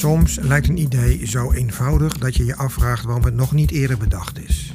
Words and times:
Soms 0.00 0.38
lijkt 0.40 0.68
een 0.68 0.78
idee 0.78 1.26
zo 1.26 1.52
eenvoudig 1.52 2.18
dat 2.18 2.36
je 2.36 2.44
je 2.44 2.56
afvraagt 2.56 3.04
waarom 3.04 3.24
het 3.24 3.34
nog 3.34 3.52
niet 3.52 3.70
eerder 3.70 3.98
bedacht 3.98 4.48
is. 4.48 4.74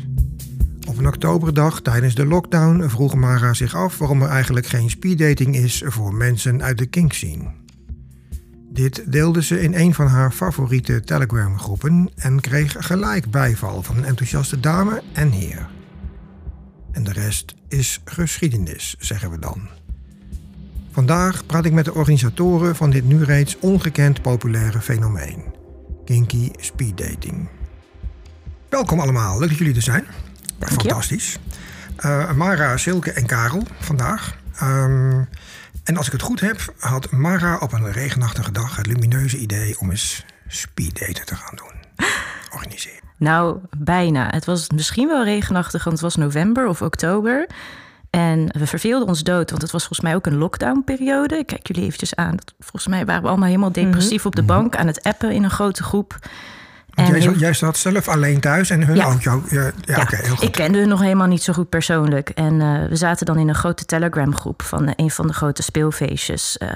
Op 0.87 0.97
een 0.97 1.07
oktoberdag 1.07 1.81
tijdens 1.81 2.15
de 2.15 2.25
lockdown 2.25 2.89
vroeg 2.89 3.15
Mara 3.15 3.53
zich 3.53 3.75
af 3.75 3.97
waarom 3.97 4.21
er 4.21 4.29
eigenlijk 4.29 4.65
geen 4.65 4.89
speeddating 4.89 5.55
is 5.55 5.81
voor 5.85 6.13
mensen 6.13 6.63
uit 6.63 6.77
de 6.77 6.85
kink. 6.85 7.13
Dit 8.71 9.11
deelde 9.11 9.43
ze 9.43 9.61
in 9.61 9.73
een 9.73 9.93
van 9.93 10.07
haar 10.07 10.31
favoriete 10.31 11.01
Telegram-groepen 11.01 12.09
en 12.15 12.41
kreeg 12.41 12.75
gelijk 12.79 13.31
bijval 13.31 13.83
van 13.83 13.97
een 13.97 14.05
enthousiaste 14.05 14.59
dame 14.59 15.01
en 15.13 15.31
heer. 15.31 15.69
En 16.91 17.03
de 17.03 17.11
rest 17.11 17.55
is 17.67 18.01
geschiedenis, 18.03 18.95
zeggen 18.99 19.31
we 19.31 19.39
dan. 19.39 19.84
Vandaag 20.95 21.45
praat 21.45 21.65
ik 21.65 21.71
met 21.71 21.85
de 21.85 21.93
organisatoren 21.93 22.75
van 22.75 22.89
dit 22.89 23.05
nu 23.05 23.23
reeds 23.23 23.59
ongekend 23.59 24.21
populaire 24.21 24.81
fenomeen: 24.81 25.43
kinky 26.05 26.51
speeddating. 26.59 27.49
Welkom 28.69 28.99
allemaal, 28.99 29.39
leuk 29.39 29.49
dat 29.49 29.57
jullie 29.57 29.75
er 29.75 29.81
zijn. 29.81 30.05
Fantastisch. 30.59 31.39
Uh, 32.05 32.31
Mara, 32.31 32.77
Silke 32.77 33.11
en 33.11 33.25
Karel 33.25 33.63
vandaag. 33.79 34.37
Um, 34.61 35.27
en 35.83 35.97
als 35.97 36.05
ik 36.05 36.11
het 36.11 36.21
goed 36.21 36.39
heb, 36.39 36.73
had 36.79 37.11
Mara 37.11 37.57
op 37.57 37.73
een 37.73 37.91
regenachtige 37.91 38.51
dag 38.51 38.75
het 38.75 38.87
lumineuze 38.87 39.37
idee 39.37 39.79
om 39.79 39.89
eens 39.89 40.25
speeddaten 40.47 41.25
te 41.25 41.35
gaan 41.35 41.55
doen. 41.55 42.07
Organiseren. 42.55 43.03
Nou, 43.17 43.57
bijna. 43.77 44.29
Het 44.29 44.45
was 44.45 44.69
misschien 44.69 45.07
wel 45.07 45.23
regenachtig, 45.23 45.83
want 45.83 46.01
het 46.01 46.05
was 46.05 46.15
november 46.15 46.67
of 46.67 46.81
oktober. 46.81 47.47
En 48.15 48.47
we 48.59 48.67
verveelden 48.67 49.07
ons 49.07 49.23
dood, 49.23 49.49
want 49.49 49.61
het 49.61 49.71
was 49.71 49.85
volgens 49.85 49.99
mij 49.99 50.15
ook 50.15 50.25
een 50.25 50.37
lockdownperiode. 50.37 51.37
Ik 51.37 51.45
kijk 51.45 51.67
jullie 51.67 51.83
eventjes 51.83 52.15
aan. 52.15 52.35
Volgens 52.59 52.87
mij 52.87 53.05
waren 53.05 53.21
we 53.21 53.27
allemaal 53.27 53.47
helemaal 53.47 53.71
depressief 53.71 54.19
mm 54.19 54.25
op 54.25 54.35
de 54.35 54.43
bank 54.43 54.75
aan 54.75 54.87
het 54.87 55.03
appen 55.03 55.31
in 55.31 55.43
een 55.43 55.49
grote 55.49 55.83
groep. 55.83 56.19
En 56.93 57.05
jij, 57.05 57.19
heel... 57.19 57.33
jij, 57.33 57.53
zat 57.53 57.77
zelf 57.77 58.07
alleen 58.07 58.39
thuis 58.39 58.69
en 58.69 58.85
hun 58.85 59.03
ook 59.03 59.21
jou. 59.21 59.41
Ja, 59.49 59.61
ja, 59.61 59.71
ja. 59.81 60.05
heel 60.09 60.35
goed. 60.35 60.43
Ik 60.43 60.51
kende 60.51 60.77
hun 60.77 60.87
nog 60.87 61.01
helemaal 61.01 61.27
niet 61.27 61.43
zo 61.43 61.53
goed 61.53 61.69
persoonlijk. 61.69 62.29
En 62.29 62.53
uh, 62.53 62.87
we 62.89 62.95
zaten 62.95 63.25
dan 63.25 63.37
in 63.37 63.47
een 63.47 63.55
grote 63.55 63.85
Telegram-groep 63.85 64.61
van 64.61 64.83
uh, 64.83 64.91
een 64.95 65.11
van 65.11 65.27
de 65.27 65.33
grote 65.33 65.63
speelfeestjes 65.63 66.57
uh, 66.61 66.69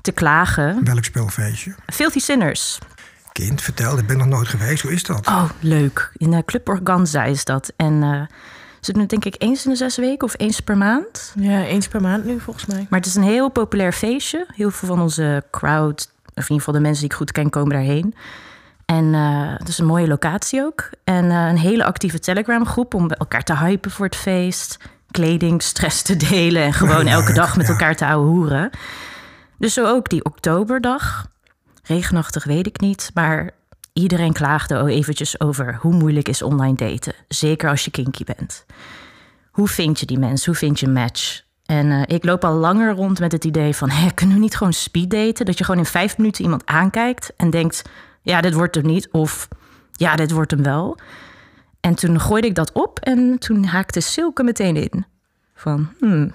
te 0.00 0.12
klagen. 0.12 0.84
Welk 0.84 1.04
speelfeestje? 1.04 1.74
Filthy 1.86 2.18
Sinners. 2.18 2.78
Kind, 3.32 3.62
vertel, 3.62 3.98
ik 3.98 4.06
ben 4.06 4.18
nog 4.18 4.26
nooit 4.26 4.48
geweest. 4.48 4.82
Hoe 4.82 4.92
is 4.92 5.02
dat? 5.02 5.26
Oh, 5.26 5.50
leuk. 5.60 6.10
In 6.16 6.44
Club 6.44 6.68
Organza 6.68 7.24
is 7.24 7.44
dat. 7.44 7.72
En 7.76 8.28
ze 8.86 8.92
doen 8.92 9.00
het 9.00 9.10
denk 9.10 9.24
ik 9.24 9.34
eens 9.38 9.64
in 9.64 9.70
de 9.70 9.76
zes 9.76 9.96
weken 9.96 10.26
of 10.26 10.34
eens 10.36 10.60
per 10.60 10.76
maand. 10.76 11.32
Ja, 11.38 11.64
eens 11.64 11.88
per 11.88 12.00
maand 12.00 12.24
nu 12.24 12.40
volgens 12.40 12.66
mij. 12.66 12.86
Maar 12.90 12.98
het 12.98 13.08
is 13.08 13.14
een 13.14 13.22
heel 13.22 13.48
populair 13.48 13.92
feestje. 13.92 14.46
Heel 14.54 14.70
veel 14.70 14.88
van 14.88 15.00
onze 15.00 15.44
crowd, 15.50 16.10
of 16.24 16.34
in 16.34 16.42
ieder 16.42 16.56
geval 16.56 16.74
de 16.74 16.80
mensen 16.80 17.00
die 17.00 17.10
ik 17.10 17.16
goed 17.16 17.32
ken, 17.32 17.50
komen 17.50 17.72
daarheen. 17.72 18.14
En 18.84 19.04
uh, 19.04 19.52
het 19.56 19.68
is 19.68 19.78
een 19.78 19.86
mooie 19.86 20.06
locatie 20.06 20.62
ook. 20.62 20.90
En 21.04 21.24
uh, 21.24 21.46
een 21.48 21.58
hele 21.58 21.84
actieve 21.84 22.18
Telegram-groep 22.18 22.94
om 22.94 23.10
elkaar 23.10 23.42
te 23.42 23.56
hypen 23.56 23.90
voor 23.90 24.06
het 24.06 24.16
feest. 24.16 24.78
Kleding, 25.10 25.62
stress 25.62 26.02
te 26.02 26.16
delen 26.16 26.62
en 26.62 26.72
gewoon 26.72 27.06
elke 27.06 27.32
dag 27.32 27.56
met 27.56 27.68
elkaar 27.74 27.96
te 27.96 28.06
ouwe 28.06 28.26
hoeren. 28.26 28.70
Dus 29.58 29.74
zo 29.74 29.86
ook 29.86 30.08
die 30.08 30.24
oktoberdag. 30.24 31.26
Regenachtig 31.82 32.44
weet 32.44 32.66
ik 32.66 32.80
niet, 32.80 33.10
maar 33.14 33.50
iedereen 33.96 34.32
klaagde 34.32 34.78
al 34.78 34.88
eventjes 34.88 35.40
over 35.40 35.78
hoe 35.80 35.94
moeilijk 35.94 36.28
is 36.28 36.42
online 36.42 36.76
daten. 36.76 37.14
Zeker 37.28 37.68
als 37.70 37.84
je 37.84 37.90
kinky 37.90 38.24
bent. 38.24 38.64
Hoe 39.50 39.68
vind 39.68 40.00
je 40.00 40.06
die 40.06 40.18
mensen? 40.18 40.46
Hoe 40.46 40.60
vind 40.60 40.80
je 40.80 40.86
een 40.86 40.92
match? 40.92 41.44
En 41.66 41.86
uh, 41.86 42.02
ik 42.06 42.24
loop 42.24 42.44
al 42.44 42.54
langer 42.54 42.94
rond 42.94 43.18
met 43.18 43.32
het 43.32 43.44
idee 43.44 43.74
van... 43.74 43.90
Hé, 43.90 44.10
kunnen 44.14 44.36
we 44.36 44.42
niet 44.42 44.56
gewoon 44.56 44.72
speed 44.72 45.10
daten? 45.10 45.46
Dat 45.46 45.58
je 45.58 45.64
gewoon 45.64 45.80
in 45.80 45.86
vijf 45.86 46.18
minuten 46.18 46.44
iemand 46.44 46.66
aankijkt 46.66 47.32
en 47.36 47.50
denkt 47.50 47.82
ja, 48.22 48.40
dit 48.40 48.54
wordt 48.54 48.74
hem 48.74 48.86
niet. 48.86 49.08
Of 49.10 49.48
ja, 49.92 50.16
dit 50.16 50.30
wordt 50.30 50.50
hem 50.50 50.62
wel. 50.62 50.98
En 51.80 51.94
toen 51.94 52.20
gooide 52.20 52.46
ik 52.46 52.54
dat 52.54 52.72
op 52.72 52.98
en 52.98 53.38
toen 53.38 53.64
haakte 53.64 54.00
Silke 54.00 54.42
meteen 54.42 54.76
in. 54.76 55.06
Van, 55.54 55.88
hmm, 55.98 56.32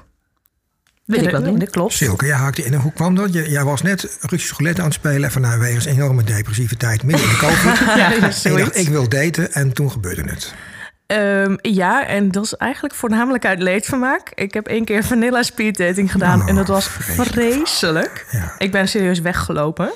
wil 1.06 1.24
ik 1.24 1.30
wel 1.30 1.44
doen. 1.44 1.60
Dat 1.60 1.70
klopt. 1.70 1.94
Silke, 1.94 2.26
jij 2.26 2.36
haakte 2.36 2.64
in. 2.64 2.74
En 2.74 2.80
hoe 2.80 2.94
kwam 2.94 3.16
dat? 3.16 3.34
Jij 3.34 3.64
was 3.64 3.82
net 3.82 4.18
Russisch 4.22 4.58
roulette 4.58 4.82
aan 4.82 4.88
het 4.88 4.96
spelen... 4.96 5.32
vanuit 5.32 5.60
wegens 5.60 5.86
enorme 5.86 6.24
depressieve 6.24 6.78
tijd 6.78 7.04
midden 7.04 7.24
in 7.24 7.30
de 7.30 7.38
COVID. 7.38 7.80
ja, 8.00 8.14
en 8.14 8.20
dacht, 8.58 8.78
ik 8.78 8.88
wil 8.88 9.10
daten 9.10 9.54
en 9.54 9.74
toen 9.74 9.92
gebeurde 9.92 10.22
het. 10.22 10.54
Um, 11.12 11.58
ja, 11.62 12.08
en 12.08 12.32
dat 12.32 12.44
is 12.44 12.54
eigenlijk 12.54 12.94
voornamelijk 12.94 13.46
uit 13.46 13.62
leedvermaak. 13.62 14.32
Ik 14.36 14.54
heb 14.54 14.68
één 14.68 14.86
keer 14.86 15.04
vanilla 15.04 15.44
speed 15.44 15.78
dating 15.78 16.12
gedaan 16.12 16.42
oh, 16.42 16.50
en 16.50 16.56
dat 16.56 16.68
was 16.68 16.88
vreselijk. 16.88 17.32
vreselijk. 17.32 18.26
Ja. 18.32 18.56
Ik 18.58 18.72
ben 18.72 18.88
serieus 18.88 19.20
weggelopen. 19.20 19.92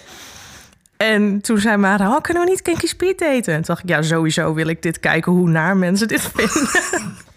En 0.98 1.42
toen 1.42 1.60
zei 1.60 1.78
Mara, 1.78 2.16
oh, 2.16 2.22
kunnen 2.22 2.44
we 2.44 2.50
niet 2.50 2.62
kinky 2.62 2.88
speed 2.88 3.22
eten? 3.22 3.54
En 3.54 3.62
toen 3.62 3.68
dacht 3.68 3.84
ik, 3.84 3.90
ja, 3.90 4.02
sowieso 4.02 4.54
wil 4.54 4.68
ik 4.68 4.82
dit 4.82 5.00
kijken 5.00 5.32
hoe 5.32 5.50
naar 5.50 5.78
mensen 5.78 6.08
dit 6.08 6.22
vinden. 6.34 6.70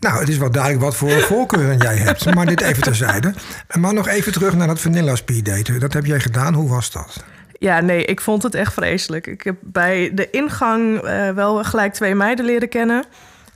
Nou, 0.00 0.18
het 0.18 0.28
is 0.28 0.38
wel 0.38 0.50
duidelijk 0.50 0.82
wat 0.82 0.96
voor 0.96 1.10
voorkeuren 1.32 1.78
jij 1.78 1.96
hebt. 1.96 2.34
Maar 2.34 2.46
dit 2.46 2.60
even 2.60 2.82
terzijde. 2.82 3.34
Maar 3.80 3.94
nog 3.94 4.08
even 4.08 4.32
terug 4.32 4.54
naar 4.54 4.66
dat 4.66 4.80
vanilla 4.80 5.16
speed. 5.16 5.80
Dat 5.80 5.92
heb 5.92 6.06
jij 6.06 6.20
gedaan. 6.20 6.54
Hoe 6.54 6.68
was 6.68 6.90
dat? 6.92 7.24
Ja, 7.58 7.80
nee, 7.80 8.04
ik 8.04 8.20
vond 8.20 8.42
het 8.42 8.54
echt 8.54 8.72
vreselijk. 8.72 9.26
Ik 9.26 9.42
heb 9.42 9.56
bij 9.60 10.10
de 10.14 10.30
ingang 10.30 11.04
uh, 11.04 11.30
wel 11.30 11.64
gelijk 11.64 11.92
twee 11.92 12.14
meiden 12.14 12.44
leren 12.44 12.68
kennen. 12.68 13.04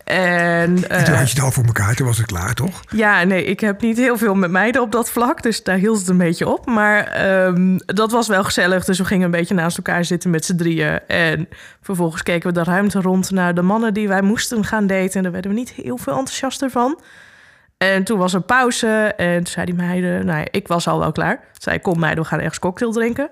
En, 0.05 0.77
uh, 0.77 0.99
en 0.99 1.05
toen 1.05 1.15
had 1.15 1.31
je 1.31 1.35
het 1.35 1.45
al 1.45 1.51
voor 1.51 1.65
elkaar, 1.65 1.95
toen 1.95 2.07
was 2.07 2.19
het 2.19 2.27
klaar, 2.27 2.55
toch? 2.55 2.81
Ja, 2.91 3.25
nee, 3.25 3.45
ik 3.45 3.61
heb 3.61 3.81
niet 3.81 3.97
heel 3.97 4.19
veel 4.19 4.35
met 4.35 4.51
meiden 4.51 4.83
op 4.83 4.93
dat 4.93 5.11
vlak, 5.11 5.43
dus 5.43 5.63
daar 5.63 5.77
hield 5.77 5.99
het 5.99 6.09
een 6.09 6.17
beetje 6.17 6.49
op. 6.49 6.67
Maar 6.67 7.27
um, 7.47 7.79
dat 7.87 8.11
was 8.11 8.29
wel 8.29 8.45
gezellig, 8.45 8.85
dus 8.85 8.99
we 8.99 9.05
gingen 9.05 9.25
een 9.25 9.31
beetje 9.31 9.55
naast 9.55 9.77
elkaar 9.77 10.05
zitten 10.05 10.31
met 10.31 10.45
z'n 10.45 10.57
drieën. 10.57 11.01
En 11.07 11.49
vervolgens 11.81 12.23
keken 12.23 12.49
we 12.49 12.55
de 12.55 12.65
ruimte 12.65 13.01
rond 13.01 13.31
naar 13.31 13.55
de 13.55 13.63
mannen 13.63 13.95
die 13.95 14.09
wij 14.09 14.23
moesten 14.23 14.65
gaan 14.65 14.87
daten. 14.87 15.15
En 15.15 15.23
daar 15.23 15.33
werden 15.33 15.51
we 15.51 15.57
niet 15.57 15.71
heel 15.71 15.97
veel 15.97 16.17
enthousiaster 16.17 16.71
van. 16.71 17.01
En 17.79 18.05
toen 18.05 18.19
was 18.19 18.35
er 18.35 18.41
pauze 18.41 19.15
en 19.17 19.37
toen 19.37 19.47
zei 19.47 19.67
die 19.67 19.75
meiden, 19.75 20.27
nou 20.27 20.39
ja, 20.39 20.47
ik 20.51 20.69
was 20.69 20.89
al 20.89 20.99
wel 20.99 21.13
klaar. 21.13 21.41
Zei, 21.59 21.79
kom 21.79 21.99
meiden, 21.99 22.23
we 22.23 22.29
gaan 22.29 22.39
ergens 22.39 22.59
cocktail 22.59 22.93
drinken. 22.93 23.31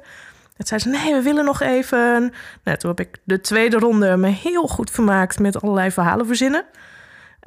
Het 0.61 0.69
zei 0.69 0.81
ze, 0.81 0.89
nee, 0.89 1.15
we 1.15 1.23
willen 1.23 1.45
nog 1.45 1.61
even. 1.61 2.33
Nou, 2.65 2.79
toen 2.79 2.91
heb 2.91 3.01
ik 3.01 3.17
de 3.25 3.41
tweede 3.41 3.79
ronde 3.79 4.17
me 4.17 4.29
heel 4.29 4.67
goed 4.67 4.91
vermaakt 4.91 5.39
met 5.39 5.63
allerlei 5.63 5.91
verhalen 5.91 6.27
verzinnen. 6.27 6.65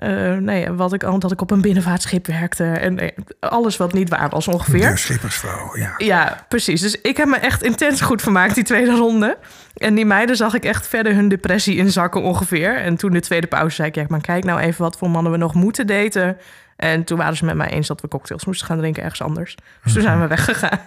Uh, 0.03 0.37
nee, 0.37 0.71
wat 0.71 0.93
ik, 0.93 0.99
dat 1.19 1.31
ik 1.31 1.41
op 1.41 1.51
een 1.51 1.61
binnenvaartschip 1.61 2.27
werkte 2.27 2.63
en 2.63 2.93
nee, 2.93 3.13
alles 3.39 3.77
wat 3.77 3.93
niet 3.93 4.09
waar 4.09 4.29
was 4.29 4.47
ongeveer. 4.47 4.89
De 4.89 4.97
schippersvrouw, 4.97 5.77
ja. 5.77 5.93
Ja, 5.97 6.45
precies. 6.47 6.81
Dus 6.81 7.01
ik 7.01 7.17
heb 7.17 7.27
me 7.27 7.37
echt 7.37 7.63
intens 7.63 8.01
goed 8.01 8.21
vermaakt 8.21 8.55
die 8.55 8.63
tweede 8.63 8.95
ronde. 8.95 9.37
En 9.77 9.95
die 9.95 10.05
meiden 10.05 10.35
zag 10.35 10.53
ik 10.53 10.65
echt 10.65 10.87
verder 10.87 11.13
hun 11.13 11.27
depressie 11.27 11.77
inzakken 11.77 12.21
ongeveer. 12.21 12.77
En 12.77 12.95
toen 12.95 13.11
de 13.11 13.19
tweede 13.19 13.47
pauze 13.47 13.75
zei 13.75 13.87
ik, 13.87 13.95
ja, 13.95 14.05
maar 14.07 14.21
kijk 14.21 14.43
nou 14.43 14.59
even 14.59 14.81
wat 14.81 14.97
voor 14.97 15.09
mannen 15.09 15.31
we 15.31 15.37
nog 15.37 15.53
moeten 15.53 15.87
daten. 15.87 16.37
En 16.75 17.03
toen 17.03 17.17
waren 17.17 17.37
ze 17.37 17.45
met 17.45 17.55
mij 17.55 17.69
eens 17.69 17.87
dat 17.87 18.01
we 18.01 18.07
cocktails 18.07 18.45
moesten 18.45 18.67
gaan 18.67 18.77
drinken 18.77 19.03
ergens 19.03 19.21
anders. 19.21 19.55
Dus 19.83 19.93
toen 19.93 20.01
zijn 20.01 20.21
we 20.21 20.27
weggegaan. 20.27 20.79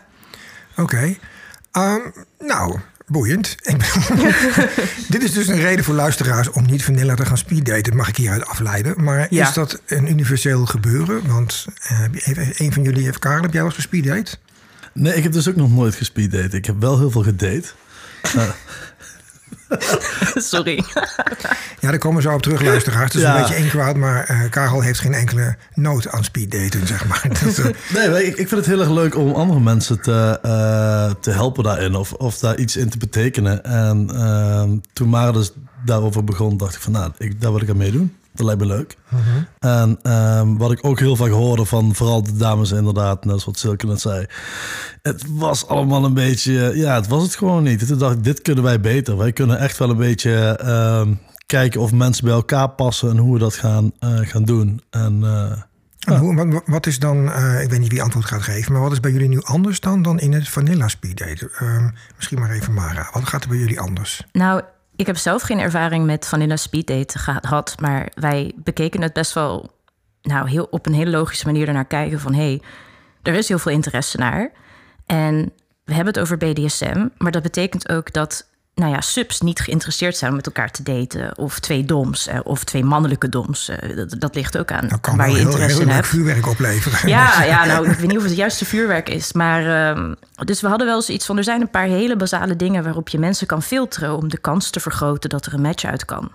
Oké. 0.76 1.16
Um, 1.76 2.12
nou, 2.38 2.78
boeiend. 3.06 3.56
Dit 5.08 5.22
is 5.22 5.32
dus 5.32 5.48
een 5.48 5.60
reden 5.60 5.84
voor 5.84 5.94
luisteraars 5.94 6.50
om 6.50 6.66
niet 6.66 6.84
vanilla 6.84 7.14
te 7.14 7.26
gaan 7.26 7.38
speeddaten. 7.38 7.96
Mag 7.96 8.08
ik 8.08 8.16
hieruit 8.16 8.46
afleiden. 8.46 9.04
Maar 9.04 9.26
is 9.30 9.52
dat 9.52 9.80
een 9.86 10.10
universeel 10.10 10.66
gebeuren? 10.66 11.26
Want 11.26 11.66
uh, 11.92 12.56
een 12.56 12.72
van 12.72 12.82
jullie 12.82 13.04
heeft 13.04 13.18
Karel, 13.18 13.42
heb 13.42 13.52
jij 13.52 13.62
wel 13.62 13.70
eens 13.70 13.80
gespeeddate? 13.80 14.36
Nee, 14.92 15.14
ik 15.14 15.22
heb 15.22 15.32
dus 15.32 15.48
ook 15.48 15.56
nog 15.56 15.70
nooit 15.70 15.94
gespeeddate. 15.94 16.56
Ik 16.56 16.66
heb 16.66 16.80
wel 16.80 16.98
heel 16.98 17.10
veel 17.10 17.22
gedate. 17.22 17.68
Uh, 18.36 18.42
Sorry. 20.52 20.84
ja, 21.80 21.90
daar 21.90 21.98
komen 21.98 22.16
we 22.16 22.28
zo 22.28 22.34
op 22.34 22.42
terug, 22.42 22.62
luisteraars. 22.62 23.12
Het 23.12 23.22
is 23.22 23.28
een 23.28 23.36
beetje 23.36 23.56
inkwoud, 23.56 23.96
maar 23.96 24.30
uh, 24.30 24.50
Karel 24.50 24.80
heeft 24.80 25.00
geen 25.00 25.14
enkele 25.14 25.56
nood 25.74 26.08
aan 26.08 26.24
speeddaten, 26.24 26.86
zeg 26.86 27.06
maar. 27.06 27.26
Dat, 27.44 27.58
uh... 27.58 27.66
nee, 27.94 28.26
ik, 28.26 28.36
ik, 28.36 28.48
vind 28.48 28.50
het 28.50 28.66
heel 28.66 28.80
erg 28.80 28.90
leuk 28.90 29.16
om 29.16 29.32
andere 29.32 29.60
mensen 29.60 30.00
te, 30.00 30.38
uh, 30.44 31.10
te 31.20 31.30
helpen 31.30 31.64
daarin 31.64 31.94
of, 31.94 32.12
of 32.12 32.38
daar 32.38 32.58
iets 32.58 32.76
in 32.76 32.88
te 32.88 32.98
betekenen. 32.98 33.64
En 33.64 34.10
ehm, 34.14 34.78
toen 34.92 35.08
Mara 35.08 35.32
dus 35.32 35.52
daarover 35.84 36.24
begon, 36.24 36.56
dacht 36.56 36.74
ik 36.74 36.80
van, 36.80 36.92
nou, 36.92 37.12
ik, 37.18 37.40
daar 37.40 37.52
wil 37.52 37.62
ik 37.62 37.68
aan 37.68 37.76
meedoen. 37.76 38.16
Dat 38.36 38.46
lijkt 38.46 38.60
me 38.60 38.66
leuk. 38.66 38.96
Uh 39.14 39.20
-huh. 39.20 39.82
En 39.82 40.12
um, 40.38 40.58
wat 40.58 40.72
ik 40.72 40.78
ook 40.82 40.98
heel 40.98 41.16
vaak 41.16 41.30
hoorde 41.30 41.64
van 41.64 41.94
vooral 41.94 42.22
de 42.22 42.36
dames 42.36 42.70
inderdaad, 42.70 43.24
net 43.24 43.40
zoals 43.40 43.60
Silke 43.60 43.86
net 43.86 44.00
zei. 44.00 44.26
Het 45.02 45.24
was 45.28 45.68
allemaal 45.68 46.04
een 46.04 46.14
beetje, 46.14 46.72
ja, 46.74 46.94
het 46.94 47.08
was 47.08 47.22
het 47.22 47.36
gewoon 47.36 47.62
niet. 47.62 47.86
Toen 47.86 47.98
dacht 47.98 48.14
ik, 48.14 48.24
dit 48.24 48.42
kunnen 48.42 48.64
wij 48.64 48.80
beter. 48.80 49.16
Wij 49.16 49.32
kunnen 49.32 49.58
echt 49.58 49.78
wel 49.78 49.90
een 49.90 49.96
beetje 49.96 50.60
um, 51.00 51.18
kijken 51.46 51.80
of 51.80 51.92
mensen 51.92 52.24
bij 52.24 52.34
elkaar 52.34 52.68
passen 52.68 53.10
en 53.10 53.16
hoe 53.16 53.32
we 53.32 53.38
dat 53.38 53.54
gaan, 53.54 53.92
uh, 54.00 54.18
gaan 54.22 54.44
doen. 54.44 54.82
En, 54.90 55.20
uh, 55.22 55.52
en 55.98 56.16
hoe, 56.16 56.34
wat, 56.34 56.62
wat, 56.66 56.86
is 56.86 56.98
dan, 56.98 57.26
uh, 57.26 57.62
ik 57.62 57.70
weet 57.70 57.80
niet 57.80 57.90
wie 57.90 58.02
antwoord 58.02 58.26
gaat 58.26 58.42
geven, 58.42 58.72
maar 58.72 58.82
wat 58.82 58.92
is 58.92 59.00
bij 59.00 59.10
jullie 59.10 59.28
nu 59.28 59.42
anders 59.42 59.80
dan, 59.80 60.02
dan 60.02 60.18
in 60.18 60.32
het 60.32 60.48
vanilla 60.48 60.88
speed 60.88 61.16
daten? 61.16 61.50
Um, 61.62 61.94
misschien 62.16 62.38
maar 62.38 62.50
even 62.50 62.72
Mara, 62.72 63.08
wat 63.12 63.28
gaat 63.28 63.42
er 63.42 63.48
bij 63.48 63.58
jullie 63.58 63.80
anders? 63.80 64.22
Nou, 64.32 64.62
ik 64.96 65.06
heb 65.06 65.16
zelf 65.16 65.42
geen 65.42 65.58
ervaring 65.58 66.06
met 66.06 66.26
vanilla 66.26 66.56
speed 66.56 66.86
date 66.86 67.18
gehad, 67.18 67.74
maar 67.80 68.08
wij 68.14 68.52
bekeken 68.56 69.02
het 69.02 69.12
best 69.12 69.32
wel 69.32 69.70
nou, 70.22 70.48
heel, 70.48 70.66
op 70.70 70.86
een 70.86 70.94
hele 70.94 71.10
logische 71.10 71.46
manier 71.46 71.68
ernaar 71.68 71.86
kijken 71.86 72.20
van 72.20 72.34
hé, 72.34 72.40
hey, 72.40 72.62
er 73.22 73.34
is 73.34 73.48
heel 73.48 73.58
veel 73.58 73.72
interesse 73.72 74.18
naar. 74.18 74.52
En 75.06 75.52
we 75.84 75.94
hebben 75.94 76.12
het 76.12 76.22
over 76.22 76.36
BDSM, 76.36 77.08
maar 77.18 77.32
dat 77.32 77.42
betekent 77.42 77.88
ook 77.88 78.12
dat 78.12 78.48
nou 78.80 78.92
ja, 78.92 79.00
subs 79.00 79.40
niet 79.40 79.60
geïnteresseerd 79.60 80.16
zijn 80.16 80.30
om 80.30 80.36
met 80.36 80.46
elkaar 80.46 80.70
te 80.70 80.82
daten. 80.82 81.38
Of 81.38 81.58
twee 81.58 81.84
doms, 81.84 82.26
eh, 82.26 82.38
of 82.42 82.64
twee 82.64 82.84
mannelijke 82.84 83.28
doms. 83.28 83.68
Eh, 83.68 83.96
dat, 83.96 84.14
dat 84.18 84.34
ligt 84.34 84.58
ook 84.58 84.72
aan 84.72 84.88
waar 85.16 85.28
je 85.28 85.36
heel, 85.36 85.46
interesse 85.46 85.78
heel 85.78 85.86
in 85.86 85.94
hebt. 85.94 86.06
vuurwerk 86.06 86.46
opleveren. 86.46 87.08
Ja, 87.08 87.42
ja, 87.54 87.64
nou, 87.64 87.90
ik 87.90 87.98
weet 87.98 88.06
niet 88.06 88.16
of 88.16 88.22
het 88.22 88.30
het 88.30 88.40
juiste 88.40 88.64
vuurwerk 88.64 89.08
is. 89.08 89.32
Maar, 89.32 89.90
ehm, 89.90 90.14
dus 90.44 90.60
we 90.60 90.68
hadden 90.68 90.86
wel 90.86 91.02
zoiets 91.02 91.26
van... 91.26 91.36
er 91.36 91.44
zijn 91.44 91.60
een 91.60 91.70
paar 91.70 91.86
hele 91.86 92.16
basale 92.16 92.56
dingen 92.56 92.84
waarop 92.84 93.08
je 93.08 93.18
mensen 93.18 93.46
kan 93.46 93.62
filteren... 93.62 94.16
om 94.16 94.28
de 94.28 94.38
kans 94.38 94.70
te 94.70 94.80
vergroten 94.80 95.30
dat 95.30 95.46
er 95.46 95.54
een 95.54 95.60
match 95.60 95.84
uit 95.84 96.04
kan 96.04 96.30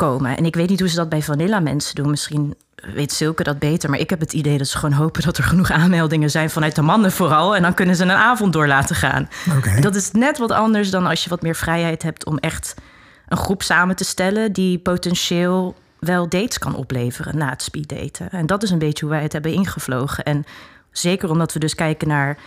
komen. 0.00 0.36
En 0.36 0.44
ik 0.44 0.54
weet 0.54 0.68
niet 0.68 0.80
hoe 0.80 0.88
ze 0.88 0.96
dat 0.96 1.08
bij 1.08 1.22
vanilla 1.22 1.60
mensen 1.60 1.94
doen. 1.94 2.10
Misschien 2.10 2.54
weet 2.94 3.12
Silke 3.12 3.42
dat 3.42 3.58
beter. 3.58 3.90
Maar 3.90 3.98
ik 3.98 4.10
heb 4.10 4.20
het 4.20 4.32
idee 4.32 4.58
dat 4.58 4.66
ze 4.66 4.78
gewoon 4.78 4.94
hopen... 4.94 5.22
dat 5.22 5.38
er 5.38 5.44
genoeg 5.44 5.70
aanmeldingen 5.70 6.30
zijn 6.30 6.50
vanuit 6.50 6.74
de 6.74 6.82
mannen 6.82 7.12
vooral. 7.12 7.56
En 7.56 7.62
dan 7.62 7.74
kunnen 7.74 7.96
ze 7.96 8.02
een 8.02 8.10
avond 8.10 8.52
door 8.52 8.66
laten 8.66 8.96
gaan. 8.96 9.28
En 9.62 9.80
dat 9.80 9.94
is 9.94 10.10
net 10.10 10.38
wat 10.38 10.50
anders 10.50 10.90
dan 10.90 11.06
als 11.06 11.24
je 11.24 11.30
wat 11.30 11.42
meer 11.42 11.54
vrijheid 11.54 12.02
hebt... 12.02 12.24
om 12.24 12.38
echt 12.38 12.74
een 13.28 13.36
groep 13.36 13.62
samen 13.62 13.96
te 13.96 14.04
stellen... 14.04 14.52
die 14.52 14.78
potentieel 14.78 15.74
wel 15.98 16.28
dates 16.28 16.58
kan 16.58 16.74
opleveren 16.74 17.38
na 17.38 17.48
het 17.48 17.62
speeddaten. 17.62 18.30
En 18.30 18.46
dat 18.46 18.62
is 18.62 18.70
een 18.70 18.78
beetje 18.78 19.04
hoe 19.04 19.14
wij 19.14 19.22
het 19.22 19.32
hebben 19.32 19.52
ingevlogen. 19.52 20.24
En 20.24 20.44
zeker 20.90 21.30
omdat 21.30 21.52
we 21.52 21.58
dus 21.58 21.74
kijken 21.74 22.08
naar... 22.08 22.38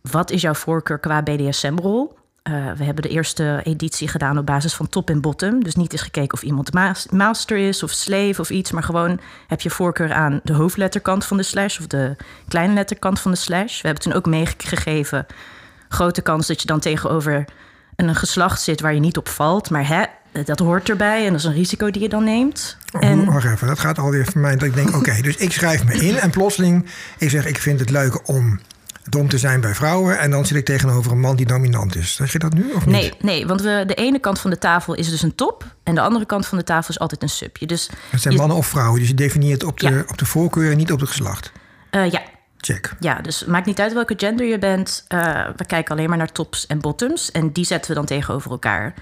wat 0.00 0.30
is 0.30 0.40
jouw 0.40 0.54
voorkeur 0.54 0.98
qua 0.98 1.22
BDSM-rol... 1.22 2.15
Eh, 2.46 2.52
we 2.76 2.84
hebben 2.84 3.02
de 3.02 3.08
eerste 3.08 3.60
editie 3.64 4.08
gedaan 4.08 4.38
op 4.38 4.46
basis 4.46 4.74
van 4.74 4.88
top 4.88 5.10
en 5.10 5.20
bottom. 5.20 5.64
Dus 5.64 5.74
niet 5.74 5.92
eens 5.92 6.02
gekeken 6.02 6.32
of 6.32 6.42
iemand 6.42 6.72
mas- 6.72 7.06
master 7.10 7.56
is 7.56 7.82
of 7.82 7.90
slave 7.90 8.40
of 8.40 8.50
iets. 8.50 8.70
Maar 8.70 8.82
gewoon 8.82 9.20
heb 9.46 9.60
je 9.60 9.70
voorkeur 9.70 10.12
aan 10.12 10.40
de 10.42 10.52
hoofdletterkant 10.52 11.24
van 11.24 11.36
de 11.36 11.42
slash 11.42 11.78
of 11.78 11.86
de 11.86 12.16
kleine 12.48 12.74
letterkant 12.74 13.20
van 13.20 13.30
de 13.30 13.36
slash. 13.36 13.80
We 13.80 13.86
hebben 13.86 14.02
toen 14.02 14.12
ook 14.12 14.26
meegegeven 14.26 15.26
grote 15.88 16.22
kans 16.22 16.46
dat 16.46 16.60
je 16.60 16.66
dan 16.66 16.80
tegenover 16.80 17.44
een 17.96 18.14
geslacht 18.14 18.60
zit 18.60 18.80
waar 18.80 18.94
je 18.94 19.00
niet 19.00 19.16
op 19.16 19.28
valt. 19.28 19.70
Maar 19.70 19.88
hè, 19.88 20.02
dat 20.44 20.58
hoort 20.58 20.88
erbij 20.88 21.24
en 21.24 21.30
dat 21.30 21.40
is 21.40 21.46
een 21.46 21.52
risico 21.52 21.90
die 21.90 22.02
je 22.02 22.08
dan 22.08 22.24
neemt. 22.24 22.76
En 23.00 23.24
Wacht 23.24 23.44
even, 23.44 23.66
dat 23.66 23.78
gaat 23.78 23.98
alweer 23.98 24.24
voor 24.24 24.40
mij 24.40 24.56
dat 24.56 24.68
ik 24.68 24.74
denk, 24.74 24.96
oké, 24.96 25.20
dus 25.20 25.36
ik 25.36 25.52
schrijf 25.52 25.84
me 25.84 25.94
in 25.94 26.16
en 26.16 26.30
plotseling, 26.30 26.86
ik 27.18 27.30
zeg, 27.30 27.46
ik 27.46 27.58
vind 27.58 27.80
het 27.80 27.90
leuk 27.90 28.28
om 28.28 28.60
dom 29.08 29.28
te 29.28 29.38
zijn 29.38 29.60
bij 29.60 29.74
vrouwen 29.74 30.18
en 30.18 30.30
dan 30.30 30.46
zit 30.46 30.56
ik 30.56 30.64
tegenover 30.64 31.12
een 31.12 31.20
man 31.20 31.36
die 31.36 31.46
dominant 31.46 31.96
is. 31.96 32.14
Zeg 32.14 32.32
je 32.32 32.38
dat 32.38 32.52
nu 32.52 32.72
of 32.72 32.86
niet? 32.86 32.94
nee, 32.94 33.12
nee, 33.20 33.46
want 33.46 33.60
we, 33.62 33.84
de 33.86 33.94
ene 33.94 34.18
kant 34.18 34.38
van 34.40 34.50
de 34.50 34.58
tafel 34.58 34.94
is 34.94 35.10
dus 35.10 35.22
een 35.22 35.34
top 35.34 35.64
en 35.82 35.94
de 35.94 36.00
andere 36.00 36.26
kant 36.26 36.46
van 36.46 36.58
de 36.58 36.64
tafel 36.64 36.88
is 36.94 36.98
altijd 36.98 37.22
een 37.22 37.28
subje. 37.28 37.66
Dus 37.66 37.90
Het 38.10 38.20
zijn 38.20 38.34
je- 38.34 38.40
mannen 38.40 38.56
of 38.58 38.66
vrouwen, 38.66 38.98
dus 39.00 39.08
je 39.08 39.14
definieert 39.14 39.64
op 39.64 39.80
de, 39.80 39.90
Ja. 39.90 40.04
op 40.06 40.18
de 40.18 40.26
voorkeur 40.26 40.70
en 40.70 40.76
niet 40.76 40.92
op 40.92 41.00
het 41.00 41.08
geslacht. 41.08 41.52
eh, 41.90 42.10
ja, 42.10 42.22
Check. 42.58 42.92
Ja, 43.00 43.20
dus 43.20 43.44
maakt 43.44 43.66
niet 43.66 43.80
uit 43.80 43.92
welke 43.92 44.14
gender 44.16 44.46
je 44.46 44.58
bent. 44.58 45.04
Eh, 45.08 45.48
we 45.56 45.64
kijken 45.66 45.94
alleen 45.96 46.08
maar 46.08 46.18
naar 46.18 46.32
tops 46.32 46.66
en 46.66 46.80
bottoms. 46.80 47.30
En 47.30 47.52
die 47.52 47.64
zetten 47.64 47.90
we 47.90 47.96
dan 47.96 48.06
tegenover 48.06 48.50
elkaar. 48.50 48.94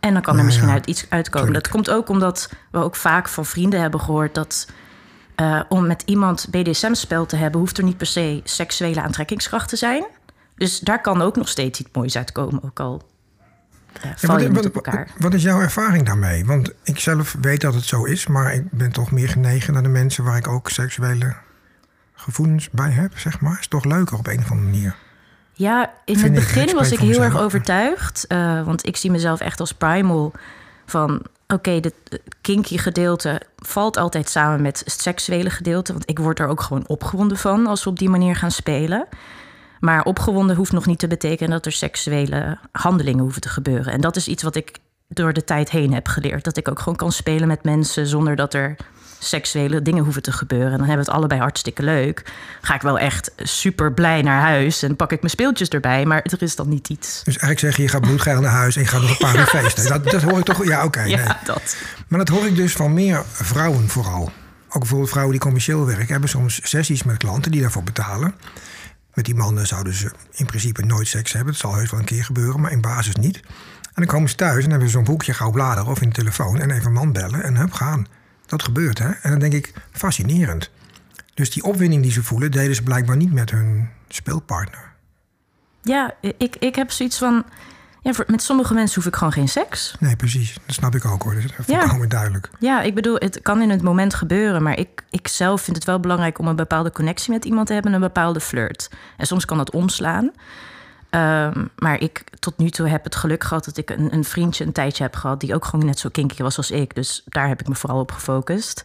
En 0.00 0.12
dan 0.12 0.22
kan 0.22 0.30
er 0.32 0.34
Nou 0.34 0.44
misschien 0.46 0.68
ja, 0.68 0.74
uit 0.74 0.86
iets 0.86 1.06
uitkomen. 1.08 1.42
tuurlijk. 1.46 1.64
Dat 1.64 1.72
komt 1.72 1.90
ook 1.90 2.08
omdat 2.08 2.50
we 2.70 2.78
ook 2.78 2.96
vaak 2.96 3.28
van 3.28 3.46
vrienden 3.46 3.80
hebben 3.80 4.00
gehoord 4.00 4.34
dat. 4.34 4.66
Eh, 5.34 5.60
om 5.68 5.86
met 5.86 6.02
iemand 6.06 6.46
BDSM-spel 6.50 7.26
te 7.26 7.36
hebben, 7.36 7.60
hoeft 7.60 7.78
er 7.78 7.84
niet 7.84 7.96
per 7.96 8.06
se 8.06 8.40
seksuele 8.44 9.02
aantrekkingskracht 9.02 9.68
te 9.68 9.76
zijn. 9.76 10.04
Dus 10.56 10.78
daar 10.80 11.00
kan 11.00 11.22
ook 11.22 11.36
nog 11.36 11.48
steeds 11.48 11.80
iets 11.80 11.90
moois 11.92 12.16
uitkomen, 12.16 12.62
ook 12.64 12.80
al 12.80 13.02
eh, 14.00 14.10
Ja, 14.20 14.26
wat, 14.28 14.46
wat- 14.46 14.66
op 14.66 14.74
elkaar. 14.74 15.08
wat 15.18 15.34
is 15.34 15.42
jouw 15.42 15.60
ervaring 15.60 16.06
daarmee? 16.06 16.44
Want 16.44 16.72
ik 16.82 16.98
zelf 16.98 17.36
weet 17.40 17.60
dat 17.60 17.74
het 17.74 17.84
zo 17.84 18.04
is, 18.04 18.26
maar 18.26 18.54
ik 18.54 18.70
ben 18.70 18.92
toch 18.92 19.10
meer 19.10 19.28
genegen 19.28 19.72
naar 19.72 19.82
de 19.82 19.88
mensen 19.88 20.24
waar 20.24 20.36
ik 20.36 20.48
ook 20.48 20.70
seksuele 20.70 21.34
gevoelens 22.14 22.70
bij 22.70 22.90
heb, 22.90 23.18
zeg 23.18 23.40
maar. 23.40 23.56
Is 23.60 23.66
toch 23.68 23.84
leuker 23.84 24.18
op 24.18 24.26
een 24.26 24.38
of 24.38 24.50
andere 24.50 24.70
manier. 24.70 24.94
Ja, 25.52 25.92
in 26.04 26.18
Vind 26.18 26.36
het 26.36 26.44
begin 26.44 26.68
ik 26.68 26.74
was 26.74 26.90
ik 26.92 26.98
heel 26.98 27.22
erg 27.22 27.36
overtuigd. 27.38 28.26
eh, 28.26 28.64
want 28.64 28.86
ik 28.86 28.96
zie 28.96 29.10
mezelf 29.10 29.40
echt 29.40 29.60
als 29.60 29.72
primal. 29.72 30.32
Van 30.86 31.22
oké, 31.48 31.80
eh, 31.80 31.90
kinky 32.40 32.78
gedeelte 32.78 33.40
valt 33.56 33.96
altijd 33.96 34.28
samen 34.28 34.62
met 34.62 34.82
het 34.84 35.00
seksuele 35.00 35.50
gedeelte. 35.50 35.92
Want 35.92 36.10
ik 36.10 36.18
word 36.18 36.38
er 36.38 36.48
ook 36.48 36.60
gewoon 36.60 36.88
opgewonden 36.88 37.36
van 37.36 37.66
als 37.66 37.84
we 37.84 37.90
op 37.90 37.98
die 37.98 38.08
manier 38.08 38.36
gaan 38.36 38.50
spelen. 38.50 39.06
Maar 39.80 40.04
opgewonden 40.04 40.56
hoeft 40.56 40.72
nog 40.72 40.86
niet 40.86 40.98
te 40.98 41.06
betekenen 41.06 41.50
dat 41.50 41.66
er 41.66 41.72
seksuele 41.72 42.58
handelingen 42.72 43.22
hoeven 43.22 43.40
te 43.40 43.48
gebeuren. 43.48 43.92
En 43.92 44.00
dat 44.00 44.16
is 44.16 44.28
iets 44.28 44.42
wat 44.42 44.56
ik 44.56 44.78
door 45.08 45.32
de 45.32 45.44
tijd 45.44 45.70
heen 45.70 45.92
heb 45.92 46.08
geleerd. 46.08 46.44
Dat 46.44 46.56
ik 46.56 46.68
ook 46.68 46.78
gewoon 46.78 46.96
kan 46.96 47.12
spelen 47.12 47.48
met 47.48 47.64
mensen 47.64 48.06
zonder 48.06 48.36
dat 48.36 48.54
er 48.54 48.76
seksuele 49.24 49.82
dingen 49.82 50.04
hoeven 50.04 50.22
te 50.22 50.32
gebeuren. 50.32 50.72
En 50.72 50.78
dan 50.78 50.86
hebben 50.86 51.04
we 51.04 51.10
het 51.10 51.18
allebei 51.18 51.40
hartstikke 51.40 51.82
leuk. 51.82 52.32
Ga 52.60 52.74
ik 52.74 52.82
wel 52.82 52.98
echt 52.98 53.32
super 53.36 53.92
blij 53.92 54.22
naar 54.22 54.40
huis 54.40 54.82
en 54.82 54.96
pak 54.96 55.12
ik 55.12 55.20
mijn 55.20 55.30
speeltjes 55.30 55.68
erbij. 55.68 56.04
Maar 56.04 56.22
er 56.22 56.42
is 56.42 56.56
dan 56.56 56.68
niet 56.68 56.88
iets. 56.88 57.22
Dus 57.24 57.38
eigenlijk 57.38 57.60
zeg 57.60 57.76
je, 57.76 57.82
je 57.82 57.88
gaat 57.88 58.00
bloedgeil 58.00 58.40
naar 58.40 58.50
huis 58.50 58.76
en 58.76 58.82
je 58.82 58.88
gaat 58.88 59.00
nog 59.00 59.10
een 59.10 59.16
paar 59.16 59.36
uur 59.36 59.46
feesten. 59.56 59.88
Dat, 59.88 60.10
dat 60.10 60.22
hoor 60.22 60.38
ik 60.38 60.44
toch? 60.44 60.64
Ja, 60.64 60.84
oké. 60.84 61.02
Ja, 61.02 61.40
dat. 61.44 61.76
Maar 62.08 62.18
dat 62.18 62.28
hoor 62.28 62.46
ik 62.46 62.56
dus 62.56 62.72
van 62.72 62.94
meer 62.94 63.22
vrouwen 63.32 63.88
vooral. 63.88 64.32
Ook 64.68 64.80
bijvoorbeeld 64.80 65.10
vrouwen 65.10 65.32
die 65.32 65.42
commercieel 65.42 65.86
werken... 65.86 66.06
hebben 66.06 66.28
soms 66.28 66.60
sessies 66.62 67.02
met 67.02 67.16
klanten 67.16 67.50
die 67.50 67.60
daarvoor 67.60 67.82
betalen. 67.82 68.34
Met 69.14 69.24
die 69.24 69.34
mannen 69.34 69.66
zouden 69.66 69.94
ze 69.94 70.10
in 70.32 70.46
principe 70.46 70.82
nooit 70.82 71.08
seks 71.08 71.32
hebben. 71.32 71.52
Dat 71.52 71.60
zal 71.60 71.74
heus 71.74 71.90
wel 71.90 72.00
een 72.00 72.06
keer 72.06 72.24
gebeuren, 72.24 72.60
maar 72.60 72.70
in 72.70 72.80
basis 72.80 73.14
niet. 73.14 73.36
En 73.82 74.02
dan 74.02 74.06
komen 74.06 74.28
ze 74.28 74.34
thuis 74.34 74.64
en 74.64 74.70
hebben 74.70 74.88
ze 74.88 74.94
zo'n 74.94 75.04
boekje 75.04 75.34
gauw 75.34 75.50
bladeren... 75.50 75.90
of 75.90 76.00
in 76.00 76.08
de 76.08 76.14
telefoon 76.14 76.60
en 76.60 76.70
even 76.70 76.86
een 76.86 76.92
man 76.92 77.12
bellen 77.12 77.42
en 77.42 77.56
hup, 77.56 77.72
gaan. 77.72 78.06
Dat 78.46 78.62
gebeurt, 78.62 78.98
hè? 78.98 79.10
En 79.10 79.30
dan 79.30 79.38
denk 79.38 79.52
ik, 79.52 79.72
fascinerend. 79.92 80.70
Dus 81.34 81.50
die 81.50 81.62
opwinding 81.64 82.02
die 82.02 82.12
ze 82.12 82.22
voelen... 82.22 82.50
deden 82.50 82.74
ze 82.74 82.82
blijkbaar 82.82 83.16
niet 83.16 83.32
met 83.32 83.50
hun 83.50 83.88
speelpartner. 84.08 84.92
Ja, 85.82 86.14
ik, 86.20 86.56
ik 86.58 86.74
heb 86.74 86.90
zoiets 86.90 87.18
van... 87.18 87.44
Ja, 88.02 88.12
met 88.26 88.42
sommige 88.42 88.74
mensen 88.74 88.94
hoef 88.94 89.06
ik 89.12 89.16
gewoon 89.16 89.32
geen 89.32 89.48
seks. 89.48 89.96
Nee, 90.00 90.16
precies. 90.16 90.54
Dat 90.66 90.74
snap 90.74 90.94
ik 90.94 91.04
ook, 91.04 91.22
hoor. 91.22 91.34
Dat 91.34 91.42
is 91.58 91.66
Ja. 91.66 91.80
volkomen 91.80 92.08
duidelijk. 92.08 92.50
Ja, 92.58 92.82
ik 92.82 92.94
bedoel, 92.94 93.14
het 93.18 93.42
kan 93.42 93.62
in 93.62 93.70
het 93.70 93.82
moment 93.82 94.14
gebeuren. 94.14 94.62
Maar 94.62 94.78
ik, 94.78 95.04
ik 95.10 95.28
zelf 95.28 95.62
vind 95.62 95.76
het 95.76 95.86
wel 95.86 96.00
belangrijk 96.00 96.38
om 96.38 96.46
een 96.48 96.56
bepaalde 96.56 96.92
connectie 96.92 97.32
met 97.32 97.44
iemand 97.44 97.66
te 97.66 97.72
hebben. 97.72 97.92
Een 97.92 98.00
bepaalde 98.00 98.40
flirt. 98.40 98.90
En 99.16 99.26
soms 99.26 99.44
kan 99.44 99.56
dat 99.56 99.70
omslaan. 99.70 100.30
Ehm, 101.14 101.64
maar 101.76 102.00
ik 102.00 102.24
tot 102.38 102.58
nu 102.58 102.70
toe 102.70 102.88
heb 102.88 103.04
het 103.04 103.14
geluk 103.14 103.44
gehad 103.44 103.64
dat 103.64 103.76
ik 103.76 103.90
een, 103.90 104.14
een 104.14 104.24
vriendje 104.24 104.64
een 104.64 104.72
tijdje 104.72 105.02
heb 105.02 105.16
gehad. 105.16 105.40
die 105.40 105.54
ook 105.54 105.64
gewoon 105.64 105.86
net 105.86 105.98
zo 105.98 106.08
kinky 106.08 106.42
was 106.42 106.56
als 106.56 106.70
ik. 106.70 106.94
Dus 106.94 107.22
daar 107.24 107.48
heb 107.48 107.60
ik 107.60 107.68
me 107.68 107.74
vooral 107.74 108.00
op 108.00 108.12
gefocust. 108.12 108.84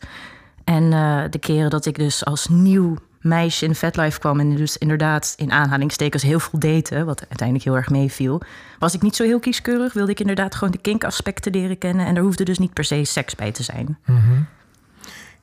En 0.63 0.93
eh, 0.93 1.23
de 1.29 1.39
keren 1.39 1.69
dat 1.69 1.85
ik 1.85 1.95
dus 1.95 2.25
als 2.25 2.47
nieuw 2.47 2.95
meisje 3.21 3.65
in 3.65 3.75
Vetlife 3.75 4.19
kwam. 4.19 4.39
en 4.39 4.55
dus 4.55 4.77
inderdaad 4.77 5.33
in 5.37 5.51
aanhalingstekens 5.51 6.23
heel 6.23 6.39
veel 6.39 6.59
daten. 6.59 7.05
wat 7.05 7.19
uiteindelijk 7.19 7.67
heel 7.67 7.75
erg 7.75 7.89
meeviel. 7.89 8.41
was 8.79 8.93
ik 8.93 9.01
niet 9.01 9.15
zo 9.15 9.23
heel 9.23 9.39
kieskeurig. 9.39 9.93
wilde 9.93 10.11
ik 10.11 10.19
inderdaad 10.19 10.55
gewoon 10.55 10.71
de 10.71 10.81
kink-aspecten 10.81 11.51
leren 11.51 11.77
kennen. 11.77 12.05
En 12.05 12.15
er 12.15 12.23
hoefde 12.23 12.43
dus 12.43 12.59
niet 12.59 12.73
per 12.73 12.83
se 12.83 13.03
seks 13.03 13.35
bij 13.35 13.51
te 13.51 13.63
zijn. 13.63 13.97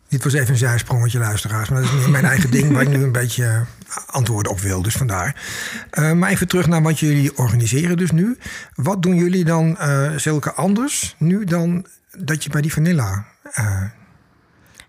Dit 0.09 0.25
was 0.25 0.33
even 0.33 0.51
een 0.51 0.57
zijsprongetje, 0.57 1.19
luisteraars. 1.19 1.69
Maar 1.69 1.83
dat 1.83 1.93
is 1.93 2.07
mijn 2.07 2.25
eigen 2.25 2.51
ding 2.51 2.73
waar 2.73 2.83
ik 2.83 2.89
nu 2.89 3.03
een 3.03 3.13
beetje 3.13 3.45
eh, 3.45 3.61
antwoorden 4.07 4.53
op 4.53 4.61
wil. 4.61 4.83
Dus 4.83 4.95
vandaar. 4.95 5.43
Eh, 5.91 6.13
maar 6.13 6.31
even 6.31 6.49
terug 6.49 6.67
naar 6.67 6.83
wat 6.83 6.99
jullie 6.99 7.37
organiseren 7.37 7.97
dus 7.97 8.11
nu. 8.11 8.39
Wat 8.75 9.03
doen 9.03 9.15
jullie 9.15 9.45
dan 9.45 9.79
eh 9.79 10.11
zulke 10.17 10.53
anders 10.53 11.15
nu 11.19 11.45
dan 11.45 11.87
dat 12.19 12.45
je 12.45 12.51
bij 12.51 12.61
die 12.61 12.73
Vanilla... 12.73 13.25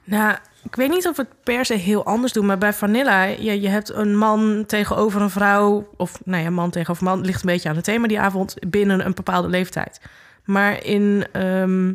Nou, 0.04 0.36
ik 0.64 0.76
weet 0.76 0.90
niet 0.90 1.08
of 1.08 1.16
we 1.16 1.22
het 1.22 1.44
per 1.44 1.66
se 1.66 1.74
heel 1.74 2.06
anders 2.06 2.34
doen, 2.34 2.46
maar 2.46 2.58
bij 2.58 2.74
Vanilla, 2.74 3.24
je, 3.24 3.62
je 3.62 3.68
hebt 3.68 3.94
een 3.94 4.18
man 4.18 4.64
tegenover 4.68 5.22
een 5.22 5.30
vrouw, 5.30 5.88
of 5.98 6.20
nou 6.26 6.44
ja, 6.44 6.50
man 6.50 6.70
tegenover 6.70 7.04
man, 7.04 7.22
ligt 7.22 7.42
een 7.42 7.50
beetje 7.50 7.70
aan 7.70 7.76
het 7.76 7.84
thema 7.84 8.08
die 8.08 8.20
avond, 8.20 8.56
binnen 8.68 9.06
een 9.06 9.14
bepaalde 9.14 9.48
leeftijd. 9.48 10.02
Maar 10.46 10.84
in 10.84 11.28
ehm, 11.32 11.94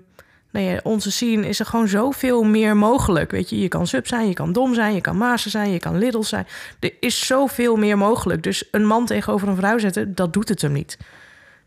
ja, 0.52 0.80
onze 0.82 1.10
scene 1.10 1.48
is 1.48 1.60
er 1.60 1.66
gewoon 1.66 1.88
zoveel 1.88 2.42
meer 2.42 2.76
mogelijk. 2.76 3.30
Weet 3.30 3.50
je, 3.50 3.58
je 3.58 3.68
kan 3.68 3.86
sub 3.86 4.06
zijn, 4.06 4.28
je 4.28 4.34
kan 4.34 4.52
dom 4.52 4.74
zijn, 4.74 4.94
je 4.94 5.00
kan 5.00 5.16
master 5.16 5.50
zijn, 5.50 5.70
je 5.70 5.78
kan 5.78 5.98
little 5.98 6.24
zijn. 6.24 6.46
Er 6.80 6.92
is 7.00 7.26
zoveel 7.26 7.76
meer 7.76 7.98
mogelijk. 7.98 8.42
Dus 8.42 8.68
een 8.70 8.86
man 8.86 9.06
tegenover 9.06 9.48
een 9.48 9.56
vrouw 9.56 9.78
zetten, 9.78 10.14
dat 10.14 10.32
doet 10.32 10.48
het 10.48 10.62
hem 10.62 10.72
niet. 10.72 10.98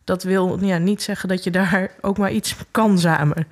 Dat 0.03 0.23
wil 0.23 0.57
niet 0.79 1.01
zeggen 1.01 1.29
dat 1.29 1.43
je 1.43 1.51
daar 1.51 1.91
ook 2.01 2.17
maar 2.17 2.31
iets 2.31 2.55
kan 2.71 2.99
samen. 2.99 3.47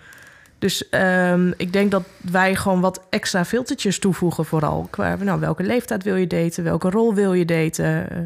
Dus 0.59 0.89
ehm, 0.89 1.51
ik 1.57 1.73
denk 1.73 1.91
dat 1.91 2.03
wij 2.21 2.55
gewoon 2.55 2.81
wat 2.81 3.01
extra 3.09 3.45
filtertjes 3.45 3.99
toevoegen, 3.99 4.45
vooral. 4.45 4.87
Qua 4.89 5.15
nou, 5.15 5.39
welke 5.39 5.63
leeftijd 5.63 6.03
wil 6.03 6.15
je 6.15 6.27
daten, 6.27 6.63
welke 6.63 6.89
rol 6.89 7.13
wil 7.13 7.33
je 7.33 7.45
daten. 7.45 8.09
eh, 8.09 8.17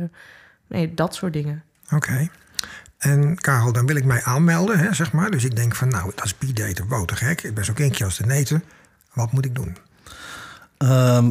nee, 0.67 0.93
dat 0.93 1.15
soort 1.15 1.33
dingen. 1.33 1.63
Oké. 1.93 2.29
En 2.97 3.35
Karel, 3.35 3.71
dan 3.71 3.85
wil 3.85 3.95
ik 3.95 4.05
mij 4.05 4.23
aanmelden, 4.23 4.79
hè, 4.79 4.93
zeg 4.93 5.11
maar. 5.11 5.31
Dus 5.31 5.43
ik 5.43 5.55
denk 5.55 5.75
van, 5.75 5.87
nou, 5.87 6.11
dat 6.15 6.23
is 6.25 6.29
speeddaten, 6.29 6.87
wow, 6.87 7.05
te 7.05 7.15
gek. 7.15 7.43
Ik 7.43 7.53
ben 7.53 7.65
zo 7.65 7.73
kindje 7.73 8.05
als 8.05 8.17
de 8.17 8.25
neten. 8.25 8.63
Wat 9.13 9.31
moet 9.31 9.45
ik 9.45 9.55
doen? 9.55 9.77
Eh, 10.77 11.27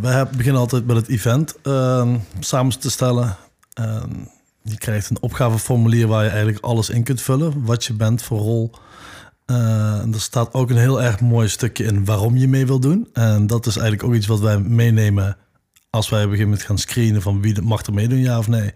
wij 0.00 0.26
beginnen 0.26 0.60
altijd 0.60 0.86
met 0.86 0.96
het 0.96 1.08
event 1.08 1.54
ehm, 1.62 2.16
samen 2.40 2.80
te 2.80 2.90
stellen. 2.90 3.36
Ehm, 3.72 4.10
je 4.62 4.78
krijgt 4.78 5.10
een 5.10 5.22
opgaveformulier 5.22 6.06
waar 6.06 6.24
je 6.24 6.30
eigenlijk 6.30 6.64
alles 6.64 6.90
in 6.90 7.02
kunt 7.02 7.22
vullen. 7.22 7.64
Wat 7.64 7.84
je 7.84 7.92
bent 7.92 8.22
voor 8.22 8.38
rol. 8.38 8.70
Eh, 9.46 10.14
er 10.14 10.20
staat 10.20 10.54
ook 10.54 10.70
een 10.70 10.76
heel 10.76 11.02
erg 11.02 11.20
mooi 11.20 11.48
stukje 11.48 11.84
in 11.84 12.04
waarom 12.04 12.36
je 12.36 12.48
mee 12.48 12.66
wil 12.66 12.80
doen. 12.80 13.08
En 13.12 13.46
dat 13.46 13.66
is 13.66 13.76
eigenlijk 13.76 14.08
ook 14.08 14.14
iets 14.14 14.26
wat 14.26 14.40
wij 14.40 14.58
meenemen 14.58 15.36
als 15.90 16.08
wij 16.08 16.28
beginnen 16.28 16.50
met 16.50 16.62
gaan 16.62 16.78
screenen 16.78 17.22
van 17.22 17.40
wie 17.40 17.62
mag 17.62 17.86
er 17.86 17.94
meedoen, 17.94 18.18
ja 18.18 18.38
of 18.38 18.48
nee. 18.48 18.72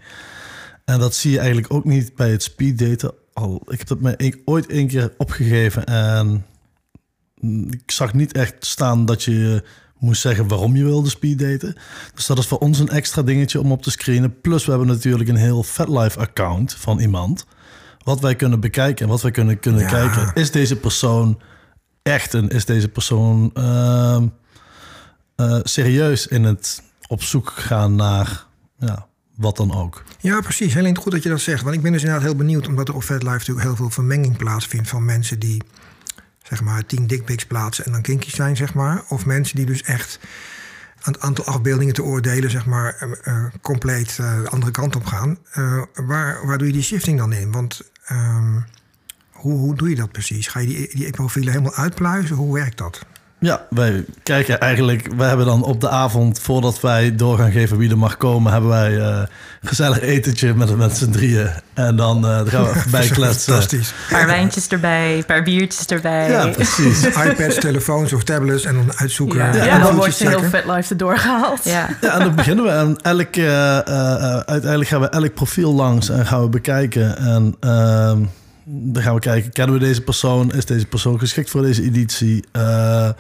En 0.84 0.98
dat 0.98 1.14
zie 1.14 1.30
je 1.30 1.38
eigenlijk 1.38 1.72
ook 1.72 1.84
niet 1.84 2.14
bij 2.14 2.30
het 2.30 2.42
speeddaten. 2.42 3.12
Al, 3.32 3.62
ik 3.68 3.78
heb 3.78 3.86
dat 3.86 4.00
me 4.00 4.40
ooit 4.44 4.66
één 4.66 4.86
keer 4.88 5.12
opgegeven 5.18 5.84
en 5.86 6.44
ik 7.70 7.90
zag 7.90 8.14
niet 8.14 8.32
echt 8.32 8.66
staan 8.66 9.04
dat 9.04 9.22
je 9.22 9.64
moest 9.98 10.20
zeggen 10.20 10.48
waarom 10.48 10.76
je 10.76 10.84
wilde 10.84 11.08
speeddaten. 11.08 11.76
Dus 12.14 12.26
dat 12.26 12.38
is 12.38 12.46
voor 12.46 12.58
ons 12.58 12.78
een 12.78 12.88
extra 12.88 13.22
dingetje 13.22 13.60
om 13.60 13.72
op 13.72 13.82
te 13.82 13.90
screenen. 13.90 14.40
Plus 14.40 14.64
we 14.64 14.70
hebben 14.70 14.88
natuurlijk 14.88 15.28
een 15.28 15.36
heel 15.36 15.62
FatLife 15.62 16.18
account 16.18 16.74
van 16.74 16.98
iemand. 16.98 17.46
Wat 18.04 18.20
wij 18.20 18.36
kunnen 18.36 18.60
bekijken 18.60 19.04
en 19.04 19.10
wat 19.10 19.22
wij 19.22 19.30
kunnen, 19.30 19.60
kunnen 19.60 19.80
Ja. 19.80 19.88
kijken. 19.88 20.42
Is 20.42 20.50
deze 20.50 20.76
persoon 20.76 21.40
echt 22.02 22.34
en 22.34 22.48
is 22.48 22.64
deze 22.64 22.88
persoon 22.88 23.50
ehm, 23.54 24.26
eh, 25.36 25.58
serieus 25.62 26.26
in 26.26 26.44
het 26.44 26.82
op 27.08 27.22
zoek 27.22 27.50
gaan 27.50 27.94
naar 27.94 28.44
ja, 28.78 29.06
wat 29.40 29.56
dan 29.56 29.74
ook. 29.74 30.02
Ja, 30.18 30.40
precies. 30.40 30.74
Heel 30.74 30.94
goed 30.94 31.12
dat 31.12 31.22
je 31.22 31.28
dat 31.28 31.40
zegt. 31.40 31.62
Want 31.62 31.74
ik 31.74 31.82
ben 31.82 31.92
dus 31.92 32.02
inderdaad 32.02 32.26
heel 32.26 32.36
benieuwd, 32.36 32.68
omdat 32.68 32.88
er 32.88 32.94
op 32.94 33.02
FetLife 33.02 33.38
natuurlijk 33.38 33.66
heel 33.66 33.76
veel 33.76 33.90
vermenging 33.90 34.36
plaatsvindt 34.36 34.88
van 34.88 35.04
mensen 35.04 35.38
die 35.38 35.62
zeg 36.42 36.62
maar 36.62 36.86
tien 36.86 37.06
dickpics 37.06 37.46
plaatsen 37.46 37.84
en 37.84 37.92
dan 37.92 38.02
kinky 38.02 38.30
zijn, 38.30 38.56
zeg 38.56 38.74
maar. 38.74 39.02
Of 39.08 39.26
mensen 39.26 39.56
die 39.56 39.66
dus 39.66 39.82
echt 39.82 40.18
aan 41.02 41.12
het 41.12 41.22
aantal 41.22 41.44
afbeeldingen 41.44 41.94
te 41.94 42.02
oordelen, 42.02 42.50
zeg 42.50 42.66
maar, 42.66 42.96
eh, 42.98 43.10
eh, 43.24 43.44
compleet 43.62 44.18
eh, 44.18 44.42
de 44.42 44.48
andere 44.48 44.72
kant 44.72 44.96
op 44.96 45.04
gaan. 45.04 45.38
Waar, 45.94 46.46
waar 46.46 46.58
doe 46.58 46.66
je 46.66 46.72
die 46.72 46.82
shifting 46.82 47.18
dan 47.18 47.32
in? 47.32 47.52
Want 47.52 47.80
ehm, 48.04 48.60
hoe, 49.30 49.58
hoe 49.58 49.74
doe 49.74 49.88
je 49.88 49.94
dat 49.94 50.12
precies? 50.12 50.46
Ga 50.46 50.60
je 50.60 50.66
die, 50.66 50.96
die 50.96 51.10
profielen 51.10 51.52
helemaal 51.52 51.74
uitpluizen? 51.74 52.36
Hoe 52.36 52.54
werkt 52.54 52.78
dat? 52.78 53.06
Ja, 53.40 53.66
wij 53.70 54.04
kijken 54.22 54.60
eigenlijk, 54.60 55.08
we 55.16 55.24
hebben 55.24 55.46
dan 55.46 55.62
op 55.62 55.80
de 55.80 55.88
avond, 55.88 56.38
voordat 56.38 56.80
wij 56.80 57.16
door 57.16 57.38
gaan 57.38 57.52
geven 57.52 57.78
wie 57.78 57.90
er 57.90 57.98
mag 57.98 58.16
komen, 58.16 58.52
hebben 58.52 58.70
wij 58.70 58.98
eh 58.98 59.22
gezellig 59.62 60.00
etentje 60.00 60.54
met, 60.54 60.76
met 60.76 60.96
z'n 60.96 61.10
drieën. 61.10 61.50
En 61.74 61.96
dan, 61.96 62.16
eh, 62.26 62.36
dan 62.36 62.48
gaan 62.48 62.64
we 62.64 62.70
even 62.76 62.90
bijkletsen. 62.90 63.52
Fantastisch. 63.52 63.88
Een 63.88 64.16
paar 64.16 64.26
wijntjes 64.26 64.68
erbij, 64.68 65.16
een 65.16 65.24
paar 65.24 65.42
biertjes 65.42 65.86
erbij. 65.86 66.30
Ja, 66.30 66.46
precies. 66.46 67.04
iPads, 67.26 67.54
telefoons 67.54 68.12
of 68.12 68.22
tablets 68.22 68.64
en 68.64 68.74
dan 68.74 68.92
uitzoeken. 68.96 69.38
Ja, 69.38 69.52
eh, 69.52 69.82
dan 69.82 69.94
wordt 69.94 70.18
je 70.18 70.28
heel 70.28 70.42
vet 70.42 70.64
life 70.64 70.90
erdoor 70.90 71.18
gehaald. 71.18 71.64
Ja. 71.64 71.88
Ja, 72.00 72.12
en 72.12 72.18
dan 72.18 72.34
beginnen 72.34 72.64
we. 72.64 72.70
En 72.70 72.96
elk, 73.02 73.36
eh, 73.36 73.78
eh, 73.78 74.14
eh, 74.14 74.36
uiteindelijk 74.36 74.90
gaan 74.90 75.00
we 75.00 75.08
elk 75.08 75.34
profiel 75.34 75.74
langs 75.74 76.08
en 76.08 76.26
gaan 76.26 76.42
we 76.42 76.48
bekijken. 76.48 77.16
En 77.16 77.56
ehm, 77.60 78.18
dan 78.64 79.02
gaan 79.02 79.14
we 79.14 79.20
kijken, 79.20 79.52
kennen 79.52 79.78
we 79.78 79.84
deze 79.84 80.02
persoon? 80.02 80.52
Is 80.52 80.64
deze 80.64 80.86
persoon 80.86 81.18
geschikt 81.18 81.50
voor 81.50 81.62
deze 81.62 81.82
editie? 81.82 82.44
Eh, 82.52 83.10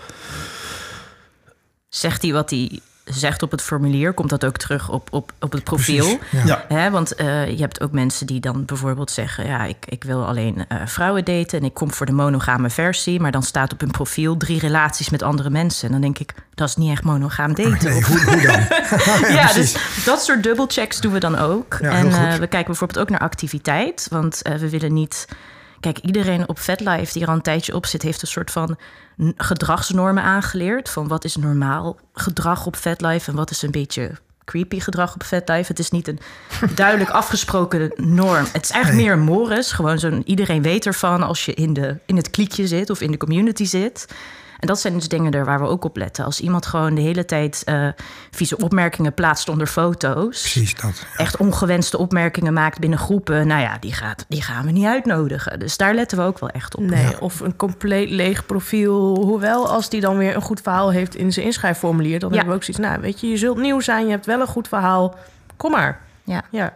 Zegt 1.88 2.22
hij 2.22 2.32
wat 2.32 2.50
hij 2.50 2.80
zegt 3.12 3.42
op 3.42 3.50
het 3.50 3.62
formulier? 3.62 4.12
Komt 4.12 4.30
dat 4.30 4.44
ook 4.44 4.56
terug 4.56 4.88
op, 4.88 5.08
op, 5.12 5.32
op 5.40 5.52
het 5.52 5.64
profiel? 5.64 6.16
Precies, 6.16 6.46
ja. 6.46 6.64
ja. 6.68 6.76
Hè, 6.76 6.90
want 6.90 7.14
eh, 7.14 7.50
je 7.50 7.60
hebt 7.60 7.80
ook 7.80 7.92
mensen 7.92 8.26
die 8.26 8.40
dan 8.40 8.64
bijvoorbeeld 8.64 9.10
zeggen: 9.10 9.46
Ja, 9.46 9.64
ik, 9.64 9.76
ik 9.86 10.04
wil 10.04 10.26
alleen 10.26 10.64
eh, 10.68 10.78
vrouwen 10.86 11.24
daten 11.24 11.58
en 11.58 11.64
ik 11.64 11.74
kom 11.74 11.92
voor 11.92 12.06
de 12.06 12.12
monogame 12.12 12.70
versie. 12.70 13.20
Maar 13.20 13.30
dan 13.30 13.42
staat 13.42 13.72
op 13.72 13.80
hun 13.80 13.90
profiel 13.90 14.36
drie 14.36 14.58
relaties 14.58 15.10
met 15.10 15.22
andere 15.22 15.50
mensen. 15.50 15.86
En 15.86 15.92
dan 15.92 16.00
denk 16.00 16.18
ik: 16.18 16.34
Dat 16.54 16.68
is 16.68 16.76
niet 16.76 16.90
echt 16.90 17.02
monogaam 17.02 17.54
daten. 17.54 17.90
Nee, 17.90 18.02
hoe, 18.02 18.24
hoe 18.24 18.42
dan? 18.42 18.60
ja, 19.38 19.52
dus 19.52 19.76
dat 20.04 20.22
soort 20.22 20.42
dubbelchecks 20.42 21.00
doen 21.00 21.12
we 21.12 21.20
dan 21.20 21.38
ook. 21.38 21.78
Ja, 21.80 21.90
en 21.90 22.06
eh, 22.06 22.32
we 22.32 22.46
kijken 22.46 22.66
bijvoorbeeld 22.66 22.98
ook 22.98 23.10
naar 23.10 23.20
activiteit. 23.20 24.06
Want 24.10 24.42
eh, 24.42 24.54
we 24.54 24.70
willen 24.70 24.92
niet. 24.92 25.26
Kijk, 25.80 25.98
iedereen 25.98 26.48
op 26.48 26.58
VetLife 26.58 27.12
die 27.12 27.22
er 27.22 27.28
al 27.28 27.34
een 27.34 27.42
tijdje 27.42 27.74
op 27.74 27.86
zit, 27.86 28.02
heeft 28.02 28.22
een 28.22 28.28
soort 28.28 28.50
van 28.50 28.78
gedragsnormen 29.36 30.22
aangeleerd. 30.22 30.88
Van 30.88 31.08
wat 31.08 31.24
is 31.24 31.36
normaal 31.36 31.96
gedrag 32.12 32.66
op 32.66 32.76
VetLife 32.76 33.30
en 33.30 33.36
wat 33.36 33.50
is 33.50 33.62
een 33.62 33.70
beetje 33.70 34.12
creepy 34.44 34.80
gedrag 34.80 35.14
op 35.14 35.22
VetLife. 35.22 35.68
Het 35.68 35.78
is 35.78 35.90
niet 35.90 36.08
een 36.08 36.18
duidelijk 36.74 37.10
afgesproken 37.10 37.92
norm. 37.96 38.44
Het 38.52 38.64
is 38.64 38.70
eigenlijk 38.70 39.04
meer 39.04 39.12
een 39.12 39.24
mores. 39.24 39.72
Gewoon 39.72 39.98
zo'n 39.98 40.22
iedereen 40.24 40.62
weet 40.62 40.86
ervan 40.86 41.22
als 41.22 41.44
je 41.44 41.54
in, 41.54 41.72
de, 41.72 41.96
in 42.06 42.16
het 42.16 42.30
kliekje 42.30 42.66
zit 42.66 42.90
of 42.90 43.00
in 43.00 43.10
de 43.10 43.16
community 43.16 43.64
zit. 43.64 44.06
En 44.60 44.66
dat 44.66 44.80
zijn 44.80 44.94
dus 44.94 45.08
dingen 45.08 45.32
er 45.32 45.44
waar 45.44 45.60
we 45.60 45.66
ook 45.66 45.84
op 45.84 45.96
letten. 45.96 46.24
Als 46.24 46.40
iemand 46.40 46.66
gewoon 46.66 46.94
de 46.94 47.00
hele 47.00 47.24
tijd 47.24 47.62
eh, 47.64 47.88
vieze 48.30 48.56
opmerkingen 48.56 49.14
plaatst 49.14 49.48
onder 49.48 49.66
foto's. 49.66 50.40
Precies 50.40 50.74
dat. 50.74 51.06
Echt 51.16 51.36
ongewenste 51.36 51.98
opmerkingen 51.98 52.52
maakt 52.52 52.78
binnen 52.78 52.98
groepen. 52.98 53.46
Nou 53.46 53.60
ja, 53.60 53.76
die, 53.78 53.92
gaat, 53.92 54.24
die 54.28 54.42
gaan 54.42 54.64
we 54.66 54.70
niet 54.70 54.84
uitnodigen. 54.86 55.58
Dus 55.58 55.76
daar 55.76 55.94
letten 55.94 56.18
we 56.18 56.24
ook 56.24 56.38
wel 56.38 56.48
echt 56.48 56.76
op. 56.76 56.82
Nee, 56.82 57.20
of 57.20 57.40
een 57.40 57.56
compleet 57.56 58.10
leeg 58.10 58.46
profiel. 58.46 59.16
Hoewel, 59.24 59.68
als 59.70 59.88
die 59.88 60.00
dan 60.00 60.16
weer 60.16 60.34
een 60.34 60.42
goed 60.42 60.60
verhaal 60.60 60.90
heeft 60.90 61.14
in 61.14 61.32
zijn 61.32 61.46
inschrijfformulier... 61.46 62.18
dan 62.18 62.28
Ja. 62.30 62.34
hebben 62.36 62.54
we 62.54 62.60
ook 62.60 62.64
zoiets, 62.64 62.84
nou, 62.86 63.00
weet 63.00 63.20
je, 63.20 63.26
je 63.28 63.36
zult 63.36 63.58
nieuw 63.58 63.80
zijn, 63.80 64.04
je 64.04 64.10
hebt 64.10 64.26
wel 64.26 64.40
een 64.40 64.46
goed 64.46 64.68
verhaal. 64.68 65.14
Kom 65.56 65.70
maar. 65.70 66.00
Ja. 66.24 66.42
Ja. 66.50 66.72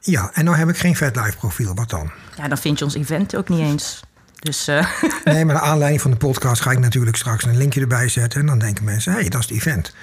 Ja, 0.00 0.30
en 0.34 0.44
nou 0.44 0.56
heb 0.56 0.68
ik 0.68 0.76
geen 0.76 0.96
VetLife 0.96 1.36
profiel. 1.36 1.74
Wat 1.74 1.90
dan? 1.90 2.10
ja, 2.36 2.48
dan 2.48 2.58
vind 2.58 2.78
je 2.78 2.84
ons 2.84 2.94
event 2.94 3.36
ook 3.36 3.48
niet 3.48 3.60
eens. 3.60 4.00
Dus 4.46 4.68
eh, 4.68 4.86
Nee, 5.24 5.44
maar 5.44 5.54
naar 5.54 5.64
aanleiding 5.64 6.00
van 6.02 6.10
de 6.10 6.16
podcast 6.16 6.62
ga 6.62 6.70
ik 6.70 6.78
natuurlijk 6.78 7.16
straks 7.16 7.44
een 7.44 7.56
linkje 7.56 7.80
erbij 7.80 8.08
zetten. 8.08 8.40
En 8.40 8.46
dan 8.46 8.58
denken 8.58 8.84
mensen, 8.84 9.12
hé, 9.12 9.20
hey, 9.20 9.28
dat 9.28 9.40
is 9.40 9.48
het 9.48 9.56
event. 9.56 9.94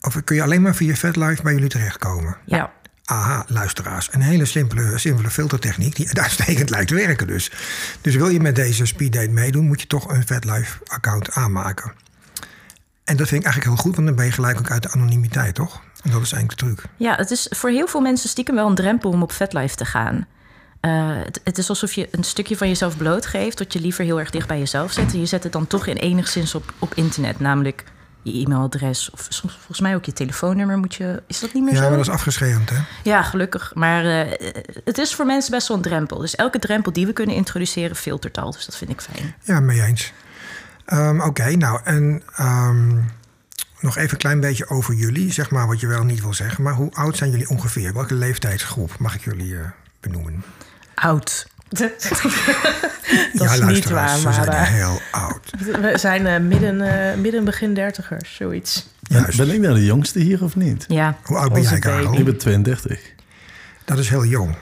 Of 0.00 0.24
kun 0.24 0.36
je 0.36 0.42
alleen 0.42 0.62
maar 0.62 0.74
via 0.74 0.94
VetLife 0.94 1.42
bij 1.42 1.52
jullie 1.52 1.68
terechtkomen? 1.68 2.36
ja. 2.44 2.72
Aha, 3.04 3.44
luisteraars. 3.46 4.08
Een 4.12 4.20
hele 4.20 4.44
simpele, 4.44 4.98
simpele 4.98 5.30
filtertechniek 5.30 5.96
die 5.96 6.20
uitstekend 6.20 6.70
lijkt 6.70 6.88
te 6.88 6.94
werken 6.94 7.26
dus. 7.26 7.52
Dus 8.00 8.14
wil 8.14 8.28
je 8.28 8.40
met 8.40 8.54
deze 8.54 8.86
speeddate 8.86 9.28
meedoen, 9.28 9.66
moet 9.66 9.80
je 9.80 9.86
toch 9.86 10.08
een 10.10 10.26
VetLife-account 10.26 11.30
aanmaken. 11.30 11.92
En 13.04 13.16
dat 13.16 13.28
vind 13.28 13.40
ik 13.40 13.46
eigenlijk 13.46 13.64
heel 13.64 13.84
goed, 13.84 13.94
want 13.94 14.06
dan 14.06 14.16
ben 14.16 14.24
je 14.24 14.32
gelijk 14.32 14.58
ook 14.58 14.70
uit 14.70 14.82
de 14.82 14.90
anonimiteit, 14.90 15.54
toch? 15.54 15.82
En 16.02 16.10
dat 16.10 16.22
is 16.22 16.32
eigenlijk 16.32 16.60
de 16.60 16.66
truc. 16.66 16.84
ja, 16.96 17.14
het 17.14 17.30
is 17.30 17.46
voor 17.50 17.70
heel 17.70 17.86
veel 17.86 18.00
mensen 18.00 18.28
stiekem 18.28 18.54
wel 18.54 18.68
een 18.68 18.74
drempel 18.74 19.10
om 19.10 19.22
op 19.22 19.32
VetLife 19.32 19.76
te 19.76 19.84
gaan. 19.84 20.26
Eh, 20.82 21.10
het, 21.24 21.40
het 21.44 21.58
is 21.58 21.68
alsof 21.68 21.92
je 21.92 22.08
een 22.10 22.24
stukje 22.24 22.56
van 22.56 22.68
jezelf 22.68 22.96
blootgeeft... 22.96 23.58
dat 23.58 23.72
je 23.72 23.80
liever 23.80 24.04
heel 24.04 24.18
erg 24.18 24.30
dicht 24.30 24.48
bij 24.48 24.58
jezelf 24.58 24.92
zet. 24.92 25.12
En 25.12 25.20
je 25.20 25.26
zet 25.26 25.42
het 25.42 25.52
dan 25.52 25.66
toch 25.66 25.86
in 25.86 25.96
enigszins 25.96 26.54
op, 26.54 26.72
op 26.78 26.94
internet. 26.94 27.40
Namelijk 27.40 27.84
je 28.22 28.32
e-mailadres 28.44 29.10
of 29.10 29.26
soms 29.28 29.54
volgens 29.54 29.80
mij 29.80 29.94
ook 29.94 30.04
je 30.04 30.12
telefoonnummer 30.12 30.78
moet 30.78 30.94
je... 30.94 31.22
Is 31.26 31.40
dat 31.40 31.52
niet 31.52 31.62
meer 31.62 31.72
Ja, 31.72 31.78
zo? 31.82 31.88
maar 31.88 31.96
dat 31.96 32.06
is 32.06 32.12
afgeschermd, 32.12 32.70
hè? 32.70 32.76
Ja, 33.02 33.22
gelukkig. 33.22 33.72
Maar 33.74 34.04
eh, 34.04 34.52
het 34.84 34.98
is 34.98 35.14
voor 35.14 35.26
mensen 35.26 35.50
best 35.50 35.68
wel 35.68 35.76
een 35.76 35.82
drempel. 35.82 36.18
Dus 36.18 36.34
elke 36.36 36.58
drempel 36.58 36.92
die 36.92 37.06
we 37.06 37.12
kunnen 37.12 37.34
introduceren 37.36 37.96
filtert 37.96 38.38
al. 38.38 38.50
Dus 38.50 38.64
dat 38.66 38.76
vind 38.76 38.90
ik 38.90 39.00
fijn. 39.00 39.34
Ja, 39.42 39.60
mee 39.60 39.82
eens. 39.82 40.12
Ehm, 40.84 41.20
Oké, 41.20 41.56
nou, 41.56 41.80
en 41.84 42.22
ehm, 42.36 42.94
nog 43.80 43.96
even 43.96 44.10
een 44.12 44.16
klein 44.18 44.40
beetje 44.40 44.68
over 44.68 44.94
jullie. 44.94 45.32
Zeg 45.32 45.50
maar 45.50 45.66
wat 45.66 45.80
je 45.80 45.86
wel 45.86 46.04
niet 46.04 46.20
wil 46.20 46.34
zeggen. 46.34 46.62
Maar 46.62 46.74
hoe 46.74 46.92
oud 46.92 47.16
zijn 47.16 47.30
jullie 47.30 47.48
ongeveer? 47.48 47.92
Welke 47.92 48.14
leeftijdsgroep 48.14 48.98
mag 48.98 49.14
ik 49.14 49.24
jullie 49.24 49.56
eh, 49.56 49.60
benoemen? 50.00 50.44
Oud. 50.94 51.46
Dat 53.32 53.52
is 53.52 53.60
niet 53.60 53.88
waar, 53.88 54.20
maar... 54.20 54.34
zijn 54.34 54.48
eh, 54.48 54.62
heel 54.62 55.00
oud. 55.10 55.50
We 55.58 55.92
zijn 55.98 56.26
eh, 56.26 56.40
midden, 56.40 56.80
eh, 56.80 57.18
midden 57.18 57.44
begin 57.44 57.74
dertigers, 57.74 58.34
zoiets. 58.34 58.86
Juist. 59.00 59.36
Ben 59.36 59.50
ik 59.50 59.60
nou 59.60 59.74
de 59.74 59.84
jongste 59.84 60.18
hier 60.18 60.42
of 60.42 60.56
niet? 60.56 60.84
Ja. 60.88 61.16
Hoe 61.22 61.36
oud 61.36 61.52
ben 61.52 61.62
jij, 61.62 61.78
Karel? 61.78 62.18
Ik 62.18 62.24
ben 62.24 62.36
32. 62.36 63.00
Dat 63.84 63.98
is 63.98 64.08
heel 64.08 64.24
jong. 64.24 64.56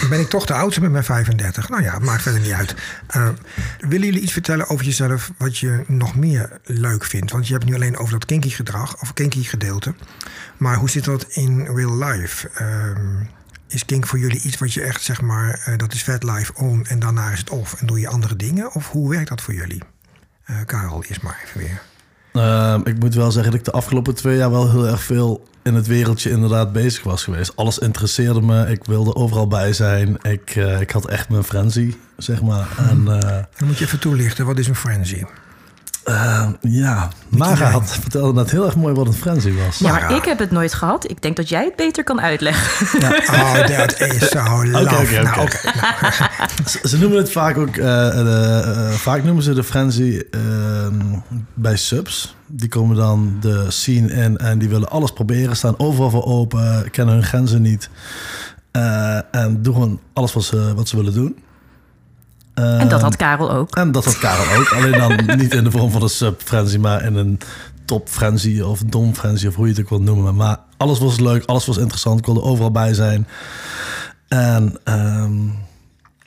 Dan 0.00 0.08
ben 0.08 0.20
ik 0.20 0.28
toch 0.28 0.46
de 0.46 0.54
oudste 0.54 0.80
met 0.80 0.90
mijn 0.90 1.04
35. 1.04 1.68
Nou 1.68 1.82
ja, 1.82 1.94
het 1.94 2.02
maakt 2.02 2.22
verder 2.22 2.40
niet 2.40 2.52
uit. 2.52 2.74
Eh, 3.06 3.28
willen 3.78 4.06
jullie 4.06 4.20
iets 4.20 4.32
vertellen 4.32 4.68
over 4.68 4.84
jezelf 4.84 5.32
wat 5.38 5.58
je 5.58 5.84
nog 5.86 6.16
meer 6.16 6.60
leuk 6.64 7.04
vindt? 7.04 7.32
Want 7.32 7.46
je 7.46 7.52
hebt 7.52 7.64
het 7.64 7.72
nu 7.72 7.78
alleen 7.78 7.98
over 7.98 8.12
dat 8.12 8.24
kinky 8.24 8.48
gedrag 8.48 9.00
of 9.00 9.12
kinky 9.12 9.42
gedeelte. 9.42 9.94
Maar 10.56 10.76
hoe 10.76 10.90
zit 10.90 11.04
dat 11.04 11.26
in 11.28 11.66
real 11.74 11.98
life? 11.98 12.48
Ehm, 12.54 13.24
is 13.68 13.84
kink 13.84 14.06
voor 14.06 14.18
jullie 14.18 14.40
iets 14.40 14.58
wat 14.58 14.72
je 14.72 14.82
echt 14.82 15.02
zeg 15.02 15.20
maar, 15.20 15.62
eh, 15.64 15.78
dat 15.78 15.92
is 15.92 16.02
vet 16.02 16.22
life 16.22 16.52
on 16.54 16.86
en 16.86 16.98
daarna 16.98 17.30
is 17.30 17.38
het 17.38 17.50
off 17.50 17.80
en 17.80 17.86
doe 17.86 18.00
je 18.00 18.08
andere 18.08 18.36
dingen? 18.36 18.72
Of 18.74 18.90
hoe 18.90 19.10
werkt 19.10 19.28
dat 19.28 19.40
voor 19.40 19.54
jullie? 19.54 19.82
Eh, 20.44 20.56
Karel, 20.66 21.04
eerst 21.04 21.22
maar 21.22 21.42
even 21.44 21.60
weer. 21.60 21.82
Ehm, 22.32 22.80
ik 22.84 22.98
moet 22.98 23.14
wel 23.14 23.30
zeggen 23.30 23.50
dat 23.50 23.60
ik 23.60 23.66
de 23.66 23.72
afgelopen 23.72 24.14
twee 24.14 24.36
jaar 24.36 24.50
wel 24.50 24.70
heel 24.70 24.86
erg 24.86 25.02
veel 25.02 25.48
in 25.62 25.74
het 25.74 25.86
wereldje 25.86 26.30
inderdaad 26.30 26.72
bezig 26.72 27.02
was 27.02 27.24
geweest. 27.24 27.56
Alles 27.56 27.78
interesseerde 27.78 28.40
me. 28.40 28.66
Ik 28.66 28.84
wilde 28.84 29.14
overal 29.14 29.46
bij 29.46 29.72
zijn. 29.72 30.16
Ik, 30.22 30.50
eh, 30.50 30.80
ik 30.80 30.90
had 30.90 31.08
echt 31.08 31.28
mijn 31.28 31.44
frenzy, 31.44 31.94
zeg 32.16 32.42
maar. 32.42 32.68
En 32.78 32.98
eh, 33.08 33.44
Dan 33.56 33.66
moet 33.66 33.78
je 33.78 33.84
even 33.84 33.98
toelichten, 33.98 34.46
wat 34.46 34.58
is 34.58 34.68
een 34.68 34.74
frenzy? 34.74 35.24
Eh, 36.06 36.48
ja, 36.60 37.08
Mara 37.28 37.70
had, 37.70 37.90
vertelde 38.00 38.32
net 38.32 38.50
heel 38.50 38.64
erg 38.64 38.76
mooi 38.76 38.94
wat 38.94 39.06
een 39.06 39.12
frenzy 39.12 39.52
was. 39.52 39.78
Ja, 39.78 39.90
Maar 39.90 40.10
ja. 40.10 40.16
ik 40.16 40.24
heb 40.24 40.38
het 40.38 40.50
nooit 40.50 40.74
gehad. 40.74 41.10
Ik 41.10 41.22
denk 41.22 41.36
dat 41.36 41.48
jij 41.48 41.64
het 41.64 41.76
beter 41.76 42.04
kan 42.04 42.20
uitleggen. 42.20 42.86
Oh, 43.36 43.66
dat 43.78 44.00
is 44.00 44.28
zo 44.28 44.66
laf. 44.66 44.82
oké, 44.82 44.94
oké. 45.02 45.22
Nou. 45.22 45.48
Nou, 45.62 46.44
Ze, 46.66 46.80
ze 46.88 46.98
noemen 46.98 47.18
het 47.18 47.30
vaak 47.30 47.56
ook, 47.58 47.76
eh, 47.76 48.10
de, 48.10 48.62
eh, 48.66 48.90
vaak 48.90 49.24
noemen 49.24 49.42
ze 49.42 49.54
de 49.54 49.64
frenzy 49.64 50.22
ehm, 50.30 50.94
bij 51.54 51.76
subs. 51.76 52.36
Die 52.46 52.68
komen 52.68 52.96
dan 52.96 53.36
de 53.40 53.64
scene 53.68 54.12
in 54.12 54.36
en 54.38 54.58
die 54.58 54.68
willen 54.68 54.88
alles 54.88 55.12
proberen, 55.12 55.56
staan 55.56 55.78
overal 55.78 56.10
voor 56.10 56.24
open, 56.24 56.90
kennen 56.90 57.14
hun 57.14 57.24
grenzen 57.24 57.62
niet. 57.62 57.90
Eh, 58.70 59.18
en 59.30 59.62
doen 59.62 59.74
gewoon 59.74 60.00
alles 60.12 60.32
wat 60.32 60.44
ze, 60.44 60.74
wat 60.74 60.88
ze 60.88 60.96
willen 60.96 61.14
doen. 61.14 61.38
En 62.56 62.88
dat 62.88 62.92
Ehm, 62.92 63.00
had 63.00 63.16
Karel 63.16 63.52
ook. 63.52 63.76
en 63.76 63.92
dat 63.92 64.04
had 64.04 64.18
Karel 64.18 64.60
ook. 64.60 64.72
Alleen 64.72 64.92
dan 64.92 65.26
niet 65.40 65.54
in 65.54 65.64
de 65.64 65.70
vorm 65.70 65.90
van 65.90 66.02
een 66.02 66.08
sub-frenzy, 66.08 66.78
maar 66.78 67.04
in 67.04 67.14
een 67.14 67.38
top 67.84 68.08
frenzy 68.08 68.60
of 68.60 68.80
dom 68.86 69.14
frenzy 69.14 69.46
of 69.46 69.54
hoe 69.54 69.66
je 69.66 69.72
het 69.72 69.80
ook 69.80 69.88
wilt 69.88 70.02
noemen. 70.02 70.34
Maar 70.34 70.58
alles 70.76 70.98
was 70.98 71.20
leuk, 71.20 71.44
alles 71.44 71.66
was 71.66 71.76
interessant. 71.76 72.18
Ik 72.18 72.24
wilde 72.24 72.42
overal 72.42 72.70
bij 72.70 72.94
zijn. 72.94 73.26
En 74.28 74.76
ehm, 74.84 75.32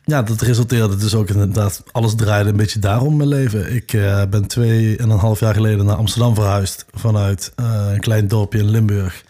ja, 0.03 0.21
dat 0.21 0.41
resulteerde 0.41 0.95
dus 0.95 1.15
ook 1.15 1.29
inderdaad... 1.29 1.83
alles 1.91 2.15
draaide 2.15 2.49
een 2.49 2.57
beetje 2.57 2.79
daarom 2.79 3.17
mijn 3.17 3.29
leven. 3.29 3.75
Ik 3.75 3.93
uh, 3.93 4.21
ben 4.29 4.47
twee 4.47 4.97
en 4.97 5.09
een 5.09 5.19
half 5.19 5.39
jaar 5.39 5.53
geleden 5.53 5.85
naar 5.85 5.95
Amsterdam 5.95 6.35
verhuisd... 6.35 6.85
vanuit 6.93 7.51
uh, 7.55 7.91
een 7.93 7.99
klein 7.99 8.27
dorpje 8.27 8.59
in 8.59 8.69
Limburg. 8.69 9.23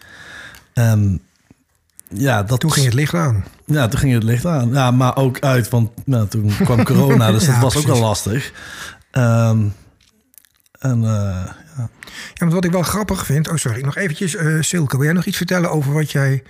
En 0.72 1.20
ja, 2.14 2.42
dat... 2.42 2.60
Toen 2.60 2.72
ging 2.72 2.84
het 2.84 2.94
licht 2.94 3.14
aan. 3.14 3.44
Ja, 3.64 3.88
toen 3.88 3.98
ging 3.98 4.12
het 4.12 4.22
licht 4.22 4.46
aan. 4.46 4.72
Ja, 4.72 4.90
maar 4.90 5.16
ook 5.16 5.40
uit, 5.40 5.68
want 5.68 5.90
nou, 6.04 6.28
toen 6.28 6.52
kwam 6.64 6.84
corona, 6.84 7.30
dus 7.32 7.44
ja, 7.46 7.52
dat 7.52 7.62
was 7.62 7.72
precies. 7.72 7.90
ook 7.90 7.96
wel 7.96 8.06
lastig. 8.06 8.52
Um, 9.12 9.74
en 10.78 10.98
uh, 10.98 11.02
ja. 11.04 11.54
ja, 11.76 11.88
want 12.34 12.52
wat 12.52 12.64
ik 12.64 12.72
wel 12.72 12.82
grappig 12.82 13.26
vind... 13.26 13.48
Oh, 13.48 13.56
sorry, 13.56 13.82
nog 13.82 13.96
eventjes, 13.96 14.34
uh, 14.34 14.62
Silke. 14.62 14.96
Wil 14.96 15.04
jij 15.04 15.14
nog 15.14 15.24
iets 15.24 15.36
vertellen 15.36 15.70
over 15.70 15.92
wat 15.92 16.10
jij... 16.10 16.42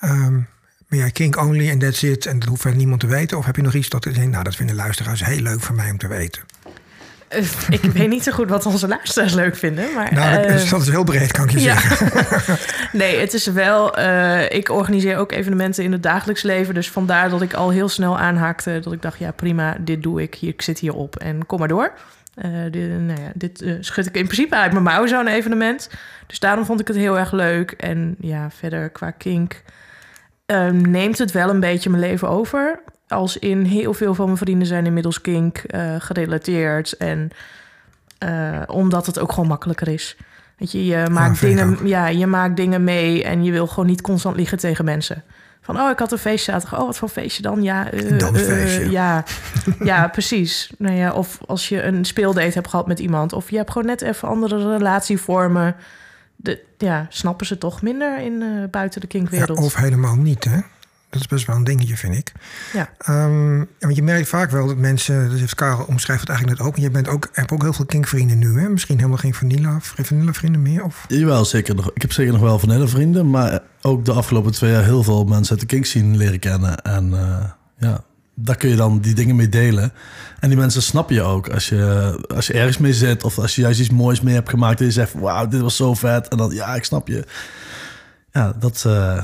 Um, 0.00 0.48
ben 0.88 0.98
jij 0.98 1.10
kink 1.10 1.36
only 1.36 1.68
en 1.68 1.78
that's 1.78 2.02
it 2.02 2.26
en 2.26 2.38
dat 2.38 2.48
hoeft 2.48 2.60
verder 2.60 2.78
niemand 2.78 3.00
te 3.00 3.06
weten? 3.06 3.38
Of 3.38 3.44
heb 3.44 3.56
je 3.56 3.62
nog 3.62 3.74
iets 3.74 3.88
dat 3.88 4.04
je 4.04 4.10
denkt, 4.10 4.30
nou 4.30 4.44
dat 4.44 4.56
vinden 4.56 4.76
luisteraars 4.76 5.24
heel 5.24 5.40
leuk 5.40 5.60
voor 5.60 5.74
mij 5.74 5.90
om 5.90 5.98
te 5.98 6.08
weten? 6.08 6.42
Uh, 7.36 7.44
ik 7.68 7.92
weet 7.92 8.08
niet 8.08 8.22
zo 8.22 8.32
goed 8.32 8.48
wat 8.48 8.66
onze 8.66 8.88
luisteraars 8.88 9.34
leuk 9.34 9.56
vinden. 9.56 9.92
Maar, 9.94 10.12
nou, 10.12 10.36
dat, 10.36 10.50
uh, 10.64 10.70
dat 10.70 10.80
is 10.80 10.88
heel 10.88 11.04
breed, 11.04 11.32
kan 11.32 11.44
ik 11.44 11.50
je 11.50 11.60
ja. 11.60 11.80
zeggen. 11.80 12.58
nee, 12.98 13.18
het 13.18 13.32
is 13.32 13.46
wel... 13.46 13.98
Uh, 13.98 14.50
ik 14.50 14.68
organiseer 14.68 15.16
ook 15.16 15.32
evenementen 15.32 15.84
in 15.84 15.92
het 15.92 16.02
dagelijks 16.02 16.42
leven. 16.42 16.74
Dus 16.74 16.90
vandaar 16.90 17.30
dat 17.30 17.42
ik 17.42 17.54
al 17.54 17.70
heel 17.70 17.88
snel 17.88 18.18
aanhaakte. 18.18 18.80
Dat 18.82 18.92
ik 18.92 19.02
dacht, 19.02 19.18
ja 19.18 19.30
prima, 19.30 19.76
dit 19.80 20.02
doe 20.02 20.22
ik. 20.22 20.34
Hier, 20.34 20.50
ik 20.50 20.62
zit 20.62 20.78
hier 20.78 20.94
op 20.94 21.16
en 21.16 21.46
kom 21.46 21.58
maar 21.58 21.68
door. 21.68 21.92
dit, 22.70 22.88
nou 23.00 23.20
ja, 23.20 23.30
dit 23.34 23.64
schud 23.80 24.06
ik 24.06 24.16
in 24.16 24.24
principe 24.24 24.56
uit 24.56 24.72
mijn 24.72 24.84
mouw, 24.84 25.06
zo'n 25.06 25.26
evenement. 25.26 25.90
Dus 26.26 26.38
daarom 26.38 26.64
vond 26.64 26.80
ik 26.80 26.88
het 26.88 26.96
heel 26.96 27.18
erg 27.18 27.32
leuk. 27.32 27.70
En 27.70 28.16
ja, 28.20 28.50
verder 28.50 28.90
qua 28.90 29.10
kink... 29.10 29.62
Uh, 30.46 30.70
neemt 30.70 31.18
het 31.18 31.32
wel 31.32 31.50
een 31.50 31.60
beetje 31.60 31.90
mijn 31.90 32.02
leven 32.02 32.28
over. 32.28 32.82
Als 33.12 33.38
in 33.38 33.62
heel 33.62 33.94
veel 33.94 34.14
van 34.14 34.24
mijn 34.24 34.38
vrienden 34.38 34.66
zijn 34.66 34.86
inmiddels 34.86 35.20
kink 35.20 35.62
uh, 35.66 35.94
gerelateerd. 35.98 36.96
En 36.96 37.30
uh, 38.24 38.62
omdat 38.66 39.06
het 39.06 39.18
ook 39.18 39.32
gewoon 39.32 39.48
makkelijker 39.48 39.88
is. 39.88 40.16
Weet 40.58 40.72
je, 40.72 40.84
je 40.86 41.06
maakt, 41.10 41.38
ja, 41.38 41.46
dingen, 41.46 41.78
ja, 41.86 42.06
je 42.06 42.26
maakt 42.26 42.56
dingen 42.56 42.84
mee 42.84 43.24
en 43.24 43.44
je 43.44 43.50
wil 43.50 43.66
gewoon 43.66 43.86
niet 43.86 44.00
constant 44.00 44.36
liegen 44.36 44.58
tegen 44.58 44.84
mensen. 44.84 45.24
Van, 45.60 45.80
oh, 45.80 45.90
ik 45.90 45.98
had 45.98 46.12
een 46.12 46.18
feestje 46.18 46.52
zaterdag. 46.52 46.80
Oh, 46.80 46.86
wat 46.86 46.98
voor 46.98 47.08
feestje 47.08 47.42
dan? 47.42 47.62
Ja, 47.62 47.92
uh, 47.92 48.18
dan 48.18 48.36
feestje. 48.36 48.90
ja, 48.90 49.24
ja, 49.84 50.08
precies. 50.08 50.72
Nou 50.78 50.96
ja, 50.96 51.12
of 51.12 51.38
als 51.46 51.68
je 51.68 51.82
een 51.82 52.04
speeldate 52.04 52.52
hebt 52.52 52.68
gehad 52.68 52.86
met 52.86 52.98
iemand. 52.98 53.32
Of 53.32 53.50
je 53.50 53.56
hebt 53.56 53.70
gewoon 53.70 53.86
net 53.86 54.02
even 54.02 54.28
andere 54.28 54.76
relatievormen 54.76 55.76
de, 56.36 56.62
ja, 56.78 57.06
snappen 57.08 57.46
ze 57.46 57.58
toch 57.58 57.82
minder 57.82 58.18
in 58.18 58.68
buiten 58.70 59.00
de 59.00 59.06
kinkwereld. 59.06 59.58
Ja, 59.58 59.64
of 59.64 59.74
helemaal 59.74 60.16
niet, 60.16 60.44
hè? 60.44 60.58
Dat 61.12 61.20
is 61.20 61.26
best 61.26 61.46
wel 61.46 61.56
een 61.56 61.64
dingetje, 61.64 61.96
vind 61.96 62.14
ik. 62.14 62.32
Ja. 62.72 62.88
Um, 63.24 63.68
want 63.78 63.96
je 63.96 64.02
merkt 64.02 64.28
vaak 64.28 64.50
wel 64.50 64.66
dat 64.66 64.76
mensen, 64.76 65.30
dat 65.30 65.38
heeft 65.38 65.54
Karel 65.54 65.84
omschrijft 65.84 66.20
het 66.20 66.30
eigenlijk 66.30 66.58
net 66.58 66.68
ook. 66.68 66.76
Je 66.76 66.90
bent 66.90 67.08
ook, 67.08 67.28
hebt 67.32 67.52
ook 67.52 67.62
heel 67.62 67.72
veel 67.72 67.84
kinkvrienden 67.84 68.38
nu, 68.38 68.60
hè? 68.60 68.68
Misschien 68.68 68.96
helemaal 68.96 69.18
geen 69.18 69.34
vanilla, 69.34 69.78
vanilla 69.80 70.32
vrienden 70.32 70.62
meer? 70.62 70.84
Of? 70.84 71.04
Jawel, 71.08 71.44
zeker 71.44 71.74
nog. 71.74 71.90
Ik 71.94 72.02
heb 72.02 72.12
zeker 72.12 72.32
nog 72.32 72.42
wel 72.42 72.58
vanilla 72.58 72.86
vrienden, 72.86 73.30
maar 73.30 73.60
ook 73.82 74.04
de 74.04 74.12
afgelopen 74.12 74.52
twee 74.52 74.72
jaar 74.72 74.84
heel 74.84 75.02
veel 75.02 75.24
mensen 75.24 75.50
uit 75.50 75.60
de 75.60 75.66
kink 75.66 75.86
zien 75.86 76.16
leren 76.16 76.38
kennen. 76.38 76.82
En 76.82 77.10
uh, 77.10 77.44
ja, 77.78 78.04
daar 78.34 78.56
kun 78.56 78.68
je 78.68 78.76
dan 78.76 79.00
die 79.00 79.14
dingen 79.14 79.36
mee 79.36 79.48
delen. 79.48 79.92
En 80.40 80.48
die 80.48 80.58
mensen 80.58 80.82
snappen 80.82 81.14
je 81.14 81.22
ook. 81.22 81.48
Als 81.48 81.68
je, 81.68 82.24
als 82.34 82.46
je 82.46 82.52
ergens 82.52 82.78
mee 82.78 82.94
zit 82.94 83.24
of 83.24 83.38
als 83.38 83.54
je 83.54 83.62
juist 83.62 83.80
iets 83.80 83.90
moois 83.90 84.20
mee 84.20 84.34
hebt 84.34 84.50
gemaakt... 84.50 84.80
en 84.80 84.86
je 84.86 84.92
zegt, 84.92 85.12
wauw, 85.12 85.48
dit 85.48 85.60
was 85.60 85.76
zo 85.76 85.94
vet. 85.94 86.28
En 86.28 86.36
dan, 86.36 86.50
ja, 86.54 86.74
ik 86.74 86.84
snap 86.84 87.08
je. 87.08 87.24
Ja, 88.32 88.52
dat, 88.58 88.84
uh, 88.86 89.22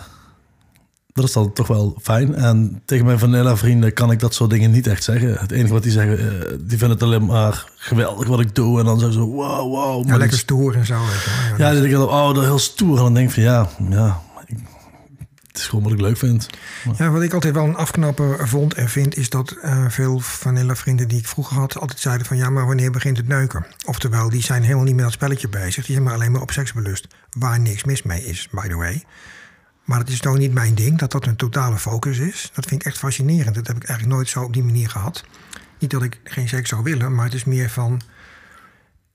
dat 1.20 1.28
is 1.28 1.32
dan 1.32 1.52
toch 1.52 1.66
wel 1.66 1.96
fijn. 2.02 2.34
En 2.34 2.82
tegen 2.84 3.06
mijn 3.06 3.18
vanilla 3.18 3.56
vrienden 3.56 3.92
kan 3.92 4.10
ik 4.10 4.18
dat 4.18 4.34
soort 4.34 4.50
dingen 4.50 4.70
niet 4.70 4.86
echt 4.86 5.04
zeggen. 5.04 5.34
Het 5.38 5.50
enige 5.50 5.72
wat 5.72 5.82
die 5.82 5.92
zeggen, 5.92 6.20
uh, 6.20 6.28
die 6.60 6.78
vinden 6.78 6.90
het 6.90 7.02
alleen 7.02 7.26
maar 7.26 7.66
geweldig 7.76 8.28
wat 8.28 8.40
ik 8.40 8.54
doe. 8.54 8.78
En 8.78 8.84
dan 8.84 8.98
zeggen 8.98 9.18
ze, 9.18 9.26
wow, 9.26 9.74
wow. 9.74 10.08
Ja, 10.08 10.16
lekker 10.16 10.38
stoer 10.38 10.76
en 10.76 10.86
zo. 10.86 10.94
Ja, 10.94 11.54
ja 11.58 11.72
dan 11.72 11.82
denk 11.82 11.94
ik, 11.94 12.00
oh, 12.00 12.34
dat 12.34 12.44
heel 12.44 12.58
stoer. 12.58 12.96
En 12.96 13.02
dan 13.02 13.14
denk 13.14 13.28
ik 13.28 13.34
van, 13.34 13.42
ja, 13.42 13.68
ja, 13.90 14.20
het 15.58 15.66
is 15.66 15.72
gewoon 15.72 15.84
wat 15.84 15.98
ik 15.98 16.00
leuk 16.06 16.16
vind. 16.16 16.48
Ja, 16.96 17.10
wat 17.10 17.22
ik 17.22 17.32
altijd 17.32 17.54
wel 17.54 17.64
een 17.64 17.76
afknapper 17.76 18.48
vond 18.48 18.74
en 18.74 18.88
vind... 18.88 19.16
is 19.16 19.30
dat 19.30 19.56
uh, 19.64 19.84
veel 19.88 20.18
vanilla 20.18 20.76
vrienden 20.76 21.08
die 21.08 21.18
ik 21.18 21.26
vroeger 21.26 21.56
had... 21.56 21.80
altijd 21.80 22.00
zeiden 22.00 22.26
van 22.26 22.36
ja, 22.36 22.50
maar 22.50 22.66
wanneer 22.66 22.90
begint 22.90 23.16
het 23.16 23.28
neuken? 23.28 23.66
Oftewel, 23.86 24.30
die 24.30 24.42
zijn 24.42 24.62
helemaal 24.62 24.84
niet 24.84 24.94
met 24.94 25.04
dat 25.04 25.12
spelletje 25.12 25.48
bezig. 25.48 25.84
Die 25.84 25.94
zijn 25.94 26.02
maar 26.02 26.14
alleen 26.14 26.32
maar 26.32 26.40
op 26.40 26.50
seksbelust. 26.50 27.06
Waar 27.38 27.60
niks 27.60 27.84
mis 27.84 28.02
mee 28.02 28.24
is, 28.24 28.48
by 28.50 28.68
the 28.68 28.76
way. 28.76 29.04
Maar 29.88 29.98
het 29.98 30.08
is 30.08 30.20
toch 30.20 30.38
niet 30.38 30.52
mijn 30.52 30.74
ding 30.74 30.98
dat 30.98 31.10
dat 31.10 31.26
een 31.26 31.36
totale 31.36 31.78
focus 31.78 32.18
is. 32.18 32.50
Dat 32.54 32.66
vind 32.66 32.80
ik 32.80 32.86
echt 32.86 32.98
fascinerend. 32.98 33.54
Dat 33.54 33.66
heb 33.66 33.76
ik 33.76 33.84
eigenlijk 33.84 34.16
nooit 34.16 34.28
zo 34.28 34.42
op 34.42 34.52
die 34.52 34.62
manier 34.62 34.90
gehad. 34.90 35.24
Niet 35.78 35.90
dat 35.90 36.02
ik 36.02 36.20
geen 36.24 36.48
seks 36.48 36.68
zou 36.68 36.82
willen, 36.82 37.14
maar 37.14 37.24
het 37.24 37.34
is 37.34 37.44
meer 37.44 37.70
van... 37.70 38.00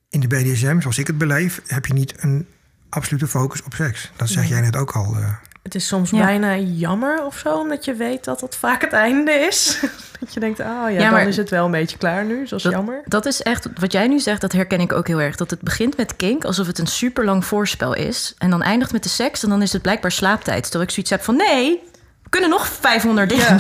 in 0.10 0.20
de 0.20 0.28
BDSM, 0.28 0.80
zoals 0.80 0.98
ik 0.98 1.08
het 1.08 1.18
beleef... 1.18 1.62
heb 1.68 1.86
je 1.86 1.94
niet 1.94 2.14
een 2.24 2.48
absolute 2.90 3.28
focus 3.28 3.64
op 3.64 3.74
seks. 3.74 4.12
Dat 4.16 4.30
zeg 4.30 4.48
jij 4.48 4.62
net 4.62 4.76
ook 4.76 4.92
al... 4.92 5.18
Uh, 5.18 5.34
het 5.64 5.76
is 5.76 5.88
soms 5.88 6.10
ja. 6.10 6.26
bijna 6.26 6.58
jammer 6.58 7.26
of 7.26 7.38
zo, 7.38 7.60
omdat 7.60 7.86
je 7.86 7.94
weet 7.94 8.24
dat 8.24 8.42
het 8.42 8.56
vaak 8.56 8.82
het 8.82 8.94
einde 8.94 9.32
is. 9.32 9.80
dat 10.20 10.34
je 10.34 10.40
denkt, 10.40 10.60
oh 10.60 10.66
ja, 10.66 10.88
ja 10.88 11.10
dan 11.10 11.28
is 11.28 11.38
het 11.38 11.50
wel 11.50 11.66
een 11.66 11.72
beetje 11.72 11.98
klaar 11.98 12.26
nu, 12.26 12.48
zoals 12.48 12.64
dat, 12.64 12.72
jammer. 12.72 13.02
Dat 13.06 13.26
is 13.26 13.42
echt, 13.42 13.68
wat 13.80 13.92
jij 13.92 14.08
nu 14.08 14.20
zegt, 14.20 14.42
dat 14.42 14.52
herken 14.52 14.80
ik 14.80 14.94
ook 14.94 15.08
heel 15.08 15.22
erg. 15.22 15.36
Dat 15.36 15.50
het 15.50 15.62
begint 15.62 15.98
met 15.98 16.16
kink, 16.16 16.46
alsof 16.46 16.68
het 16.68 16.80
een 16.80 16.88
super 16.88 17.26
lang 17.26 17.46
voorspel 17.46 17.94
is. 17.94 18.34
En 18.38 18.50
dan 18.50 18.62
eindigt 18.62 18.92
met 18.92 19.04
de 19.04 19.10
seks 19.10 19.44
en 19.44 19.50
dan 19.50 19.62
is 19.62 19.74
het 19.74 19.82
blijkbaar 19.82 20.12
slaaptijd. 20.12 20.64
Terwijl 20.64 20.84
ik 20.84 20.90
zoiets 20.90 21.12
heb 21.12 21.24
van, 21.24 21.36
nee, 21.36 21.82
we 22.24 22.30
kunnen 22.30 22.50
nog 22.50 22.68
500 22.68 23.30
dingen 23.30 23.46
ja. 23.46 23.60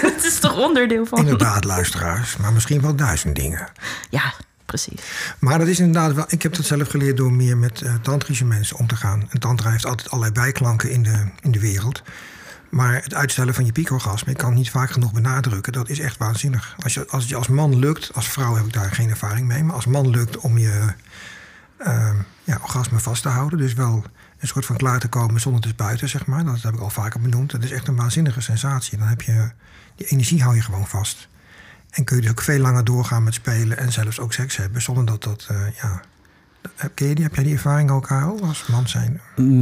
Het 0.10 0.24
is 0.24 0.38
toch 0.38 0.58
onderdeel 0.58 1.06
van... 1.06 1.18
Inderdaad, 1.18 1.64
luisteraars, 1.64 2.36
maar 2.36 2.52
misschien 2.52 2.80
wel 2.80 2.96
duizend 2.96 3.34
dingen. 3.34 3.68
Ja, 4.10 4.32
precies. 4.66 5.00
Maar 5.38 5.58
dat 5.58 5.68
is 5.68 5.78
inderdaad 5.78 6.14
wel. 6.14 6.24
Ik 6.28 6.42
heb 6.42 6.54
dat 6.54 6.64
zelf 6.64 6.88
geleerd 6.88 7.16
door 7.16 7.32
meer 7.32 7.56
met 7.56 7.80
uh, 7.80 7.94
tantrische 7.94 8.44
mensen 8.44 8.76
om 8.76 8.86
te 8.86 8.96
gaan. 8.96 9.26
Een 9.30 9.40
tantra 9.40 9.70
heeft 9.70 9.86
altijd 9.86 10.10
allerlei 10.10 10.32
bijklanken 10.32 10.90
in 10.90 11.02
de, 11.02 11.24
in 11.40 11.50
de 11.50 11.60
wereld. 11.60 12.02
Maar 12.70 13.02
het 13.02 13.14
uitstellen 13.14 13.54
van 13.54 13.64
je 13.64 13.72
piekorgasme, 13.72 14.30
ik 14.30 14.38
kan 14.38 14.48
het 14.48 14.58
niet 14.58 14.70
vaak 14.70 14.90
genoeg 14.90 15.12
benadrukken, 15.12 15.72
dat 15.72 15.88
is 15.88 15.98
echt 15.98 16.16
waanzinnig. 16.16 16.76
Als, 16.82 16.94
je, 16.94 17.06
als 17.08 17.22
het 17.22 17.30
je 17.30 17.36
als 17.36 17.48
man 17.48 17.78
lukt, 17.78 18.10
als 18.14 18.28
vrouw 18.28 18.54
heb 18.54 18.66
ik 18.66 18.72
daar 18.72 18.90
geen 18.90 19.10
ervaring 19.10 19.46
mee, 19.46 19.64
maar 19.64 19.74
als 19.74 19.86
man 19.86 20.10
lukt 20.10 20.38
om 20.38 20.58
je 20.58 20.92
uh, 21.78 22.10
ja, 22.44 22.58
orgasme 22.62 22.98
vast 22.98 23.22
te 23.22 23.28
houden, 23.28 23.58
dus 23.58 23.72
wel 23.72 24.04
een 24.38 24.48
soort 24.48 24.66
van 24.66 24.76
klaar 24.76 25.00
te 25.00 25.08
komen 25.08 25.40
zonder 25.40 25.60
te 25.60 25.68
spuiten, 25.68 26.08
zeg 26.08 26.26
maar. 26.26 26.44
Dat 26.44 26.62
heb 26.62 26.74
ik 26.74 26.80
al 26.80 26.90
vaker 26.90 27.20
benoemd. 27.20 27.50
Dat 27.50 27.62
is 27.62 27.70
echt 27.70 27.88
een 27.88 27.96
waanzinnige 27.96 28.40
sensatie. 28.40 28.98
Dan 28.98 29.06
heb 29.06 29.22
je, 29.22 29.50
die 29.96 30.06
energie 30.06 30.42
hou 30.42 30.54
je 30.54 30.62
gewoon 30.62 30.86
vast. 30.86 31.28
En 31.96 32.04
kun 32.04 32.16
je 32.16 32.22
dus 32.22 32.30
ook 32.30 32.40
veel 32.40 32.58
langer 32.58 32.84
doorgaan 32.84 33.22
met 33.22 33.34
spelen 33.34 33.78
en 33.78 33.92
zelfs 33.92 34.20
ook 34.20 34.32
seks 34.32 34.56
hebben, 34.56 34.82
zonder 34.82 35.04
dat 35.04 35.22
dat, 35.22 35.48
uh, 35.50 35.58
ja. 35.82 36.00
Ken 36.94 37.08
je 37.08 37.14
die, 37.14 37.24
heb 37.24 37.34
jij 37.34 37.44
die 37.44 37.52
ervaring 37.52 37.90
ook, 37.90 38.06
Karel, 38.06 38.40
als 38.42 38.66
man 38.66 38.88
zijn? 38.88 39.20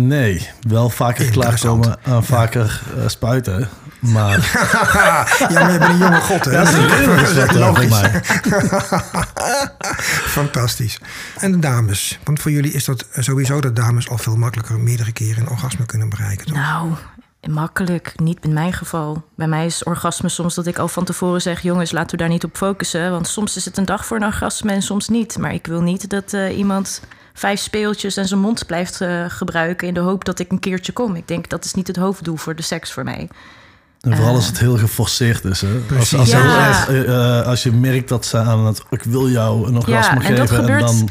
Nee, 0.09 0.51
wel 0.61 0.91
vaker 0.91 1.31
klaarkomen 1.31 1.99
en 2.03 2.25
vaker 2.25 2.83
uh, 2.97 3.09
spuiten. 3.09 3.69
Maar... 3.99 4.39
ja, 5.51 5.61
maar 5.61 5.73
je 5.73 5.79
bent 5.79 5.91
een 5.91 5.99
jonge 5.99 6.21
god, 6.21 6.45
hè? 6.45 6.51
Ja, 6.51 6.65
dat 7.17 7.31
is 7.31 7.37
echt 7.37 7.55
logisch. 7.55 8.01
Fantastisch. 10.39 11.01
En 11.39 11.53
de 11.53 11.59
dames, 11.59 12.19
want 12.25 12.41
voor 12.41 12.51
jullie 12.51 12.73
is 12.73 12.85
dat 12.85 13.07
sowieso 13.13 13.61
dat 13.61 13.77
dames 13.77 14.09
al 14.09 14.19
veel 14.19 14.37
makkelijker 14.37 14.81
meerdere 14.81 15.13
keren 15.13 15.43
een 15.43 15.51
orgasme 15.51 15.87
kunnen 15.87 16.09
bereiken, 16.09 16.47
toch? 16.47 16.57
Nou, 16.57 16.93
makkelijk. 17.49 18.13
Niet 18.17 18.39
in 18.41 18.53
mijn 18.53 18.73
geval. 18.73 19.23
Bij 19.35 19.47
mij 19.47 19.67
is 19.67 19.85
orgasme 19.85 20.29
soms 20.29 20.55
dat 20.55 20.67
ik 20.67 20.79
al 20.79 20.89
van 20.89 21.05
tevoren 21.05 21.43
zeg: 21.43 21.63
jongens, 21.63 21.93
laten 21.93 22.11
we 22.11 22.17
daar 22.17 22.29
niet 22.29 22.45
op 22.45 22.57
focussen. 22.57 23.11
Want 23.11 23.29
soms 23.29 23.57
is 23.57 23.65
het 23.65 23.77
een 23.77 23.85
dag 23.85 24.07
voor 24.07 24.17
een 24.17 24.25
orgasme 24.25 24.73
en 24.73 24.83
soms 24.83 25.09
niet. 25.09 25.39
Maar 25.39 25.55
ik 25.55 25.67
wil 25.67 25.81
niet 25.81 26.11
dat 26.11 26.33
uh, 26.33 26.59
iemand 26.59 27.01
vijf 27.35 27.61
speeltjes 27.61 28.17
en 28.17 28.29
zijn 28.29 28.41
mond 28.41 28.67
blijft 28.67 29.01
uh, 29.01 29.25
gebruiken 29.29 29.89
in 29.89 29.95
de 29.95 30.01
hoop 30.01 30.25
dat 30.25 30.39
ik 30.39 30.51
een 30.51 30.59
keertje 30.59 30.93
kom. 30.93 31.15
Ik 31.15 31.29
denk 31.29 31.49
dat 31.49 31.65
is 31.65 31.75
niet 31.75 31.87
het 31.87 31.97
hoofddoel 31.97 32.37
voor 32.37 32.55
de 32.55 32.63
seks 32.63 32.93
voor 32.93 33.05
mij. 33.05 33.29
En 34.01 34.17
vooral 34.17 34.35
als 34.35 34.47
het 34.47 34.59
heel 34.59 34.79
geforceerd 34.79 35.45
is. 35.45 35.61
Hè? 35.61 35.81
Als, 35.99 36.15
als, 36.15 36.31
ja. 36.31 36.89
uh, 36.89 37.47
als, 37.47 37.63
je 37.63 37.73
merkt 37.73 38.09
dat 38.09 38.27
ze 38.27 38.39
aan 38.39 38.67
het 38.67 38.83
ik 38.91 39.03
wil 39.03 39.29
jou 39.29 39.67
een 39.67 39.77
orgasme 39.77 40.15
ja, 40.15 40.21
geven. 40.21 40.37
Dat 40.37 40.51
gebeurt, 40.51 40.81
en 40.81 40.87
dan... 40.87 41.09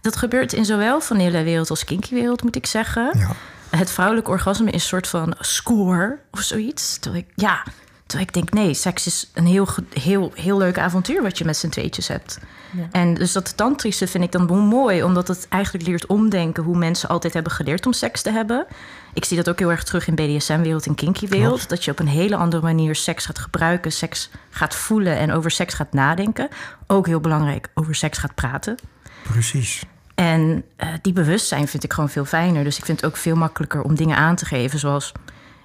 dat 0.00 0.16
gebeurt 0.16 0.52
in 0.52 0.64
zowel 0.64 1.00
vanillewereld 1.00 1.70
als 1.70 1.84
kinky-wereld, 1.84 2.42
moet 2.42 2.56
ik 2.56 2.66
zeggen. 2.66 3.10
Ja 3.18 3.30
het 3.76 3.90
vrouwelijk 3.90 4.28
orgasme 4.28 4.70
is 4.70 4.72
een 4.72 4.80
soort 4.80 5.08
van 5.08 5.34
score 5.38 6.18
of 6.30 6.40
zoiets. 6.40 6.98
Terwijl 6.98 7.24
ik, 7.26 7.32
ja, 7.34 7.62
terwijl 8.06 8.28
ik 8.28 8.34
denk, 8.34 8.52
nee, 8.52 8.74
seks 8.74 9.06
is 9.06 9.30
een 9.34 9.46
heel, 9.46 9.68
heel, 10.00 10.32
heel 10.34 10.58
leuk 10.58 10.78
avontuur 10.78 11.22
wat 11.22 11.38
je 11.38 11.44
met 11.44 11.56
z'n 11.56 11.68
tweetjes 11.68 12.08
hebt. 12.08 12.38
Ja. 12.72 12.88
En 12.90 13.14
dus 13.14 13.32
dat 13.32 13.56
tantrische 13.56 14.06
vind 14.06 14.24
ik 14.24 14.32
dan 14.32 14.46
mooi, 14.46 15.02
omdat 15.02 15.28
het 15.28 15.46
eigenlijk 15.48 15.86
leert 15.86 16.06
omdenken 16.06 16.62
hoe 16.62 16.76
mensen 16.76 17.08
altijd 17.08 17.32
hebben 17.34 17.52
geleerd 17.52 17.86
om 17.86 17.92
seks 17.92 18.22
te 18.22 18.30
hebben. 18.30 18.66
Ik 19.14 19.24
zie 19.24 19.36
dat 19.36 19.48
ook 19.48 19.58
heel 19.58 19.70
erg 19.70 19.84
terug 19.84 20.06
in 20.06 20.14
BDSM-wereld 20.14 20.86
en 20.86 20.94
kinky-wereld. 20.94 21.68
Dat 21.68 21.84
je 21.84 21.90
op 21.90 21.98
een 21.98 22.08
hele 22.08 22.36
andere 22.36 22.62
manier 22.62 22.94
seks 22.94 23.26
gaat 23.26 23.38
gebruiken, 23.38 23.92
seks 23.92 24.30
gaat 24.50 24.74
voelen 24.74 25.16
en 25.16 25.32
over 25.32 25.50
seks 25.50 25.74
gaat 25.74 25.92
nadenken. 25.92 26.48
Ook 26.86 27.06
heel 27.06 27.20
belangrijk, 27.20 27.68
over 27.74 27.94
seks 27.94 28.18
gaat 28.18 28.34
praten. 28.34 28.76
Precies. 29.22 29.82
En 30.16 30.64
eh, 30.76 30.88
die 31.02 31.12
bewustzijn 31.12 31.68
vind 31.68 31.84
ik 31.84 31.92
gewoon 31.92 32.10
veel 32.10 32.24
fijner. 32.24 32.64
Dus 32.64 32.78
ik 32.78 32.84
vind 32.84 33.00
het 33.00 33.10
ook 33.10 33.16
veel 33.16 33.36
makkelijker 33.36 33.82
om 33.82 33.94
dingen 33.94 34.16
aan 34.16 34.36
te 34.36 34.44
geven. 34.44 34.78
Zoals, 34.78 35.12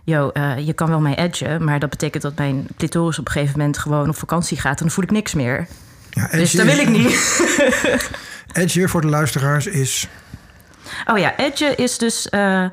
yo, 0.03 0.29
eh, 0.29 0.57
je 0.57 0.73
kan 0.73 0.87
wel 0.87 0.99
mij 0.99 1.15
edgen... 1.15 1.63
maar 1.63 1.79
dat 1.79 1.89
betekent 1.89 2.23
dat 2.23 2.37
mijn 2.37 2.67
clitoris 2.77 3.19
op 3.19 3.25
een 3.25 3.31
gegeven 3.31 3.57
moment 3.57 3.77
gewoon 3.77 4.09
op 4.09 4.15
vakantie 4.15 4.59
gaat... 4.59 4.77
en 4.77 4.85
dan 4.85 4.91
voel 4.91 5.03
ik 5.03 5.11
niks 5.11 5.33
meer. 5.33 5.67
Ja, 6.09 6.27
Dus 6.27 6.51
dat 6.51 6.65
wil 6.65 6.77
ik 6.79 6.89
niet. 6.89 7.41
Edge 8.53 8.87
voor 8.87 9.01
de 9.01 9.07
luisteraars 9.07 9.67
is... 9.67 10.07
Oh 11.05 11.17
ja, 11.17 11.37
edge 11.37 11.75
is 11.75 11.97
dus 11.97 12.29
eh, 12.29 12.65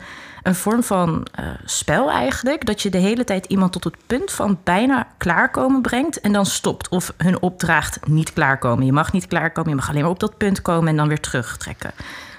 een 0.48 0.54
vorm 0.54 0.82
van 0.82 1.26
eh, 1.34 1.46
spel 1.64 2.10
eigenlijk. 2.10 2.66
Dat 2.66 2.82
je 2.82 2.90
de 2.90 2.98
hele 2.98 3.24
tijd 3.24 3.46
iemand 3.46 3.72
tot 3.72 3.84
het 3.84 3.96
punt 4.06 4.32
van 4.32 4.58
bijna 4.64 5.06
klaarkomen 5.16 5.82
brengt 5.82 6.20
en 6.20 6.32
dan 6.32 6.46
stopt. 6.46 6.88
Of 6.88 7.12
hun 7.16 7.42
opdraagt 7.42 8.06
niet 8.06 8.32
klaarkomen. 8.32 8.86
Je 8.86 8.92
mag 8.92 9.12
niet 9.12 9.26
klaarkomen, 9.26 9.70
je 9.70 9.76
mag 9.76 9.88
alleen 9.88 10.02
maar 10.02 10.10
op 10.10 10.20
dat 10.20 10.36
punt 10.36 10.62
komen 10.62 10.88
en 10.88 10.96
dan 10.96 11.08
weer 11.08 11.20
terugtrekken. 11.20 11.90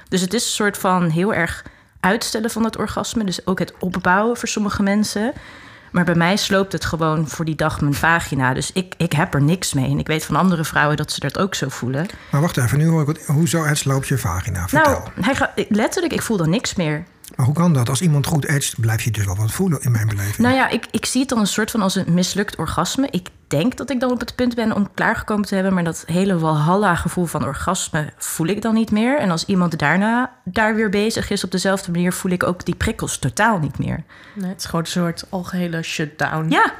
Dus 0.07 0.21
het 0.21 0.33
is 0.33 0.43
een 0.43 0.49
soort 0.49 0.77
van 0.77 1.09
heel 1.09 1.33
erg 1.33 1.63
uitstellen 1.99 2.49
van 2.49 2.63
het 2.63 2.77
orgasme. 2.77 3.23
Dus 3.23 3.47
ook 3.47 3.59
het 3.59 3.73
opbouwen 3.79 4.37
voor 4.37 4.47
sommige 4.47 4.83
mensen. 4.83 5.33
Maar 5.91 6.05
bij 6.05 6.15
mij 6.15 6.35
sloopt 6.35 6.71
het 6.71 6.85
gewoon 6.85 7.27
voor 7.27 7.45
die 7.45 7.55
dag 7.55 7.81
mijn 7.81 7.93
vagina. 7.93 8.53
Dus 8.53 8.71
ik, 8.71 8.93
ik 8.97 9.11
heb 9.11 9.33
er 9.33 9.41
niks 9.41 9.73
mee. 9.73 9.89
En 9.89 9.99
ik 9.99 10.07
weet 10.07 10.25
van 10.25 10.35
andere 10.35 10.63
vrouwen 10.63 10.97
dat 10.97 11.11
ze 11.11 11.19
dat 11.19 11.37
ook 11.37 11.55
zo 11.55 11.69
voelen. 11.69 12.05
Maar 12.31 12.41
wacht 12.41 12.57
even, 12.57 12.77
nu 12.77 12.87
hoor 12.87 13.01
ik 13.01 13.07
wat, 13.07 13.25
hoezo 13.25 13.65
het 13.65 13.77
sloopt 13.77 14.07
je 14.07 14.17
vagina? 14.17 14.67
Vertel. 14.67 14.91
Nou, 14.91 15.03
hij 15.21 15.35
gaat, 15.35 15.51
letterlijk, 15.69 16.13
ik 16.13 16.21
voel 16.21 16.37
dan 16.37 16.49
niks 16.49 16.75
meer. 16.75 17.03
Maar 17.39 17.47
hoe 17.47 17.57
kan 17.57 17.73
dat? 17.73 17.89
Als 17.89 18.01
iemand 18.01 18.25
goed 18.25 18.45
edgt, 18.45 18.79
blijf 18.79 19.01
je 19.01 19.11
dus 19.11 19.25
wel 19.25 19.35
wat 19.35 19.51
voelen 19.51 19.81
in 19.81 19.91
mijn 19.91 20.07
beleving. 20.07 20.37
Nou 20.37 20.55
ja, 20.55 20.69
ik, 20.69 20.87
ik 20.91 21.05
zie 21.05 21.19
het 21.19 21.29
dan 21.29 21.39
een 21.39 21.47
soort 21.47 21.71
van 21.71 21.81
als 21.81 21.95
een 21.95 22.13
mislukt 22.13 22.55
orgasme. 22.55 23.07
Ik 23.11 23.29
denk 23.47 23.77
dat 23.77 23.89
ik 23.89 23.99
dan 23.99 24.11
op 24.11 24.19
het 24.19 24.35
punt 24.35 24.55
ben 24.55 24.75
om 24.75 24.89
klaargekomen 24.93 25.45
te 25.45 25.55
hebben... 25.55 25.73
maar 25.73 25.83
dat 25.83 26.03
hele 26.07 26.39
walhalla-gevoel 26.39 27.25
van 27.25 27.45
orgasme 27.45 28.13
voel 28.17 28.47
ik 28.47 28.61
dan 28.61 28.73
niet 28.73 28.91
meer. 28.91 29.19
En 29.19 29.31
als 29.31 29.45
iemand 29.45 29.79
daarna 29.79 30.33
daar 30.43 30.75
weer 30.75 30.89
bezig 30.89 31.29
is 31.29 31.43
op 31.43 31.51
dezelfde 31.51 31.91
manier... 31.91 32.13
voel 32.13 32.31
ik 32.31 32.43
ook 32.43 32.65
die 32.65 32.75
prikkels 32.75 33.17
totaal 33.17 33.59
niet 33.59 33.79
meer. 33.79 34.03
Nee, 34.33 34.49
het 34.49 34.59
is 34.59 34.65
gewoon 34.65 34.81
een 34.81 34.91
soort 34.91 35.25
algehele 35.29 35.81
shutdown. 35.81 36.49
Ja. 36.49 36.73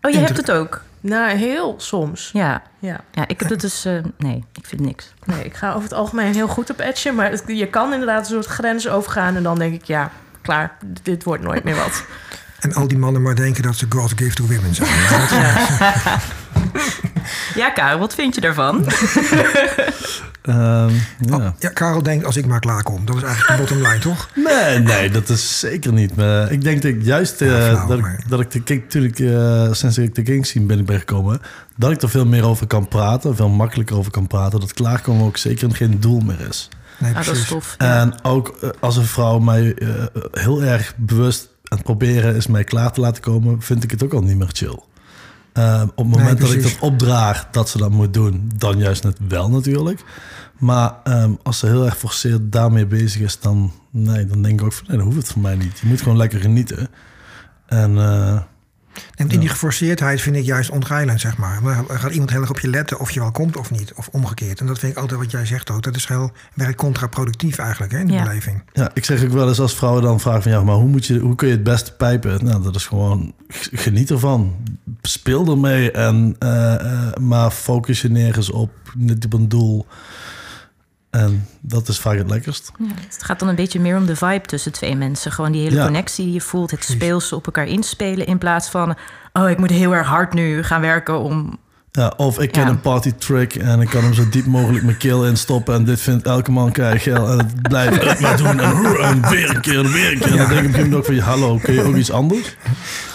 Oh, 0.00 0.10
je 0.10 0.18
hebt 0.18 0.36
het 0.36 0.50
ook? 0.50 0.82
Nou, 1.06 1.36
heel 1.36 1.74
soms. 1.78 2.30
Ja. 2.32 2.62
Ja. 2.78 3.00
Ja, 3.12 3.28
ik 3.28 3.40
heb 3.40 3.48
het 3.50 3.60
dus... 3.60 3.84
eh, 3.84 3.92
nee, 4.18 4.44
ik 4.54 4.66
vind 4.66 4.80
niks. 4.80 5.12
Nee, 5.24 5.44
ik 5.44 5.54
ga 5.54 5.68
over 5.70 5.82
het 5.82 5.92
algemeen 5.92 6.34
heel 6.34 6.48
goed 6.48 6.70
op 6.70 6.78
edgen. 6.80 7.14
Maar 7.14 7.30
het- 7.30 7.42
je 7.46 7.66
kan 7.66 7.92
inderdaad 7.92 8.20
een 8.20 8.32
soort 8.32 8.46
grens 8.46 8.88
overgaan. 8.88 9.36
En 9.36 9.42
dan 9.42 9.58
denk 9.58 9.74
ik, 9.74 9.84
ja, 9.84 10.10
klaar. 10.42 10.76
Dit 11.02 11.24
wordt 11.24 11.42
nooit 11.42 11.64
meer 11.64 11.76
wat. 11.76 12.04
En 12.60 12.74
al 12.74 12.88
die 12.88 12.98
mannen 12.98 13.22
maar 13.22 13.34
denken 13.34 13.62
dat 13.62 13.76
ze 13.76 13.86
God's 13.88 14.12
gift 14.16 14.36
to 14.36 14.44
women 14.46 14.74
zijn. 14.74 14.90
Ja, 15.30 16.18
Ja, 17.54 17.70
Karel, 17.70 17.98
wat 17.98 18.14
vind 18.14 18.34
je 18.34 18.40
daarvan? 18.40 18.84
Ehm, 20.44 20.92
ja. 21.20 21.36
Oh, 21.36 21.46
ja, 21.58 21.68
Karel 21.68 22.02
denkt 22.02 22.24
als 22.24 22.36
ik 22.36 22.46
maar 22.46 22.60
klaarkom. 22.60 23.04
Dat 23.04 23.16
is 23.16 23.22
eigenlijk 23.22 23.56
de 23.56 23.62
bottom 23.74 23.90
line, 23.90 23.98
toch? 23.98 24.28
Nee, 24.48 24.78
nee, 24.78 25.10
dat 25.10 25.28
is 25.28 25.58
zeker 25.58 25.92
niet. 25.92 26.16
Maar 26.16 26.52
ik 26.52 26.62
denk 26.62 26.82
dat 26.82 26.90
ik 26.90 27.02
juist 27.02 27.40
eh, 27.40 27.48
Ja, 27.48 27.70
flauw, 27.70 27.86
dat, 27.86 28.00
maar- 28.00 28.12
ik, 28.18 28.28
dat 28.28 28.40
ik 28.40 28.50
de 28.50 28.62
kink, 28.62 28.82
natuurlijk 28.82 29.18
eh, 29.18 29.72
sinds 29.72 29.98
ik 29.98 30.14
de 30.14 30.22
kink 30.22 30.44
scene 30.44 30.66
ben 30.66 30.78
ik 30.78 30.86
ben 30.86 30.98
gekomen, 30.98 31.40
dat 31.76 31.90
ik 31.90 32.02
er 32.02 32.08
veel 32.10 32.26
meer 32.26 32.44
over 32.44 32.66
kan 32.66 32.88
praten, 32.88 33.36
veel 33.36 33.48
makkelijker 33.48 33.96
over 33.96 34.10
kan 34.10 34.26
praten. 34.26 34.60
Dat 34.60 34.72
klaarkomen 34.72 35.26
ook 35.26 35.36
zeker 35.36 35.76
geen 35.76 36.00
doel 36.00 36.20
meer 36.20 36.48
is. 36.48 36.68
Nee, 36.98 37.14
Ah, 37.14 37.24
dat 37.26 37.36
is 37.36 37.46
tof. 37.46 37.74
Ja. 37.78 38.00
En 38.00 38.14
ook 38.24 38.56
eh, 38.60 38.68
als 38.80 38.96
een 38.96 39.04
vrouw 39.04 39.38
mij 39.38 39.74
eh, 39.74 39.88
heel 40.32 40.62
erg 40.62 40.92
bewust 40.96 41.48
aan 41.68 41.76
het 41.78 41.86
proberen 41.86 42.36
is 42.36 42.46
mij 42.46 42.64
klaar 42.64 42.92
te 42.92 43.00
laten 43.00 43.22
komen, 43.22 43.62
vind 43.62 43.84
ik 43.84 43.90
het 43.90 44.02
ook 44.04 44.12
al 44.12 44.22
niet 44.22 44.36
meer 44.36 44.50
chill. 44.52 44.78
Eh, 45.54 45.82
op 45.94 45.96
het 45.96 46.16
moment 46.16 46.40
dat 46.40 46.52
ik 46.52 46.62
dat 46.62 46.76
opdraag 46.80 47.48
dat 47.50 47.68
ze 47.68 47.78
dat 47.78 47.90
moet 47.90 48.14
doen, 48.14 48.50
dan 48.56 48.78
juist 48.78 49.02
net 49.02 49.18
wel 49.28 49.50
natuurlijk. 49.50 50.04
Maar 50.58 50.94
ehm, 51.04 51.32
als 51.42 51.58
ze 51.58 51.66
heel 51.66 51.84
erg 51.84 51.96
forceerd 51.96 52.52
daarmee 52.52 52.86
bezig 52.86 53.20
is, 53.20 53.40
dan, 53.40 53.72
nee, 53.90 54.26
dan 54.26 54.42
denk 54.42 54.60
ik 54.60 54.66
ook 54.66 54.72
van 54.72 54.84
nee, 54.88 54.96
dan 54.96 55.06
hoeft 55.06 55.18
het 55.18 55.32
voor 55.32 55.42
mij 55.42 55.56
niet. 55.56 55.78
Je 55.78 55.86
moet 55.86 56.02
gewoon 56.02 56.16
lekker 56.16 56.40
genieten. 56.40 56.88
En 57.66 57.98
eh, 57.98 58.40
En 59.14 59.28
in 59.28 59.40
die 59.40 59.48
geforceerdheid 59.48 60.20
vind 60.20 60.36
ik 60.36 60.44
juist 60.44 60.70
ontreilend, 60.70 61.20
zeg 61.20 61.36
maar. 61.36 61.62
Maar 61.62 61.84
gaat 61.88 62.12
iemand 62.12 62.30
heel 62.30 62.40
erg 62.40 62.50
op 62.50 62.60
je 62.60 62.68
letten 62.68 63.00
of 63.00 63.10
je 63.10 63.20
wel 63.20 63.30
komt 63.30 63.56
of 63.56 63.70
niet? 63.70 63.92
Of 63.94 64.08
omgekeerd. 64.12 64.60
En 64.60 64.66
dat 64.66 64.78
vind 64.78 64.92
ik 64.92 64.98
altijd 64.98 65.20
wat 65.20 65.30
jij 65.30 65.46
zegt 65.46 65.70
ook. 65.70 65.82
Dat 65.82 65.96
is 65.96 66.06
heel 66.06 66.32
werkt 66.54 66.76
contraproductief 66.76 67.58
eigenlijk 67.58 67.92
hè, 67.92 67.98
in 67.98 68.06
de 68.06 68.12
Ja. 68.12 68.22
beleving. 68.22 68.62
ja, 68.72 68.90
ik 68.94 69.04
zeg 69.04 69.24
ook 69.24 69.30
wel 69.30 69.48
eens 69.48 69.60
als 69.60 69.74
vrouwen 69.74 70.02
dan 70.02 70.20
vragen 70.20 70.42
van 70.42 70.52
ja, 70.52 70.62
maar 70.62 70.74
hoe, 70.74 70.88
moet 70.88 71.06
je, 71.06 71.18
hoe 71.18 71.34
kun 71.34 71.48
je 71.48 71.54
het 71.54 71.62
beste 71.62 71.92
pijpen? 71.92 72.44
Nou, 72.44 72.62
dat 72.62 72.74
is 72.74 72.86
gewoon 72.86 73.32
geniet 73.72 74.10
ervan. 74.10 74.54
Speel 75.02 75.46
ermee 75.50 75.90
en 75.90 76.36
eh, 76.38 76.74
eh, 76.74 77.14
maar 77.20 77.50
focus 77.50 78.00
je 78.02 78.08
nergens 78.10 78.50
op, 78.50 78.70
niet 78.96 79.24
op 79.24 79.32
een 79.32 79.48
doel. 79.48 79.86
En 81.14 81.48
dat 81.60 81.88
is 81.88 81.98
vaak 81.98 82.16
het 82.16 82.30
lekkerst. 82.30 82.72
Ja, 82.78 82.84
het 83.08 83.22
gaat 83.22 83.38
dan 83.38 83.48
een 83.48 83.54
beetje 83.54 83.80
meer 83.80 83.96
om 83.96 84.06
de 84.06 84.16
vibe 84.16 84.46
tussen 84.46 84.72
twee 84.72 84.96
mensen. 84.96 85.32
Gewoon 85.32 85.52
die 85.52 85.62
hele 85.62 85.76
Ja. 85.76 85.84
connectie 85.84 86.24
die 86.24 86.34
je 86.34 86.40
voelt. 86.40 86.70
Het 86.70 86.84
speelse 86.84 87.36
op 87.36 87.46
elkaar 87.46 87.66
inspelen. 87.66 88.26
In 88.26 88.38
plaats 88.38 88.68
van, 88.68 88.94
oh, 89.32 89.50
ik 89.50 89.58
moet 89.58 89.70
heel 89.70 89.94
erg 89.94 90.06
hard 90.06 90.32
nu 90.32 90.62
gaan 90.62 90.80
werken 90.80 91.18
om... 91.20 91.58
Ja, 91.96 92.12
of 92.16 92.38
ik 92.38 92.52
ken 92.52 92.62
Ja. 92.62 92.68
een 92.68 92.80
party 92.80 93.12
trick 93.12 93.54
en 93.54 93.80
ik 93.80 93.88
kan 93.88 94.02
hem 94.02 94.14
zo 94.14 94.28
diep 94.28 94.46
mogelijk 94.46 94.84
mijn 94.84 94.96
keel 94.96 95.26
instoppen. 95.26 95.74
En 95.74 95.84
dit 95.84 96.00
vindt 96.00 96.26
elke 96.26 96.50
man 96.50 96.74
geil 96.74 97.30
En 97.30 97.38
het 97.38 97.62
blijft 97.62 98.04
het 98.04 98.20
maar 98.20 98.36
doen. 98.36 98.60
En, 98.60 99.02
en 99.02 99.30
weer 99.30 99.50
een 99.50 99.60
keer 99.60 99.78
en 99.78 99.92
weer 99.92 100.12
een 100.12 100.18
keer. 100.18 100.30
En 100.30 100.36
dan 100.36 100.48
denk 100.48 100.60
ik 100.60 100.66
op 100.68 100.74
een 100.74 100.74
gegeven 100.74 100.96
ook 100.96 101.04
van, 101.04 101.18
hallo, 101.18 101.58
kun 101.62 101.74
je 101.74 101.82
ook 101.82 101.96
iets 101.96 102.10
anders? 102.10 102.56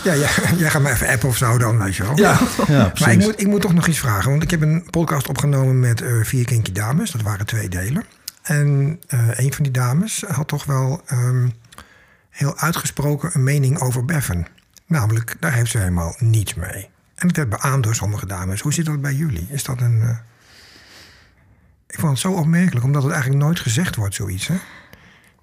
Ja, 0.04 0.14
ja 0.14 0.28
jij 0.58 0.70
gaat 0.70 0.82
me 0.82 0.90
even 0.90 1.08
appen 1.08 1.30
of 1.30 1.38
zo 1.38 1.58
dan, 1.58 1.78
weet 1.84 1.96
je 1.96 2.04
wel. 2.04 2.18
Ja, 2.18 2.40
ja 2.68 2.92
Maar 3.00 3.12
ik 3.12 3.20
moet, 3.20 3.42
ik 3.42 3.48
moet 3.48 3.62
toch 3.62 3.74
nog 3.74 3.88
iets 3.88 4.00
vragen. 4.00 4.30
Want 4.32 4.44
ik 4.44 4.52
heb 4.52 4.62
een 4.62 4.88
podcast 4.90 5.28
opgenomen 5.28 5.80
met 5.80 6.02
eh, 6.02 6.12
vier 6.24 6.46
kinky 6.46 6.72
dames. 6.72 7.12
Dat 7.12 7.22
waren 7.22 7.46
twee 7.46 7.70
delen. 7.70 8.04
En 8.44 9.00
eh, 9.08 9.20
een 9.36 9.54
van 9.54 9.64
die 9.64 9.74
dames 9.74 10.24
had 10.28 10.48
toch 10.48 10.66
wel 10.66 11.02
ehm, 11.06 11.48
heel 12.30 12.58
uitgesproken 12.58 13.30
een 13.34 13.44
mening 13.44 13.80
over 13.80 14.06
Beffen. 14.06 14.48
Namelijk, 14.88 15.36
daar 15.40 15.54
heeft 15.54 15.72
ze 15.72 15.78
helemaal 15.78 16.16
niets 16.18 16.54
mee. 16.54 16.90
En 17.20 17.28
dat 17.28 17.36
werd 17.36 17.50
beaamd 17.50 17.84
door 17.84 17.96
sommige 17.96 18.26
dames. 18.26 18.62
Hoe 18.62 18.74
zit 18.74 18.86
dat 18.86 19.02
bij 19.02 19.14
jullie? 19.14 19.48
Is 19.52 19.64
dat 19.64 19.82
een... 19.82 20.02
eh, 20.02 20.18
Ik 21.88 22.00
vond 22.00 22.12
het 22.12 22.20
zo 22.20 22.32
opmerkelijk, 22.32 22.86
omdat 22.86 23.04
het 23.04 23.12
eigenlijk 23.12 23.44
nooit 23.44 23.60
gezegd 23.60 23.96
wordt, 23.96 24.16
zoiets. 24.16 24.48
Hè? 24.48 24.56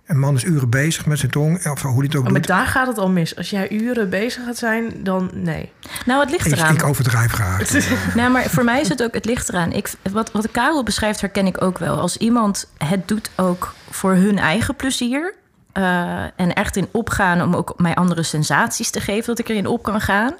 Een 0.06 0.18
man 0.18 0.34
is 0.34 0.44
uren 0.44 0.70
bezig 0.70 1.06
met 1.06 1.18
zijn 1.18 1.30
tong, 1.30 1.66
of 1.66 1.82
hoe 1.82 1.94
die 1.94 2.02
het 2.02 2.14
ook 2.16 2.24
Oh, 2.24 2.30
maar 2.30 2.40
doet. 2.40 2.46
daar 2.50 2.66
gaat 2.66 2.86
het 2.86 2.98
al 2.98 3.10
mis. 3.10 3.36
Als 3.36 3.50
jij 3.50 3.70
uren 3.70 4.10
bezig 4.10 4.44
gaat 4.44 4.56
zijn, 4.56 4.92
dan 5.02 5.30
nee. 5.34 5.72
Nou, 6.06 6.20
het 6.20 6.30
ligt 6.30 6.46
Ik, 6.46 6.52
eraan. 6.52 6.74
ik 6.74 6.84
overdrijf 6.84 7.32
graag. 7.32 7.70
Nou, 8.14 8.30
maar 8.30 8.44
voor 8.50 8.64
mij 8.64 8.80
is 8.80 8.88
het 8.88 9.02
ook, 9.02 9.14
het 9.14 9.24
ligt 9.24 9.48
eraan. 9.48 9.72
Ik, 9.72 9.90
wat, 10.12 10.32
wat 10.32 10.50
Karel 10.50 10.82
beschrijft, 10.82 11.20
herken 11.20 11.46
ik 11.46 11.62
ook 11.62 11.78
wel. 11.78 12.00
Als 12.00 12.16
iemand 12.16 12.68
het 12.78 13.08
doet 13.08 13.30
ook 13.36 13.74
voor 13.90 14.12
hun 14.14 14.38
eigen 14.38 14.76
plezier. 14.76 15.34
eh, 15.72 16.22
en 16.22 16.52
echt 16.54 16.76
in 16.76 16.88
opgaan 16.90 17.42
om 17.42 17.54
ook 17.54 17.74
mij 17.76 17.94
andere 17.94 18.22
sensaties 18.22 18.90
te 18.90 19.00
geven, 19.00 19.26
dat 19.26 19.38
ik 19.38 19.48
erin 19.48 19.66
op 19.66 19.82
kan 19.82 20.00
gaan. 20.00 20.32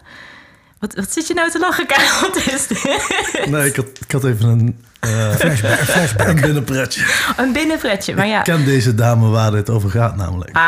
Wat, 0.79 0.95
wat 0.95 1.13
zit 1.13 1.27
je 1.27 1.35
nou 1.35 1.51
te 1.51 1.59
lachen, 1.59 1.87
Karel? 1.87 2.21
Wat 2.31 2.37
is 2.37 2.67
dit? 2.67 3.47
Nee, 3.51 3.67
ik 3.67 3.77
had, 3.77 3.87
ik 4.07 4.13
had 4.13 4.25
even 4.25 4.49
een, 4.49 4.79
eh, 5.01 5.31
Flashback. 5.35 5.79
een 5.79 5.87
flashback. 5.87 6.27
een 6.27 6.41
binnenpretje. 6.41 7.05
Een 7.37 7.53
binnenpretje, 7.53 8.15
maar 8.15 8.27
ja. 8.27 8.39
Ik 8.39 8.45
ken 8.45 8.65
deze 8.65 8.95
dame 8.95 9.29
waar 9.29 9.51
dit 9.51 9.71
over 9.71 9.91
gaat 9.91 10.17
namelijk. 10.17 10.49
Ah, 10.57 10.63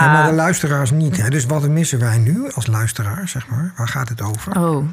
Ja, 0.00 0.12
maar 0.12 0.26
de 0.26 0.32
luisteraars 0.34 0.90
niet. 0.90 1.16
Hè? 1.16 1.28
Dus 1.28 1.44
wat 1.44 1.68
missen 1.68 1.98
wij 1.98 2.18
nu 2.18 2.50
als 2.52 2.66
luisteraar, 2.66 3.28
zeg 3.28 3.48
maar? 3.48 3.72
Waar 3.76 3.88
gaat 3.88 4.08
het 4.08 4.22
over? 4.22 4.58
oh, 4.60 4.88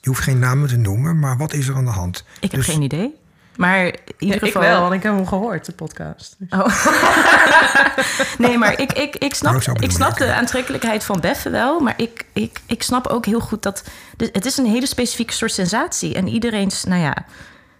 Je 0.00 0.08
hoeft 0.08 0.22
geen 0.22 0.38
namen 0.38 0.68
te 0.68 0.76
noemen, 0.76 1.18
maar 1.18 1.36
wat 1.36 1.52
is 1.52 1.68
er 1.68 1.74
aan 1.74 1.84
de 1.84 1.90
hand? 1.90 2.24
ik 2.40 2.50
heb 2.50 2.60
Dus- 2.60 2.68
geen 2.74 2.82
idee. 2.82 3.14
Maar 3.56 3.84
in 3.86 3.94
ieder 4.18 4.36
ik 4.36 4.42
geval... 4.52 4.62
wel, 4.62 4.80
want 4.80 4.92
ik 4.92 5.02
heb 5.02 5.12
hem 5.14 5.26
gehoord, 5.26 5.66
de 5.66 5.72
podcast. 5.72 6.36
Dus- 6.38 6.48
Nee, 8.38 8.58
maar 8.58 8.80
ik, 8.80 8.92
ik, 8.92 9.16
ik 9.16 9.34
snap, 9.34 9.54
Oh, 9.54 9.74
ik 9.80 9.90
snap 9.90 10.10
ik, 10.10 10.16
de 10.16 10.32
aantrekkelijkheid 10.32 11.04
van 11.04 11.20
beffen 11.20 11.50
wel. 11.52 11.80
Maar 11.80 11.94
ik, 11.96 12.24
ik, 12.32 12.58
ik 12.66 12.82
snap 12.82 13.06
ook 13.06 13.26
heel 13.26 13.40
goed 13.40 13.62
dat... 13.62 13.84
Het 14.16 14.46
is 14.46 14.56
een 14.56 14.66
hele 14.66 14.86
specifieke 14.86 15.32
soort 15.32 15.52
sensatie. 15.52 16.14
En 16.14 16.28
iedereen's, 16.28 16.84
nou 16.84 17.00
ja... 17.02 17.14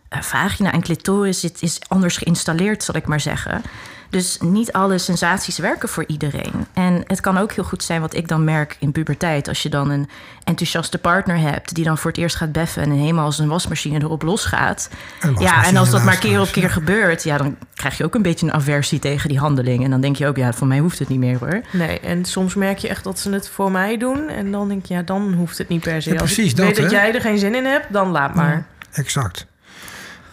eh, 0.08 0.20
Vagina 0.22 0.72
en 0.72 0.82
clitoris 0.82 1.44
is, 1.44 1.52
is 1.60 1.78
anders 1.88 2.16
geïnstalleerd, 2.16 2.82
zal 2.82 2.94
ik 2.94 3.06
maar 3.06 3.20
zeggen. 3.20 3.62
Dus 4.10 4.38
niet 4.40 4.72
alle 4.72 4.98
sensaties 4.98 5.58
werken 5.58 5.88
voor 5.88 6.04
iedereen. 6.06 6.66
En 6.72 7.04
het 7.06 7.20
kan 7.20 7.38
ook 7.38 7.52
heel 7.52 7.64
goed 7.64 7.82
zijn 7.82 8.00
wat 8.00 8.14
ik 8.14 8.28
dan 8.28 8.44
merk 8.44 8.76
in 8.78 8.92
puberteit. 8.92 9.48
Als 9.48 9.62
je 9.62 9.68
dan 9.68 9.90
een 9.90 10.08
enthousiaste 10.44 10.98
partner 10.98 11.38
hebt... 11.38 11.74
die 11.74 11.84
dan 11.84 11.98
voor 11.98 12.10
het 12.10 12.20
eerst 12.20 12.36
gaat 12.36 12.52
beffen... 12.52 12.82
en 12.82 12.90
helemaal 12.90 13.24
als 13.24 13.38
een 13.38 13.48
wasmachine 13.48 14.00
erop 14.00 14.22
losgaat. 14.22 14.90
Ja, 15.38 15.64
en 15.64 15.76
als 15.76 15.90
dat 15.90 16.04
maar 16.04 16.18
keer 16.18 16.40
op 16.40 16.52
keer 16.52 16.70
gebeurt... 16.70 17.22
ja, 17.22 17.36
dan 17.36 17.56
krijg 17.74 17.98
je 17.98 18.04
ook 18.04 18.14
een 18.14 18.22
beetje 18.22 18.46
een 18.46 18.52
aversie 18.52 18.98
tegen 18.98 19.28
die 19.28 19.38
handeling. 19.38 19.84
En 19.84 19.90
dan 19.90 20.00
denk 20.00 20.16
je 20.16 20.26
ook, 20.26 20.36
ja, 20.36 20.52
voor 20.52 20.66
mij 20.66 20.78
hoeft 20.78 20.98
het 20.98 21.08
niet 21.08 21.18
meer 21.18 21.38
hoor. 21.38 21.60
Nee, 21.72 22.00
en 22.00 22.24
soms 22.24 22.54
merk 22.54 22.78
je 22.78 22.88
echt 22.88 23.04
dat 23.04 23.18
ze 23.18 23.30
het 23.30 23.48
voor 23.48 23.70
mij 23.70 23.96
doen. 23.96 24.28
En 24.28 24.50
dan 24.50 24.68
denk 24.68 24.86
je, 24.86 24.94
ja, 24.94 25.02
dan 25.02 25.32
hoeft 25.32 25.58
het 25.58 25.68
niet 25.68 25.82
per 25.82 26.02
se. 26.02 26.12
Ja, 26.12 26.20
Als 26.20 26.34
precies 26.34 26.50
ik 26.50 26.56
dat, 26.56 26.66
weet 26.66 26.76
dat 26.76 26.90
jij 26.90 27.14
er 27.14 27.20
geen 27.20 27.38
zin 27.38 27.54
in 27.54 27.64
hebt, 27.64 27.92
dan 27.92 28.10
laat 28.10 28.34
maar. 28.34 28.66
Exact. 28.92 29.46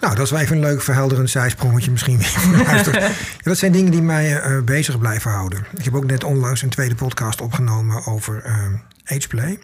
Nou, 0.04 0.16
dat 0.16 0.26
is 0.26 0.32
wel 0.32 0.40
even 0.40 0.56
een 0.56 0.62
leuk 0.62 0.82
verhelderend 0.82 1.30
zijsprongetje 1.30 1.92
misschien 1.92 2.20
ja, 2.66 2.84
dat 3.44 3.58
zijn 3.58 3.72
dingen 3.72 3.92
die 3.92 4.02
mij 4.02 4.40
eh, 4.40 4.62
bezig 4.64 5.00
blijven 5.00 5.32
houden. 5.32 5.66
Ik 5.78 5.84
heb 5.84 5.96
ook 5.96 6.06
net 6.06 6.24
onlangs 6.24 6.62
een 6.62 6.70
tweede 6.70 6.96
podcast 6.96 7.42
opgenomen 7.42 8.06
over 8.06 8.42
eh 8.44 8.56
ageplay. 9.06 9.60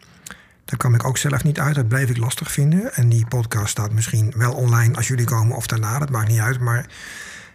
Daar 0.66 0.78
kwam 0.78 0.96
ik 0.96 1.04
ook 1.04 1.18
zelf 1.18 1.44
niet 1.44 1.60
uit. 1.60 1.76
Dat 1.76 1.88
bleef 1.88 2.10
ik 2.10 2.18
lastig 2.18 2.52
vinden. 2.52 2.94
En 2.94 3.10
die 3.10 3.26
podcast 3.28 3.70
staat 3.70 3.92
misschien 3.94 4.34
wel 4.38 4.54
online 4.54 4.96
als 4.96 5.08
jullie 5.08 5.26
komen 5.26 5.56
of 5.56 5.68
daarna. 5.68 6.00
Dat 6.00 6.10
maakt 6.10 6.28
niet 6.30 6.40
uit. 6.40 6.60
Maar 6.60 6.86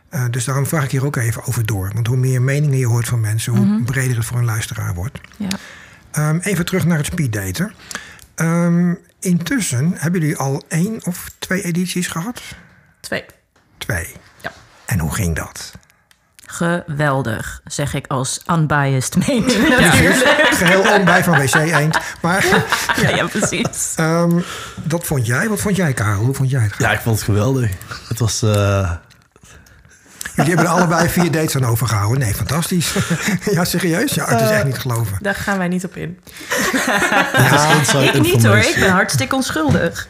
Eh, 0.08 0.24
dus 0.30 0.44
daarom 0.44 0.66
vraag 0.66 0.84
ik 0.84 0.90
hier 0.90 1.04
ook 1.04 1.16
even 1.16 1.44
over 1.44 1.66
door. 1.66 1.90
Want 1.94 2.06
hoe 2.06 2.16
meer 2.16 2.42
meningen 2.42 2.78
je 2.78 2.86
hoort 2.86 3.06
van 3.08 3.20
mensen, 3.20 3.56
hoe 3.56 3.82
breder 3.84 4.16
het 4.16 4.26
voor 4.26 4.38
een 4.38 4.44
luisteraar 4.44 4.94
wordt. 4.94 5.20
Ja. 5.36 5.48
Ehm, 6.10 6.38
even 6.42 6.64
terug 6.64 6.84
naar 6.86 6.96
het 6.96 7.06
speeddaten. 7.06 7.72
Ehm, 8.34 8.94
intussen 9.20 9.92
hebben 9.96 10.20
jullie 10.20 10.36
al 10.36 10.62
één 10.68 11.06
of 11.06 11.30
twee 11.38 11.62
edities 11.62 12.06
gehad? 12.06 12.42
Twee. 13.04 13.24
Twee. 13.78 14.14
Ja. 14.42 14.52
En 14.86 14.98
hoe 14.98 15.14
ging 15.14 15.36
dat? 15.36 15.72
Geweldig, 16.46 17.60
zeg 17.64 17.94
ik 17.94 18.06
als 18.06 18.40
unbiased 18.50 19.16
mening. 19.26 19.50
Geheel 20.60 20.92
onbij 20.98 21.24
van 21.24 21.38
WC 21.38 21.54
Eend. 21.54 21.98
Maar 22.22 22.46
Ja, 23.02 23.08
ja, 23.08 23.26
precies. 23.26 23.92
ehm, 23.96 24.40
dat 24.82 25.06
vond 25.06 25.26
jij. 25.26 25.48
Wat 25.48 25.60
vond 25.60 25.76
jij, 25.76 25.92
Karel? 25.92 26.20
Hoe 26.24 26.34
vond 26.34 26.50
jij 26.50 26.62
het? 26.62 26.74
Ja, 26.78 26.92
ik 26.92 27.00
vond 27.00 27.16
het 27.16 27.24
geweldig. 27.24 27.70
Het 28.08 28.18
was... 28.18 28.42
eh, 28.42 28.90
Jullie 30.34 30.54
hebben 30.54 30.70
er 30.70 30.76
allebei 30.78 31.08
vier 31.08 31.30
dates 31.30 31.56
aan 31.56 31.64
overgehouden. 31.64 32.18
Nee, 32.18 32.34
fantastisch. 32.34 32.94
ja, 33.52 33.64
serieus? 33.64 34.14
Ja, 34.14 34.26
het 34.28 34.40
is 34.40 34.48
echt 34.48 34.64
niet 34.64 34.74
te 34.74 34.80
geloven. 34.80 35.18
Daar 35.20 35.34
gaan 35.34 35.58
wij 35.58 35.68
niet 35.68 35.84
op 35.84 35.96
in. 35.96 36.18
Ja, 37.32 38.02
Ik 38.02 38.22
niet 38.22 38.46
hoor, 38.46 38.56
ik 38.56 38.76
ben 38.80 38.90
hartstikke 38.90 39.34
onschuldig. 39.34 40.08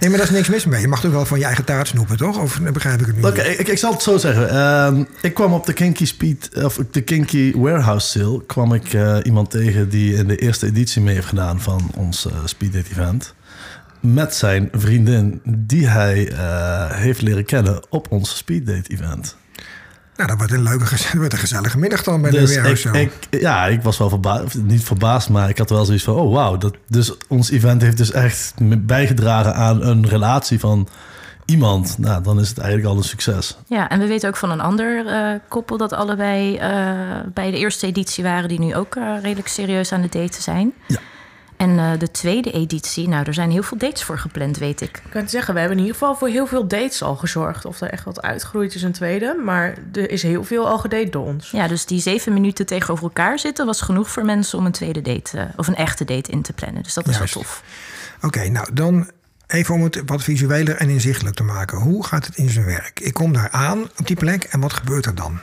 nee, 0.00 0.08
maar 0.10 0.18
daar 0.18 0.28
is 0.28 0.30
niks 0.34 0.48
mis 0.48 0.64
mee. 0.64 0.80
Je 0.80 0.88
mag 0.88 1.00
toch 1.00 1.10
wel 1.12 1.26
van 1.26 1.38
je 1.38 1.44
eigen 1.44 1.64
taart 1.64 1.88
snoepen, 1.88 2.16
toch? 2.16 2.38
Of 2.38 2.60
begrijp 2.60 3.00
ik 3.00 3.06
het 3.06 3.16
niet? 3.16 3.24
Oké, 3.24 3.42
ik, 3.42 3.68
ik 3.68 3.78
zal 3.78 3.92
het 3.92 4.02
zo 4.02 4.16
zeggen. 4.16 4.50
Ehm, 4.50 5.04
ik 5.20 5.34
kwam 5.34 5.52
op 5.52 5.66
de 5.66 5.72
Kinky 5.72 6.06
Speed, 6.06 6.50
of 6.64 6.78
de 6.90 7.00
Kinky 7.00 7.52
Warehouse 7.56 8.06
Sale, 8.08 8.46
kwam 8.46 8.72
ik 8.74 8.92
eh, 8.92 9.16
iemand 9.22 9.50
tegen 9.50 9.88
die 9.88 10.14
in 10.14 10.26
de 10.26 10.36
eerste 10.36 10.66
editie 10.66 11.02
mee 11.02 11.14
heeft 11.14 11.26
gedaan 11.26 11.60
van 11.60 11.90
ons 11.94 12.26
eh 12.26 12.32
Speed 12.44 12.72
Date 12.72 12.90
Event. 12.90 13.34
Met 14.14 14.34
zijn 14.34 14.68
vriendin, 14.72 15.40
die 15.44 15.86
hij 15.86 16.32
eh, 16.32 16.90
heeft 16.90 17.22
leren 17.22 17.44
kennen 17.44 17.82
op 17.88 18.06
ons 18.10 18.36
Speed 18.36 18.66
Date 18.66 18.90
Event. 18.90 19.36
Nou, 20.16 20.28
dat 20.28 20.38
wordt 20.38 20.52
een 20.52 20.62
leuke, 20.62 20.84
dat 20.90 21.12
wordt 21.12 21.32
een 21.32 21.38
gezellige 21.38 21.78
middag 21.78 22.02
dan 22.02 22.22
bij 22.22 22.30
de 22.30 22.38
Dus 22.38 22.54
Warehouse 22.54 22.88
ik, 22.88 22.94
Show. 22.94 23.30
ik, 23.30 23.40
ja, 23.40 23.66
ik 23.66 23.82
was 23.82 23.98
wel 23.98 24.08
verbaasd, 24.08 24.54
niet 24.54 24.84
verbaasd, 24.84 25.28
maar 25.28 25.48
ik 25.48 25.58
had 25.58 25.70
wel 25.70 25.84
zoiets 25.84 26.04
van: 26.04 26.14
oh 26.14 26.32
wauw. 26.32 26.56
Dat, 26.56 26.76
dus 26.88 27.12
ons 27.28 27.50
event 27.50 27.82
heeft 27.82 27.96
dus 27.96 28.12
echt 28.12 28.54
bijgedragen 28.86 29.54
aan 29.54 29.82
een 29.82 30.08
relatie 30.08 30.60
van 30.60 30.88
iemand. 31.44 31.98
Nou, 31.98 32.22
dan 32.22 32.40
is 32.40 32.48
het 32.48 32.58
eigenlijk 32.58 32.88
al 32.88 32.96
een 32.96 33.04
succes. 33.04 33.56
Ja, 33.66 33.88
en 33.88 33.98
we 33.98 34.06
weten 34.06 34.28
ook 34.28 34.36
van 34.36 34.50
een 34.50 34.60
ander 34.60 35.06
eh, 35.06 35.30
koppel 35.48 35.76
dat 35.76 35.92
allebei 35.92 36.56
eh, 36.56 36.70
bij 37.34 37.50
de 37.50 37.58
eerste 37.58 37.86
editie 37.86 38.24
waren, 38.24 38.48
die 38.48 38.60
nu 38.60 38.74
ook 38.74 38.94
redelijk 39.22 39.48
serieus 39.48 39.92
aan 39.92 40.02
het 40.02 40.12
daten 40.12 40.42
zijn. 40.42 40.72
Ja. 40.86 40.98
En 41.56 41.78
eh, 41.78 41.98
de 41.98 42.10
tweede 42.10 42.52
editie, 42.52 43.08
nou, 43.08 43.24
er 43.26 43.34
zijn 43.34 43.50
heel 43.50 43.62
veel 43.62 43.78
dates 43.78 44.02
voor 44.02 44.18
gepland, 44.18 44.58
weet 44.58 44.80
ik. 44.80 44.96
Ik 45.04 45.10
kan 45.10 45.20
het 45.20 45.30
zeggen, 45.30 45.54
we 45.54 45.60
hebben 45.60 45.78
in 45.78 45.84
ieder 45.84 45.98
geval 45.98 46.16
voor 46.16 46.28
heel 46.28 46.46
veel 46.46 46.66
dates 46.66 47.02
al 47.02 47.16
gezorgd. 47.16 47.64
Of 47.64 47.80
er 47.80 47.90
echt 47.90 48.04
wat 48.04 48.22
uitgroeit 48.22 48.74
is 48.74 48.82
een 48.82 48.92
tweede. 48.92 49.40
Maar 49.44 49.74
er 49.92 50.10
is 50.10 50.22
heel 50.22 50.44
veel 50.44 50.68
al 50.68 50.78
gedate 50.78 51.08
door 51.08 51.24
ons. 51.24 51.50
Ja, 51.50 51.68
dus 51.68 51.86
die 51.86 52.00
zeven 52.00 52.32
minuten 52.32 52.66
tegenover 52.66 53.04
elkaar 53.04 53.38
zitten 53.38 53.66
was 53.66 53.80
genoeg 53.80 54.10
voor 54.10 54.24
mensen 54.24 54.58
om 54.58 54.66
een 54.66 54.72
tweede 54.72 55.02
date 55.02 55.38
eh, 55.38 55.44
of 55.56 55.66
een 55.66 55.76
echte 55.76 56.04
date 56.04 56.30
in 56.30 56.42
te 56.42 56.52
plannen. 56.52 56.82
Dus 56.82 56.94
dat 56.94 57.08
is 57.08 57.16
Juist. 57.16 57.34
wel 57.34 57.42
tof. 57.42 57.62
Oké, 58.22 58.48
nou 58.48 58.68
dan 58.72 59.10
even 59.46 59.74
om 59.74 59.82
het 59.82 60.02
wat 60.06 60.22
visueler 60.22 60.76
en 60.76 60.88
inzichtelijk 60.88 61.36
te 61.36 61.42
maken. 61.42 61.78
Hoe 61.78 62.06
gaat 62.06 62.26
het 62.26 62.36
in 62.36 62.50
zijn 62.50 62.64
werk? 62.66 63.00
Ik 63.00 63.14
kom 63.14 63.32
daar 63.32 63.50
aan 63.50 63.82
op 63.98 64.06
die 64.06 64.16
plek 64.16 64.44
en 64.44 64.60
wat 64.60 64.72
gebeurt 64.72 65.06
er 65.06 65.14
dan? 65.14 65.40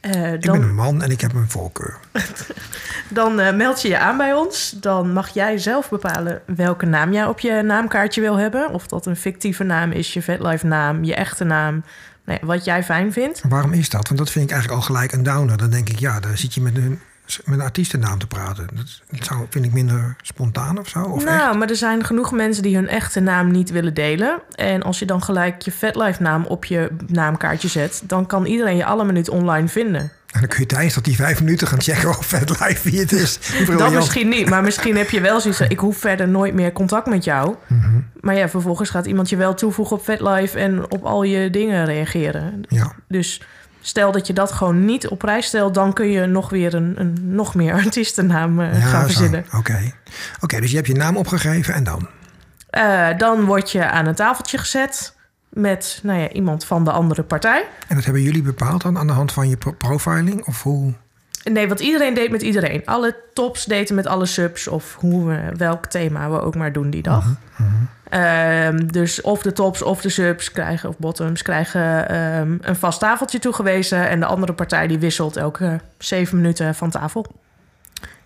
Eh, 0.00 0.32
Ik 0.32 0.42
dan 0.42 0.58
ben 0.58 0.68
een 0.68 0.74
man 0.74 1.02
en 1.02 1.10
ik 1.10 1.20
heb 1.20 1.34
een 1.34 1.50
voorkeur. 1.50 1.96
dan 3.08 3.40
eh, 3.40 3.54
meld 3.54 3.82
je 3.82 3.88
je 3.88 3.98
aan 3.98 4.16
bij 4.16 4.32
ons. 4.34 4.74
Dan 4.80 5.12
mag 5.12 5.28
jij 5.28 5.58
zelf 5.58 5.88
bepalen 5.88 6.42
welke 6.46 6.86
naam 6.86 7.12
jij 7.12 7.26
op 7.26 7.40
je 7.40 7.62
naamkaartje 7.62 8.20
wil 8.20 8.36
hebben. 8.36 8.70
Of 8.70 8.86
dat 8.86 9.06
een 9.06 9.16
fictieve 9.16 9.64
naam 9.64 9.90
is, 9.92 10.12
je 10.12 10.22
vetlife 10.22 10.66
naam, 10.66 11.04
je 11.04 11.14
echte 11.14 11.44
naam. 11.44 11.84
Nee, 12.24 12.38
wat 12.42 12.64
jij 12.64 12.84
fijn 12.84 13.12
vindt. 13.12 13.42
Waarom 13.48 13.72
is 13.72 13.88
dat? 13.88 14.06
Want 14.06 14.18
dat 14.18 14.30
vind 14.30 14.44
ik 14.44 14.50
eigenlijk 14.50 14.80
al 14.80 14.86
gelijk 14.86 15.12
een 15.12 15.22
downer. 15.22 15.56
Dan 15.56 15.70
denk 15.70 15.88
ik, 15.88 15.98
ja, 15.98 16.20
dan 16.20 16.36
zit 16.36 16.54
je 16.54 16.60
met 16.60 16.76
een, 16.76 17.00
met 17.44 17.58
een 17.58 17.64
artiestennaam 17.64 18.18
te 18.18 18.26
praten. 18.26 18.66
Dat, 18.74 19.24
zou, 19.24 19.46
vind 19.50 19.64
ik 19.64 19.72
minder 19.72 20.16
spontaan 20.22 20.78
of 20.78 20.88
zo. 20.88 21.02
Of 21.02 21.24
nou, 21.24 21.48
echt? 21.48 21.58
maar 21.58 21.68
er 21.68 21.76
zijn 21.76 22.04
genoeg 22.04 22.32
mensen 22.32 22.62
die 22.62 22.74
hun 22.74 22.88
echte 22.88 23.20
naam 23.20 23.50
niet 23.50 23.70
willen 23.70 23.94
delen. 23.94 24.40
En 24.54 24.82
als 24.82 24.98
je 24.98 25.04
dan 25.04 25.22
gelijk 25.22 25.62
je 25.62 25.72
vetlife 25.72 26.22
naam 26.22 26.44
op 26.44 26.64
je 26.64 26.90
naamkaartje 27.06 27.68
zet... 27.68 28.02
dan 28.04 28.26
kan 28.26 28.44
iedereen 28.44 28.76
je 28.76 28.84
alle 28.84 29.04
minuut 29.04 29.28
online 29.28 29.68
vinden. 29.68 30.12
En 30.30 30.40
dan 30.40 30.48
kun 30.48 30.60
je 30.60 30.66
tijdens 30.66 30.94
dat 30.94 31.04
die 31.04 31.16
vijf 31.16 31.40
minuten 31.40 31.66
gaan 31.66 31.80
checken 31.80 32.08
of 32.08 32.26
vet 32.26 32.48
live 32.48 32.90
wie 32.90 33.00
het 33.00 33.12
is. 33.12 33.38
Dat 33.78 33.92
misschien 33.92 34.28
niet, 34.28 34.48
maar 34.48 34.62
misschien 34.62 34.96
heb 34.96 35.10
je 35.10 35.20
wel 35.20 35.40
zoiets 35.40 35.60
ik 35.60 35.78
hoef 35.78 35.98
verder 35.98 36.28
nooit 36.28 36.54
meer 36.54 36.72
contact 36.72 37.06
met 37.06 37.24
jou. 37.24 37.54
Mhm. 37.66 38.00
Maar 38.20 38.34
ja, 38.34 38.48
vervolgens 38.48 38.90
gaat 38.90 39.06
iemand 39.06 39.28
je 39.28 39.36
wel 39.36 39.54
toevoegen 39.54 39.96
op 39.96 40.04
VetLife... 40.04 40.58
en 40.58 40.90
op 40.90 41.04
al 41.04 41.22
je 41.22 41.50
dingen 41.50 41.84
reageren. 41.84 42.62
Ja, 42.68 42.92
Dus 43.08 43.42
stel 43.80 44.12
dat 44.12 44.26
je 44.26 44.32
dat 44.32 44.52
gewoon 44.52 44.84
niet 44.84 45.08
op 45.08 45.18
prijs 45.18 45.46
stelt... 45.46 45.74
dan 45.74 45.92
kun 45.92 46.10
je 46.10 46.26
nog 46.26 46.50
weer 46.50 46.74
een, 46.74 46.94
een 46.96 47.16
nog 47.20 47.54
meer 47.54 47.74
artiestennaam 47.84 48.60
eh, 48.60 48.80
ja 48.80 48.86
gaan 48.86 49.04
verzinnen. 49.04 49.44
Oké, 49.56 49.92
Oké, 50.40 50.60
dus 50.60 50.70
je 50.70 50.76
hebt 50.76 50.88
je 50.88 50.94
naam 50.94 51.16
opgegeven 51.16 51.74
en 51.74 51.84
dan? 51.84 52.08
Eh, 52.70 53.08
dan 53.16 53.44
word 53.44 53.70
je 53.70 53.90
aan 53.90 54.06
een 54.06 54.14
tafeltje 54.14 54.58
gezet... 54.58 55.16
met 55.48 56.00
nou 56.02 56.20
ja, 56.20 56.28
iemand 56.28 56.64
van 56.64 56.84
de 56.84 56.90
andere 56.90 57.22
partij. 57.22 57.66
En 57.88 57.94
dat 57.94 58.04
hebben 58.04 58.22
jullie 58.22 58.42
bepaald 58.42 58.82
dan 58.82 58.98
aan 58.98 59.06
de 59.06 59.12
hand 59.12 59.32
van 59.32 59.48
je 59.48 59.56
pro- 59.56 59.72
profiling? 59.72 60.46
Of 60.46 60.62
hoe? 60.62 60.92
Nee, 61.44 61.68
want 61.68 61.80
iedereen 61.80 62.14
deed 62.14 62.30
met 62.30 62.42
iedereen. 62.42 62.82
Alle 62.84 63.16
tops 63.34 63.64
daten 63.64 63.94
met 63.94 64.06
alle 64.06 64.26
subs... 64.26 64.68
of 64.68 64.94
hoe 64.94 65.26
we, 65.26 65.52
welk 65.56 65.86
thema 65.86 66.30
we 66.30 66.40
ook 66.40 66.54
maar 66.54 66.72
doen 66.72 66.90
die 66.90 67.02
dag. 67.02 67.26
Ehm, 68.08 68.86
dus 68.86 69.20
of 69.20 69.42
de 69.42 69.52
tops 69.52 69.82
of 69.82 70.00
de 70.00 70.08
subs 70.08 70.52
krijgen, 70.52 70.88
of 70.88 70.98
bottoms 70.98 71.42
krijgen 71.42 72.08
ehm, 72.08 72.56
een 72.60 72.76
vast 72.76 73.00
tafeltje 73.00 73.38
toegewezen. 73.38 74.08
En 74.08 74.20
de 74.20 74.26
andere 74.26 74.52
partij 74.52 74.86
die 74.86 74.98
wisselt 74.98 75.36
elke 75.36 75.80
zeven 75.98 76.36
minuten 76.36 76.74
van 76.74 76.90
tafel. 76.90 77.26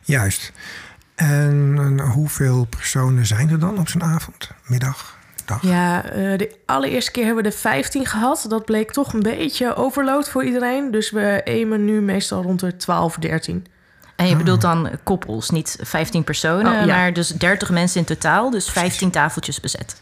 Juist. 0.01 0.53
En 1.15 2.01
hoeveel 2.01 2.65
personen 2.65 3.27
zijn 3.27 3.51
er 3.51 3.59
dan 3.59 3.79
op 3.79 3.89
zo'n 3.89 4.03
avond, 4.03 4.51
middag, 4.67 5.14
dag? 5.47 5.63
Ja, 5.63 6.05
eh, 6.05 6.13
de 6.39 6.55
allereerste 6.67 7.11
keer 7.11 7.25
hebben 7.25 7.43
we 7.43 7.49
er 7.51 7.57
15 7.57 8.07
gehad. 8.07 8.45
Dat 8.49 8.65
bleek 8.65 8.93
toch 8.93 9.13
een 9.13 9.23
beetje 9.23 9.75
overload 9.75 10.29
voor 10.29 10.45
iedereen. 10.45 10.91
Dus 10.91 11.11
we 11.11 11.41
aimen 11.45 11.85
nu 11.85 12.01
meestal 12.01 12.43
rond 12.43 12.61
de 12.61 12.77
12, 12.77 13.17
13. 13.17 13.67
En 14.17 14.29
je 14.29 14.37
bedoelt 14.37 14.61
dan 14.61 14.91
koppels, 15.03 15.51
niet 15.51 15.79
15 15.83 16.25
personen, 16.25 16.73
Oh, 16.73 16.87
ja. 16.87 16.97
maar 16.97 17.13
dus 17.13 17.29
30 17.29 17.71
mensen 17.71 18.01
in 18.01 18.07
totaal, 18.07 18.51
dus 18.51 18.71
15 18.71 19.11
tafeltjes 19.11 19.61
bezet. 19.61 19.97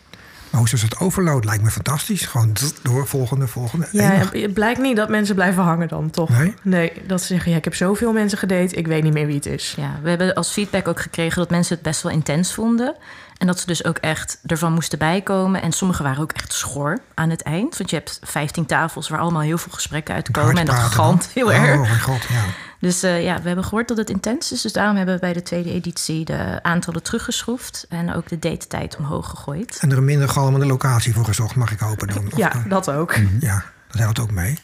Maar 0.50 0.60
hoe 0.60 0.70
is 0.72 0.82
het 0.82 0.98
overload? 0.98 1.44
Lijkt 1.44 1.62
me 1.62 1.70
fantastisch. 1.70 2.26
Gewoon 2.26 2.52
door, 2.82 3.06
volgende, 3.06 3.46
volgende. 3.46 3.88
Ja, 3.92 4.12
Enig. 4.12 4.32
het 4.32 4.54
blijkt 4.54 4.80
niet 4.80 4.96
dat 4.96 5.08
mensen 5.08 5.34
blijven 5.34 5.62
hangen 5.62 5.88
dan, 5.88 6.10
toch? 6.10 6.28
Nee? 6.28 6.54
Nee, 6.62 6.92
dat 7.06 7.20
ze 7.20 7.26
zeggen, 7.26 7.50
ja, 7.50 7.56
ik 7.56 7.64
heb 7.64 7.74
zoveel 7.74 8.12
mensen 8.12 8.38
gedate, 8.38 8.74
ik 8.74 8.86
weet 8.86 9.02
niet 9.02 9.12
meer 9.12 9.26
wie 9.26 9.34
het 9.36 9.46
is. 9.46 9.74
Ja, 9.76 9.98
we 10.02 10.08
hebben 10.08 10.34
als 10.34 10.50
feedback 10.52 10.88
ook 10.88 11.00
gekregen 11.00 11.38
dat 11.38 11.50
mensen 11.50 11.74
het 11.74 11.82
best 11.84 12.02
wel 12.02 12.12
intens 12.12 12.54
vonden. 12.54 12.94
En 13.42 13.48
dat 13.48 13.60
ze 13.60 13.66
dus 13.66 13.84
ook 13.84 13.96
echt 13.96 14.38
ervan 14.46 14.72
moesten 14.72 14.98
bijkomen. 14.98 15.62
En 15.62 15.72
sommigen 15.72 16.04
waren 16.04 16.22
ook 16.22 16.32
echt 16.32 16.52
schor 16.52 16.98
aan 17.14 17.30
het 17.30 17.42
eind. 17.42 17.76
Want 17.76 17.90
je 17.90 17.96
hebt 17.96 18.18
15 18.22 18.66
tafels 18.66 19.08
waar 19.08 19.20
allemaal 19.20 19.40
heel 19.42 19.58
veel 19.58 19.72
gesprekken 19.72 20.14
uitkomen. 20.14 20.56
En 20.56 20.66
dat 20.66 20.74
galmt 20.74 21.28
heel 21.34 21.46
Oh, 21.46 21.54
erg. 21.54 21.80
mijn 21.80 22.00
god, 22.00 22.22
ja. 22.28 22.42
Dus 22.80 23.02
eh, 23.02 23.22
ja, 23.24 23.40
we 23.40 23.46
hebben 23.46 23.64
gehoord 23.64 23.88
dat 23.88 23.96
het 23.96 24.10
intens 24.10 24.52
is. 24.52 24.60
Dus 24.60 24.72
daarom 24.72 24.96
hebben 24.96 25.14
we 25.14 25.20
bij 25.20 25.32
de 25.32 25.42
tweede 25.42 25.72
editie 25.72 26.24
de 26.24 26.58
aantallen 26.62 27.02
teruggeschroefd. 27.02 27.86
En 27.88 28.14
ook 28.14 28.28
de 28.28 28.38
datetijd 28.38 28.96
omhoog 28.96 29.28
gegooid. 29.28 29.78
En 29.80 29.90
er 29.90 29.96
een 29.96 30.04
minder 30.04 30.28
galmende 30.28 30.66
locatie 30.66 31.14
voor 31.14 31.24
gezocht, 31.24 31.54
mag 31.54 31.70
ik 31.72 31.78
hopen 31.78 32.08
dan. 32.08 32.26
Of 32.26 32.36
Ja, 32.36 32.48
dan- 32.48 32.68
dat 32.68 32.90
ook. 32.90 33.14
ja 33.40 33.64
dat 33.90 34.00
helpt 34.00 34.18
ook 34.20 34.30
mee. 34.30 34.58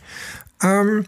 Ehm, 0.58 1.02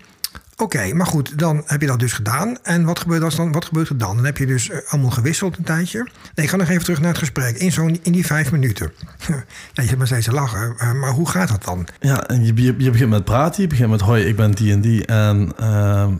Oké, 0.61 0.95
maar 0.95 1.07
goed, 1.07 1.39
dan 1.39 1.63
heb 1.67 1.81
je 1.81 1.87
dat 1.87 1.99
dus 1.99 2.13
gedaan. 2.13 2.57
En 2.63 2.85
wat 2.85 2.99
gebeurt, 2.99 3.37
dan, 3.37 3.53
wat 3.53 3.65
gebeurt 3.65 3.89
er 3.89 3.99
dan? 3.99 4.17
Dan 4.17 4.25
heb 4.25 4.37
je 4.37 4.47
dus 4.47 4.71
eh, 4.71 4.79
allemaal 4.89 5.11
gewisseld 5.11 5.59
een 5.59 5.65
tijdje. 5.65 6.09
Nee, 6.35 6.45
ik 6.45 6.51
ga 6.51 6.57
nog 6.57 6.69
even 6.69 6.83
terug 6.83 7.01
naar 7.01 7.09
het 7.09 7.19
gesprek. 7.19 7.57
In, 7.57 7.73
zo'n, 7.73 7.99
in 8.03 8.13
die 8.13 8.27
vijf 8.27 8.53
minuten. 8.53 8.93
ja, 9.73 9.83
je 9.83 9.97
maar 9.97 10.07
steeds 10.07 10.25
te 10.27 10.33
lachen. 10.33 10.75
eh, 10.79 10.93
maar 10.93 11.11
hoe 11.11 11.29
gaat 11.29 11.49
dat 11.49 11.65
dan? 11.65 11.87
Ja, 12.01 12.25
je, 12.29 12.53
je, 12.55 12.75
je 12.79 12.91
begint 12.91 13.11
met 13.11 13.25
praten. 13.25 13.63
Je 13.63 13.69
begint 13.69 13.91
met 13.91 14.01
hoi, 14.01 14.25
ik 14.25 14.37
ben 14.37 14.51
die 14.51 14.73
en 14.73 14.81
die. 14.81 15.07
En 15.07 15.53
ehm, 15.57 16.15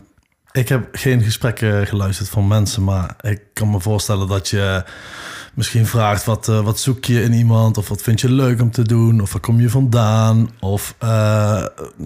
ik 0.51 0.69
heb 0.69 0.87
geen 0.91 1.23
gesprekken 1.23 1.87
geluisterd 1.87 2.29
van 2.29 2.47
mensen, 2.47 2.83
maar 2.83 3.15
ik 3.21 3.41
kan 3.53 3.69
me 3.69 3.79
voorstellen 3.79 4.27
dat 4.27 4.49
je 4.49 4.83
misschien 5.53 5.85
vraagt 5.85 6.25
wat, 6.25 6.47
eh, 6.47 6.59
wat 6.59 6.79
zoek 6.79 7.05
je 7.05 7.21
in 7.23 7.33
iemand, 7.33 7.77
of 7.77 7.89
wat 7.89 8.01
vind 8.01 8.21
je 8.21 8.29
leuk 8.31 8.61
om 8.61 8.71
te 8.71 8.81
doen, 8.83 9.21
of 9.21 9.31
waar 9.31 9.41
kom 9.41 9.59
je 9.59 9.69
vandaan, 9.69 10.49
of 10.59 10.95
eh, 10.97 11.65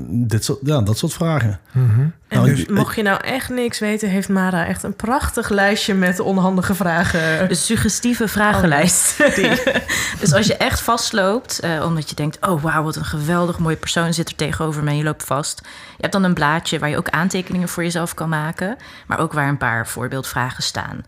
dit 0.09 0.43
soort, 0.45 0.59
ja, 0.63 0.81
dat 0.81 0.97
soort 0.97 1.13
vragen. 1.13 1.59
En 1.73 2.13
Nou, 2.29 2.49
dus 2.49 2.59
ik- 2.59 2.69
mocht 2.69 2.95
je 2.95 3.01
nou 3.01 3.21
echt 3.23 3.49
niks 3.49 3.79
weten, 3.79 4.09
heeft 4.09 4.29
Mara 4.29 4.65
echt 4.65 4.83
een 4.83 4.95
prachtig 4.95 5.49
lijstje 5.49 5.93
met 5.93 6.19
onhandige 6.19 6.75
vragen. 6.75 7.47
De 7.47 7.55
suggestieve 7.55 8.27
vragenlijst. 8.27 9.17
dus 10.21 10.33
als 10.33 10.47
je 10.47 10.55
echt 10.57 10.81
vastloopt, 10.81 11.59
eh, 11.59 11.83
omdat 11.85 12.09
je 12.09 12.15
denkt... 12.15 12.47
oh 12.47 12.61
wauw, 12.61 12.83
wat 12.83 12.95
een 12.95 13.05
geweldig 13.05 13.59
mooie 13.59 13.75
persoon 13.75 14.13
zit 14.13 14.29
er 14.29 14.35
tegenover 14.35 14.83
me... 14.83 14.89
en 14.89 14.97
je 14.97 15.03
loopt 15.03 15.23
vast. 15.23 15.61
Je 15.63 16.01
hebt 16.01 16.13
dan 16.13 16.23
een 16.23 16.33
blaadje 16.33 16.79
waar 16.79 16.89
je 16.89 16.97
ook 16.97 17.09
aantekeningen 17.09 17.67
voor 17.69 17.83
jezelf 17.83 18.13
kan 18.13 18.29
maken... 18.29 18.77
maar 19.07 19.19
ook 19.19 19.33
waar 19.33 19.47
een 19.49 19.57
paar 19.57 19.87
voorbeeldvragen 19.87 20.63
staan. 20.63 21.03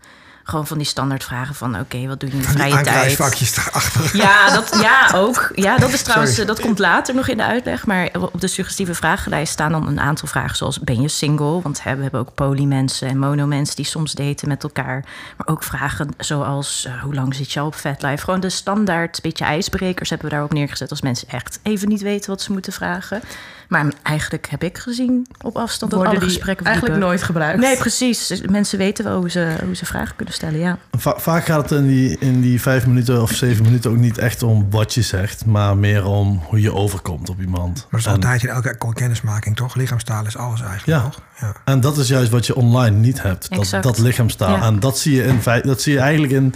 Gewoon 0.48 0.66
van 0.66 0.78
die 0.78 0.86
standaardvragen 0.86 1.54
van... 1.54 1.80
oké, 1.80 2.06
wat 2.06 2.20
doe 2.20 2.28
je 2.28 2.34
in 2.34 2.40
die 2.40 2.50
vrije 2.50 2.80
tijd? 2.80 3.16
daarachter. 3.54 4.16
Ja, 4.16 4.50
dat, 4.50 4.78
ja, 4.80 5.10
ook. 5.14 5.50
Ja, 5.54 5.76
dat 5.76 5.92
is 5.92 6.02
trouwens, 6.08 6.30
Sorry. 6.30 6.46
dat 6.46 6.60
komt 6.60 6.78
later 6.78 7.14
nog 7.14 7.28
in 7.28 7.36
de 7.36 7.44
uitleg. 7.44 7.86
Maar 7.86 8.08
op 8.20 8.40
de 8.40 8.46
suggestieve 8.46 8.94
vragenlijst 8.94 9.52
staan 9.52 9.72
dan 9.72 9.86
een 9.86 10.00
aantal 10.00 10.28
vragen 10.28 10.56
zoals: 10.56 10.80
ben 10.80 11.00
je 11.00 11.08
single? 11.08 11.62
Want 11.62 11.82
hè, 11.82 11.96
we 11.96 12.02
hebben 12.02 12.20
ook 12.20 12.34
polymensen 12.34 13.08
en 13.08 13.18
monomensen 13.18 13.76
die 13.76 13.84
soms 13.84 14.12
daten 14.12 14.48
met 14.48 14.62
elkaar. 14.62 15.04
Maar 15.36 15.46
ook 15.46 15.62
vragen 15.62 16.08
zoals: 16.18 16.84
eh, 16.84 17.02
hoe 17.02 17.14
lang 17.14 17.34
zit 17.34 17.52
je 17.52 17.60
al 17.60 17.66
op 17.66 17.74
Fatlife? 17.74 18.24
Gewoon 18.24 18.40
de 18.40 18.50
standaard 18.50 19.22
beetje 19.22 19.44
ijsbrekers 19.44 20.10
hebben 20.10 20.28
we 20.28 20.34
daarop 20.34 20.52
neergezet 20.52 20.90
als 20.90 21.02
mensen 21.02 21.28
echt 21.28 21.58
even 21.62 21.88
niet 21.88 22.02
weten 22.02 22.30
wat 22.30 22.42
ze 22.42 22.52
moeten 22.52 22.72
vragen. 22.72 23.22
Maar 23.68 23.92
eigenlijk 24.02 24.46
heb 24.50 24.62
ik 24.62 24.78
gezien 24.78 25.26
op 25.42 25.56
afstand 25.56 25.90
dat 25.90 26.00
Worden 26.00 26.18
alle 26.18 26.26
die 26.26 26.34
gesprekken 26.34 26.66
eigenlijk 26.66 26.98
nooit 26.98 27.22
gebruikt. 27.22 27.60
Nee, 27.60 27.76
precies. 27.76 28.26
Dus 28.26 28.40
mensen 28.40 28.78
weten 28.78 29.04
wel 29.04 29.18
hoe 29.18 29.30
ze, 29.30 29.56
hoe 29.64 29.76
ze 29.76 29.86
vragen 29.86 30.16
kunnen 30.16 30.34
ja. 30.40 30.78
Va- 30.90 31.18
vaak 31.18 31.44
gaat 31.44 31.70
het 31.70 31.78
in 31.80 31.86
die, 31.86 32.18
in 32.18 32.40
die 32.40 32.60
vijf 32.60 32.86
minuten 32.86 33.22
of 33.22 33.30
zeven 33.32 33.64
minuten 33.64 33.90
ook 33.90 33.96
niet 33.96 34.18
echt 34.18 34.42
om 34.42 34.70
wat 34.70 34.94
je 34.94 35.02
zegt, 35.02 35.46
maar 35.46 35.76
meer 35.76 36.04
om 36.04 36.40
hoe 36.44 36.60
je 36.60 36.74
overkomt 36.74 37.28
op 37.28 37.40
iemand. 37.40 37.86
Dat 37.90 38.00
is 38.00 38.06
En- 38.06 38.12
altijd 38.12 38.42
in 38.42 38.48
elke 38.48 38.76
kennismaking, 38.92 39.56
toch? 39.56 39.74
Lichaamstaal 39.74 40.26
is 40.26 40.36
alles 40.36 40.60
eigenlijk, 40.60 41.02
Ja. 41.02 41.08
toch? 41.08 41.22
Ja. 41.40 41.52
En 41.64 41.80
dat 41.80 41.96
is 41.96 42.08
juist 42.08 42.30
wat 42.30 42.46
je 42.46 42.54
online 42.54 42.96
niet 42.96 43.22
hebt. 43.22 43.50
Dat, 43.50 43.58
Exact. 43.58 43.82
dat 43.82 43.98
lichaamstaal. 43.98 44.56
Ja. 44.56 44.62
En 44.62 44.80
dat 44.80 44.98
zie 44.98 45.14
je 45.14 45.22
in 45.24 45.42
feit, 45.42 45.64
dat 45.64 45.82
zie 45.82 45.92
je 45.92 45.98
eigenlijk 45.98 46.32
in, 46.32 46.54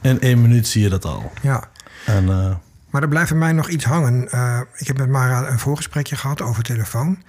in 0.00 0.20
één 0.20 0.40
minuut 0.42 0.68
zie 0.68 0.82
je 0.82 0.88
dat 0.88 1.04
al. 1.04 1.32
ja. 1.42 1.62
En 2.06 2.28
eh, 2.28 2.54
Maar 2.90 3.02
er 3.02 3.08
blijft 3.08 3.30
bij 3.30 3.38
mij 3.38 3.52
nog 3.52 3.68
iets 3.68 3.84
hangen. 3.84 4.28
Eh, 4.30 4.60
ik 4.76 4.86
heb 4.86 4.98
met 4.98 5.08
Mara 5.08 5.48
een 5.48 5.58
voorgesprekje 5.58 6.16
gehad 6.16 6.42
over 6.42 6.62
telefoon. 6.62 7.22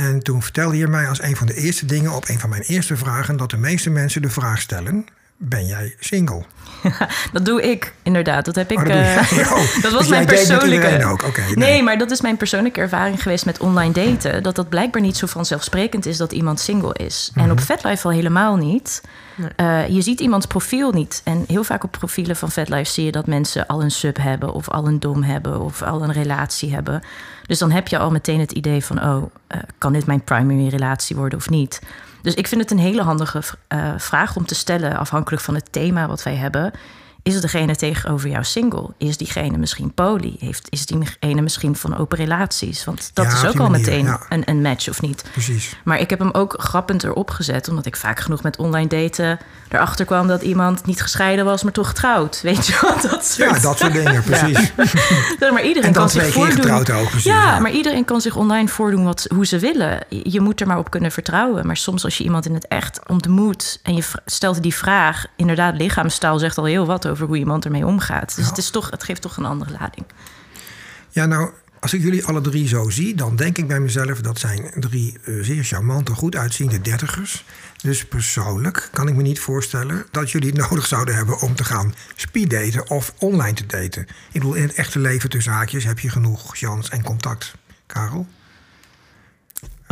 En 0.00 0.22
toen 0.22 0.42
vertelde 0.42 0.76
je 0.76 0.88
mij 0.88 1.08
als 1.08 1.22
een 1.22 1.36
van 1.36 1.46
de 1.46 1.54
eerste 1.54 1.86
dingen 1.86 2.12
op 2.12 2.28
een 2.28 2.38
van 2.38 2.50
mijn 2.50 2.62
eerste 2.62 2.96
vragen... 2.96 3.36
dat 3.36 3.50
de 3.50 3.56
meeste 3.56 3.90
mensen 3.90 4.22
de 4.22 4.30
vraag 4.30 4.60
stellen, 4.60 5.06
ben 5.42 5.66
jij 5.66 5.94
single? 5.98 6.42
Dat 7.32 7.44
doe 7.44 7.62
ik, 7.70 7.94
inderdaad. 8.02 8.44
Dat 8.44 8.54
heb 8.54 8.70
ik. 8.70 8.78
Oh, 8.78 8.84
dat 8.84 8.92
doe 8.94 9.02
je. 9.04 9.42
eh, 9.42 9.52
Oh, 9.52 9.74
dat 9.82 9.92
was 9.92 10.00
dus 10.00 10.08
mijn 10.08 10.24
jij 10.24 10.36
deed 10.36 10.48
met 10.48 10.58
persoonlijke. 10.58 11.04
ook? 11.06 11.22
Oké, 11.22 11.40
nee. 11.40 11.54
nee. 11.56 11.82
maar 11.82 11.98
dat 11.98 12.10
is 12.10 12.20
mijn 12.20 12.36
persoonlijke 12.36 12.80
ervaring 12.80 13.22
geweest 13.22 13.44
met 13.46 13.58
online 13.60 13.92
daten. 13.92 14.42
Dat 14.42 14.54
dat 14.56 14.68
blijkbaar 14.68 15.02
niet 15.02 15.16
zo 15.16 15.26
vanzelfsprekend 15.26 16.06
is 16.06 16.16
dat 16.16 16.32
iemand 16.32 16.60
single 16.60 16.94
is. 16.94 17.30
En 17.34 17.42
Mhm. 17.42 17.50
op 17.50 17.60
FetLife 17.60 18.04
al 18.06 18.12
helemaal 18.12 18.56
niet. 18.56 19.02
Nee. 19.34 19.48
Eh, 19.56 19.88
je 19.88 20.00
ziet 20.02 20.20
iemands 20.20 20.46
profiel 20.46 20.90
niet. 20.92 21.20
En 21.24 21.44
heel 21.48 21.64
vaak 21.64 21.84
op 21.84 21.90
profielen 21.92 22.36
van 22.36 22.50
FetLife 22.50 22.90
zie 22.92 23.04
je 23.04 23.12
dat 23.12 23.26
mensen 23.26 23.66
al 23.66 23.82
een 23.82 23.90
sub 23.90 24.16
hebben, 24.16 24.52
of 24.52 24.68
al 24.68 24.86
een 24.86 25.00
dom 25.00 25.22
hebben, 25.22 25.60
of 25.60 25.82
al 25.82 26.02
een 26.02 26.12
relatie 26.12 26.74
hebben. 26.74 27.02
Dus 27.46 27.58
dan 27.58 27.70
heb 27.70 27.88
je 27.88 27.98
al 27.98 28.10
meteen 28.10 28.40
het 28.40 28.52
idee 28.52 28.84
van: 28.84 29.02
oh, 29.04 29.22
eh, 29.46 29.60
kan 29.78 29.92
dit 29.92 30.06
mijn 30.06 30.24
primary 30.24 30.68
relatie 30.68 31.16
worden 31.16 31.38
of 31.38 31.48
niet? 31.50 31.80
Dus 32.22 32.34
ik 32.34 32.46
vind 32.46 32.60
het 32.60 32.70
een 32.70 32.78
hele 32.78 33.02
handige 33.02 33.42
eh, 33.68 33.92
vraag 33.96 34.36
om 34.36 34.46
te 34.46 34.54
stellen, 34.54 34.96
afhankelijk 34.96 35.42
van 35.42 35.54
het 35.54 35.72
thema 35.72 36.06
wat 36.06 36.22
wij 36.22 36.34
hebben. 36.34 36.72
Is 37.22 37.40
degene 37.40 37.76
tegenover 37.76 38.28
jou 38.28 38.44
single? 38.44 38.88
Is 38.98 39.16
diegene 39.16 39.58
misschien 39.58 39.94
poly? 39.94 40.36
Heeft, 40.38 40.66
is 40.70 40.86
diegene 40.86 41.40
misschien 41.42 41.76
van 41.76 41.96
open 41.98 42.18
relaties? 42.18 42.84
Want 42.84 43.10
dat 43.14 43.24
Ja, 43.26 43.32
is 43.32 43.44
ook 43.44 43.58
al 43.58 43.70
manier, 43.70 43.86
meteen 43.86 44.04
ja. 44.04 44.20
een, 44.28 44.42
een 44.44 44.62
match 44.62 44.88
of 44.88 45.00
niet. 45.00 45.24
Precies. 45.32 45.76
Maar 45.84 46.00
ik 46.00 46.10
heb 46.10 46.18
hem 46.18 46.30
ook 46.30 46.54
grappend 46.58 47.04
erop 47.04 47.30
gezet, 47.30 47.68
omdat 47.68 47.86
ik 47.86 47.96
vaak 47.96 48.20
genoeg 48.20 48.42
met 48.42 48.56
online 48.56 48.88
daten 48.88 49.38
erachter 49.68 50.04
kwam 50.04 50.26
dat 50.26 50.42
iemand 50.42 50.86
niet 50.86 51.02
gescheiden 51.02 51.44
was, 51.44 51.62
maar 51.62 51.72
toch 51.72 51.88
getrouwd. 51.88 52.40
Weet 52.42 52.66
je 52.66 52.78
wat? 52.82 53.02
Dat 53.10 53.26
soort. 53.26 53.50
Ja, 53.50 53.58
dat 53.58 53.78
soort 53.78 53.92
dingen, 53.92 54.22
precies. 54.30 54.72
maar 55.52 55.62
iedereen 55.64 55.88
En 55.88 55.92
kan 55.92 56.10
zich 56.10 56.32
voordoen. 56.32 56.54
getrouwd 56.54 56.90
ook, 56.90 57.08
precies, 57.08 57.24
Ja, 57.24 57.58
maar 57.58 57.70
iedereen 57.70 58.04
kan 58.04 58.20
zich 58.20 58.36
online 58.36 58.68
voordoen 58.68 59.04
wat, 59.04 59.26
hoe 59.34 59.46
ze 59.46 59.58
willen. 59.58 59.98
Je 60.08 60.40
moet 60.40 60.60
er 60.60 60.66
maar 60.66 60.78
op 60.78 60.90
kunnen 60.90 61.12
vertrouwen. 61.12 61.66
Maar 61.66 61.76
soms 61.76 62.04
als 62.04 62.18
je 62.18 62.24
iemand 62.24 62.46
in 62.46 62.54
het 62.54 62.68
echt 62.68 63.00
ontmoet 63.08 63.80
en 63.82 63.94
je 63.94 64.02
stelt 64.26 64.62
die 64.62 64.74
vraag, 64.74 65.26
inderdaad, 65.36 65.76
lichaamstaal 65.76 66.38
zegt 66.38 66.58
al 66.58 66.64
heel 66.64 66.86
wat 66.86 67.04
over 67.10 67.26
hoe 67.26 67.36
iemand 67.36 67.64
ermee 67.64 67.86
omgaat. 67.86 68.36
Dus 68.36 68.46
het, 68.46 68.58
is 68.58 68.70
toch, 68.70 68.90
het 68.90 69.02
geeft 69.02 69.22
toch 69.22 69.36
een 69.36 69.44
andere 69.44 69.70
lading. 69.80 70.06
Ja, 71.08 71.26
nou, 71.26 71.50
als 71.80 71.94
ik 71.94 72.02
jullie 72.02 72.24
alle 72.24 72.40
drie 72.40 72.68
zo 72.68 72.90
zie, 72.90 73.14
dan 73.14 73.36
denk 73.36 73.58
ik 73.58 73.66
bij 73.66 73.80
mezelf... 73.80 74.20
dat 74.20 74.38
zijn 74.38 74.70
drie 74.74 75.18
eh, 75.24 75.34
zeer 75.40 75.64
charmante, 75.64 76.14
goed 76.14 76.36
uitziende 76.36 76.80
dertigers. 76.80 77.44
Dus 77.82 78.04
persoonlijk 78.04 78.88
kan 78.92 79.08
ik 79.08 79.14
me 79.14 79.22
niet 79.22 79.40
voorstellen... 79.40 80.06
dat 80.10 80.30
jullie 80.30 80.50
het 80.50 80.58
nodig 80.68 80.86
zouden 80.86 81.14
hebben 81.14 81.40
om 81.40 81.54
te 81.54 81.64
gaan 81.64 81.94
speeddaten 82.16 82.90
of 82.90 83.14
online 83.18 83.54
te 83.54 83.66
daten. 83.66 84.02
Ik 84.02 84.08
bedoel, 84.32 84.54
in 84.54 84.62
het 84.62 84.74
echte 84.74 84.98
leven 84.98 85.30
tussen 85.30 85.52
haakjes 85.52 85.84
heb 85.84 85.98
je 85.98 86.10
genoeg 86.10 86.56
chance 86.56 86.90
en 86.90 87.02
contact. 87.02 87.54
Karel? 87.86 88.26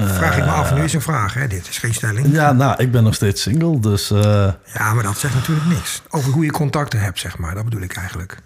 Vraag 0.07 0.37
ik 0.37 0.45
me 0.45 0.51
af, 0.51 0.75
nu 0.75 0.83
is 0.83 0.93
een 0.93 1.01
vraag, 1.01 1.35
hè? 1.35 1.47
Dit 1.47 1.69
is 1.69 1.79
geen 1.79 1.95
stelling. 1.95 2.33
ja, 2.33 2.53
nou, 2.53 2.75
ik 2.83 2.93
ben 2.93 3.05
nog 3.05 3.15
steeds 3.15 3.43
single, 3.43 3.81
dus 3.81 4.11
eh, 4.11 4.53
Ja, 4.75 4.95
maar 4.95 5.03
dat 5.03 5.19
zegt 5.19 5.35
natuurlijk 5.35 5.67
niks. 5.67 6.03
Over 6.11 6.33
hoe 6.33 6.45
je 6.45 6.51
contacten 6.51 7.01
hebt, 7.01 7.19
zeg 7.19 7.39
maar. 7.39 7.55
Dat 7.55 7.65
bedoel 7.65 7.81
ik 7.81 7.97
eigenlijk. 7.97 8.43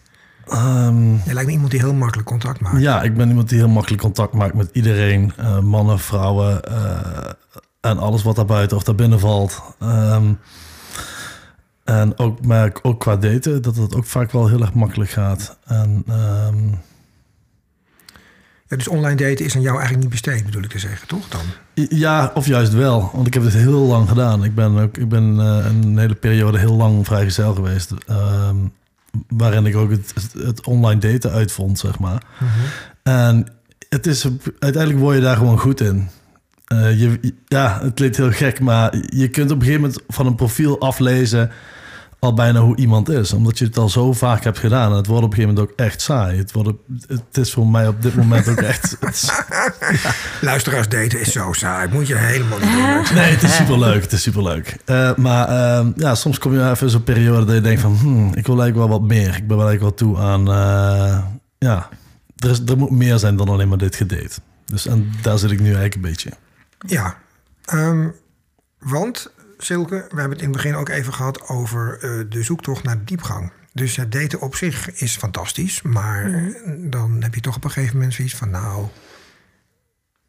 ehm, 0.49 1.13
Je 1.13 1.21
lijkt 1.33 1.47
me 1.47 1.53
iemand 1.53 1.71
die 1.71 1.81
heel 1.81 1.95
makkelijk 1.95 2.29
contact 2.29 2.61
maakt. 2.61 2.81
ja, 2.81 3.03
ik 3.03 3.17
ben 3.17 3.29
iemand 3.29 3.49
die 3.49 3.59
heel 3.59 3.69
makkelijk 3.69 4.03
contact 4.03 4.33
maakt 4.33 4.55
met 4.55 4.69
iedereen. 4.73 5.33
eh, 5.37 5.59
mannen, 5.59 5.99
vrouwen 5.99 6.63
eh, 6.65 7.31
en 7.81 7.99
alles 7.99 8.23
wat 8.23 8.37
daar 8.37 8.45
buiten 8.45 8.77
of 8.77 8.83
daar 8.83 8.95
binnen 8.95 9.21
valt. 9.21 9.63
Ehm, 9.81 10.33
en 11.85 12.19
ook, 12.19 12.45
maar 12.47 12.73
ook 12.83 13.01
qua 13.01 13.17
daten, 13.17 13.63
dat 13.63 13.77
het 13.77 13.95
ook 13.95 14.05
vaak 14.05 14.31
wel 14.33 14.49
heel 14.49 14.61
erg 14.61 14.73
makkelijk 14.75 15.11
gaat. 15.11 15.57
En 15.67 16.05
ehm, 16.09 16.57
dus 18.79 18.89
online 18.89 19.17
daten 19.17 19.45
is 19.45 19.55
aan 19.55 19.63
jou 19.63 19.79
eigenlijk 19.79 20.03
niet 20.03 20.23
besteed, 20.23 20.45
bedoel 20.45 20.63
ik 20.63 20.71
te 20.71 20.79
zeggen, 20.79 21.09
toch 21.09 21.29
dan? 21.29 21.41
Ja, 21.89 22.31
of 22.35 22.47
juist 22.47 22.73
wel. 22.73 23.11
Want 23.13 23.27
ik 23.27 23.35
heb 23.35 23.43
het 23.43 23.53
heel 23.53 23.81
lang 23.81 24.09
gedaan. 24.09 24.45
Ik 24.45 24.55
ben, 24.55 24.79
ook, 24.79 24.97
ik 24.97 25.09
ben 25.09 25.41
eh, 25.41 25.65
een 25.65 25.99
hele 25.99 26.15
periode 26.15 26.59
heel 26.59 26.77
lang 26.77 27.07
vrijgezel 27.07 27.55
geweest. 27.55 27.93
ehm, 28.07 28.57
waarin 29.29 29.67
ik 29.67 29.77
ook 29.77 29.91
het, 29.91 30.15
het 30.39 30.67
online 30.67 31.01
daten 31.01 31.31
uitvond, 31.31 31.79
zeg 31.79 31.99
maar. 31.99 32.23
En 33.03 33.47
het 33.89 34.07
is, 34.07 34.27
uiteindelijk 34.59 35.03
word 35.03 35.17
je 35.17 35.23
daar 35.23 35.37
gewoon 35.37 35.59
goed 35.59 35.81
in. 35.81 36.09
Eh, 36.67 37.01
je, 37.01 37.35
ja, 37.47 37.79
het 37.83 37.95
klinkt 37.95 38.17
heel 38.17 38.33
gek, 38.33 38.61
maar 38.61 38.95
je 39.07 39.29
kunt 39.29 39.51
op 39.51 39.57
een 39.57 39.65
gegeven 39.65 39.81
moment 39.81 40.01
van 40.09 40.27
een 40.27 40.35
profiel 40.35 40.81
aflezen 40.81 41.51
al 42.23 42.35
bijna 42.35 42.61
hoe 42.61 42.77
iemand 42.77 43.09
is. 43.09 43.33
Omdat 43.33 43.59
je 43.59 43.65
het 43.65 43.79
al 43.79 43.89
zo 43.89 44.13
vaak 44.13 44.45
hebt 44.45 44.59
gedaan. 44.59 44.91
En 44.91 44.97
het 44.97 45.07
wordt 45.07 45.25
op 45.25 45.31
een 45.31 45.37
gegeven 45.37 45.55
moment 45.55 45.73
ook 45.73 45.87
echt 45.87 46.01
saai. 46.01 46.39
Het, 46.39 46.53
wordt, 46.53 46.71
het 47.07 47.37
is 47.37 47.53
voor 47.53 47.67
mij 47.67 47.89
op 47.89 48.03
dit 48.03 48.15
moment 48.15 48.49
ook 48.49 48.61
echt... 48.61 48.97
Luisteraars 50.41 50.89
daten 50.89 51.21
is 51.21 51.33
zo 51.33 51.53
saai. 51.53 51.89
Moet 51.93 52.07
je 52.07 52.17
helemaal 52.17 52.59
niet 52.59 52.73
doen. 52.73 53.15
Nee, 53.17 53.33
het 53.33 53.43
is 53.43 53.57
superleuk. 53.57 54.03
Het 54.03 54.13
is 54.13 54.23
superleuk. 54.23 54.77
Eh 54.85 55.15
maar 55.17 55.49
ehm, 55.49 55.93
ja, 55.97 56.15
soms 56.15 56.39
kom 56.39 56.53
je 56.53 56.71
even 56.71 56.91
zo'n 56.91 57.05
periode 57.05 57.45
dat 57.45 57.55
je 57.55 57.61
denkt 57.61 57.81
van... 57.81 57.95
Hmm, 57.95 58.35
ik 58.35 58.47
wil 58.47 58.61
eigenlijk 58.61 58.77
wel 58.77 58.99
wat 58.99 59.09
meer. 59.09 59.37
Ik 59.37 59.47
ben 59.47 59.57
wel 59.57 59.69
eigenlijk 59.69 59.81
wel 59.81 60.09
toe 60.09 60.19
aan... 60.19 60.49
eh, 60.49 61.25
ja, 61.59 61.89
er, 62.37 62.51
is, 62.51 62.61
er 62.67 62.79
moet 62.79 62.91
meer 62.91 63.19
zijn 63.19 63.37
dan 63.37 63.49
alleen 63.49 63.69
maar 63.69 63.79
dit 63.79 63.97
gedate. 63.97 64.41
Dus 64.65 64.87
en 64.87 65.13
daar 65.23 65.39
zit 65.39 65.51
ik 65.51 65.59
nu 65.61 65.65
eigenlijk 65.65 65.95
een 65.95 66.01
beetje. 66.01 66.31
Ja, 66.87 67.17
ehm, 67.65 68.09
want 68.79 69.31
Silke, 69.65 69.95
we 69.95 70.21
hebben 70.21 70.31
het 70.31 70.39
in 70.41 70.45
het 70.53 70.57
begin 70.57 70.75
ook 70.75 70.89
even 70.89 71.13
gehad 71.13 71.49
over 71.49 71.99
eh, 72.01 72.11
de 72.29 72.43
zoektocht 72.43 72.83
naar 72.85 73.05
diepgang. 73.05 73.53
Dus 73.73 73.97
het 73.97 74.13
daten 74.13 74.41
op 74.41 74.57
zich 74.57 74.91
is 75.01 75.17
fantastisch, 75.17 75.83
maar 75.83 76.25
eh, 76.35 76.43
dan 76.67 77.17
heb 77.23 77.35
je 77.35 77.41
toch 77.41 77.57
op 77.57 77.65
een 77.65 77.71
gegeven 77.71 77.97
moment 77.97 78.15
zoiets 78.15 78.35
van, 78.35 78.51
nou, 78.51 78.87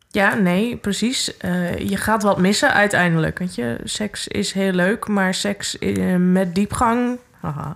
Ja, 0.09 0.33
nee, 0.33 0.77
precies. 0.77 1.37
Eh, 1.37 1.77
je 1.77 1.97
gaat 1.97 2.23
wat 2.23 2.39
missen 2.39 2.73
uiteindelijk. 2.73 3.39
Weet 3.39 3.55
je, 3.55 3.77
seks 3.83 4.27
is 4.27 4.51
heel 4.51 4.71
leuk, 4.71 5.07
maar 5.07 5.33
seks 5.33 5.77
eh, 5.79 6.15
met 6.15 6.55
diepgang. 6.55 7.17
Haha. 7.41 7.75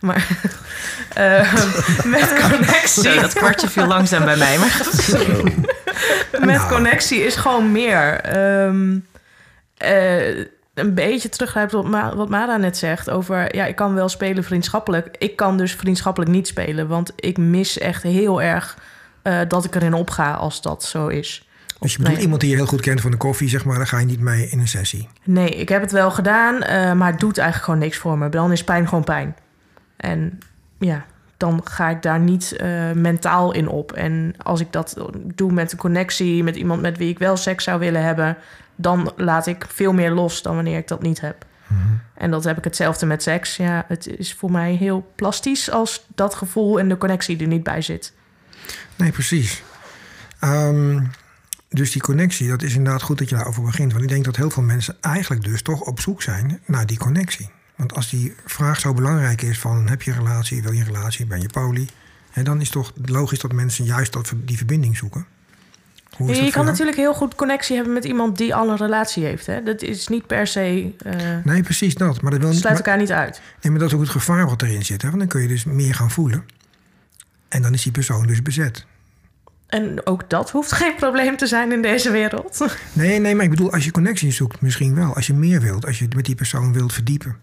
Maar 0.00 0.26
eh, 1.14 1.54
met 2.16 2.48
connectie. 2.50 3.20
Dat 3.20 3.32
kwartje 3.32 3.68
viel 3.68 3.86
langzaam 3.86 4.24
bij 4.24 4.36
mij. 4.36 4.58
Maar 4.58 4.86
met 6.46 6.56
Nou. 6.56 6.68
connectie 6.72 7.18
is 7.20 7.36
gewoon 7.36 7.72
meer. 7.72 8.20
Ehm, 8.20 8.98
eh, 9.76 10.44
een 10.78 10.94
beetje 10.94 11.28
teruggrijpen 11.28 11.78
op 11.78 11.88
Ma- 11.88 12.14
wat 12.16 12.28
Mara 12.28 12.56
net 12.56 12.76
zegt 12.76 13.10
over... 13.10 13.56
ja, 13.56 13.64
ik 13.66 13.76
kan 13.76 13.94
wel 13.94 14.08
spelen 14.08 14.44
vriendschappelijk. 14.44 15.16
Ik 15.18 15.36
kan 15.36 15.56
dus 15.56 15.72
vriendschappelijk 15.74 16.30
niet 16.30 16.46
spelen. 16.46 16.88
Want 16.88 17.12
ik 17.16 17.38
mis 17.38 17.78
echt 17.78 18.02
heel 18.02 18.42
erg 18.42 18.78
eh, 19.22 19.38
dat 19.48 19.64
ik 19.64 19.74
erin 19.74 19.94
opga 19.94 20.32
als 20.32 20.62
dat 20.62 20.84
zo 20.84 21.06
is. 21.06 21.48
dus 21.80 21.92
je 21.92 21.96
bedoelt 21.98 22.14
Nee. 22.14 22.24
iemand 22.24 22.40
die 22.40 22.50
je 22.50 22.56
heel 22.56 22.66
goed 22.66 22.80
kent 22.80 23.00
van 23.00 23.10
de 23.10 23.16
koffie, 23.16 23.48
zeg 23.48 23.64
maar, 23.64 23.76
dan 23.76 23.86
ga 23.86 23.98
je 23.98 24.06
niet 24.06 24.20
mee 24.20 24.48
in 24.48 24.58
een 24.60 24.68
sessie. 24.68 25.08
Nee, 25.24 25.48
ik 25.50 25.68
heb 25.68 25.80
het 25.80 25.92
wel 25.92 26.10
gedaan, 26.10 26.62
eh, 26.62 26.92
maar 26.92 27.10
het 27.10 27.20
doet 27.20 27.38
eigenlijk 27.38 27.64
gewoon 27.70 27.80
niks 27.88 27.96
voor 27.96 28.18
me. 28.18 28.28
Dan 28.28 28.52
is 28.52 28.64
pijn 28.64 28.88
gewoon 28.88 29.04
pijn. 29.04 29.36
En 29.96 30.38
ja, 30.78 31.04
dan 31.36 31.60
ga 31.64 31.88
ik 31.88 32.02
daar 32.02 32.20
niet 32.20 32.56
eh, 32.56 32.90
mentaal 32.94 33.52
in 33.52 33.68
op. 33.68 33.92
En 33.92 34.34
als 34.42 34.60
ik 34.60 34.72
dat 34.72 34.96
doe 35.34 35.52
met 35.52 35.72
een 35.72 35.78
connectie, 35.78 36.42
met 36.44 36.56
iemand 36.56 36.80
met 36.80 36.98
wie 36.98 37.08
ik 37.10 37.18
wel 37.18 37.36
seks 37.36 37.64
zou 37.64 37.78
willen 37.78 38.02
hebben, 38.02 38.36
dan 38.78 39.12
laat 39.16 39.46
ik 39.46 39.66
veel 39.68 39.92
meer 39.92 40.10
los 40.10 40.42
dan 40.42 40.54
wanneer 40.54 40.78
ik 40.78 40.88
dat 40.88 41.02
niet 41.02 41.20
heb. 41.20 41.46
En 42.14 42.30
dat 42.30 42.44
heb 42.44 42.58
ik 42.58 42.64
hetzelfde 42.64 43.06
met 43.06 43.22
seks. 43.22 43.56
Ja, 43.56 43.84
het 43.88 44.06
is 44.06 44.34
voor 44.34 44.50
mij 44.50 44.74
heel 44.74 45.12
plastisch 45.14 45.70
als 45.70 46.06
dat 46.14 46.34
gevoel 46.34 46.78
en 46.78 46.88
de 46.88 46.98
connectie 46.98 47.38
er 47.38 47.46
niet 47.46 47.62
bij 47.62 47.82
zit. 47.82 48.12
Nee, 48.96 49.10
precies. 49.10 49.62
Ehm, 50.38 51.04
dus 51.68 51.92
die 51.92 52.02
connectie, 52.02 52.48
dat 52.48 52.62
is 52.62 52.74
inderdaad 52.74 53.02
goed 53.02 53.18
dat 53.18 53.28
je 53.28 53.34
daarover 53.34 53.62
begint. 53.62 53.92
Want 53.92 54.04
ik 54.04 54.10
denk 54.10 54.24
dat 54.24 54.36
heel 54.36 54.50
veel 54.50 54.62
mensen 54.62 54.96
eigenlijk 55.00 55.44
dus 55.44 55.62
toch 55.62 55.80
op 55.80 56.00
zoek 56.00 56.22
zijn 56.22 56.60
naar 56.66 56.86
die 56.86 56.98
connectie. 56.98 57.50
Want 57.76 57.94
als 57.94 58.10
die 58.10 58.34
vraag 58.44 58.80
zo 58.80 58.94
belangrijk 58.94 59.42
is 59.42 59.58
van 59.58 59.88
heb 59.88 60.02
je 60.02 60.10
een 60.10 60.18
relatie, 60.18 60.62
wil 60.62 60.72
je 60.72 60.80
een 60.80 60.86
relatie, 60.86 61.26
ben 61.26 61.40
je 61.40 61.48
poly... 61.48 61.88
En 62.32 62.44
dan 62.44 62.60
is 62.60 62.62
het 62.62 62.72
toch 62.72 62.92
logisch 63.04 63.38
dat 63.38 63.52
mensen 63.52 63.84
juist 63.84 64.12
dat, 64.12 64.32
die 64.36 64.56
verbinding 64.56 64.96
zoeken. 64.96 65.26
Hoe 66.16 66.30
is 66.30 66.38
je, 66.38 66.50
kan 66.50 66.64
natuurlijk 66.64 66.96
heel 66.96 67.14
goed 67.14 67.34
connectie 67.34 67.76
hebben 67.76 67.94
met 67.94 68.04
iemand 68.04 68.36
die 68.36 68.54
al 68.54 68.70
een 68.70 68.76
relatie 68.76 69.24
heeft. 69.24 69.46
Hè? 69.46 69.62
Dat 69.62 69.82
is 69.82 70.08
niet 70.08 70.26
per 70.26 70.46
se. 70.46 70.92
Uh, 71.06 71.12
nee, 71.44 71.62
precies 71.62 71.94
dat. 71.94 72.22
Maar 72.22 72.30
dat 72.30 72.40
wil, 72.40 72.52
sluit 72.52 72.76
elkaar 72.76 72.96
niet 72.96 73.12
uit. 73.12 73.40
Nee, 73.62 73.72
maar 73.72 73.80
dat 73.80 73.88
is 73.88 73.94
ook 73.94 74.00
het 74.00 74.10
gevaar 74.10 74.46
wat 74.46 74.62
erin 74.62 74.84
zit. 74.84 75.02
Hè? 75.02 75.08
Want 75.08 75.20
dan 75.20 75.28
kun 75.28 75.42
je 75.42 75.48
dus 75.48 75.64
meer 75.64 75.94
gaan 75.94 76.10
voelen. 76.10 76.44
En 77.48 77.62
dan 77.62 77.74
is 77.74 77.82
die 77.82 77.92
persoon 77.92 78.26
dus 78.26 78.42
bezet. 78.42 78.86
En 79.66 80.06
ook 80.06 80.30
dat 80.30 80.50
hoeft 80.50 80.72
geen 80.72 80.94
probleem 80.94 81.36
te 81.36 81.46
zijn 81.46 81.72
in 81.72 81.82
deze 81.82 82.10
wereld. 82.10 82.78
Nee, 82.92 83.18
nee, 83.18 83.34
maar 83.34 83.44
ik 83.44 83.50
bedoel, 83.50 83.72
als 83.72 83.84
je 83.84 83.90
connectie 83.90 84.30
zoekt, 84.30 84.60
misschien 84.60 84.94
wel. 84.94 85.14
Als 85.14 85.26
je 85.26 85.34
meer 85.34 85.60
wilt, 85.60 85.86
als 85.86 85.98
je 85.98 86.08
met 86.16 86.24
die 86.24 86.34
persoon 86.34 86.72
wilt 86.72 86.92
verdiepen. 86.92 87.36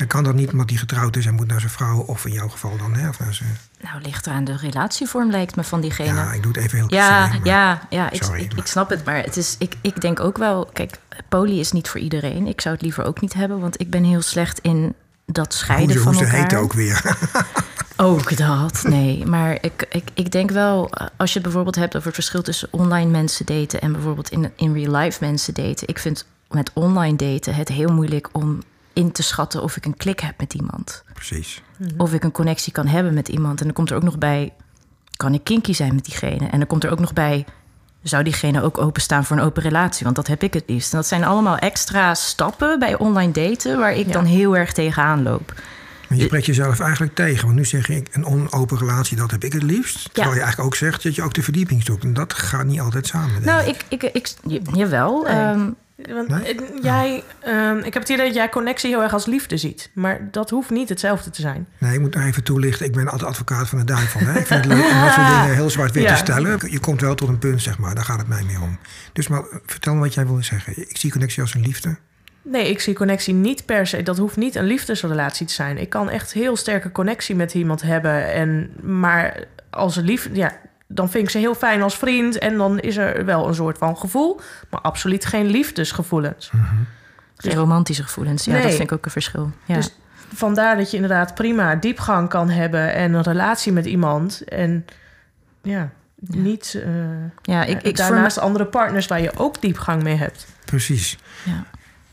Dan 0.00 0.08
kan 0.08 0.24
dat 0.24 0.34
niet 0.34 0.52
omdat 0.52 0.68
die 0.68 0.78
getrouwd 0.78 1.16
is 1.16 1.26
en 1.26 1.34
moet 1.34 1.46
naar 1.46 1.60
zijn 1.60 1.72
vrouw, 1.72 1.98
of 1.98 2.26
in 2.26 2.32
jouw 2.32 2.48
geval 2.48 2.76
dan, 2.76 2.94
hè, 2.94 3.08
of 3.08 3.18
naar 3.18 3.34
zijn 3.34 3.56
nou, 3.80 4.02
ligt 4.02 4.26
er 4.26 4.32
aan 4.32 4.44
de 4.44 4.56
relatievorm, 4.56 5.30
lijkt 5.30 5.56
me, 5.56 5.64
van 5.64 5.80
diegene. 5.80 6.14
Ja, 6.14 6.32
ik 6.32 6.42
doe 6.42 6.52
het 6.52 6.62
even 6.62 6.78
heel 6.78 6.86
Ja, 6.88 7.30
sorry, 7.30 7.40
ja, 7.48 7.82
ja 7.90 8.10
ik, 8.10 8.24
ik, 8.24 8.54
ik, 8.54 8.66
snap 8.66 8.90
het. 8.90 9.04
Maar 9.04 9.22
het 9.22 9.36
is, 9.36 9.56
ik, 9.58 9.74
ik 9.80 10.00
denk 10.00 10.20
ook 10.20 10.38
wel... 10.38 10.70
Kijk, 10.72 10.98
poly 11.28 11.58
is 11.58 11.72
niet 11.72 11.88
voor 11.88 12.00
iedereen. 12.00 12.46
Ik 12.46 12.60
zou 12.60 12.74
het 12.74 12.84
liever 12.84 13.04
ook 13.04 13.20
niet 13.20 13.32
hebben, 13.32 13.60
want 13.60 13.80
ik 13.80 13.90
ben 13.90 14.04
heel 14.04 14.22
slecht 14.22 14.58
in 14.58 14.94
dat 15.26 15.54
scheiden 15.54 15.96
hoe, 15.96 16.04
van 16.04 16.14
hoe 16.14 16.24
elkaar. 16.24 16.40
Heet 16.40 16.54
ook 16.54 16.72
weer? 16.72 17.16
ook 17.96 18.36
dat, 18.36 18.82
nee. 18.82 19.26
Maar 19.26 19.58
ik, 19.60 19.86
ik, 19.90 20.10
ik 20.14 20.32
denk 20.32 20.50
wel, 20.50 20.90
als 21.16 21.28
je 21.28 21.34
het 21.34 21.42
bijvoorbeeld 21.42 21.76
hebt 21.76 21.96
over 21.96 22.06
het 22.06 22.16
verschil 22.16 22.42
tussen 22.42 22.68
online 22.70 23.10
mensen 23.10 23.46
daten... 23.46 23.80
en 23.80 23.92
bijvoorbeeld 23.92 24.30
in, 24.30 24.52
in 24.56 24.72
real 24.72 24.96
life 24.96 25.24
mensen 25.24 25.54
daten. 25.54 25.88
Ik 25.88 25.98
vind 25.98 26.26
met 26.48 26.70
online 26.74 27.16
daten 27.16 27.54
het 27.54 27.68
heel 27.68 27.92
moeilijk 27.92 28.28
om 28.32 28.62
in 29.00 29.12
te 29.12 29.22
schatten 29.22 29.62
of 29.62 29.76
ik 29.76 29.84
een 29.84 29.96
klik 29.96 30.20
heb 30.20 30.34
met 30.38 30.54
iemand. 30.54 31.04
Precies. 31.14 31.62
Mhm. 31.76 32.00
Of 32.00 32.12
ik 32.12 32.24
een 32.24 32.32
connectie 32.32 32.72
kan 32.72 32.86
hebben 32.86 33.14
met 33.14 33.28
iemand. 33.28 33.58
En 33.60 33.64
dan 33.64 33.74
komt 33.74 33.90
er 33.90 33.96
ook 33.96 34.02
nog 34.02 34.18
bij, 34.18 34.52
kan 35.16 35.34
ik 35.34 35.44
kinky 35.44 35.72
zijn 35.72 35.94
met 35.94 36.04
diegene? 36.04 36.48
En 36.48 36.58
dan 36.58 36.66
komt 36.66 36.84
er 36.84 36.90
ook 36.90 36.98
nog 36.98 37.12
bij, 37.12 37.44
zou 38.02 38.22
diegene 38.22 38.62
ook 38.62 38.78
openstaan 38.78 39.24
voor 39.24 39.36
een 39.36 39.42
open 39.42 39.62
relatie? 39.62 40.04
Want 40.04 40.16
dat 40.16 40.26
heb 40.26 40.42
ik 40.42 40.54
het 40.54 40.64
liefst. 40.66 40.92
En 40.92 40.98
dat 40.98 41.06
zijn 41.06 41.24
allemaal 41.24 41.56
extra 41.56 42.14
stappen 42.14 42.78
bij 42.78 42.98
online 42.98 43.32
daten 43.32 43.78
waar 43.78 43.94
ik 43.94 44.12
dan 44.12 44.24
heel 44.24 44.56
erg 44.56 44.72
tegenaan 44.72 45.22
loop. 45.22 45.54
Maar 46.08 46.18
je 46.18 46.24
spreekt 46.24 46.46
jezelf 46.46 46.80
eigenlijk 46.80 47.14
tegen. 47.14 47.44
Want 47.44 47.56
nu 47.56 47.64
zeg 47.64 47.88
ik 47.88 48.08
een 48.12 48.24
onopen 48.24 48.78
relatie, 48.78 49.16
dat 49.16 49.30
heb 49.30 49.44
ik 49.44 49.52
het 49.52 49.62
liefst. 49.62 50.04
Terwijl 50.12 50.34
je 50.34 50.40
eigenlijk 50.40 50.68
ook 50.68 50.76
zegt 50.76 51.02
dat 51.02 51.14
je 51.14 51.22
ook 51.22 51.34
de 51.34 51.42
verdieping 51.42 51.82
zoekt. 51.84 52.04
En 52.04 52.14
dat 52.14 52.32
gaat 52.32 52.64
niet 52.64 52.80
altijd 52.80 53.06
samen. 53.06 53.42
Nou, 53.42 53.68
ik, 53.68 53.84
ik, 53.88 54.02
ik, 54.02 54.34
jawel. 54.72 55.22
Nee. 55.22 55.74
Want 56.08 56.32
jij, 56.82 57.22
uh, 57.46 57.76
ik 57.76 57.94
heb 57.94 58.02
het 58.02 58.08
idee 58.08 58.26
dat 58.26 58.34
jij 58.34 58.48
connectie 58.48 58.90
heel 58.90 59.02
erg 59.02 59.12
als 59.12 59.26
liefde 59.26 59.56
ziet. 59.56 59.90
Maar 59.94 60.28
dat 60.30 60.50
hoeft 60.50 60.70
niet 60.70 60.88
hetzelfde 60.88 61.30
te 61.30 61.40
zijn. 61.40 61.66
Nee, 61.78 61.94
ik 61.94 62.00
moet 62.00 62.16
even 62.16 62.42
toelichten. 62.42 62.86
Ik 62.86 62.92
ben 62.92 63.08
altijd 63.08 63.30
advocaat 63.30 63.68
van 63.68 63.78
de 63.78 63.84
duivel. 63.84 64.20
Hè? 64.20 64.38
Ik 64.38 64.46
vind 64.46 64.64
het 64.64 64.74
leuk 64.74 64.90
om 64.90 65.00
dat 65.00 65.12
soort 65.12 65.26
dingen 65.26 65.54
heel 65.54 65.70
zwart-wit 65.70 66.08
te 66.08 66.16
stellen. 66.16 66.58
Je 66.70 66.80
komt 66.80 67.00
wel 67.00 67.14
tot 67.14 67.28
een 67.28 67.38
punt, 67.38 67.62
zeg 67.62 67.78
maar. 67.78 67.94
Daar 67.94 68.04
gaat 68.04 68.18
het 68.18 68.28
mij 68.28 68.42
meer 68.42 68.62
om. 68.62 68.78
Dus 69.12 69.28
maar 69.28 69.42
vertel 69.66 69.94
me 69.94 70.00
wat 70.00 70.14
jij 70.14 70.26
wil 70.26 70.42
zeggen. 70.42 70.78
Ik 70.78 70.96
zie 70.96 71.10
connectie 71.10 71.42
als 71.42 71.54
een 71.54 71.62
liefde. 71.62 71.96
Nee, 72.42 72.70
ik 72.70 72.80
zie 72.80 72.94
connectie 72.94 73.34
niet 73.34 73.66
per 73.66 73.86
se. 73.86 74.02
Dat 74.02 74.18
hoeft 74.18 74.36
niet 74.36 74.54
een 74.54 74.64
liefdesrelatie 74.64 75.46
te 75.46 75.52
zijn. 75.52 75.78
Ik 75.78 75.88
kan 75.88 76.10
echt 76.10 76.32
heel 76.32 76.56
sterke 76.56 76.92
connectie 76.92 77.34
met 77.34 77.54
iemand 77.54 77.82
hebben. 77.82 78.32
En, 78.32 78.70
maar 78.82 79.44
als 79.70 79.96
een 79.96 80.04
liefde, 80.04 80.34
ja, 80.34 80.52
dan 80.92 81.10
vind 81.10 81.24
ik 81.24 81.30
ze 81.30 81.38
heel 81.38 81.54
fijn 81.54 81.82
als 81.82 81.96
vriend. 81.96 82.38
En 82.38 82.56
dan 82.56 82.78
is 82.78 82.96
er 82.96 83.24
wel 83.24 83.48
een 83.48 83.54
soort 83.54 83.78
van 83.78 83.96
gevoel. 83.96 84.40
Maar 84.70 84.80
absoluut 84.80 85.24
geen 85.24 85.46
liefdesgevoelens. 85.46 86.50
Mm 86.50 86.86
Geen 87.36 87.54
romantische 87.54 88.02
gevoelens. 88.02 88.44
Ja, 88.44 88.62
dat 88.62 88.70
vind 88.70 88.82
ik 88.82 88.92
ook 88.92 89.04
een 89.04 89.10
verschil. 89.10 89.50
Ja. 89.64 89.74
Dus 89.74 89.94
vandaar 90.34 90.76
dat 90.76 90.90
je 90.90 90.96
inderdaad 90.96 91.34
prima 91.34 91.74
diepgang 91.74 92.28
kan 92.28 92.48
hebben. 92.48 92.94
En 92.94 93.12
een 93.12 93.22
relatie 93.22 93.72
met 93.72 93.86
iemand. 93.86 94.44
En 94.44 94.84
ja, 95.62 95.90
niet... 96.16 96.82
Uh, 96.86 96.92
ja, 97.42 97.64
ik, 97.64 97.82
ik 97.82 97.96
daarnaast 97.96 98.38
andere 98.38 98.64
partners 98.64 99.06
waar 99.06 99.20
je 99.20 99.32
ook 99.36 99.60
diepgang 99.60 100.02
mee 100.02 100.16
hebt. 100.16 100.46
Precies. 100.64 101.18
Ja. 101.44 101.64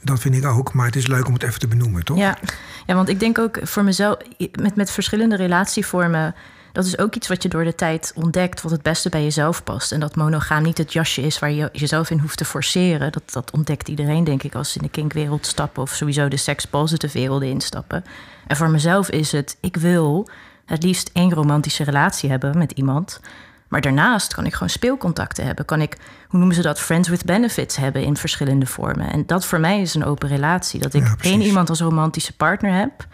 Dat 0.02 0.20
vind 0.20 0.36
ik 0.36 0.46
ook, 0.46 0.74
maar 0.74 0.86
het 0.86 0.96
is 0.96 1.08
leuk 1.08 1.28
om 1.28 1.34
het 1.34 1.44
even 1.44 1.60
te 1.60 1.68
benoemen, 1.68 2.04
toch? 2.04 2.18
Ja, 2.18 2.38
ja 2.86 2.96
want 2.96 3.10
ik 3.10 3.20
denk 3.20 3.40
ook 3.40 3.60
voor 3.62 3.84
mezelf, 3.84 4.18
met, 4.62 4.76
met 4.76 4.92
verschillende 4.92 5.36
relatievormen 5.36 6.36
dat 6.78 6.86
is 6.86 6.98
ook 6.98 7.16
iets 7.16 7.28
wat 7.28 7.44
je 7.44 7.50
door 7.50 7.64
de 7.64 7.76
tijd 7.76 8.12
ontdekt, 8.16 8.62
wat 8.62 8.72
het 8.72 8.82
beste 8.82 9.10
bij 9.10 9.24
jezelf 9.24 9.64
past. 9.64 9.92
En 9.92 10.00
dat 10.00 10.16
monogaam 10.16 10.64
niet 10.64 10.78
het 10.78 10.94
jasje 10.94 11.22
is 11.22 11.40
waar 11.40 11.52
je 11.52 11.70
jezelf 11.72 12.10
in 12.10 12.20
hoeft 12.20 12.38
te 12.38 12.46
forceren. 12.46 13.12
Dat, 13.12 13.24
dat 13.26 13.52
ontdekt 13.52 13.88
iedereen, 13.88 14.24
denk 14.24 14.44
ik, 14.44 14.56
als 14.56 14.72
ze 14.72 14.78
in 14.78 14.84
de 14.84 14.92
kinkwereld 14.92 15.46
stappen 15.46 15.82
of 15.82 15.90
sowieso 15.90 16.28
de 16.28 16.38
sex-positive 16.38 17.20
werelden 17.20 17.50
instappen. 17.50 18.04
En 18.48 18.56
voor 18.56 18.70
mezelf 18.70 19.10
is 19.10 19.32
het, 19.32 19.58
ik 19.62 19.76
wil 19.76 20.30
het 20.66 20.84
liefst 20.84 21.10
één 21.14 21.34
romantische 21.34 21.84
relatie 21.84 22.30
hebben 22.30 22.58
met 22.58 22.72
iemand. 22.72 23.20
Maar 23.68 23.82
daarnaast 23.82 24.34
kan 24.34 24.46
ik 24.46 24.54
gewoon 24.54 24.70
speelcontacten 24.70 25.46
hebben. 25.46 25.66
Kan 25.66 25.82
ik, 25.82 25.98
hoe 26.28 26.40
noemen 26.40 26.56
ze 26.56 26.62
dat, 26.62 26.80
friends 26.80 27.10
with 27.10 27.26
benefits 27.26 27.76
hebben 27.76 28.04
in 28.04 28.18
verschillende 28.18 28.66
vormen. 28.66 29.12
En 29.12 29.24
dat 29.26 29.46
voor 29.46 29.60
mij 29.60 29.82
is 29.82 29.96
een 29.96 30.06
open 30.06 30.30
relatie. 30.30 30.80
Dat 30.80 30.94
ik 30.94 31.16
één 31.22 31.42
iemand 31.42 31.70
als 31.70 31.80
romantische 31.80 32.36
partner 32.36 32.74
heb, 32.74 33.08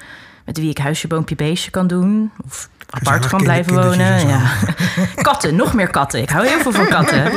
met 0.46 0.58
wie 0.58 0.70
ik 0.70 0.78
huisje, 0.78 1.08
boompje, 1.08 1.36
beestje 1.36 1.72
kan 1.72 1.88
doen. 1.88 2.32
Of 2.46 2.70
apart 2.94 3.28
kan 3.28 3.44
blijven 3.44 3.74
wonen. 3.74 4.28
Ja. 4.28 4.42
katten, 5.22 5.56
nog 5.56 5.74
meer 5.74 5.90
katten. 5.90 6.22
Ik 6.22 6.30
hou 6.30 6.48
heel 6.48 6.60
veel 6.60 6.72
van 6.72 6.88
katten. 6.88 7.32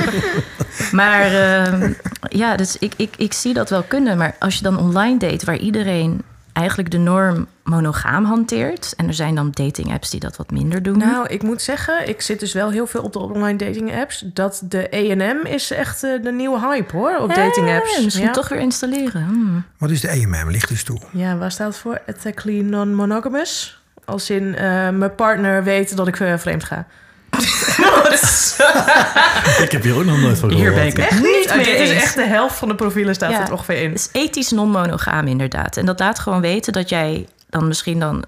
maar 0.93 1.33
uh, 1.33 1.91
ja, 2.29 2.57
dus 2.57 2.79
ik, 2.79 2.93
ik, 2.97 3.15
ik 3.17 3.33
zie 3.33 3.55
dat 3.55 3.71
wel 3.71 3.83
kunnen. 3.83 4.19
Maar 4.19 4.37
als 4.39 4.57
je 4.57 4.63
dan 4.63 4.79
online 4.79 5.19
date, 5.19 5.47
waar 5.47 5.57
iedereen 5.57 6.23
eigenlijk 6.57 6.91
de 6.91 6.99
norm 6.99 7.47
monogaam 7.63 8.25
hanteert. 8.25 8.95
En 8.97 9.07
er 9.07 9.15
zijn 9.15 9.35
dan 9.35 9.51
dating 9.51 9.93
apps 9.93 10.11
die 10.11 10.21
dat 10.21 10.37
wat 10.37 10.51
minder 10.51 10.83
doen. 10.83 10.99
Nou, 10.99 11.27
ik 11.27 11.43
moet 11.43 11.63
zeggen, 11.63 12.09
ik 12.09 12.21
zit 12.21 12.41
dus 12.41 12.53
wel 12.53 12.71
heel 12.71 12.87
veel 12.87 13.03
op 13.03 13.13
de 13.13 13.19
online 13.19 13.59
dating 13.59 13.95
apps. 13.95 14.25
Dat 14.25 14.63
de 14.65 14.89
ENM 14.89 15.47
is 15.47 15.71
echt 15.71 16.05
uh, 16.05 16.23
de 16.23 16.33
nieuwe 16.33 16.61
hype 16.61 16.97
hoor, 16.97 17.17
op 17.17 17.35
dating 17.35 17.71
apps. 17.71 18.01
misschien 18.05 18.33
toch 18.33 18.49
weer 18.49 18.61
installeren. 18.61 19.25
Hmm. 19.25 19.65
Wat 19.79 19.91
is 19.91 20.01
de 20.01 20.09
ENM? 20.09 20.51
Licht 20.51 20.71
eens 20.71 20.83
toe. 20.83 20.99
Ja, 21.11 21.37
waar 21.37 21.53
staat 21.53 21.69
het 21.69 21.77
voor? 21.77 22.01
Ethically 22.07 22.61
non-monogamous. 22.61 23.85
Als 24.07 24.31
in 24.31 24.43
uh, 24.43 24.59
mijn 24.89 25.15
partner 25.15 25.65
weet 25.65 25.97
dat 25.97 26.09
ik 26.09 26.19
uh, 26.19 26.37
vreemd 26.37 26.65
ga. 26.65 26.87
ik 29.65 29.73
heb 29.73 29.83
hier 29.83 29.97
ook 29.97 30.05
nog 30.05 30.21
nooit 30.21 30.39
van 30.39 30.51
gehoord. 30.51 30.69
Hier 30.69 30.75
ben 30.75 30.87
ik 30.87 30.99
echt 30.99 31.23
niet 31.23 31.55
mee 31.57 31.71
Het 31.71 31.81
is 31.81 31.91
echt 31.91 32.15
de 32.15 32.27
helft 32.27 32.57
van 32.57 32.69
de 32.69 32.75
profielen 32.75 33.15
staat 33.15 33.31
ja, 33.31 33.47
er 33.47 33.53
ongeveer 33.53 33.83
in. 33.83 33.91
Het 33.91 33.99
is 33.99 34.09
ethisch 34.13 34.51
non-monogaam 34.51 35.27
inderdaad. 35.27 35.77
En 35.77 35.87
dat 35.87 35.99
laat 35.99 36.19
gewoon 36.19 36.41
weten 36.41 36.73
dat 36.73 36.89
jij 36.89 37.29
dan 37.51 37.69
misschien 37.69 38.01
dan 38.01 38.25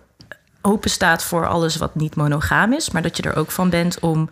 open 0.61 0.91
staat 0.91 1.25
voor 1.25 1.47
alles 1.47 1.77
wat 1.77 1.95
niet 1.95 2.17
monogaam 2.17 2.73
is. 2.73 2.91
Maar 2.91 3.03
dat 3.03 3.17
je 3.17 3.23
er 3.23 3.37
ook 3.37 3.51
van 3.51 3.71
bent 3.71 3.99
om 3.99 4.31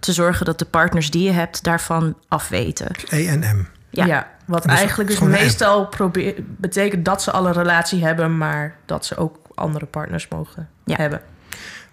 te 0.00 0.12
zorgen 0.12 0.46
dat 0.46 0.58
de 0.58 0.64
partners 0.64 1.10
die 1.10 1.22
je 1.22 1.32
hebt 1.32 1.64
daarvan 1.64 2.16
afweten. 2.28 2.86
ENM. 3.08 3.68
Ja. 3.90 4.04
ja, 4.04 4.28
wat 4.44 4.62
dus 4.62 4.72
eigenlijk 4.72 5.10
dus 5.10 5.18
meestal 5.18 5.86
probeer, 5.86 6.34
betekent 6.46 7.04
dat 7.04 7.22
ze 7.22 7.30
al 7.30 7.46
een 7.46 7.52
relatie 7.52 8.04
hebben, 8.04 8.36
maar 8.36 8.76
dat 8.86 9.06
ze 9.06 9.16
ook 9.16 9.36
andere 9.54 9.86
partners 9.86 10.28
mogen 10.28 10.68
hebben. 10.84 11.20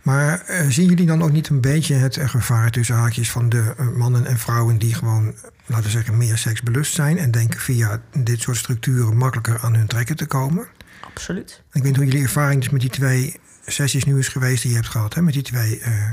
Maar 0.01 0.45
uh, 0.49 0.70
zien 0.70 0.89
jullie 0.89 1.05
dan 1.05 1.24
ook 1.24 1.32
niet 1.32 1.49
een 1.49 1.62
beetje 1.62 1.93
het 1.93 2.18
gevaar 2.22 2.72
tussen 2.72 2.95
haakjes 2.95 3.32
van 3.32 3.49
de 3.49 3.74
uh, 3.80 3.89
mannen 3.89 4.26
en 4.26 4.38
vrouwen 4.38 4.78
die 4.78 4.93
gewoon, 4.93 5.36
laten 5.66 5.86
we 5.86 5.89
zeggen, 5.89 6.18
meer 6.18 6.38
seksbelust 6.38 6.93
zijn 6.93 7.18
en 7.18 7.32
denken 7.32 7.60
via 7.60 8.01
dit 8.14 8.41
soort 8.41 8.58
structuren 8.58 9.18
makkelijker 9.18 9.60
aan 9.60 9.76
hun 9.76 9.88
trekken 9.88 10.16
te 10.16 10.26
komen? 10.26 10.68
Absoluut. 11.01 11.62
Ik 11.68 11.74
weet 11.74 11.84
niet 11.84 11.95
hoe 11.95 12.05
jullie 12.05 12.24
ervaring 12.24 12.62
dus 12.62 12.70
met 12.70 12.82
die 12.82 12.89
twee 12.89 13.39
sessies 13.66 14.03
nu 14.03 14.18
is 14.18 14.28
geweest 14.28 14.62
die 14.62 14.72
je 14.72 14.78
hebt 14.78 14.89
gehad, 14.89 15.14
hè? 15.14 15.22
met 15.22 15.34
die 15.34 15.43
twee 15.43 15.80
uh, 15.80 16.10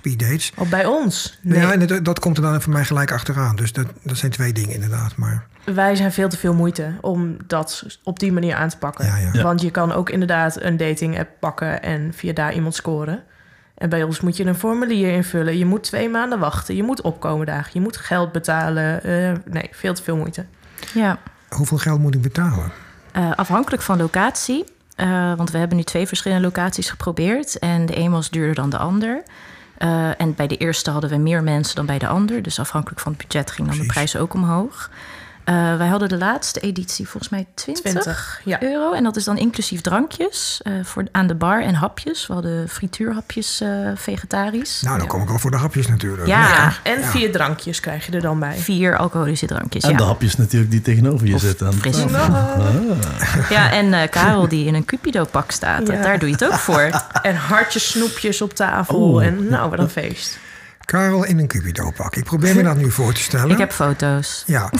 speed 0.00 0.18
dates. 0.18 0.52
Of 0.56 0.68
bij 0.68 0.84
ons? 0.86 1.38
Nee. 1.40 1.60
Ja, 1.60 1.76
dat, 1.76 2.04
dat, 2.04 2.18
komt 2.18 2.36
er 2.36 2.42
dan 2.42 2.62
voor 2.62 2.72
mij 2.72 2.84
gelijk 2.84 3.12
achteraan. 3.12 3.56
Dus 3.56 3.72
dat, 3.72 3.86
dat 4.02 4.16
zijn 4.16 4.32
twee 4.32 4.52
dingen 4.52 4.74
inderdaad. 4.74 5.16
Maar 5.16 5.46
wij 5.64 5.96
zijn 5.96 6.12
veel 6.12 6.28
te 6.28 6.36
veel 6.36 6.54
moeite 6.54 6.92
om 7.00 7.36
dat 7.46 7.86
op 8.04 8.18
die 8.18 8.32
manier 8.32 8.54
aan 8.54 8.68
te 8.68 8.76
pakken. 8.76 9.32
Want 9.42 9.60
je 9.60 9.70
kan 9.70 9.92
ook 9.92 10.10
inderdaad 10.10 10.62
een 10.62 10.76
dating 10.76 11.18
app 11.18 11.30
pakken 11.40 11.82
en 11.82 12.12
via 12.14 12.32
daar 12.32 12.54
iemand 12.54 12.74
scoren. 12.74 13.22
En 13.74 13.88
bij 13.88 14.02
ons 14.02 14.20
moet 14.20 14.36
je 14.36 14.44
een 14.44 14.54
formulier 14.54 15.12
invullen. 15.12 15.58
Je 15.58 15.66
moet 15.66 15.82
twee 15.82 16.08
maanden 16.08 16.38
wachten. 16.38 16.76
Je 16.76 16.82
moet 16.82 17.00
opkomen 17.00 17.46
dagen. 17.46 17.70
Je 17.74 17.80
moet 17.80 17.96
geld 17.96 18.32
betalen. 18.32 19.00
Uh, 19.06 19.32
nee, 19.44 19.68
veel 19.70 19.94
te 19.94 20.02
veel 20.02 20.16
moeite. 20.16 20.44
Ja. 20.94 21.18
Hoeveel 21.48 21.78
geld 21.78 22.00
moet 22.00 22.14
ik 22.14 22.22
betalen? 22.22 22.72
Uh, 23.16 23.32
afhankelijk 23.34 23.82
van 23.82 23.98
locatie. 23.98 24.64
Uh, 24.96 25.34
want 25.34 25.50
we 25.50 25.58
hebben 25.58 25.76
nu 25.76 25.82
twee 25.82 26.06
verschillende 26.06 26.44
locaties 26.44 26.90
geprobeerd. 26.90 27.58
En 27.58 27.86
de 27.86 27.96
een 27.96 28.10
was 28.10 28.30
duurder 28.30 28.54
dan 28.54 28.70
de 28.70 28.78
ander. 28.78 29.22
En 30.16 30.34
bij 30.34 30.46
de 30.46 30.56
eerste 30.56 30.90
hadden 30.90 31.10
we 31.10 31.16
meer 31.16 31.42
mensen 31.42 31.76
dan 31.76 31.86
bij 31.86 31.98
de 31.98 32.06
ander. 32.06 32.42
Dus 32.42 32.58
afhankelijk 32.58 33.00
van 33.00 33.12
het 33.12 33.26
budget 33.26 33.50
ging 33.50 33.68
dan 33.68 33.78
de 33.78 33.86
prijs 33.86 34.16
ook 34.16 34.34
omhoog. 34.34 34.90
Eh, 35.50 35.76
wij 35.76 35.86
hadden 35.86 36.08
de 36.08 36.18
laatste 36.18 36.60
editie 36.60 37.08
volgens 37.08 37.32
mij 37.32 37.46
20, 37.54 37.84
20, 37.84 38.40
ja. 38.44 38.62
euro. 38.62 38.92
En 38.92 39.02
dat 39.02 39.16
is 39.16 39.24
dan 39.24 39.38
inclusief 39.38 39.80
drankjes 39.80 40.60
eh, 40.62 40.72
voor, 40.82 41.04
aan 41.12 41.26
de 41.26 41.34
bar 41.34 41.62
en 41.62 41.74
hapjes. 41.74 42.26
We 42.26 42.32
hadden 42.32 42.68
frituurhapjes 42.68 43.60
eh, 43.60 43.68
vegetarisch. 43.94 44.82
Nou, 44.82 44.98
dan 44.98 45.06
kom 45.06 45.22
ik 45.22 45.30
al 45.30 45.38
voor 45.38 45.50
de 45.50 45.56
hapjes 45.56 45.88
natuurlijk. 45.88 46.26
Ja. 46.26 46.48
Ja, 46.48 46.72
en 46.82 47.04
vier 47.04 47.32
drankjes 47.32 47.80
krijg 47.80 48.06
je 48.06 48.12
er 48.12 48.20
dan 48.20 48.38
bij. 48.38 48.56
Vier 48.56 48.96
alcoholische 48.96 49.46
drankjes, 49.46 49.84
En 49.84 49.90
ja. 49.90 49.96
de 49.96 50.02
hapjes 50.02 50.36
natuurlijk 50.36 50.70
die 50.70 50.82
tegenover 50.82 51.26
je 51.26 51.34
Of 51.34 51.40
zitten. 51.40 51.66
aan 51.66 51.72
fris. 51.72 51.96
tafel. 51.96 52.96
Ja, 53.50 53.72
en 53.72 53.94
eh, 53.94 54.08
Karel 54.10 54.48
die 54.48 54.66
in 54.66 54.74
een 54.74 54.84
Cupido-pak 54.84 55.50
staat. 55.50 55.86
Ja. 55.86 56.02
Daar 56.02 56.18
doe 56.18 56.28
je 56.28 56.34
het 56.34 56.44
ook 56.44 56.58
voor. 56.58 56.90
En 57.22 57.36
hartjes, 57.36 57.90
snoepjes 57.90 58.42
op 58.42 58.54
tafel. 58.54 59.22
En 59.22 59.48
nou, 59.48 59.70
wat 59.70 59.78
een 59.78 59.90
feest. 59.90 60.38
Karel 60.90 61.24
in 61.24 61.38
een 61.38 61.46
Cupido-pak. 61.46 62.16
Ik 62.16 62.24
probeer 62.24 62.54
me 62.54 62.62
dat 62.62 62.76
nu 62.76 62.90
voor 62.90 63.12
te 63.12 63.20
stellen. 63.20 63.50
Ik 63.54 63.58
heb 63.58 63.72
foto's. 63.72 64.42
Ja. 64.46 64.70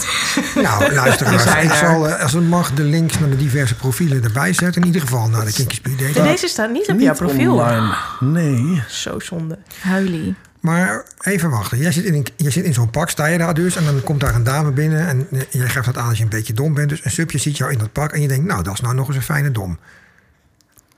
Nou, 0.55 0.93
luisteraars. 0.93 1.43
Zijn 1.43 1.65
Ik 1.65 1.73
zal, 1.73 2.07
eh, 2.07 2.21
als 2.23 2.33
het 2.33 2.49
mag, 2.49 2.73
de 2.73 2.83
links 2.83 3.19
naar 3.19 3.29
de 3.29 3.37
diverse 3.37 3.75
profielen 3.75 4.23
erbij 4.23 4.53
zetten. 4.53 4.81
In 4.81 4.87
ieder 4.87 5.01
geval 5.01 5.27
naar 5.29 5.45
de 5.45 5.53
Kinky 5.53 5.75
Speed 5.75 6.13
deze 6.13 6.47
staat 6.47 6.71
niet 6.71 6.89
op 6.89 6.99
jouw 6.99 7.09
Niet 7.09 7.17
profiel. 7.17 7.53
online. 7.53 7.95
Nee. 8.19 8.83
Zo 8.87 9.19
zonde. 9.19 9.57
Huilie. 9.81 10.35
Maar 10.59 11.03
even 11.21 11.49
wachten. 11.49 11.77
Jij 11.77 11.91
zit 11.91 12.03
in, 12.03 12.13
een, 12.13 12.27
jij 12.35 12.51
zit 12.51 12.65
in 12.65 12.73
zo'n 12.73 12.89
pak, 12.89 13.09
sta 13.09 13.25
je 13.25 13.37
daar 13.37 13.53
dus. 13.53 13.75
En 13.75 13.85
dan 13.85 14.03
komt 14.03 14.19
daar 14.19 14.35
een 14.35 14.43
dame 14.43 14.71
binnen. 14.71 15.07
En 15.07 15.27
eh, 15.31 15.41
jij 15.49 15.69
geeft 15.69 15.85
dat 15.85 15.97
aan 15.97 16.07
als 16.07 16.17
je 16.17 16.23
een 16.23 16.29
beetje 16.29 16.53
dom 16.53 16.73
bent. 16.73 16.89
Dus 16.89 17.05
een 17.05 17.11
subje 17.11 17.37
ziet 17.37 17.57
jou 17.57 17.71
in 17.71 17.77
dat 17.77 17.91
pak. 17.91 18.11
En 18.11 18.21
je 18.21 18.27
denkt, 18.27 18.45
nou, 18.45 18.63
dat 18.63 18.73
is 18.73 18.81
nou 18.81 18.95
nog 18.95 19.07
eens 19.07 19.15
een 19.15 19.21
fijne 19.21 19.51
dom. 19.51 19.77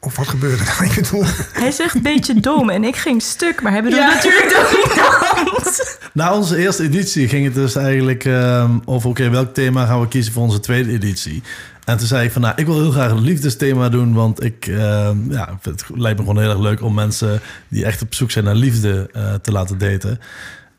Of 0.06 0.16
wat 0.16 0.28
gebeurt 0.28 0.60
er? 0.60 0.78
Ik 0.90 0.96
bedoel, 0.96 1.24
Hij 1.54 1.72
zegt 1.72 1.96
een 1.96 2.02
beetje 2.02 2.40
dom 2.40 2.70
en 2.70 2.84
ik 2.84 2.96
ging 2.96 3.22
stuk, 3.22 3.62
maar 3.62 3.72
hij 3.72 3.84
bedoelt 3.84 4.02
Ja. 4.02 4.14
natuurlijk 4.14 4.50
dominant. 4.50 5.98
Na 6.14 6.36
onze 6.36 6.58
eerste 6.58 6.84
editie 6.84 7.28
ging 7.28 7.46
het 7.46 7.54
dus 7.54 7.76
eigenlijk 7.76 8.26
ehm, 8.26 8.72
over... 8.86 9.10
oké, 9.10 9.30
welk 9.30 9.54
thema 9.54 9.86
gaan 9.86 10.02
we 10.02 10.08
kiezen 10.08 10.34
voor 10.34 10.44
onze 10.44 10.60
tweede 10.60 10.92
editie? 10.92 11.44
En 11.86 11.98
toen 11.98 12.08
zei 12.08 12.26
ik 12.26 12.32
van, 12.32 12.42
nou, 12.42 12.54
ik 12.58 12.66
wil 12.66 12.80
heel 12.80 12.92
graag 12.92 13.12
een 13.12 13.22
liefdesthema 13.22 13.90
doen... 13.90 14.14
want 14.14 14.44
ik, 14.44 14.68
ehm, 14.68 15.32
ja, 15.32 15.60
het 15.62 15.84
lijkt 15.96 16.20
me 16.20 16.26
gewoon 16.26 16.42
heel 16.42 16.52
erg 16.52 16.60
leuk 16.60 16.82
om 16.82 16.94
mensen... 16.94 17.42
die 17.68 17.86
echt 17.86 18.02
op 18.02 18.14
zoek 18.14 18.32
zijn 18.32 18.46
naar 18.46 18.56
liefde 18.56 19.10
eh, 19.14 19.34
te 19.34 19.52
laten 19.52 19.78
daten. 19.78 20.20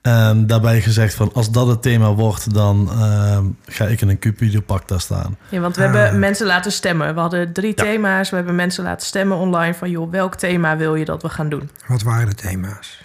En 0.05 0.47
daarbij 0.47 0.81
gezegd 0.81 1.15
van, 1.15 1.31
als 1.35 1.51
dat 1.51 1.67
het 1.67 1.83
thema 1.83 2.13
wordt... 2.13 2.55
dan 2.55 2.89
ehm, 2.91 3.45
ga 3.67 3.85
ik 3.87 4.01
in 4.01 4.09
een 4.09 4.19
Cupido-pak 4.19 4.89
daar 4.89 5.01
staan. 5.01 5.37
Ja, 5.49 5.61
want 5.61 5.77
we 5.77 5.85
Ah. 5.87 5.93
hebben 5.93 6.19
mensen 6.19 6.47
laten 6.47 6.73
stemmen. 6.73 7.15
We 7.15 7.21
hadden 7.21 7.53
drie 7.53 7.75
thema's. 7.75 8.31
We 8.31 8.37
hebben 8.37 8.55
mensen 8.55 8.85
laten 8.85 9.07
stemmen 9.07 9.37
online 9.37 9.75
van... 9.75 9.91
joh, 9.91 10.11
welk 10.11 10.35
thema 10.35 10.77
wil 10.77 10.95
je 10.95 11.05
dat 11.05 11.23
we 11.23 11.29
gaan 11.29 11.49
doen? 11.49 11.71
wat 11.87 12.03
waren 12.03 12.27
de 12.27 12.35
thema's? 12.35 13.04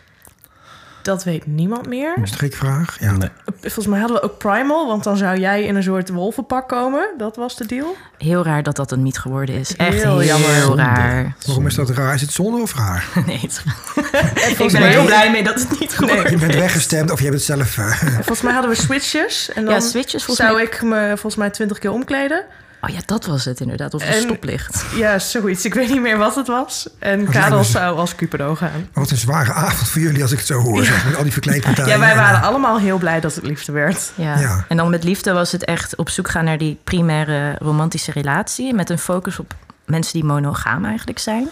Dat 1.02 1.24
weet 1.24 1.46
niemand 1.48 1.88
meer. 1.88 2.14
Strikvraag? 2.24 2.98
Ja. 3.00 3.12
Nee. 3.12 3.30
Volgens 3.62 3.88
mij 3.88 4.00
hadden 4.00 4.18
we 4.18 4.24
ook 4.24 4.38
Primal, 4.38 4.88
want 4.88 5.04
dan 5.04 5.18
zou 5.18 5.40
jij 5.40 5.64
in 5.64 5.76
een 5.76 5.84
soort 5.84 6.10
wolvenpak 6.10 6.68
komen. 6.70 7.08
Dat 7.18 7.36
was 7.36 7.56
de 7.56 7.66
deal. 7.66 7.96
Heel 8.18 8.44
raar 8.44 8.64
dat 8.64 8.76
dat 8.76 8.92
een 8.92 9.04
niet 9.04 9.18
geworden 9.20 9.56
is. 9.56 9.76
Echt 9.76 9.94
Heel 10.04 10.20
heel, 10.20 10.24
jammer. 10.24 10.76
raar. 10.76 11.36
Waarom 11.46 11.66
is 11.68 11.76
dat 11.76 11.90
raar? 11.90 12.14
Is 12.14 12.22
het 12.22 12.32
zonde 12.32 12.62
of 12.62 12.76
raar? 12.76 13.08
Nee, 13.26 13.40
het- 13.40 13.64
ik 14.60 14.72
ben 14.72 14.82
er 14.82 14.88
heel 14.90 15.06
blij 15.06 15.32
mee 15.32 15.44
dat 15.44 15.60
het 15.60 15.80
niet 15.80 15.94
geworden 15.94 16.24
Je 16.30 16.36
is. 16.36 16.40
bent 16.42 16.56
weggestemd 16.56 17.12
of 17.12 17.18
je 17.18 17.24
hebt 17.26 17.36
het 17.38 17.46
zelf... 17.46 17.78
eh, 17.78 17.92
Volgens 18.14 18.42
mij 18.42 18.54
hadden 18.54 18.72
we 18.72 18.78
switches. 18.78 19.52
En 19.54 19.66
dan 19.66 19.74
Ja, 19.74 19.80
switches 19.80 20.24
volgens 20.24 20.48
zou 20.48 20.58
mij. 20.58 20.66
ik 20.66 20.82
me 20.82 21.08
volgens 21.08 21.36
mij 21.36 21.50
twintig 21.50 21.78
keer 21.80 21.92
omkleden. 21.92 22.44
Oh 22.82 22.90
ja, 22.90 23.00
dat 23.06 23.26
was 23.26 23.46
het 23.46 23.60
inderdaad. 23.60 23.94
Of 23.94 24.02
een 24.02 24.08
En- 24.08 24.22
stoplicht. 24.22 24.86
Ja, 24.96 25.20
zoiets. 25.20 25.66
Ik 25.66 25.74
weet 25.74 25.90
niet 25.90 26.02
meer 26.02 26.18
wat 26.18 26.36
het 26.36 26.48
was. 26.48 26.90
En 27.00 27.26
Wat 27.26 27.34
Karel 27.34 27.64
zou 27.64 27.98
als 27.98 28.16
Cupido 28.16 28.56
gaan. 28.56 28.88
wat 28.94 29.12
een 29.12 29.18
zware 29.18 29.54
avond 29.54 29.88
voor 29.90 30.02
jullie 30.02 30.22
als 30.22 30.32
ik 30.32 30.38
het 30.38 30.48
zo 30.48 30.60
hoor. 30.60 30.86
Zeg, 30.86 31.06
met 31.06 31.16
al 31.16 31.24
die 31.24 31.32
verkleedpartijen. 31.32 31.90
Ja, 31.90 32.00
wij 32.00 32.10
En, 32.12 32.18
waren 32.18 32.42
allemaal 32.42 32.80
heel 32.80 32.98
blij 32.98 33.20
dat 33.20 33.36
het 33.36 33.46
liefde 33.46 33.72
werd. 33.72 34.12
Ja. 34.16 34.40
Ja. 34.40 34.66
En 34.68 34.78
dan 34.78 34.90
met 34.90 35.04
liefde 35.04 35.32
was 35.34 35.52
het 35.52 35.66
echt 35.66 35.96
op 35.96 36.10
zoek 36.10 36.30
gaan 36.30 36.46
naar 36.46 36.58
die 36.58 36.80
primaire 36.84 37.56
romantische 37.60 38.12
relatie. 38.12 38.74
Met 38.74 38.90
een 38.90 39.00
focus 39.00 39.40
op 39.40 39.54
mensen 39.86 40.14
die 40.14 40.24
monogaam 40.24 40.86
eigenlijk 40.86 41.20
zijn. 41.20 41.48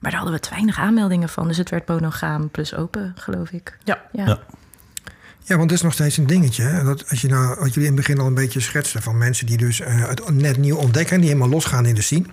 Maar 0.00 0.10
daar 0.10 0.20
hadden 0.20 0.38
we 0.40 0.44
te 0.46 0.50
weinig 0.50 0.78
aanmeldingen 0.78 1.28
van. 1.28 1.48
Dus 1.48 1.56
het 1.56 1.70
werd 1.70 1.88
monogaam 1.88 2.50
plus 2.50 2.74
open, 2.74 3.14
geloof 3.18 3.50
ik. 3.50 3.76
Ja. 3.84 3.98
Ja. 4.12 4.24
Ja. 4.26 4.38
Ja, 5.44 5.56
want 5.56 5.70
het 5.70 5.78
is 5.78 5.84
nog 5.84 5.92
steeds 5.92 6.16
een 6.16 6.26
dingetje. 6.26 6.82
Dat 6.84 7.10
als 7.10 7.20
je 7.20 7.28
nou, 7.28 7.48
wat 7.58 7.74
jullie 7.74 7.88
in 7.88 7.96
het 7.96 8.06
begin 8.06 8.18
al 8.18 8.26
een 8.26 8.34
beetje 8.34 8.60
schetsten... 8.60 9.02
van 9.02 9.18
mensen 9.18 9.46
die 9.46 9.56
dus 9.56 9.80
eh, 9.80 10.08
het 10.08 10.30
net 10.30 10.56
nieuw 10.56 10.76
ontdekken... 10.76 11.18
die 11.20 11.28
helemaal 11.28 11.48
losgaan 11.48 11.86
in 11.86 11.94
de 11.94 12.02
scene. 12.02 12.24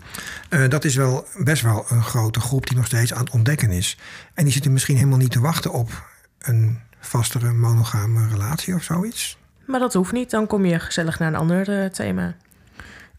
eh, 0.49 0.69
dat 0.69 0.85
is 0.85 0.95
wel 0.95 1.27
best 1.37 1.61
wel 1.61 1.85
een 1.89 2.03
grote 2.03 2.39
groep 2.39 2.67
die 2.67 2.77
nog 2.77 2.85
steeds 2.85 3.13
aan 3.13 3.23
het 3.23 3.33
ontdekken 3.33 3.71
is. 3.71 3.97
En 4.33 4.43
die 4.43 4.53
zitten 4.53 4.73
misschien 4.73 4.95
helemaal 4.95 5.17
niet 5.17 5.31
te 5.31 5.39
wachten 5.39 5.71
op... 5.71 6.09
een 6.39 6.79
vastere 6.99 7.53
monogame 7.53 8.27
relatie 8.27 8.75
of 8.75 8.83
zoiets. 8.83 9.37
Maar 9.65 9.79
dat 9.79 9.93
hoeft 9.93 10.11
niet. 10.11 10.29
Dan 10.29 10.47
kom 10.47 10.65
je 10.65 10.79
gezellig 10.79 11.19
naar 11.19 11.27
een 11.27 11.39
ander 11.39 11.83
eh, 11.83 11.89
thema. 11.89 12.35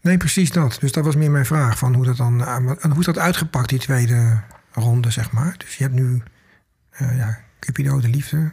Nee, 0.01 0.17
precies 0.17 0.51
dat. 0.51 0.77
Dus 0.79 0.91
dat 0.91 1.05
was 1.05 1.15
meer 1.15 1.31
mijn 1.31 1.45
vraag. 1.45 1.77
Van 1.77 1.93
hoe, 1.93 2.05
dat 2.05 2.17
dan, 2.17 2.45
en 2.79 2.89
hoe 2.89 2.99
is 2.99 3.05
dat 3.05 3.17
uitgepakt, 3.17 3.69
die 3.69 3.79
tweede 3.79 4.41
ronde, 4.71 5.11
zeg 5.11 5.31
maar? 5.31 5.55
Dus 5.57 5.75
je 5.75 5.83
hebt 5.83 5.95
nu 5.95 6.23
ja, 6.97 7.39
Cupido, 7.59 7.99
de 7.99 8.09
liefde. 8.09 8.51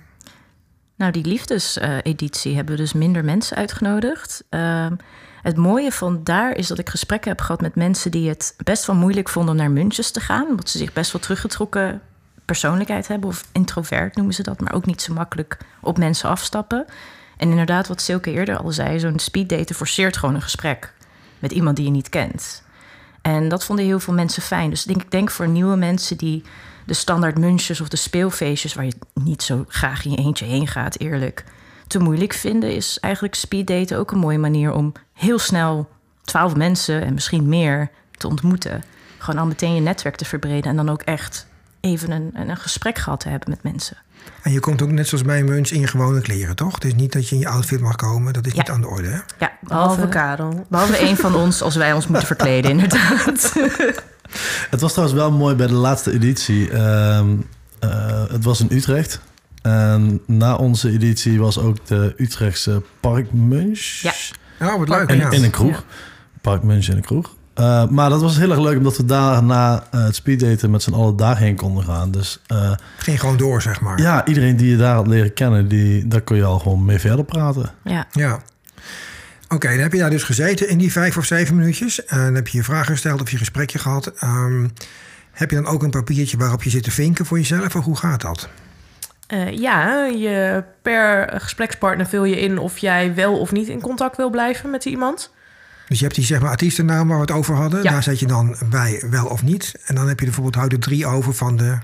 Nou, 0.97 1.12
die 1.12 1.24
liefdeseditie 1.24 2.55
hebben 2.55 2.76
we 2.76 2.80
dus 2.80 2.92
minder 2.92 3.24
mensen 3.24 3.57
uitgenodigd. 3.57 4.44
Ehm, 4.49 4.97
het 5.42 5.57
mooie 5.57 5.92
van 5.92 6.24
daar 6.24 6.57
is 6.57 6.66
dat 6.66 6.78
ik 6.78 6.88
gesprekken 6.88 7.30
heb 7.30 7.40
gehad 7.40 7.61
met 7.61 7.74
mensen 7.74 8.11
die 8.11 8.28
het 8.28 8.55
best 8.64 8.86
wel 8.86 8.97
moeilijk 8.97 9.28
vonden 9.28 9.51
om 9.55 9.61
naar 9.61 9.70
Munches 9.70 10.11
te 10.11 10.20
gaan. 10.20 10.47
Omdat 10.49 10.68
ze 10.68 10.78
zich 10.78 10.92
best 10.92 11.12
wel 11.12 11.20
teruggetrokken 11.20 12.01
persoonlijkheid 12.44 13.09
hebben, 13.09 13.28
of 13.28 13.44
introvert 13.53 14.16
noemen 14.16 14.34
ze 14.34 14.42
dat, 14.42 14.61
maar 14.61 14.72
ook 14.72 14.86
niet 14.86 15.03
zo 15.03 15.14
makkelijk 15.14 15.59
op 15.80 15.99
mensen 15.99 16.28
afstappen. 16.28 16.84
En 17.36 17.51
inderdaad, 17.51 17.88
wat 17.88 18.01
Silke 18.01 18.30
eerder 18.30 18.57
al 18.57 18.72
zei, 18.72 18.99
zo'n 18.99 19.18
speeddaten 19.18 19.74
forceert 19.74 20.16
gewoon 20.16 20.34
een 20.34 20.42
gesprek 20.42 20.92
met 21.38 21.53
iemand 21.53 21.76
die 21.76 21.84
je 21.84 21.90
niet 21.90 22.09
kent. 22.09 22.62
En 23.22 23.49
dat 23.49 23.64
vonden 23.64 23.84
heel 23.84 24.01
veel 24.01 24.14
mensen 24.14 24.42
fijn. 24.42 24.70
Dus 24.70 24.84
denk, 24.84 25.03
ik 25.03 25.11
denk 25.11 25.30
voor 25.30 25.49
nieuwe 25.49 25.76
mensen 25.76 26.16
die 26.16 26.44
de 26.87 26.95
standaard 26.95 27.39
munches 27.39 27.80
of 27.80 27.89
de 27.89 27.97
speelfeestjes, 27.97 28.74
waar 28.74 28.84
je 28.84 28.93
niet 29.14 29.43
zo 29.43 29.64
graag 29.68 30.05
in 30.05 30.11
je 30.11 30.16
eentje 30.16 30.45
heen 30.45 30.66
gaat, 30.68 30.99
eerlijk, 30.99 31.45
te 31.87 31.99
moeilijk 31.99 32.32
vinden, 32.32 32.74
is 32.74 32.99
eigenlijk 33.01 33.34
speeddaten 33.34 33.99
ook 33.99 34.11
een 34.11 34.18
mooie 34.18 34.39
manier 34.39 34.72
om 34.72 34.93
heel 35.12 35.39
snel 35.39 35.89
twaalf 36.24 36.57
mensen 36.57 37.03
en 37.03 37.14
misschien 37.14 37.49
meer 37.49 37.91
te 38.16 38.28
ontmoeten. 38.28 38.82
Gewoon 39.18 39.41
al 39.41 39.47
meteen 39.47 39.74
je 39.74 39.80
netwerk 39.80 40.16
te 40.16 40.24
verbreden 40.24 40.70
en 40.70 40.76
dan 40.76 40.89
ook 40.89 41.03
echt 41.03 41.47
even 41.80 42.11
een, 42.11 42.30
een 42.34 42.57
gesprek 42.57 42.99
gehad 42.99 43.20
te 43.20 43.28
hebben 43.28 43.51
met 43.51 43.62
mensen. 43.62 43.97
En 44.43 44.53
je 44.53 44.61
komt 44.61 44.82
ook 44.82 44.91
net 44.91 45.09
zoals 45.09 45.24
bij 45.24 45.43
Muns 45.45 45.72
in 45.72 45.80
je 45.80 45.87
gewone 45.87 46.20
kleren, 46.20 46.57
toch? 46.57 46.74
Het 46.74 46.84
is 46.84 46.95
niet 46.95 47.12
dat 47.12 47.28
je 47.28 47.34
in 47.34 47.41
je 47.41 47.49
outfit 47.49 47.80
mag 47.80 47.97
komen. 47.97 48.32
Dat 48.32 48.47
is 48.47 48.53
Ja. 48.53 48.59
niet 48.59 48.70
aan 48.70 48.80
de 48.80 48.87
orde, 48.89 49.09
hè? 49.09 49.14
Ja, 49.14 49.24
Behalve 49.39 49.61
behalve, 49.61 50.09
Karel. 50.09 50.66
behalve 50.68 51.01
een 51.01 51.16
van 51.16 51.34
ons 51.34 51.62
als 51.62 51.76
wij 51.76 51.93
ons 51.93 52.07
moeten 52.07 52.26
verkleden, 52.26 52.70
inderdaad. 52.70 53.53
Het 54.70 54.81
was 54.81 54.93
trouwens 54.93 55.18
wel 55.18 55.31
mooi 55.31 55.55
bij 55.55 55.66
de 55.66 55.72
laatste 55.72 56.12
editie. 56.12 56.70
Ehm, 56.70 57.27
eh, 57.79 58.24
het 58.29 58.45
was 58.45 58.61
in 58.61 58.68
Utrecht. 58.70 59.20
En 59.62 60.20
na 60.27 60.57
onze 60.57 60.91
editie 60.91 61.41
was 61.41 61.59
ook 61.59 61.87
de 61.87 62.14
Utrechtse 62.16 62.83
Parkmunch. 63.01 63.81
Ja. 63.81 64.12
Oh, 64.61 64.79
wat 64.79 64.89
leuk. 64.89 65.09
In, 65.11 65.16
ja. 65.16 65.31
in 65.31 65.45
een 65.45 65.51
kroeg. 65.51 65.85
Parkmunch 66.41 66.87
in 66.89 66.97
een 66.97 67.03
kroeg. 67.03 67.35
Eh, 67.57 67.89
maar 67.89 68.11
dat 68.11 68.20
was 68.20 68.37
heel 68.37 68.51
erg 68.51 68.61
leuk 68.61 68.77
omdat 68.77 68.97
we 68.97 69.05
daarna 69.05 69.85
eh, 69.91 70.05
het 70.05 70.14
speeddaten 70.14 70.70
met 70.70 70.83
z'n 70.83 70.93
allen 70.93 71.16
daarheen 71.16 71.57
konden 71.57 71.85
gaan. 71.85 72.11
Dus 72.11 72.41
eh, 72.47 72.72
Ging 72.99 73.20
gewoon 73.20 73.37
door, 73.37 73.62
zeg 73.62 73.81
maar. 73.81 74.01
ja, 74.01 74.27
iedereen 74.27 74.57
die 74.57 74.70
je 74.70 74.77
daar 74.77 74.95
had 74.95 75.07
leren 75.07 75.33
kennen, 75.33 75.68
die, 75.68 76.09
daar 76.09 76.20
kon 76.20 76.37
je 76.37 76.45
al 76.45 76.59
gewoon 76.59 76.85
mee 76.85 76.99
verder 76.99 77.24
praten. 77.24 77.70
Ja. 77.85 78.07
Ja. 78.12 78.41
Oké, 79.49 79.68
dan 79.68 79.78
heb 79.78 79.92
je 79.92 79.99
daar 79.99 80.11
dus 80.11 80.22
gezeten 80.22 80.68
in 80.68 80.78
die 80.78 80.92
vijf 80.92 81.16
of 81.16 81.24
zeven 81.24 81.57
minuutjes. 81.57 82.05
En 82.05 82.18
dan 82.24 82.34
heb 82.34 82.49
je 82.49 82.59
je 82.59 82.64
vragen 82.64 82.92
gesteld 82.92 83.20
of 83.20 83.30
je 83.30 83.36
gesprekje 83.36 83.78
gehad. 83.78 84.07
Ehm, 84.07 84.66
heb 85.32 85.51
je 85.51 85.57
dan 85.57 85.66
ook 85.66 85.82
een 85.82 85.90
papiertje 85.90 86.36
waarop 86.36 86.62
je 86.62 86.70
zit 86.70 86.82
te 86.82 86.90
vinken 86.90 87.26
voor 87.26 87.38
jezelf? 87.38 87.76
Of 87.76 87.84
hoe 87.84 87.97
gaat 87.97 88.20
dat? 88.20 88.49
Eh, 89.26 89.53
ja, 89.53 90.05
je, 90.05 90.64
per 90.82 91.32
gesprekspartner 91.40 92.07
vul 92.07 92.24
je 92.24 92.40
in 92.40 92.59
of 92.59 92.78
jij 92.78 93.14
wel 93.14 93.38
of 93.38 93.53
niet 93.53 93.68
in 93.68 93.80
contact 93.80 94.16
wil 94.16 94.30
blijven 94.30 94.70
met 94.70 94.84
iemand. 94.84 95.30
Dus 95.88 95.99
je 95.99 96.05
hebt 96.05 96.16
die 96.16 96.24
zeg 96.24 96.40
maar, 96.40 96.51
artiestennaam 96.51 97.09
waar 97.09 97.16
we 97.16 97.22
het 97.22 97.30
over 97.30 97.55
hadden. 97.55 97.82
Ja. 97.82 97.90
Daar 97.90 98.03
zet 98.03 98.20
je 98.20 98.26
dan 98.26 98.57
bij 98.70 99.03
wel 99.11 99.26
of 99.26 99.42
niet. 99.42 99.74
En 99.84 99.94
dan 99.94 100.09
heb 100.09 100.18
je 100.18 100.24
bijvoorbeeld 100.24 100.55
houden 100.55 100.80
drie 100.80 101.07
over 101.07 101.34
van 101.34 101.57
de 101.57 101.78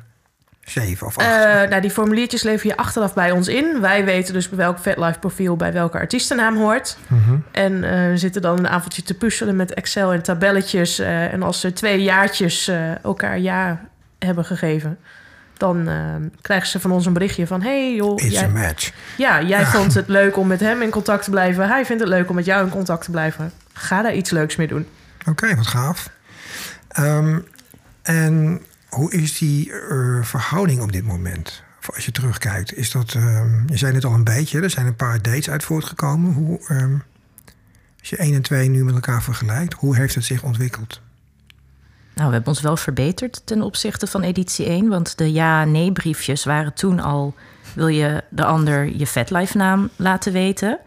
zeven 0.64 1.06
of 1.06 1.18
acht. 1.18 1.26
Eh, 1.26 1.68
nou, 1.68 1.80
die 1.80 1.90
formuliertjes 1.90 2.42
lever 2.42 2.66
je 2.66 2.76
achteraf 2.76 3.14
bij 3.14 3.30
ons 3.30 3.48
in. 3.48 3.80
Wij 3.80 4.04
weten 4.04 4.34
dus 4.34 4.48
bij 4.48 4.58
welk 4.58 4.78
VetLife 4.78 5.18
profiel 5.18 5.56
bij 5.56 5.72
welke 5.72 5.98
artiestennaam 5.98 6.56
hoort. 6.56 6.96
Mhm. 7.06 7.36
En 7.52 7.84
eh, 7.84 8.08
we 8.08 8.16
zitten 8.16 8.42
dan 8.42 8.58
een 8.58 8.68
avondje 8.68 9.02
te 9.02 9.14
puzzelen 9.14 9.56
met 9.56 9.74
Excel 9.74 10.12
en 10.12 10.22
tabelletjes. 10.22 10.98
eh, 10.98 11.32
en 11.32 11.42
als 11.42 11.60
ze 11.60 11.72
twee 11.72 12.02
jaartjes 12.02 12.68
eh, 12.68 13.04
elkaar 13.04 13.38
ja 13.38 13.80
hebben 14.18 14.44
gegeven... 14.44 14.98
dan 15.56 15.88
krijgen 16.40 16.68
ze 16.68 16.80
van 16.80 16.90
ons 16.90 17.06
een 17.06 17.12
berichtje 17.12 17.46
van... 17.46 17.62
hey 17.62 17.94
joh, 17.94 18.14
It's 18.16 18.28
jij, 18.28 18.44
a 18.44 18.48
match. 18.48 18.92
ja, 19.16 19.42
jij 19.42 19.66
vond 19.66 19.94
het 19.94 20.08
leuk 20.08 20.36
om 20.36 20.46
met 20.46 20.60
hem 20.60 20.82
in 20.82 20.90
contact 20.90 21.24
te 21.24 21.30
blijven. 21.30 21.68
Hij 21.68 21.84
vindt 21.86 22.02
het 22.02 22.10
leuk 22.10 22.28
om 22.28 22.34
met 22.34 22.44
jou 22.44 22.64
in 22.64 22.70
contact 22.70 23.04
te 23.04 23.10
blijven. 23.10 23.52
Ga 23.72 24.02
daar 24.02 24.14
iets 24.14 24.30
leuks 24.30 24.56
mee 24.56 24.66
doen. 24.66 24.86
Oké, 25.28 25.54
wat 25.54 25.66
gaaf. 25.66 26.10
Ehm, 26.88 27.38
en 28.02 28.62
hoe 28.94 29.12
is 29.12 29.38
die 29.38 29.72
eh, 29.72 30.22
verhouding 30.22 30.80
op 30.80 30.92
dit 30.92 31.04
moment? 31.04 31.62
Als 31.94 32.04
je 32.04 32.12
terugkijkt, 32.12 32.76
is 32.76 32.90
dat... 32.90 33.14
ehm, 33.14 33.66
je 33.66 33.76
zei 33.76 33.94
het 33.94 34.04
al 34.04 34.12
een 34.12 34.24
beetje, 34.24 34.60
er 34.60 34.70
zijn 34.70 34.86
een 34.86 34.96
paar 34.96 35.22
dates 35.22 35.50
uit 35.50 35.64
voortgekomen. 35.64 36.32
Hoe, 36.32 36.60
ehm, 36.68 36.96
Als 38.00 38.10
je 38.10 38.16
1 38.16 38.34
en 38.34 38.42
2 38.42 38.68
nu 38.68 38.84
met 38.84 38.94
elkaar 38.94 39.22
vergelijkt, 39.22 39.74
hoe 39.74 39.96
heeft 39.96 40.14
het 40.14 40.24
zich 40.24 40.42
ontwikkeld? 40.42 41.00
Nou, 42.14 42.28
we 42.28 42.34
hebben 42.34 42.52
ons 42.52 42.60
wel 42.60 42.76
verbeterd 42.76 43.42
ten 43.44 43.62
opzichte 43.62 44.06
van 44.06 44.22
editie 44.22 44.66
1. 44.66 44.88
Want 44.88 45.18
de 45.18 45.32
ja-nee 45.32 45.92
briefjes 45.92 46.44
waren 46.44 46.74
toen 46.74 47.00
al... 47.00 47.34
wil 47.74 47.88
je 47.88 48.24
de 48.30 48.44
ander 48.44 48.96
je 48.96 49.06
vetlife 49.06 49.56
naam 49.56 49.90
laten 49.96 50.32
weten... 50.32 50.78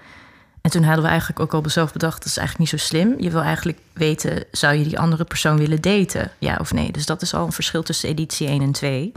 En 0.65 0.71
toen 0.71 0.83
hadden 0.83 1.03
we 1.03 1.09
eigenlijk 1.09 1.39
ook 1.39 1.53
al 1.53 1.69
zelf 1.69 1.93
bedacht, 1.93 2.17
dat 2.17 2.25
is 2.25 2.37
eigenlijk 2.37 2.71
niet 2.71 2.81
zo 2.81 2.87
slim. 2.87 3.15
Je 3.17 3.29
wil 3.29 3.41
eigenlijk 3.41 3.77
weten, 3.93 4.43
zou 4.51 4.75
je 4.75 4.83
die 4.83 4.99
andere 4.99 5.23
persoon 5.23 5.57
willen 5.57 5.81
daten? 5.81 6.31
Ja 6.37 6.57
of 6.59 6.73
nee? 6.73 6.91
Dus 6.91 7.05
dat 7.05 7.21
is 7.21 7.33
al 7.33 7.45
een 7.45 7.51
verschil 7.51 7.83
tussen 7.83 8.09
editie 8.09 8.47
1 8.47 8.61
en 8.61 8.71
2. 8.71 9.11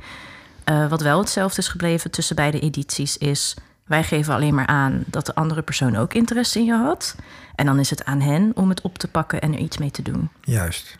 Uh, 0.64 0.88
wat 0.88 1.00
wel 1.00 1.18
hetzelfde 1.18 1.60
is 1.60 1.68
gebleven 1.68 2.10
tussen 2.10 2.36
beide 2.36 2.60
edities 2.60 3.18
is... 3.18 3.56
wij 3.84 4.04
geven 4.04 4.34
alleen 4.34 4.54
maar 4.54 4.66
aan 4.66 5.04
dat 5.06 5.26
de 5.26 5.34
andere 5.34 5.62
persoon 5.62 5.96
ook 5.96 6.14
interesse 6.14 6.58
in 6.58 6.64
je 6.64 6.74
had. 6.74 7.16
En 7.54 7.66
dan 7.66 7.78
is 7.78 7.90
het 7.90 8.04
aan 8.04 8.20
hen 8.20 8.50
om 8.54 8.68
het 8.68 8.80
op 8.80 8.98
te 8.98 9.08
pakken 9.08 9.40
en 9.40 9.52
er 9.52 9.58
iets 9.58 9.78
mee 9.78 9.90
te 9.90 10.02
doen. 10.02 10.30
Juist. 10.40 10.98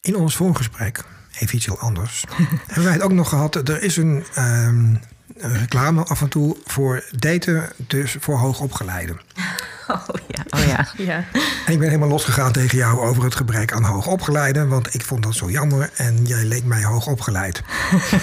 In 0.00 0.16
ons 0.16 0.36
voorgesprek, 0.36 1.04
even 1.38 1.56
iets 1.56 1.66
heel 1.66 1.78
anders, 1.78 2.24
hebben 2.66 2.84
wij 2.84 2.92
het 2.92 3.02
ook 3.02 3.12
nog 3.12 3.28
gehad. 3.28 3.68
Er 3.68 3.82
is 3.82 3.96
een, 3.96 4.24
een 4.34 5.00
reclame 5.36 6.02
af 6.04 6.20
en 6.20 6.28
toe 6.28 6.56
voor 6.64 7.04
daten, 7.16 7.68
dus 7.76 8.16
voor 8.20 8.36
hoogopgeleiden. 8.38 9.20
Oh 9.88 9.98
ja, 10.28 10.44
oh 10.60 10.66
ja. 10.66 10.88
Ja. 11.04 11.24
En 11.66 11.72
ik 11.72 11.78
ben 11.78 11.88
helemaal 11.88 12.08
losgegaan 12.08 12.52
tegen 12.52 12.78
jou 12.78 13.00
over 13.00 13.24
het 13.24 13.34
gebrek 13.34 13.72
aan 13.72 13.84
hoogopgeleiden. 13.84 14.68
Want 14.68 14.94
ik 14.94 15.02
vond 15.02 15.22
dat 15.22 15.34
zo 15.34 15.50
jammer 15.50 15.90
en 15.96 16.24
jij 16.26 16.44
leek 16.44 16.64
mij 16.64 16.82
hoogopgeleid. 16.84 17.62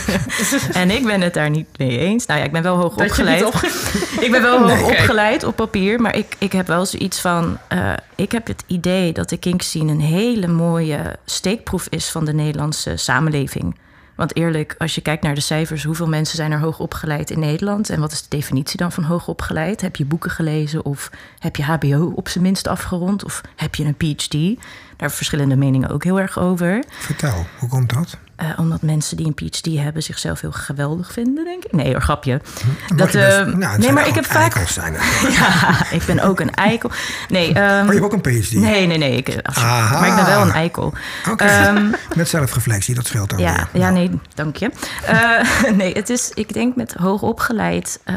en 0.74 0.92
ik 0.92 1.06
ben 1.06 1.22
het 1.22 1.34
daar 1.34 1.50
niet 1.50 1.68
mee 1.78 1.98
eens. 1.98 2.26
Nou 2.26 2.40
ja, 2.40 2.46
ik 2.46 2.52
ben 2.52 2.64
wel 2.64 2.78
hoog 2.78 2.94
Dat 2.96 3.06
je 3.06 3.06
opgeleid. 3.12 3.40
niet 3.44 3.48
opge- 3.54 3.68
Ik 4.26 4.32
ben 4.32 4.42
wel 4.42 4.66
Nee. 4.66 4.76
hoog 4.78 4.90
opgeleid 4.90 5.44
op 5.44 5.56
papier, 5.56 6.02
maar 6.02 6.16
ik, 6.16 6.36
ik 6.38 6.52
heb 6.52 6.68
wel 6.68 6.86
zoiets 6.86 7.22
van... 7.22 7.58
eh, 7.68 7.94
ik 8.16 8.32
heb 8.32 8.48
het 8.48 8.64
idee 8.68 9.14
dat 9.14 9.30
de 9.30 9.38
kink 9.38 9.62
scene 9.62 9.92
een 9.92 10.02
hele 10.02 10.48
mooie 10.48 11.16
steekproef 11.26 11.88
is 11.90 12.10
van 12.10 12.26
de 12.26 12.34
Nederlandse 12.34 12.98
samenleving. 12.98 13.76
Want 14.20 14.36
eerlijk, 14.36 14.76
als 14.78 14.96
je 14.96 15.02
kijkt 15.02 15.24
naar 15.24 15.36
de 15.36 15.42
cijfers, 15.42 15.84
hoeveel 15.84 16.08
mensen 16.08 16.36
zijn 16.36 16.52
er 16.52 16.60
hoog 16.60 16.80
opgeleid 16.80 17.30
in 17.30 17.40
Nederland? 17.40 17.90
En 17.90 18.00
wat 18.00 18.12
is 18.12 18.22
de 18.22 18.30
definitie 18.30 18.78
dan 18.78 18.92
van 18.92 19.04
hoog 19.04 19.28
opgeleid? 19.28 19.82
Heb 19.82 19.96
je 19.96 20.06
boeken 20.06 20.32
gelezen 20.32 20.86
of 20.86 21.12
heb 21.40 21.56
je 21.56 21.64
HBO 21.64 22.12
op 22.16 22.28
zijn 22.28 22.44
minst 22.44 22.68
afgerond? 22.68 23.24
Of 23.24 23.42
heb 23.56 23.76
je 23.76 23.86
een 23.86 23.96
PhD? 23.96 24.64
Daar 24.98 25.12
verschillende 25.12 25.56
meningen 25.56 25.90
ook 25.90 26.04
heel 26.04 26.20
erg 26.20 26.40
over. 26.40 26.84
Vertel, 26.90 27.46
hoe 27.60 27.70
komt 27.70 27.94
dat? 27.94 28.18
Eh, 28.40 28.50
omdat 28.58 28.82
mensen 28.82 29.18
die 29.18 29.26
een 29.26 29.34
PhD 29.34 29.66
hebben 29.80 30.04
zichzelf 30.04 30.42
heel 30.42 30.52
geweldig 30.52 31.12
vinden, 31.14 31.44
denk 31.44 31.64
ik. 31.66 31.72
Nee 31.72 31.92
hoor, 31.92 32.02
grapje. 32.02 32.42
Mag 32.88 32.98
Dat, 32.98 33.12
best- 33.12 33.46
nou, 33.56 33.72
het 33.72 33.78
nee, 33.78 33.92
maar 33.92 34.04
ook 34.04 34.10
ik 34.10 34.16
heb 34.16 34.26
vaak... 34.26 34.42
eikels 34.42 34.74
zijn. 34.74 34.94
Ja, 35.38 35.92
ik 35.92 36.06
ben 36.06 36.20
ook 36.20 36.40
een 36.40 36.54
eikel. 36.54 36.92
Nee, 37.30 37.54
ehm, 37.54 37.80
Oh, 37.88 37.94
je 37.94 38.00
hebt 38.00 38.04
ook 38.14 38.14
een 38.14 38.22
PhD? 38.42 38.52
nee, 38.52 38.88
nee, 38.88 38.98
nee. 38.98 39.16
Ik, 39.16 39.28
maar 39.56 40.08
ik 40.08 40.16
ben 40.16 40.26
wel 40.26 40.42
een 40.42 40.52
eikel. 40.52 40.94
Ehm, 41.38 41.90
met 42.16 42.30
zelfreflectie, 42.30 42.96
dat 42.96 43.06
scheelt 43.08 43.30
dan 43.30 43.40
ja, 43.40 43.68
weer. 43.72 43.82
ja, 43.82 43.90
nee, 43.90 44.20
dank 44.36 44.56
je. 44.56 44.72
Eh, 45.06 45.72
nee, 45.80 45.94
het 45.94 46.10
is, 46.10 46.32
ik 46.34 46.54
denk 46.54 46.76
met 46.76 46.94
hoog 46.94 47.22
opgeleid. 47.22 48.00
eh, 48.04 48.16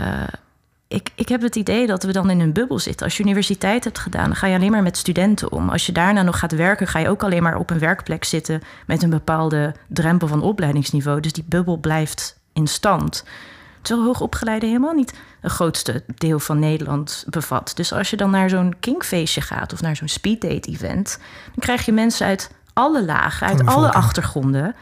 ik, 0.92 1.10
ik 1.14 1.28
heb 1.28 1.42
het 1.42 1.56
idee 1.56 1.86
dat 1.86 2.02
we 2.02 2.12
dan 2.12 2.30
in 2.30 2.40
een 2.40 2.52
bubbel 2.52 2.78
zitten. 2.78 3.06
Als 3.06 3.16
je 3.16 3.22
universiteit 3.22 3.84
hebt 3.84 3.98
gedaan, 3.98 4.24
dan 4.24 4.36
ga 4.36 4.46
je 4.46 4.56
alleen 4.56 4.70
maar 4.70 4.82
met 4.82 4.96
studenten 4.96 5.52
om. 5.52 5.68
Als 5.68 5.86
je 5.86 5.92
daarna 5.92 6.22
nog 6.22 6.38
gaat 6.38 6.52
werken, 6.52 6.86
ga 6.86 6.98
je 6.98 7.08
ook 7.08 7.22
alleen 7.22 7.42
maar 7.42 7.56
op 7.56 7.70
een 7.70 7.78
werkplek 7.78 8.24
zitten 8.24 8.62
met 8.86 9.02
een 9.02 9.10
bepaalde 9.10 9.74
drempel 9.86 10.28
van 10.28 10.42
opleidingsniveau. 10.42 11.20
Dus 11.20 11.32
die 11.32 11.44
bubbel 11.46 11.76
blijft 11.76 12.40
in 12.52 12.66
stand. 12.66 13.24
Terwijl 13.82 14.06
hoogopgeleide 14.06 14.66
helemaal 14.66 14.94
niet 14.94 15.14
het 15.40 15.52
grootste 15.52 16.02
deel 16.06 16.38
van 16.38 16.58
Nederland 16.58 17.24
bevat. 17.28 17.72
Dus 17.74 17.92
als 17.92 18.10
je 18.10 18.16
dan 18.16 18.30
naar 18.30 18.48
zo'n 18.48 18.74
kinkfeestje 18.80 19.40
gaat 19.40 19.72
of 19.72 19.80
naar 19.80 19.96
zo'n 19.96 20.08
speeddate-event, 20.08 21.18
dan 21.44 21.58
krijg 21.58 21.84
je 21.84 21.92
mensen 21.92 22.26
uit 22.26 22.50
alle 22.72 23.04
lagen, 23.04 23.46
uit 23.46 23.66
alle 23.66 23.92
achtergronden. 23.92 24.74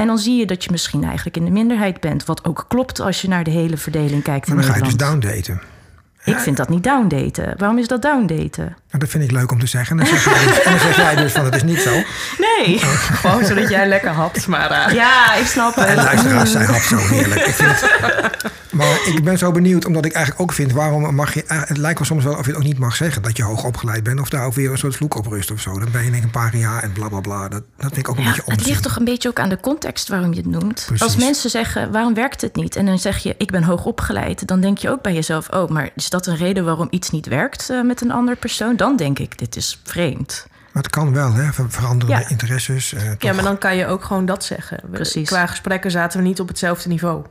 En 0.00 0.06
dan 0.06 0.18
zie 0.18 0.38
je 0.38 0.46
dat 0.46 0.64
je 0.64 0.70
misschien 0.70 1.04
eigenlijk 1.04 1.36
in 1.36 1.44
de 1.44 1.50
minderheid 1.50 2.00
bent. 2.00 2.24
Wat 2.24 2.44
ook 2.44 2.64
klopt 2.68 3.00
als 3.00 3.22
je 3.22 3.28
naar 3.28 3.44
de 3.44 3.50
hele 3.50 3.76
verdeling 3.76 4.22
kijkt 4.22 4.46
Maar 4.46 4.56
dan 4.56 4.64
ga 4.64 4.76
je 4.76 4.82
dus 4.82 4.96
downdaten. 4.96 5.60
Ik 6.24 6.36
vind 6.36 6.56
dat 6.56 6.68
niet 6.68 6.84
downdaten. 6.84 7.54
Waarom 7.58 7.78
is 7.78 7.88
dat 7.88 8.02
downdaten? 8.02 8.76
Nou, 8.90 9.02
dat 9.04 9.08
vind 9.08 9.24
ik 9.24 9.30
leuk 9.30 9.52
om 9.52 9.58
te 9.58 9.66
zeggen. 9.66 9.98
En 9.98 10.04
dan 10.04 10.14
zeg 10.18 10.24
jij 10.24 10.46
dus, 10.46 10.62
en 10.62 10.70
dan 10.70 10.80
zeg 10.80 10.96
jij 10.96 11.14
dus 11.14 11.32
van 11.32 11.44
het 11.44 11.54
is 11.54 11.62
niet 11.62 11.80
zo. 11.80 11.90
Nee. 12.38 12.78
Gewoon 12.78 13.44
zodat 13.44 13.68
jij 13.68 13.88
lekker 13.88 14.10
hapt, 14.10 14.46
maar... 14.46 14.70
eh, 14.70 14.94
Ja, 14.94 15.34
ik 15.34 15.46
snap 15.46 15.76
En 15.76 15.86
het. 15.86 15.96
luisteraars, 15.96 16.52
zij 16.52 16.64
had 16.64 16.82
zo 16.82 16.96
heerlijk. 16.96 17.46
Ik 17.46 17.54
vind 17.54 17.80
het, 17.80 18.52
maar 18.70 18.98
ik 19.06 19.24
ben 19.24 19.38
zo 19.38 19.50
benieuwd, 19.52 19.84
omdat 19.84 20.04
ik 20.04 20.12
eigenlijk 20.12 20.42
ook 20.44 20.52
vind... 20.52 20.72
waarom 20.72 21.14
mag 21.14 21.34
je... 21.34 21.44
Het 21.46 21.76
lijkt 21.76 21.98
wel 21.98 22.06
soms 22.06 22.24
wel 22.24 22.32
of 22.32 22.44
je 22.44 22.50
het 22.50 22.56
ook 22.60 22.66
niet 22.66 22.78
mag 22.78 22.96
zeggen... 22.96 23.22
dat 23.22 23.36
je 23.36 23.42
hoog 23.42 23.64
opgeleid 23.64 24.02
bent. 24.02 24.20
Of 24.20 24.28
daar 24.28 24.44
ook 24.44 24.54
weer 24.54 24.70
een 24.70 24.78
soort 24.78 24.96
vloek 24.96 25.14
op 25.16 25.26
rust 25.26 25.50
of 25.50 25.60
zo. 25.60 25.78
Dan 25.78 25.90
ben 25.90 26.04
je 26.04 26.10
in 26.10 26.22
een 26.22 26.30
paar 26.30 26.56
jaar 26.56 26.82
en 26.82 26.92
bla 26.92 27.08
bla 27.08 27.20
bla. 27.20 27.48
Dat, 27.48 27.62
dat 27.76 27.86
vind 27.92 27.96
ik 27.96 28.08
ook 28.08 28.16
een 28.16 28.22
Ja, 28.22 28.28
beetje 28.28 28.42
het 28.44 28.52
onzin. 28.52 28.68
ligt 28.68 28.82
toch 28.82 28.96
een 28.96 29.04
beetje 29.04 29.28
ook 29.28 29.38
aan 29.40 29.48
de 29.48 29.60
context 29.60 30.08
waarom 30.08 30.30
je 30.32 30.36
het 30.40 30.46
noemt. 30.50 30.82
Precies. 30.86 31.02
Als 31.06 31.16
mensen 31.16 31.50
zeggen, 31.50 31.92
waarom 31.92 32.14
werkt 32.14 32.40
het 32.40 32.56
niet? 32.56 32.76
En 32.76 32.86
dan 32.86 32.98
zeg 32.98 33.18
je, 33.18 33.34
ik 33.38 33.50
ben 33.50 33.62
hoog 33.62 33.84
opgeleid. 33.84 34.46
Dan 34.46 34.60
denk 34.60 34.78
je 34.78 34.90
ook 34.90 35.02
bij 35.02 35.12
jezelf, 35.14 35.48
oh, 35.48 35.68
maar 35.70 35.90
is 35.94 36.10
dat 36.10 36.26
een 36.26 36.36
reden 36.36 36.64
waarom 36.64 36.86
iets 36.90 37.10
niet 37.10 37.26
werkt 37.26 37.70
eh, 37.70 37.82
met 37.82 38.00
een 38.00 38.10
andere 38.10 38.36
persoon? 38.36 38.76
Dan 38.80 38.96
denk 38.96 39.18
ik, 39.18 39.38
dit 39.38 39.56
is 39.56 39.80
vreemd. 39.84 40.46
Maar 40.72 40.82
het 40.82 40.92
kan 40.92 41.12
wel, 41.14 41.32
hè? 41.32 41.52
ver- 41.52 41.70
Veranderende 41.70 42.22
Ja. 42.22 42.28
interesses. 42.30 42.92
eh, 42.92 43.02
Ja, 43.18 43.32
maar 43.32 43.44
dan 43.44 43.58
kan 43.58 43.76
je 43.76 43.86
ook 43.86 44.04
gewoon 44.04 44.26
dat 44.26 44.44
zeggen. 44.44 44.80
Precies. 44.90 45.28
Qua 45.28 45.46
gesprekken 45.46 45.90
zaten 45.90 46.20
we 46.20 46.26
niet 46.26 46.40
op 46.40 46.48
hetzelfde 46.48 46.88
niveau. 46.88 47.24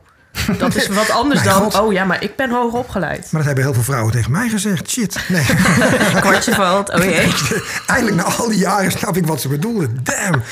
Dat 0.58 0.74
is 0.74 0.88
wat 0.88 1.10
anders 1.10 1.42
dan, 1.48 1.52
God. 1.52 1.80
oh 1.80 1.92
ja, 1.92 2.04
maar 2.04 2.22
ik 2.22 2.36
ben 2.36 2.50
hoog 2.50 2.72
opgeleid. 2.72 3.20
Maar 3.20 3.30
dat 3.30 3.44
hebben 3.44 3.64
heel 3.64 3.74
veel 3.74 3.82
vrouwen 3.82 4.12
tegen 4.12 4.30
mij 4.30 4.48
gezegd. 4.48 4.90
Shit, 4.90 5.24
nee. 5.28 5.44
Kwartje 6.20 6.54
valt, 6.54 6.94
oh 6.94 7.04
jee. 7.04 7.32
Eindelijk 7.86 8.16
na 8.16 8.22
al 8.22 8.48
die 8.48 8.58
jaren 8.58 8.90
snap 8.90 9.16
ik 9.16 9.26
wat 9.26 9.40
ze 9.40 9.48
bedoelen. 9.48 9.98
Damn. 10.02 10.42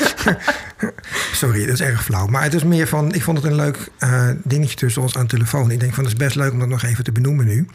Sorry, 1.33 1.67
dat 1.67 1.75
is 1.75 1.81
erg 1.81 2.05
flauw. 2.05 2.27
Maar 2.27 2.43
het 2.43 2.55
is 2.55 2.65
meer 2.65 2.89
van, 2.89 3.15
ik 3.15 3.23
vond 3.23 3.37
het 3.37 3.47
een 3.47 3.55
leuk 3.55 3.89
eh, 3.99 4.29
dingetje 4.45 4.77
tussen 4.77 5.03
ons 5.03 5.17
aan 5.17 5.23
de 5.23 5.29
telefoon. 5.29 5.71
Ik 5.71 5.81
denk 5.81 5.95
van, 5.95 6.05
het 6.05 6.13
is 6.13 6.19
best 6.19 6.37
leuk 6.37 6.53
om 6.53 6.59
dat 6.59 6.69
nog 6.69 6.83
even 6.83 7.05
te 7.05 7.13
benoemen 7.13 7.47
nu. 7.47 7.69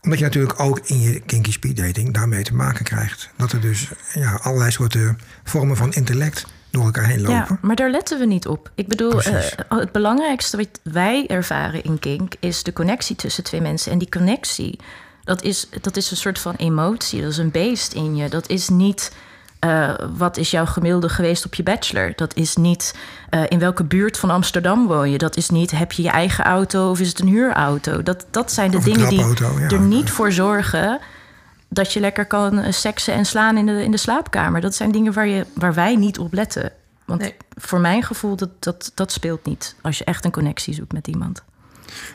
Omdat 0.00 0.18
je 0.18 0.24
natuurlijk 0.24 0.60
ook 0.60 0.80
in 0.84 1.00
je 1.00 1.20
kinky 1.20 1.52
speed 1.52 1.76
dating 1.76 2.14
daarmee 2.14 2.42
te 2.42 2.54
maken 2.54 2.84
krijgt. 2.84 3.30
Dat 3.36 3.52
er 3.52 3.60
dus 3.60 3.88
ja, 4.12 4.38
allerlei 4.42 4.70
soorten 4.70 5.18
vormen 5.44 5.76
van 5.76 5.92
intellect 5.92 6.46
door 6.74 6.84
elkaar 6.84 7.04
heen 7.06 7.20
lopen. 7.20 7.34
Ja, 7.34 7.58
maar 7.60 7.76
daar 7.76 7.90
letten 7.90 8.18
we 8.18 8.24
niet 8.24 8.46
op. 8.46 8.70
Ik 8.74 8.88
bedoel, 8.88 9.10
Precies. 9.10 9.54
eh, 9.54 9.78
het 9.78 9.92
belangrijkste 9.92 10.56
wat 10.56 10.68
wij 10.82 11.26
ervaren 11.26 11.84
in 11.84 11.98
kink 11.98 12.32
is 12.40 12.62
de 12.62 12.72
connectie 12.72 13.16
tussen 13.16 13.44
twee 13.44 13.60
mensen. 13.60 13.92
En 13.92 13.98
die 13.98 14.08
connectie, 14.08 14.78
dat 15.24 15.42
is, 15.42 15.68
dat 15.80 15.96
is 15.96 16.10
een 16.10 16.16
soort 16.16 16.38
van 16.38 16.54
emotie. 16.56 17.20
Dat 17.22 17.30
is 17.30 17.36
een 17.38 17.50
beest 17.50 17.92
in 17.92 18.16
je. 18.16 18.28
Dat 18.28 18.48
is 18.48 18.68
niet. 18.68 19.12
eh, 19.58 19.94
wat 20.16 20.36
is 20.36 20.50
jouw 20.50 20.66
gemiddelde 20.66 21.08
geweest 21.08 21.44
op 21.44 21.54
je 21.54 21.62
bachelor? 21.62 22.12
Dat 22.16 22.34
is 22.36 22.56
niet 22.56 22.94
eh, 23.30 23.40
in 23.48 23.58
welke 23.58 23.84
buurt 23.84 24.18
van 24.18 24.30
Amsterdam 24.30 24.86
woon 24.86 25.10
je? 25.10 25.18
Dat 25.18 25.36
is 25.36 25.50
niet 25.50 25.70
heb 25.70 25.92
je 25.92 26.02
je 26.02 26.08
eigen 26.10 26.44
auto 26.44 26.90
of 26.90 27.00
is 27.00 27.08
het 27.08 27.20
een 27.20 27.28
huurauto? 27.28 28.02
Dat, 28.02 28.26
dat 28.30 28.52
zijn 28.52 28.70
de 28.70 28.76
Of 28.76 28.84
dingen 28.84 29.08
die 29.08 29.18
ja. 29.20 29.68
er 29.68 29.80
niet 29.80 30.10
voor 30.10 30.32
zorgen 30.32 31.00
dat 31.68 31.92
je 31.92 32.00
lekker 32.00 32.26
kan 32.26 32.58
eh, 32.58 32.72
seksen 32.72 33.14
en 33.14 33.24
slaan 33.24 33.56
in 33.56 33.66
de, 33.66 33.84
in 33.84 33.90
de 33.90 33.96
slaapkamer. 33.96 34.60
Dat 34.60 34.74
zijn 34.74 34.92
dingen 34.92 35.12
waar, 35.12 35.26
je, 35.26 35.46
waar 35.54 35.74
wij 35.74 35.96
niet 35.96 36.18
op 36.18 36.32
letten. 36.32 36.72
Want 37.04 37.20
Nee. 37.20 37.34
voor 37.54 37.80
mijn 37.80 38.02
gevoel, 38.02 38.36
dat, 38.36 38.50
dat, 38.58 38.92
dat 38.94 39.12
speelt 39.12 39.44
niet. 39.46 39.74
Als 39.82 39.98
je 39.98 40.04
echt 40.04 40.24
een 40.24 40.30
connectie 40.30 40.74
zoekt 40.74 40.92
met 40.92 41.06
iemand. 41.06 41.42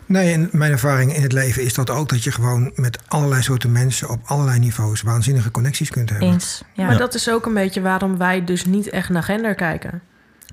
Nee, 0.05 0.33
en 0.33 0.49
mijn 0.51 0.71
ervaring 0.71 1.15
in 1.15 1.21
het 1.21 1.31
leven 1.31 1.63
is 1.63 1.73
dat 1.73 1.89
ook 1.89 2.09
dat 2.09 2.23
je 2.23 2.31
gewoon 2.31 2.71
met 2.75 2.99
allerlei 3.07 3.41
soorten 3.41 3.71
mensen 3.71 4.09
op 4.09 4.19
allerlei 4.25 4.59
niveaus 4.59 5.01
waanzinnige 5.01 5.51
connecties 5.51 5.89
kunt 5.89 6.09
hebben. 6.09 6.27
Eens. 6.27 6.63
Ja. 6.73 6.85
Maar 6.85 6.97
dat 6.97 7.13
is 7.13 7.29
ook 7.29 7.45
een 7.45 7.53
beetje 7.53 7.81
waarom 7.81 8.17
wij 8.17 8.43
dus 8.43 8.65
niet 8.65 8.89
echt 8.89 9.09
naar 9.09 9.23
gender 9.23 9.55
kijken. 9.55 10.01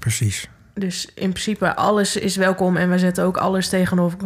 Precies. 0.00 0.48
Dus 0.78 1.08
in 1.14 1.30
principe, 1.30 1.76
alles 1.76 2.16
is 2.16 2.36
welkom 2.36 2.76
en 2.76 2.90
we 2.90 2.98
zetten 2.98 3.24
ook 3.24 3.36
alles 3.36 3.68
tegenover, 3.68 4.18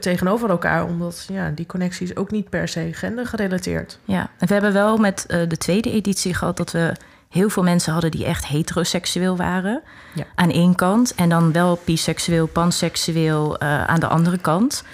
tegenover 0.00 0.50
elkaar. 0.50 0.84
Omdat 0.84 1.26
ja, 1.32 1.50
die 1.50 1.66
connectie 1.66 2.06
is 2.06 2.16
ook 2.16 2.30
niet 2.30 2.48
per 2.48 2.68
se 2.68 2.88
gendergerelateerd. 2.92 3.98
ja. 4.04 4.30
En 4.38 4.46
we 4.46 4.52
hebben 4.52 4.72
wel 4.72 4.96
met 4.96 5.26
eh, 5.26 5.48
de 5.48 5.56
tweede 5.56 5.90
editie 5.90 6.34
gehad 6.34 6.56
dat 6.56 6.70
we 6.70 6.92
heel 7.28 7.48
veel 7.48 7.62
mensen 7.62 7.92
hadden 7.92 8.10
die 8.10 8.24
echt 8.24 8.46
heteroseksueel 8.46 9.36
waren. 9.36 9.82
Ja. 10.14 10.24
Aan 10.34 10.50
één 10.50 10.74
kant. 10.74 11.14
En 11.14 11.28
dan 11.28 11.52
wel 11.52 11.78
biseksueel, 11.84 12.46
panseksueel 12.46 13.58
eh, 13.58 13.84
aan 13.84 14.00
de 14.00 14.08
andere 14.08 14.38
kant. 14.38 14.84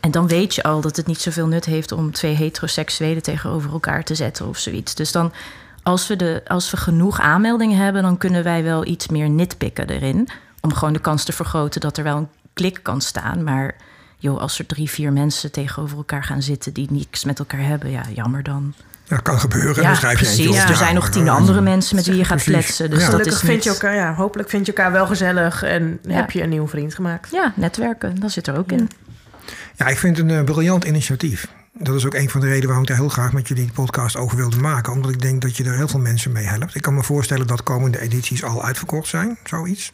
En 0.00 0.10
dan 0.10 0.28
weet 0.28 0.54
je 0.54 0.62
al 0.62 0.80
dat 0.80 0.96
het 0.96 1.06
niet 1.06 1.20
zoveel 1.20 1.46
nut 1.46 1.64
heeft 1.64 1.92
om 1.92 2.12
twee 2.12 2.34
heteroseksuelen 2.34 3.22
tegenover 3.22 3.72
elkaar 3.72 4.04
te 4.04 4.14
zetten 4.14 4.48
of 4.48 4.58
zoiets. 4.58 4.94
Dus 4.94 5.12
dan, 5.12 5.32
als 5.82 6.06
we, 6.06 6.16
de, 6.16 6.42
als 6.46 6.70
we 6.70 6.76
genoeg 6.76 7.20
aanmeldingen 7.20 7.78
hebben, 7.78 8.02
dan 8.02 8.18
kunnen 8.18 8.44
wij 8.44 8.62
wel 8.62 8.86
iets 8.86 9.08
meer 9.08 9.30
nitpikken 9.30 9.88
erin. 9.88 10.28
Om 10.60 10.74
gewoon 10.74 10.92
de 10.92 10.98
kans 11.00 11.24
te 11.24 11.32
vergroten 11.32 11.80
dat 11.80 11.96
er 11.96 12.04
wel 12.04 12.16
een 12.16 12.28
klik 12.52 12.78
kan 12.82 13.00
staan. 13.00 13.44
Maar 13.44 13.74
joh, 14.18 14.40
als 14.40 14.58
er 14.58 14.66
drie, 14.66 14.90
vier 14.90 15.12
mensen 15.12 15.52
tegenover 15.52 15.96
elkaar 15.96 16.24
gaan 16.24 16.42
zitten 16.42 16.72
die 16.72 16.86
niks 16.90 17.24
met 17.24 17.38
elkaar 17.38 17.60
hebben, 17.66 17.90
ja, 17.90 18.02
jammer 18.14 18.42
dan. 18.42 18.74
Ja, 19.04 19.16
kan 19.16 19.40
gebeuren. 19.40 19.82
Ja, 19.82 19.88
dan 19.88 19.96
schrijf 19.96 20.18
je 20.18 20.24
precies. 20.24 20.44
eentje 20.46 20.62
op. 20.62 20.68
er 20.68 20.76
zijn 20.76 20.94
nog 20.94 21.08
tien 21.08 21.28
andere 21.28 21.60
mensen 21.60 21.96
met 21.96 22.06
wie 22.06 22.16
je 22.16 22.24
gaat 22.24 22.42
kletsen. 22.42 22.90
Dus 22.90 22.98
Ja. 22.98 23.04
dat 23.04 23.10
Gelukkig 23.14 23.32
is 23.34 23.40
vind 23.40 23.54
niet... 23.54 23.64
je 23.64 23.70
elkaar, 23.70 23.94
ja, 23.94 24.14
hopelijk 24.14 24.48
vind 24.48 24.66
je 24.66 24.72
elkaar 24.72 24.92
wel 24.92 25.06
gezellig 25.06 25.62
en 25.62 25.98
Ja. 26.02 26.14
heb 26.14 26.30
je 26.30 26.42
een 26.42 26.48
nieuwe 26.48 26.68
vriend 26.68 26.94
gemaakt. 26.94 27.30
Ja, 27.30 27.52
netwerken, 27.56 28.20
dat 28.20 28.30
zit 28.30 28.46
er 28.46 28.58
ook 28.58 28.72
in. 28.72 28.90
Ja, 29.76 29.86
ik 29.86 29.98
vind 29.98 30.16
het 30.16 30.30
een 30.30 30.36
eh, 30.38 30.44
briljant 30.44 30.84
initiatief. 30.84 31.48
Dat 31.82 31.94
is 31.94 32.06
ook 32.06 32.14
een 32.14 32.30
van 32.30 32.40
de 32.40 32.46
redenen 32.46 32.66
waarom 32.66 32.82
ik 32.84 32.88
daar 32.88 32.98
heel 32.98 33.08
graag 33.08 33.32
met 33.32 33.48
jullie 33.48 33.64
die 33.64 33.72
podcast 33.72 34.16
over 34.16 34.36
wilde 34.36 34.56
maken. 34.56 34.92
Omdat 34.92 35.10
ik 35.10 35.20
denk 35.20 35.42
dat 35.42 35.56
je 35.56 35.64
er 35.64 35.76
heel 35.76 35.88
veel 35.88 36.00
mensen 36.00 36.32
mee 36.32 36.44
helpt. 36.44 36.74
Ik 36.74 36.82
kan 36.82 36.94
me 36.94 37.02
voorstellen 37.02 37.46
dat 37.46 37.62
komende 37.62 38.00
edities 38.00 38.44
al 38.44 38.64
uitverkocht 38.64 39.08
zijn, 39.08 39.38
zoiets. 39.44 39.92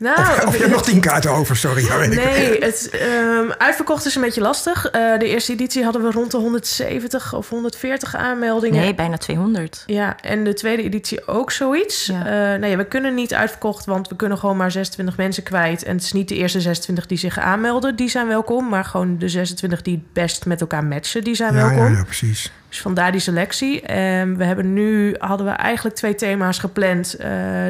Nou, 0.00 0.18
Of, 0.20 0.44
of 0.46 0.52
je 0.54 0.60
hebt 0.60 0.72
nog 0.78 0.82
tien 0.84 1.00
kaarten 1.00 1.30
over, 1.30 1.56
sorry. 1.56 1.84
Ja, 1.84 1.98
weet 1.98 2.12
ik. 2.12 2.24
Nee, 2.24 2.58
het 2.64 2.88
ehm, 2.90 3.50
uitverkocht 3.58 4.06
is 4.06 4.14
een 4.14 4.20
beetje 4.22 4.40
lastig. 4.40 4.86
Eh, 4.90 5.18
de 5.18 5.28
eerste 5.28 5.52
editie 5.52 5.84
hadden 5.84 6.02
we 6.02 6.10
rond 6.10 6.30
de 6.30 6.36
170 6.36 7.34
of 7.34 7.48
140 7.48 8.16
aanmeldingen. 8.16 8.80
Nee, 8.80 8.94
bijna 8.94 9.16
200. 9.16 9.82
Ja, 9.86 10.16
en 10.20 10.44
de 10.44 10.54
tweede 10.54 10.82
editie 10.82 11.26
ook 11.28 11.50
zoiets. 11.50 12.06
Ja. 12.06 12.52
Eh, 12.54 12.60
nee, 12.60 12.76
we 12.76 12.84
kunnen 12.84 13.14
niet 13.14 13.34
uitverkocht, 13.34 13.84
want 13.84 14.08
we 14.08 14.16
kunnen 14.16 14.38
gewoon 14.38 14.56
maar 14.56 14.70
26 14.70 15.16
mensen 15.16 15.42
kwijt. 15.42 15.82
En 15.82 15.94
het 15.94 16.04
is 16.04 16.12
niet 16.12 16.28
de 16.28 16.34
eerste 16.36 16.60
26 16.60 17.06
die 17.06 17.18
zich 17.18 17.38
aanmelden, 17.38 17.96
die 17.96 18.08
zijn 18.08 18.26
welkom. 18.26 18.68
Maar 18.68 18.84
gewoon 18.84 19.18
de 19.18 19.28
26 19.28 19.82
die 19.82 19.94
het 19.94 20.12
best 20.12 20.46
met 20.46 20.60
elkaar 20.60 20.84
matchen, 20.84 21.24
die 21.24 21.34
zijn 21.34 21.54
Ja, 21.54 21.68
welkom. 21.68 21.92
ja, 21.92 21.98
ja, 21.98 22.04
precies. 22.04 22.52
Dus 22.68 22.80
vandaar 22.80 23.12
die 23.12 23.20
selectie. 23.20 23.80
En 23.82 24.36
we 24.36 24.44
hebben 24.44 24.72
nu, 24.72 25.14
hadden 25.18 25.46
we 25.46 25.52
eigenlijk 25.52 25.96
twee 25.96 26.14
thema's 26.14 26.58
gepland. 26.58 27.14
Eh, 27.14 27.28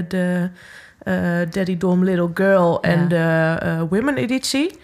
de 0.08 0.48
Daddy 1.50 1.76
Dom 1.76 2.04
Little 2.04 2.30
Girl 2.34 2.82
en 2.82 3.08
de 3.08 3.56
eh, 3.60 3.82
Women 3.90 4.16
editie. 4.16 4.78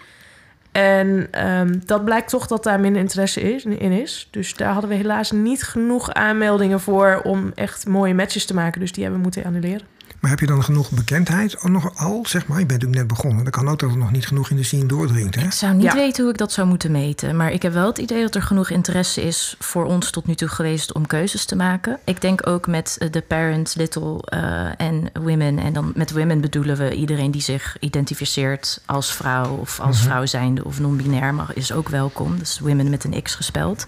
En 0.73 1.29
ehm, 1.31 1.79
dat 1.85 2.05
blijkt 2.05 2.29
toch 2.29 2.47
dat 2.47 2.65
daar 2.65 2.81
minder 2.81 3.01
interesse 3.03 3.41
is, 3.41 3.65
in 3.65 3.93
is. 3.93 4.29
Dus 4.31 4.55
daar 4.55 4.73
hadden 4.73 4.91
we 4.91 4.97
helaas 4.97 5.31
niet 5.31 5.63
genoeg 5.63 6.13
aanmeldingen 6.13 6.81
voor... 6.81 7.21
om 7.25 7.53
echt 7.55 7.87
mooie 7.87 8.15
matches 8.15 8.45
te 8.45 8.55
maken. 8.55 8.81
Dus 8.81 8.93
die 8.93 9.03
hebben 9.03 9.21
we 9.21 9.29
moeten 9.29 9.45
annuleren. 9.45 9.96
Maar 10.27 10.35
heb 10.39 10.45
je 10.49 10.55
dan 10.55 10.65
genoeg 10.65 10.91
bekendheid 10.91 11.57
ook 11.59 11.69
nog 11.69 11.99
al? 11.99 12.25
Zeg 12.27 12.47
maar, 12.47 12.59
je 12.59 12.67
bent 12.67 12.81
natuurlijk 12.83 13.09
net 13.09 13.17
begonnen. 13.17 13.43
Dan 13.43 13.53
kan 13.53 13.69
ook 13.69 13.79
dat 13.79 13.91
het 13.91 13.99
nog 13.99 14.11
niet 14.11 14.27
genoeg 14.27 14.51
in 14.51 14.57
de 14.57 14.63
scene 14.63 14.87
doordringt, 14.87 15.35
hè? 15.35 15.45
Ik 15.45 15.53
zou 15.53 15.75
niet 15.75 15.83
Ja. 15.83 15.95
weten 15.95 16.23
hoe 16.23 16.33
ik 16.33 16.39
dat 16.39 16.53
zou 16.53 16.67
moeten 16.69 16.91
meten. 16.91 17.37
Maar 17.37 17.53
ik 17.53 17.63
heb 17.63 17.73
wel 17.73 17.87
het 17.87 17.99
idee 17.99 18.23
dat 18.23 18.35
er 18.35 18.43
genoeg 18.43 18.71
interesse 18.71 19.23
is 19.23 19.57
voor 19.59 19.85
ons 19.85 20.11
tot 20.11 20.27
nu 20.27 20.35
toe 20.35 20.49
geweest 20.49 20.93
om 20.93 21.07
keuzes 21.07 21.45
te 21.45 21.57
maken. 21.57 21.99
Ik 22.05 22.21
denk 22.21 22.47
ook 22.47 22.67
met 22.67 22.97
eh, 22.99 23.11
de 23.11 23.21
parents, 23.21 23.75
little 23.75 24.21
eh, 24.23 24.81
en 24.87 25.11
women. 25.23 25.59
En 25.59 25.73
dan 25.73 25.93
met 25.95 26.13
women 26.13 26.41
bedoelen 26.41 26.77
we 26.77 26.95
iedereen 26.95 27.31
die 27.31 27.43
zich 27.43 27.77
identificeert 27.81 28.81
als 28.87 29.15
vrouw 29.15 29.57
of 29.57 29.81
als 29.81 30.01
vrouw 30.01 30.27
zijnde 30.27 30.65
of 30.65 30.81
non-binair 30.81 31.35
mag, 31.35 31.53
is 31.55 31.73
ook 31.73 31.89
welkom. 31.89 32.39
Dus 32.39 32.59
women 32.59 32.91
met 32.91 33.05
een 33.05 33.23
X 33.23 33.35
gespeld. 33.35 33.87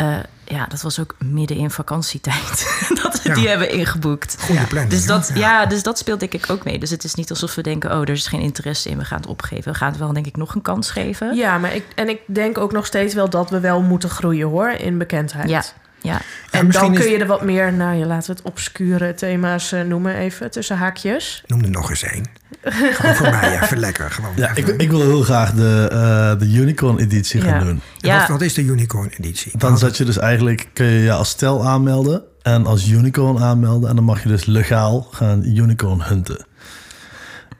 Eh, 0.00 0.16
ja, 0.44 0.66
dat 0.66 0.82
was 0.82 0.98
ook 1.00 1.14
midden 1.18 1.56
in 1.56 1.70
vakantietijd 1.70 2.78
dat 3.02 3.22
we 3.22 3.28
Ja. 3.28 3.34
die 3.34 3.48
hebben 3.48 3.70
ingeboekt. 3.70 4.36
Goede 4.40 4.64
planning. 4.64 4.90
Dus 4.94 5.06
dat, 5.06 5.30
ja. 5.34 5.66
dus 5.66 5.82
dat 5.82 5.98
speelt 5.98 6.20
denk 6.20 6.32
ik 6.32 6.44
ook 6.50 6.64
mee. 6.64 6.78
Dus 6.78 6.90
het 6.90 7.04
is 7.04 7.14
niet 7.14 7.30
alsof 7.30 7.54
we 7.54 7.62
denken, 7.62 7.90
oh, 7.92 8.00
er 8.00 8.08
is 8.08 8.26
geen 8.26 8.40
interesse 8.40 8.88
in, 8.88 8.98
we 8.98 9.04
gaan 9.04 9.20
het 9.20 9.26
opgeven. 9.28 9.72
We 9.72 9.78
gaan 9.78 9.88
het 9.90 9.98
wel 9.98 10.12
denk 10.12 10.26
ik 10.26 10.36
nog 10.36 10.54
een 10.54 10.62
kans 10.62 10.90
geven. 10.90 11.34
Ja, 11.36 11.58
maar 11.58 11.74
ik, 11.74 11.84
en 11.94 12.08
ik 12.08 12.20
denk 12.26 12.58
ook 12.58 12.72
nog 12.72 12.86
steeds 12.86 13.14
wel 13.14 13.30
dat 13.30 13.50
we 13.50 13.60
wel 13.60 13.82
moeten 13.82 14.10
groeien 14.10 14.48
hoor, 14.48 14.70
in 14.70 14.98
bekendheid. 14.98 15.48
Ja, 15.48 15.62
ja. 16.00 16.20
En 16.50 16.70
dan 16.70 16.92
is- 16.92 16.98
kun 17.00 17.10
je 17.10 17.18
er 17.18 17.26
wat 17.26 17.42
meer, 17.42 17.72
nou 17.72 17.96
ja, 17.98 18.06
laten 18.06 18.30
we 18.30 18.36
het 18.36 18.46
obscure 18.50 19.14
thema's 19.14 19.72
eh, 19.72 19.82
noemen 19.82 20.14
even, 20.14 20.50
tussen 20.50 20.76
haakjes. 20.76 21.42
Noem 21.46 21.62
er 21.62 21.70
nog 21.70 21.90
eens 21.90 22.02
één. 22.02 22.26
Gewoon 22.96 23.14
voor 23.14 23.30
mij 23.30 23.60
even 23.62 23.78
lekker. 23.78 24.10
Gewoon 24.10 24.30
Ja, 24.36 24.50
ik, 24.50 24.56
even. 24.58 24.78
ik 24.78 24.90
wil 24.90 25.00
heel 25.00 25.22
graag 25.22 25.52
de, 25.52 25.88
eh, 25.92 26.38
de 26.38 26.54
Unicorn-editie 26.54 27.40
gaan 27.40 27.58
Ja. 27.58 27.64
doen. 27.64 27.68
En 28.00 28.08
ja. 28.08 28.18
Wat, 28.18 28.28
wat 28.28 28.40
is 28.40 28.54
de 28.54 28.62
Unicorn 28.62 29.08
editie? 29.18 29.52
Dan 29.58 29.78
zet 29.78 29.96
je 29.96 30.04
dus 30.04 30.18
eigenlijk, 30.18 30.68
kun 30.72 30.86
je 30.86 31.00
je 31.00 31.12
als 31.12 31.28
stel 31.28 31.66
aanmelden 31.66 32.22
en 32.42 32.66
als 32.66 32.88
unicorn 32.88 33.42
aanmelden. 33.42 33.88
En 33.88 33.94
dan 33.96 34.04
mag 34.04 34.22
je 34.22 34.28
dus 34.28 34.44
legaal 34.44 35.08
gaan 35.10 35.44
unicorn 35.44 36.02
hunten. 36.02 36.44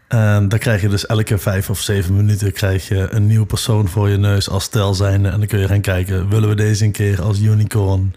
En 0.08 0.48
dan 0.48 0.58
krijg 0.58 0.80
je 0.80 0.88
dus 0.88 1.06
elke 1.06 1.38
vijf 1.38 1.70
of 1.70 1.80
zeven 1.80 2.16
minuten 2.16 2.52
krijg 2.52 2.88
je 2.88 3.06
een 3.10 3.26
nieuwe 3.26 3.46
persoon 3.46 3.88
voor 3.88 4.08
je 4.08 4.16
neus 4.16 4.48
als 4.48 4.64
stel 4.64 4.94
zijnde. 4.94 5.28
En 5.28 5.38
dan 5.38 5.46
kun 5.48 5.58
je 5.58 5.66
gaan 5.68 5.80
kijken, 5.80 6.28
willen 6.28 6.48
we 6.48 6.54
deze 6.54 6.84
een 6.84 6.92
keer 6.92 7.22
als 7.22 7.40
unicorn 7.40 8.14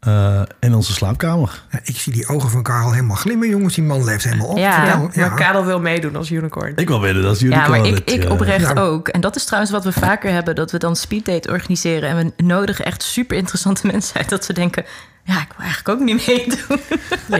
eh, 0.00 0.42
in 0.60 0.74
onze 0.74 0.92
slaapkamer? 0.92 1.62
Ja, 1.70 1.80
ik 1.84 1.96
zie 1.96 2.12
die 2.12 2.28
ogen 2.28 2.50
van 2.50 2.62
Karel 2.62 2.92
helemaal 2.92 3.16
glimmen, 3.16 3.48
jongens. 3.48 3.74
Die 3.74 3.84
man 3.84 4.04
leeft 4.04 4.24
helemaal 4.24 4.46
op. 4.46 4.56
Ja. 4.58 4.84
Vertel. 5.00 5.10
Maar 5.28 5.34
Karel 5.34 5.64
wil 5.64 5.80
meedoen 5.80 6.16
als 6.16 6.30
unicorn. 6.30 6.72
Ik 6.76 6.88
wil 6.88 7.00
dat 7.00 7.24
als 7.24 7.38
Ja, 7.40 7.46
unicorn. 7.46 7.70
maar 7.70 7.86
ik, 7.86 8.10
ik 8.10 8.24
eh, 8.24 8.30
oprecht 8.30 8.68
Ja. 8.74 8.80
ook. 8.82 9.08
En 9.08 9.20
dat 9.20 9.36
is 9.36 9.44
trouwens 9.44 9.72
wat 9.72 9.84
we 9.84 9.92
vaker 9.92 10.32
hebben: 10.32 10.54
dat 10.54 10.70
we 10.70 10.78
dan 10.78 10.96
speeddate 10.96 11.50
organiseren. 11.50 12.08
En 12.08 12.16
we 12.36 12.42
nodigen 12.44 12.84
echt 12.84 13.02
super 13.02 13.36
interessante 13.36 13.86
mensen 13.92 14.16
uit. 14.16 14.28
Dat 14.28 14.46
we 14.46 14.52
denken: 14.52 14.84
ja, 15.24 15.40
ik 15.40 15.48
wil 15.56 15.66
eigenlijk 15.66 15.88
ook 15.88 16.06
niet 16.06 16.26
meedoen. 16.26 16.80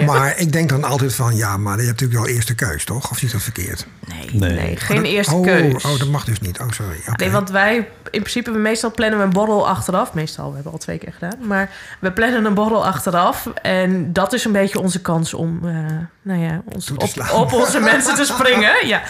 Ja. 0.00 0.04
Maar 0.04 0.38
ik 0.38 0.52
denk 0.52 0.68
dan 0.68 0.84
altijd 0.84 1.14
van, 1.14 1.36
ja, 1.36 1.56
maar 1.56 1.78
je 1.80 1.86
hebt 1.86 2.00
natuurlijk 2.00 2.26
wel 2.26 2.34
eerste 2.36 2.54
keus, 2.54 2.84
toch? 2.84 3.10
Of 3.10 3.18
zie 3.18 3.26
ik 3.26 3.32
dat 3.32 3.42
verkeerd? 3.42 3.86
Nee. 4.08 4.28
Nee. 4.32 4.52
Nee, 4.52 4.76
geen 4.76 4.96
Dat- 4.96 5.06
eerste 5.06 5.34
oh, 5.34 5.42
keus. 5.42 5.84
Oh, 5.84 5.98
dat 5.98 6.08
mag 6.08 6.24
dus 6.24 6.40
niet. 6.40 6.60
Oh, 6.60 6.70
sorry. 6.70 6.96
Oké. 7.08 7.22
Nee, 7.24 7.32
want 7.32 7.50
wij, 7.50 7.88
in 8.10 8.20
principe, 8.20 8.50
we 8.50 8.58
meestal 8.58 8.90
plannen 8.90 9.18
we 9.18 9.24
een 9.24 9.30
borrel 9.30 9.68
achteraf. 9.68 10.14
Meestal, 10.14 10.48
we 10.48 10.54
hebben 10.54 10.72
al 10.72 10.78
twee 10.78 10.98
keer 10.98 11.12
gedaan. 11.12 11.46
Maar 11.46 11.70
we 11.98 12.12
plannen 12.12 12.44
een 12.44 12.54
borrel 12.54 12.86
achteraf. 12.86 13.46
En 13.62 14.12
dat 14.12 14.32
is 14.32 14.44
een 14.44 14.52
beetje 14.52 14.80
onze 14.80 15.00
kans 15.00 15.34
om, 15.34 15.60
eh, 15.64 15.74
nou 16.22 16.40
ja, 16.40 16.62
ons, 16.74 16.90
op, 16.90 17.30
op 17.32 17.52
onze 17.52 17.80
mensen 17.80 18.14
te 18.14 18.24
springen. 18.24 18.86
Ja. 18.86 19.02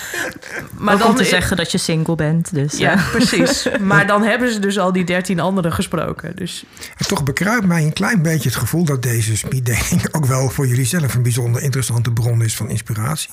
Maar 0.73 1.07
om 1.07 1.15
te 1.15 1.25
zeggen 1.25 1.57
dat 1.57 1.73
je 1.73 1.79
single 1.79 2.15
bent. 2.15 2.55
Dus, 2.55 2.79
Ja, 2.79 2.91
ja. 2.91 3.05
precies. 3.11 3.69
Maar 3.81 4.07
dan 4.07 4.23
hebben 4.23 4.53
ze 4.53 4.59
dus 4.59 4.79
al 4.79 4.93
die 4.93 5.05
dertien 5.05 5.41
anderen 5.41 5.73
gesproken. 5.73 6.37
Dus 6.37 6.65
En 6.97 7.07
toch 7.07 7.23
bekruipt 7.23 7.67
mij 7.67 7.83
een 7.83 7.93
klein 7.93 8.23
beetje 8.23 8.49
het 8.49 8.59
gevoel 8.59 8.85
dat 8.85 9.03
deze 9.03 9.37
speeddating 9.37 10.07
ook 10.17 10.27
wel 10.27 10.49
voor 10.49 10.67
jullie 10.67 10.85
zelf 10.85 11.15
een 11.15 11.23
bijzonder 11.23 11.63
interessante 11.63 12.13
bron 12.13 12.43
is 12.43 12.57
van 12.57 12.69
inspiratie. 12.69 13.31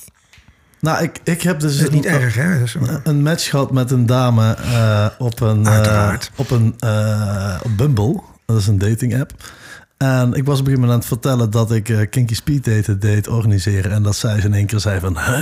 Nou, 0.80 1.02
ik, 1.02 1.20
ik 1.24 1.42
heb 1.42 1.60
dus 1.60 1.80
is 1.80 1.90
niet 1.90 2.04
een, 2.06 2.12
erg, 2.12 2.34
hè? 2.34 2.62
Is- 2.62 2.76
een 3.04 3.22
match 3.22 3.50
gehad 3.50 3.72
met 3.72 3.90
een 3.90 4.06
dame 4.06 4.54
eh, 4.54 5.06
op 5.18 5.40
een, 5.40 5.68
Uiteraard. 5.68 6.30
op 6.36 6.50
een 6.50 6.74
eh, 6.78 7.54
op 7.62 7.76
Bumble. 7.76 8.20
Dat 8.46 8.56
is 8.56 8.66
een 8.66 8.78
dating 8.78 9.20
app. 9.20 9.32
En 9.96 10.32
ik 10.32 10.44
was 10.44 10.60
op 10.60 10.66
een 10.66 10.72
gegeven 10.72 10.72
moment 10.72 10.90
aan 10.90 10.98
het 10.98 11.06
vertellen 11.06 11.50
dat 11.50 11.72
ik 11.72 12.06
Kinky 12.10 12.34
Speed 12.34 12.64
Daten 12.64 13.00
deed 13.00 13.28
organiseren. 13.28 13.92
En 13.92 14.02
dat 14.02 14.16
zij 14.16 14.40
ze 14.40 14.46
in 14.46 14.54
één 14.54 14.66
keer 14.66 14.80
zei 14.80 15.00
van, 15.00 15.18
huh? 15.18 15.40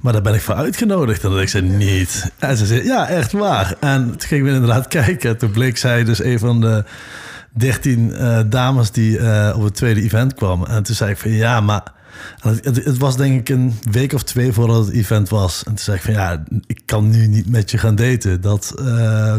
Maar 0.00 0.12
daar 0.12 0.22
ben 0.22 0.34
ik 0.34 0.40
voor 0.40 0.54
uitgenodigd. 0.54 1.24
En 1.24 1.30
dat 1.30 1.40
ik 1.40 1.48
zei, 1.48 1.62
niet. 1.68 2.30
En 2.38 2.56
ze 2.56 2.66
zei, 2.66 2.84
ja, 2.84 3.08
echt 3.08 3.32
waar. 3.32 3.74
En 3.80 4.04
toen 4.10 4.20
gingen 4.28 4.44
we 4.44 4.50
inderdaad 4.50 4.88
kijken. 4.98 5.36
Toen 5.38 5.50
bleek 5.50 5.76
zij 5.78 6.04
dus 6.04 6.22
een 6.22 6.38
van 6.38 6.60
de 6.60 6.84
dertien 7.50 8.14
dames 8.48 8.90
die 8.90 9.18
op 9.54 9.62
het 9.62 9.74
tweede 9.74 10.02
event 10.02 10.34
kwamen. 10.34 10.68
En 10.68 10.82
toen 10.82 10.94
zei 10.94 11.10
ik 11.10 11.18
van, 11.18 11.30
ja, 11.30 11.60
maar... 11.60 11.82
en 12.42 12.50
Het, 12.50 12.64
het, 12.64 12.84
het 12.84 12.98
was 12.98 13.16
denk 13.16 13.40
ik 13.40 13.48
een 13.48 13.78
week 13.90 14.12
of 14.12 14.22
twee 14.22 14.52
voordat 14.52 14.86
het 14.86 14.94
event 14.94 15.28
was. 15.28 15.58
En 15.58 15.64
toen 15.64 15.78
zei 15.78 15.96
ik 15.96 16.02
van, 16.02 16.12
ja, 16.12 16.44
ik 16.66 16.80
kan 16.84 17.10
nu 17.10 17.26
niet 17.26 17.50
met 17.50 17.70
je 17.70 17.78
gaan 17.78 17.94
daten. 17.94 18.40
Dat, 18.40 18.74
eh, 18.78 19.36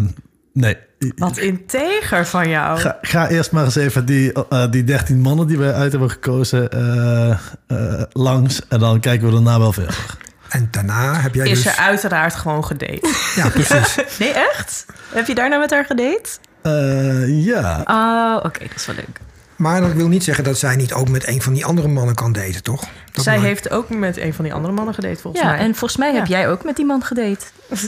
nee. 0.53 0.78
wat 1.15 1.38
integer 1.38 2.26
van 2.26 2.49
jou. 2.49 2.80
Ga, 2.80 2.97
ga 3.01 3.30
eerst 3.30 3.51
maar 3.51 3.65
eens 3.65 3.76
even 3.76 4.05
die, 4.05 4.34
eh, 4.49 4.72
die 4.72 4.84
13 4.84 5.19
mannen 5.19 5.47
die 5.47 5.57
we 5.57 5.74
uit 5.74 5.91
hebben 5.91 6.09
gekozen 6.09 6.69
eh, 6.69 7.32
eh, 7.67 8.01
langs. 8.11 8.61
En 8.67 8.80
dan 8.80 8.99
kijken 8.99 9.28
we 9.28 9.34
daarna 9.34 9.59
wel 9.59 9.74
verder. 9.74 10.17
En 10.49 10.67
daarna 10.72 11.13
heb 11.13 11.36
jij 11.36 11.49
Is 11.49 11.63
dus... 11.63 11.74
er 11.74 11.80
uiteraard 11.80 12.36
gewoon 12.36 12.65
gedate. 12.65 13.09
Ja, 13.36 13.49
precies. 13.49 13.95
Nee, 14.19 14.30
echt? 14.30 14.86
Heb 15.09 15.28
je 15.28 15.36
daarna 15.36 15.57
met 15.57 15.72
haar 15.72 15.86
gedate? 15.86 16.30
Eh, 16.61 17.45
ja. 17.45 17.84
Oh, 17.86 18.45
oké, 18.45 18.59
dat 18.59 18.76
is 18.76 18.86
wel 18.86 18.95
leuk. 18.95 19.19
Maar 19.62 19.82
dat 19.82 19.93
wil 19.93 20.07
niet 20.07 20.24
zeggen 20.24 20.43
dat 20.43 20.57
zij 20.57 20.76
niet 20.76 20.93
ook 20.93 21.09
met 21.09 21.28
een 21.28 21.41
van 21.41 21.53
die 21.53 21.66
andere 21.66 21.88
mannen 21.88 22.16
kan 22.16 22.32
daten, 22.32 22.64
toch? 22.64 22.84
Dat 23.12 23.24
Zij 23.24 23.39
heeft 23.39 23.70
ook 23.72 23.89
met 23.89 24.18
een 24.18 24.34
van 24.34 24.43
die 24.43 24.53
andere 24.53 24.74
mannen 24.74 24.93
gedate, 24.93 25.22
volgens 25.22 25.43
Ja, 25.43 25.49
mij. 25.49 25.59
en 25.59 25.76
volgens 25.76 25.97
mij 25.99 26.14
heb 26.14 26.26
Ja. 26.26 26.38
jij 26.38 26.49
ook 26.49 26.64
met 26.64 26.76
die 26.76 26.86
man 26.86 27.03
gedate. 27.03 27.45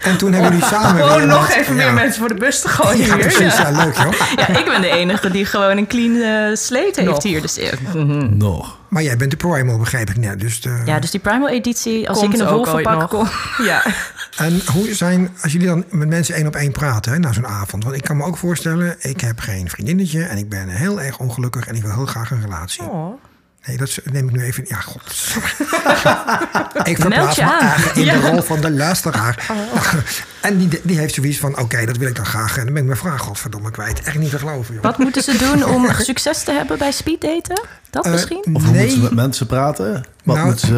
En 0.00 0.16
toen 0.16 0.32
hebben 0.32 0.50
jullie 0.52 0.66
samen... 0.66 0.94
weer 0.94 1.04
Gewoon 1.04 1.26
nog 1.28 1.46
wat- 1.48 1.56
even 1.56 1.76
ja. 1.76 1.84
meer 1.84 1.92
mensen 1.94 2.18
voor 2.20 2.28
de 2.28 2.34
bus 2.34 2.60
te 2.60 2.68
gooien 2.68 2.98
Ja, 3.06 3.14
hier. 3.14 3.16
precies. 3.18 3.56
Ja, 3.56 3.70
leuk, 3.70 3.94
joh. 3.96 4.12
Ja, 4.48 4.58
ik 4.58 4.64
ben 4.64 4.80
de 4.80 4.88
enige 4.88 5.30
die 5.30 5.44
gewoon 5.44 5.76
een 5.76 5.86
clean 5.86 6.14
eh 6.50 6.56
slate 6.56 7.00
heeft 7.00 7.22
hier. 7.22 7.40
Dus, 7.40 7.58
mhm. 7.94 8.36
Nog. 8.36 8.76
Maar 8.88 9.02
jij 9.02 9.16
bent 9.16 9.30
de 9.30 9.36
primal, 9.36 9.78
begreep 9.78 10.10
ik 10.10 10.16
net. 10.16 10.40
Dus 10.40 10.60
de... 10.60 10.82
Ja, 10.84 10.98
dus 10.98 11.10
die 11.10 11.20
Primal 11.20 11.48
editie, 11.48 12.08
als 12.08 12.18
Komt 12.18 12.34
ik 12.34 12.40
in 12.40 12.46
een 12.46 12.52
wolvenpak 12.52 12.98
nog. 13.00 13.08
kom... 13.08 13.28
Ja. 13.66 13.82
En 14.36 14.60
hoe 14.72 14.94
zijn, 14.94 15.30
als 15.42 15.52
jullie 15.52 15.66
dan 15.66 15.84
met 15.90 16.08
mensen 16.08 16.34
één 16.34 16.46
op 16.46 16.56
één 16.56 16.72
praten 16.72 17.20
na 17.20 17.32
zo'n 17.32 17.46
avond? 17.46 17.84
Want 17.84 17.96
ik 17.96 18.02
kan 18.02 18.16
me 18.16 18.24
ook 18.24 18.36
voorstellen, 18.36 18.96
ik 18.98 19.20
heb 19.20 19.38
geen 19.38 19.68
vriendinnetje 19.68 20.22
en 20.22 20.36
ik 20.36 20.48
ben 20.48 20.68
heel 20.68 21.00
erg 21.00 21.18
ongelukkig 21.18 21.66
en 21.66 21.74
ik 21.74 21.82
wil 21.82 21.94
heel 21.94 22.06
graag 22.06 22.30
een 22.30 22.40
relatie. 22.40 22.82
Oh. 22.82 23.20
Nee, 23.66 23.76
dat 23.76 23.98
neem 24.04 24.28
ik 24.28 24.34
nu 24.34 24.42
even. 24.42 24.64
Ja, 24.68 24.80
god. 24.80 25.02
ik 26.90 26.96
verplaats 26.98 27.36
je 27.36 27.42
me 27.44 27.50
aan. 27.52 27.60
eigenlijk 27.60 27.96
in 27.96 28.04
de 28.04 28.28
rol 28.28 28.42
van 28.42 28.60
de 28.60 28.70
luisteraar. 28.70 29.46
en 30.40 30.58
die, 30.58 30.80
die 30.82 30.98
heeft 30.98 31.14
zoiets 31.14 31.38
van: 31.38 31.58
oké, 31.58 31.86
dat 31.86 31.96
wil 31.96 32.08
ik 32.08 32.16
dan 32.16 32.26
graag. 32.26 32.56
En 32.56 32.64
dan 32.64 32.72
ben 32.72 32.82
ik 32.82 32.88
mijn 32.88 32.98
vraag, 33.00 33.20
godverdomme, 33.20 33.70
kwijt. 33.70 34.02
Echt 34.02 34.18
niet 34.18 34.30
te 34.30 34.38
geloven, 34.38 34.74
joh. 34.74 34.82
Wat 34.82 34.98
moeten 34.98 35.22
ze 35.22 35.36
doen 35.38 35.64
om 35.64 35.92
succes 35.98 36.42
te 36.42 36.52
hebben 36.52 36.78
bij 36.78 36.90
speeddaten? 36.92 37.60
Dat 37.90 38.04
Eh, 38.04 38.12
misschien? 38.12 38.44
Of 38.52 38.62
hoe 38.64 38.72
Nee. 38.72 38.80
moeten 38.80 38.90
ze 38.90 39.02
met 39.02 39.14
mensen 39.14 39.46
praten? 39.46 40.04
Wat 40.24 40.36
Nou, 40.36 40.46
moeten 40.48 40.66
ze, 40.68 40.74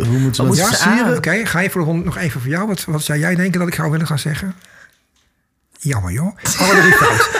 eh, 0.00 0.08
hoe 0.08 0.18
moeten 0.18 0.34
ze 0.34 0.46
Wat 0.62 0.68
mensen? 0.70 1.16
Oké, 1.16 1.46
ga 1.46 1.60
je 1.60 1.70
voor 1.70 1.80
de 1.80 1.86
hond 1.86 2.04
nog 2.04 2.16
even 2.16 2.40
voor 2.40 2.50
jou. 2.50 2.66
Wat, 2.66 2.84
wat 2.84 3.02
zou 3.02 3.18
jij 3.18 3.34
denken 3.34 3.58
dat 3.58 3.68
ik 3.68 3.74
zou 3.74 3.90
willen 3.90 4.06
gaan 4.06 4.18
zeggen? 4.18 4.54
Jammer 5.78 6.12
joh. 6.12 6.26
Oh, 6.60 6.92
fout. 6.92 7.30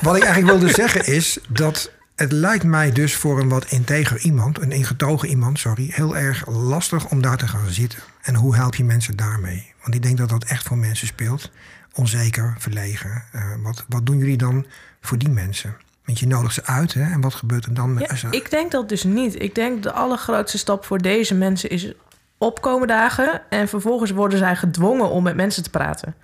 Wat 0.00 0.16
ik 0.16 0.22
eigenlijk 0.24 0.58
wilde 0.58 0.74
zeggen 0.74 1.06
is 1.06 1.38
dat 1.48 1.90
het 2.16 2.32
lijkt 2.32 2.64
mij 2.64 2.92
dus 2.92 3.14
voor 3.16 3.40
een 3.40 3.48
wat 3.48 3.64
integer 3.70 4.18
iemand, 4.18 4.60
een 4.60 4.72
ingetogen 4.72 5.28
iemand, 5.28 5.58
sorry, 5.58 5.88
heel 5.92 6.16
erg 6.16 6.46
lastig 6.48 7.08
om 7.10 7.22
daar 7.22 7.36
te 7.36 7.48
gaan 7.48 7.68
zitten. 7.70 7.98
En 8.22 8.34
hoe 8.34 8.54
help 8.56 8.74
je 8.74 8.84
mensen 8.84 9.16
daarmee? 9.16 9.72
Want 9.82 9.94
ik 9.94 10.02
denk 10.02 10.18
dat 10.18 10.28
dat 10.28 10.44
echt 10.44 10.66
voor 10.66 10.76
mensen 10.78 11.06
speelt. 11.06 11.50
onzeker, 11.94 12.54
verlegen. 12.58 13.22
Eh, 13.32 13.42
wat, 13.62 13.84
wat 13.88 14.06
doen 14.06 14.18
jullie 14.18 14.36
dan 14.36 14.66
voor 15.00 15.18
die 15.18 15.28
mensen? 15.28 15.76
Want 16.04 16.18
je 16.18 16.26
nodigt 16.26 16.54
ze 16.54 16.64
uit, 16.66 16.94
hè? 16.94 17.02
En 17.12 17.20
wat 17.20 17.34
gebeurt 17.34 17.64
er 17.64 17.74
dan 17.74 17.94
met 17.94 18.08
Ja, 18.10 18.16
ze- 18.16 18.26
ik 18.30 18.50
denk 18.50 18.70
dat 18.70 18.88
dus 18.88 19.04
niet. 19.04 19.42
Ik 19.42 19.54
denk 19.54 19.82
de 19.82 19.92
allergrootste 19.92 20.58
stap 20.58 20.84
voor 20.84 20.98
deze 20.98 21.34
mensen 21.34 21.70
is 21.70 21.92
opkomen 22.38 22.88
dagen. 22.88 23.42
En 23.50 23.68
vervolgens 23.68 24.10
worden 24.10 24.38
zij 24.38 24.56
gedwongen 24.56 25.08
om 25.10 25.22
met 25.22 25.36
mensen 25.36 25.62
te 25.62 25.70
praten. 25.70 26.14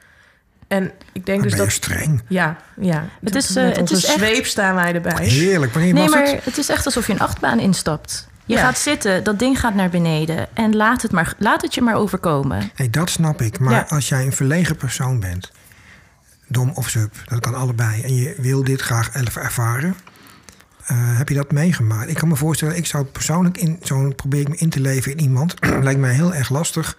En 0.73 0.91
ik 1.13 1.27
denk 1.27 1.43
dus 1.43 1.51
ben 1.51 1.61
je 1.61 1.67
dat... 1.67 1.75
streng. 1.75 2.23
Ja, 2.29 2.57
ja. 2.81 2.95
Het 3.01 3.09
Met 3.21 3.35
is, 3.35 3.57
eh, 3.57 3.65
het 3.65 3.79
onze 3.79 3.95
is 3.95 4.05
echt- 4.05 4.15
zweep 4.19 4.47
staan 4.47 4.75
wij 4.75 4.95
erbij. 4.95 5.27
Heerlijk. 5.27 5.73
Wanneer 5.73 5.93
Nee, 5.93 6.03
was 6.03 6.13
maar 6.15 6.27
het? 6.27 6.45
het 6.45 6.59
is 6.59 6.69
echt 6.69 6.85
alsof 6.85 7.07
je 7.07 7.13
een 7.13 7.19
achtbaan 7.21 7.61
instapt. 7.61 8.29
Je 8.45 8.55
Ja. 8.55 8.61
gaat 8.61 8.79
zitten, 8.79 9.25
dat 9.25 9.39
ding 9.39 9.61
gaat 9.61 9.75
naar 9.75 9.89
beneden. 9.91 10.49
En 10.55 10.77
laat 10.77 11.03
het, 11.03 11.13
maar, 11.13 11.35
laat 11.39 11.63
het 11.63 11.75
je 11.75 11.81
maar 11.83 11.95
overkomen. 11.95 12.71
Nee, 12.77 12.91
dat 12.91 13.11
snap 13.11 13.41
ik. 13.43 13.59
Maar 13.59 13.73
Ja. 13.73 13.87
als 13.89 14.09
jij 14.09 14.25
een 14.25 14.33
verlegen 14.33 14.77
persoon 14.77 15.21
bent, 15.21 15.53
dom 16.49 16.71
of 16.75 16.89
sub, 16.89 17.15
dat 17.25 17.41
kan 17.41 17.55
allebei, 17.55 18.03
en 18.03 18.15
je 18.15 18.35
wil 18.39 18.65
dit 18.65 18.81
graag 18.81 19.15
even 19.15 19.43
ervaren, 19.43 19.95
eh, 20.87 20.97
heb 21.19 21.29
je 21.29 21.35
dat 21.35 21.53
meegemaakt? 21.53 22.09
Ik 22.11 22.17
kan 22.17 22.29
me 22.29 22.37
voorstellen, 22.37 22.77
ik 22.77 22.87
zou 22.87 23.05
persoonlijk 23.05 23.57
in 23.59 23.79
zo'n 23.83 24.15
probeer 24.15 24.41
ik 24.41 24.49
me 24.49 24.57
in 24.57 24.71
te 24.71 24.81
leven 24.81 25.13
in 25.13 25.21
iemand, 25.21 25.55
lijkt 25.87 26.01
mij 26.01 26.15
heel 26.15 26.35
erg 26.35 26.49
lastig. 26.51 26.97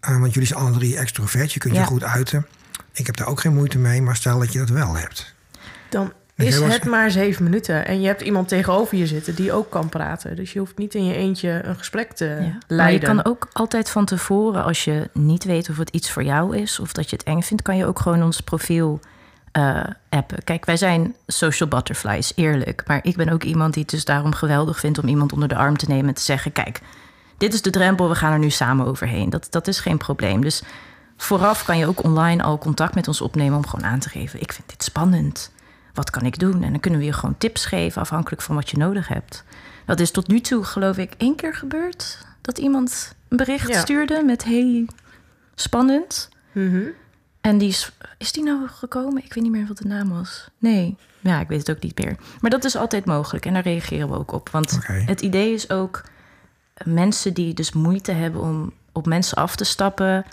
Eh, 0.00 0.18
want 0.18 0.32
jullie 0.32 0.48
zijn 0.48 0.60
alle 0.60 0.72
drie 0.72 0.96
extrovert, 0.96 1.52
je 1.52 1.58
kunt 1.60 1.76
je 1.76 1.84
goed 1.84 2.04
uiten. 2.04 2.46
Ik 2.92 3.06
heb 3.06 3.16
daar 3.16 3.26
ook 3.26 3.40
geen 3.40 3.54
moeite 3.54 3.78
mee, 3.78 4.02
maar 4.02 4.16
stel 4.16 4.38
dat 4.38 4.52
je 4.52 4.58
dat 4.58 4.68
wel 4.68 4.96
hebt. 4.96 5.34
Dan 5.88 6.12
is 6.36 6.58
was- 6.58 6.72
het 6.72 6.84
maar 6.84 7.10
zeven 7.10 7.44
minuten. 7.44 7.86
En 7.86 8.00
je 8.00 8.06
hebt 8.06 8.20
iemand 8.20 8.48
tegenover 8.48 8.96
je 8.96 9.06
zitten 9.06 9.34
die 9.34 9.52
ook 9.52 9.70
kan 9.70 9.88
praten. 9.88 10.36
Dus 10.36 10.52
je 10.52 10.58
hoeft 10.58 10.78
niet 10.78 10.94
in 10.94 11.04
je 11.04 11.14
eentje 11.14 11.60
een 11.64 11.76
gesprek 11.76 12.12
te 12.12 12.24
Ja. 12.24 12.36
Maar 12.38 12.46
je 12.48 12.58
leiden. 12.74 13.08
kan 13.08 13.24
ook 13.24 13.48
altijd 13.52 13.90
van 13.90 14.04
tevoren, 14.04 14.64
als 14.64 14.84
je 14.84 15.10
niet 15.12 15.44
weet 15.44 15.68
of 15.70 15.76
het 15.76 15.90
iets 15.90 16.10
voor 16.10 16.24
jou 16.24 16.56
is 16.56 16.78
of 16.80 16.92
dat 16.92 17.10
je 17.10 17.16
het 17.16 17.24
eng 17.24 17.40
vindt, 17.40 17.62
kan 17.62 17.76
je 17.76 17.86
ook 17.86 17.98
gewoon 17.98 18.22
ons 18.22 18.40
profiel 18.40 19.00
eh, 19.52 19.84
appen. 20.08 20.44
Kijk, 20.44 20.64
wij 20.64 20.76
zijn 20.76 21.14
social 21.26 21.68
butterflies, 21.68 22.32
eerlijk. 22.36 22.82
Maar 22.86 22.98
ik 23.02 23.16
ben 23.16 23.28
ook 23.28 23.42
iemand 23.42 23.72
die 23.74 23.82
het 23.82 23.90
dus 23.90 24.04
daarom 24.04 24.32
geweldig 24.34 24.78
vindt 24.78 24.98
om 24.98 25.08
iemand 25.08 25.32
onder 25.32 25.48
de 25.48 25.56
arm 25.56 25.76
te 25.76 25.84
nemen 25.88 26.08
en 26.08 26.14
te 26.14 26.22
zeggen: 26.22 26.52
Kijk, 26.52 26.80
dit 27.38 27.54
is 27.54 27.62
de 27.62 27.70
drempel, 27.70 28.08
we 28.08 28.14
gaan 28.14 28.32
er 28.32 28.38
nu 28.38 28.50
samen 28.50 28.86
overheen. 28.86 29.30
Dat, 29.30 29.46
dat 29.50 29.68
is 29.68 29.80
geen 29.80 29.96
probleem. 29.98 30.40
Dus 30.42 30.62
vooraf 31.22 31.64
kan 31.64 31.78
je 31.78 31.86
ook 31.86 32.04
online 32.04 32.42
al 32.42 32.58
contact 32.58 32.94
met 32.94 33.08
ons 33.08 33.20
opnemen 33.20 33.56
om 33.56 33.66
gewoon 33.66 33.90
aan 33.90 33.98
te 33.98 34.08
geven: 34.08 34.40
Ik 34.40 34.52
vind 34.52 34.68
dit 34.68 34.82
spannend. 34.82 35.52
Wat 35.94 36.10
kan 36.10 36.22
ik 36.22 36.38
doen? 36.38 36.62
En 36.62 36.70
dan 36.70 36.80
kunnen 36.80 37.00
we 37.00 37.06
je 37.06 37.12
gewoon 37.12 37.38
tips 37.38 37.64
geven 37.64 38.00
afhankelijk 38.00 38.42
van 38.42 38.54
wat 38.54 38.70
je 38.70 38.76
nodig 38.76 39.08
hebt. 39.08 39.44
Dat 39.86 40.00
is 40.00 40.10
tot 40.10 40.28
nu 40.28 40.40
toe, 40.40 40.64
geloof 40.64 40.96
ik, 40.96 41.12
één 41.16 41.36
keer 41.36 41.54
gebeurd. 41.54 42.26
Dat 42.40 42.58
iemand 42.58 43.14
een 43.28 43.36
bericht 43.36 43.68
Ja. 43.68 43.80
stuurde 43.80 44.22
met 44.22 44.44
hey, 44.44 44.86
spannend. 45.54 46.28
Mhm. 46.52 46.82
En 47.40 47.58
die 47.58 47.68
is, 47.68 47.92
is 48.18 48.32
die 48.32 48.42
nou 48.42 48.68
gekomen? 48.68 49.24
Ik 49.24 49.34
weet 49.34 49.42
niet 49.44 49.52
meer 49.52 49.66
wat 49.66 49.78
de 49.78 49.88
naam 49.88 50.08
was. 50.08 50.48
Nee, 50.58 50.96
ja, 51.20 51.40
ik 51.40 51.48
weet 51.48 51.58
het 51.66 51.76
ook 51.76 51.82
niet 51.82 51.98
meer. 51.98 52.16
Maar 52.40 52.50
dat 52.50 52.64
is 52.64 52.76
altijd 52.76 53.04
mogelijk 53.04 53.46
en 53.46 53.52
daar 53.52 53.62
reageren 53.62 54.08
we 54.08 54.18
ook 54.18 54.32
op. 54.32 54.48
Want 54.48 54.78
het 54.86 55.20
idee 55.20 55.52
is 55.52 55.70
ook 55.70 56.02
mensen 56.84 57.34
die 57.34 57.54
dus 57.54 57.72
moeite 57.72 58.12
hebben 58.12 58.40
om 58.40 58.72
op 58.92 59.06
mensen 59.06 59.36
af 59.36 59.56
te 59.56 59.64
stappen, 59.64 60.24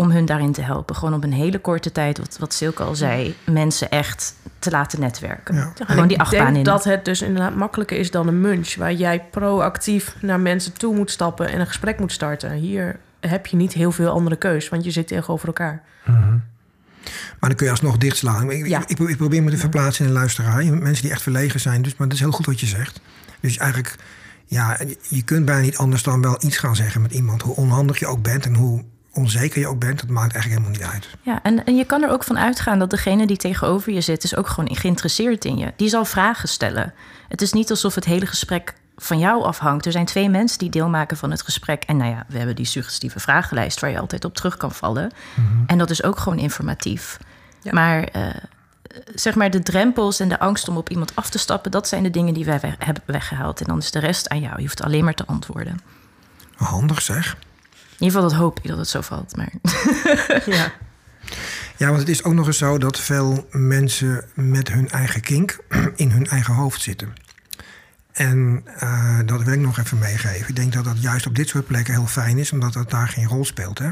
om 0.00 0.10
hun 0.10 0.24
daarin 0.24 0.52
te 0.52 0.62
helpen. 0.62 0.96
Gewoon 0.96 1.14
op 1.14 1.24
een 1.24 1.32
hele 1.32 1.58
korte 1.58 1.92
tijd, 1.92 2.18
wat, 2.18 2.36
wat 2.38 2.54
Silke 2.54 2.82
al 2.82 2.94
zei, 2.94 3.34
mensen 3.46 3.90
echt 3.90 4.34
te 4.58 4.70
laten 4.70 5.00
netwerken. 5.00 5.54
Ja. 5.54 5.72
Gewoon 5.86 6.08
die 6.08 6.16
ik 6.16 6.22
achtbaan 6.22 6.44
denk 6.44 6.56
in. 6.56 6.62
dat 6.62 6.84
het 6.84 7.04
dus 7.04 7.22
inderdaad 7.22 7.54
makkelijker 7.54 7.98
is 7.98 8.10
dan 8.10 8.28
een 8.28 8.40
munch... 8.40 8.74
waar 8.76 8.92
jij 8.92 9.24
proactief 9.30 10.14
naar 10.20 10.40
mensen 10.40 10.72
toe 10.72 10.94
moet 10.96 11.10
stappen 11.10 11.48
en 11.52 11.60
een 11.60 11.66
gesprek 11.66 11.98
moet 11.98 12.12
starten. 12.12 12.52
Hier 12.52 12.98
heb 13.20 13.46
je 13.46 13.56
niet 13.56 13.72
heel 13.72 13.92
veel 13.92 14.10
andere 14.10 14.36
keus, 14.36 14.68
want 14.68 14.84
je 14.84 14.90
zit 14.90 15.06
tegenover 15.06 15.46
elkaar. 15.46 15.82
Maar 17.40 17.48
dan 17.50 17.54
kun 17.54 17.64
je 17.66 17.70
alsnog 17.72 17.96
dichtslaan. 17.98 18.50
Ik, 18.50 18.66
Ja. 18.66 18.82
ik, 18.86 18.98
ik 18.98 19.16
probeer 19.16 19.42
me 19.42 19.50
te 19.50 19.56
verplaatsen 19.56 20.04
in 20.04 20.10
een 20.10 20.16
luisteraar. 20.16 20.64
Mensen 20.64 21.02
die 21.02 21.12
echt 21.12 21.22
verlegen 21.22 21.60
zijn. 21.60 21.82
Dus, 21.82 21.96
maar 21.96 22.06
dat 22.08 22.16
is 22.16 22.22
heel 22.22 22.32
goed 22.32 22.46
wat 22.46 22.60
je 22.60 22.66
zegt. 22.66 23.00
Dus 23.40 23.56
eigenlijk, 23.56 23.94
ja, 24.46 24.76
je- 24.86 24.98
je 25.08 25.22
kunt 25.22 25.44
bijna 25.44 25.60
niet 25.60 25.76
anders 25.76 26.02
dan 26.02 26.22
wel 26.22 26.36
iets 26.40 26.56
gaan 26.58 26.76
zeggen 26.76 27.02
met 27.02 27.12
iemand. 27.12 27.42
Hoe 27.42 27.56
onhandig 27.56 27.98
je 27.98 28.06
ook 28.06 28.22
bent 28.22 28.46
en 28.46 28.54
hoe 28.54 28.84
onzeker 29.12 29.60
je 29.60 29.66
ook 29.66 29.78
bent, 29.78 30.00
dat 30.00 30.08
maakt 30.08 30.32
eigenlijk 30.34 30.62
helemaal 30.62 30.80
niet 30.88 30.92
uit. 30.94 31.08
Ja, 31.22 31.42
en, 31.42 31.64
en 31.64 31.76
je 31.76 31.84
kan 31.84 32.02
er 32.02 32.10
ook 32.10 32.24
van 32.24 32.38
uitgaan 32.38 32.78
dat 32.78 32.90
degene 32.90 33.26
die 33.26 33.36
tegenover 33.36 33.92
je 33.92 34.00
zit, 34.00 34.24
is 34.24 34.36
ook 34.36 34.48
gewoon 34.48 34.76
geïnteresseerd 34.76 35.44
in 35.44 35.58
je. 35.58 35.72
Die 35.76 35.88
zal 35.88 36.04
vragen 36.04 36.48
stellen. 36.48 36.94
Het 37.28 37.42
is 37.42 37.52
niet 37.52 37.70
alsof 37.70 37.94
het 37.94 38.04
hele 38.04 38.26
gesprek 38.26 38.74
van 38.96 39.18
jou 39.18 39.42
afhangt. 39.44 39.86
Er 39.86 39.92
zijn 39.92 40.04
twee 40.04 40.28
mensen 40.28 40.58
die 40.58 40.70
deel 40.70 40.88
maken 40.88 41.16
van 41.16 41.30
het 41.30 41.42
gesprek. 41.42 41.82
En 41.82 41.96
nou 41.96 42.10
ja, 42.10 42.24
we 42.28 42.36
hebben 42.38 42.56
die 42.56 42.64
suggestieve 42.64 43.20
vragenlijst 43.20 43.80
waar 43.80 43.90
je 43.90 43.98
altijd 43.98 44.24
op 44.24 44.34
terug 44.34 44.56
kan 44.56 44.72
vallen. 44.72 45.10
En 45.66 45.78
dat 45.78 45.90
is 45.90 46.02
ook 46.02 46.18
gewoon 46.18 46.38
informatief. 46.38 47.18
Ja. 47.62 47.72
Maar 47.72 48.02
eh, 48.02 48.22
zeg 49.14 49.34
maar 49.34 49.50
de 49.50 49.62
drempels 49.62 50.20
en 50.20 50.28
de 50.28 50.38
angst 50.38 50.68
om 50.68 50.76
op 50.76 50.88
iemand 50.90 51.16
af 51.16 51.30
te 51.30 51.38
stappen, 51.38 51.70
dat 51.70 51.88
zijn 51.88 52.02
de 52.02 52.10
dingen 52.10 52.34
die 52.34 52.44
wij 52.44 52.60
we- 52.60 52.74
hebben 52.78 53.02
weggehaald. 53.06 53.60
En 53.60 53.66
dan 53.66 53.78
is 53.78 53.90
de 53.90 53.98
rest 53.98 54.28
aan 54.28 54.40
jou. 54.40 54.54
Je 54.56 54.62
hoeft 54.62 54.82
alleen 54.82 55.04
maar 55.04 55.14
te 55.14 55.26
antwoorden. 55.26 55.78
Handig 56.56 57.02
zeg. 57.02 57.36
In 58.00 58.06
ieder 58.06 58.20
geval, 58.20 58.30
dat 58.30 58.38
hoop 58.38 58.58
ik 58.62 58.68
dat 58.68 58.78
het 58.78 58.88
zo 58.88 59.00
valt. 59.00 59.36
Maar 59.36 59.52
Ja. 60.56 60.72
Ja, 61.76 61.86
want 61.86 61.98
het 61.98 62.08
is 62.08 62.24
ook 62.24 62.32
nog 62.32 62.46
eens 62.46 62.58
zo 62.58 62.78
dat 62.78 63.00
veel 63.00 63.48
mensen 63.50 64.24
met 64.34 64.68
hun 64.68 64.90
eigen 64.90 65.20
kink 65.20 65.58
in 65.96 66.10
hun 66.10 66.26
eigen 66.26 66.54
hoofd 66.54 66.82
zitten. 66.82 67.12
En 68.12 68.62
eh, 68.76 69.18
dat 69.26 69.42
wil 69.42 69.52
ik 69.52 69.60
nog 69.60 69.78
even 69.78 69.98
meegeven. 69.98 70.48
Ik 70.48 70.56
denk 70.56 70.72
dat 70.72 70.84
dat 70.84 71.02
juist 71.02 71.26
op 71.26 71.34
dit 71.34 71.48
soort 71.48 71.66
plekken 71.66 71.94
heel 71.94 72.06
fijn 72.06 72.38
is, 72.38 72.52
omdat 72.52 72.72
dat 72.72 72.90
daar 72.90 73.08
geen 73.08 73.26
rol 73.26 73.44
speelt. 73.44 73.78
Hè? 73.78 73.90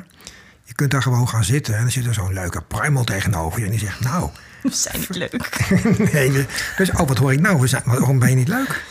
Je 0.64 0.74
kunt 0.74 0.90
daar 0.90 1.02
gewoon 1.02 1.28
gaan 1.28 1.44
zitten 1.44 1.74
en 1.74 1.80
dan 1.80 1.90
zit 1.90 2.06
er 2.06 2.14
zo'n 2.14 2.32
leuke 2.32 2.62
primal 2.62 3.04
tegenover 3.04 3.59
je. 3.59 3.64
En 3.64 3.70
die 3.70 3.80
zegt, 3.80 4.00
nou, 4.00 4.30
we 4.62 4.70
zijn 4.72 4.98
niet 4.98 5.14
leuk. 5.14 5.68
nee, 6.12 6.46
dus, 6.76 6.90
oh, 6.90 7.09
wat 7.09 7.18
hoor 7.18 7.32
ik 7.32 7.40
nou? 7.40 7.61
We 7.61 7.66
zijn, 7.66 7.82
waarom 7.84 8.18
ben 8.18 8.30
je 8.30 8.36
niet 8.36 8.48
leuk? 8.48 8.84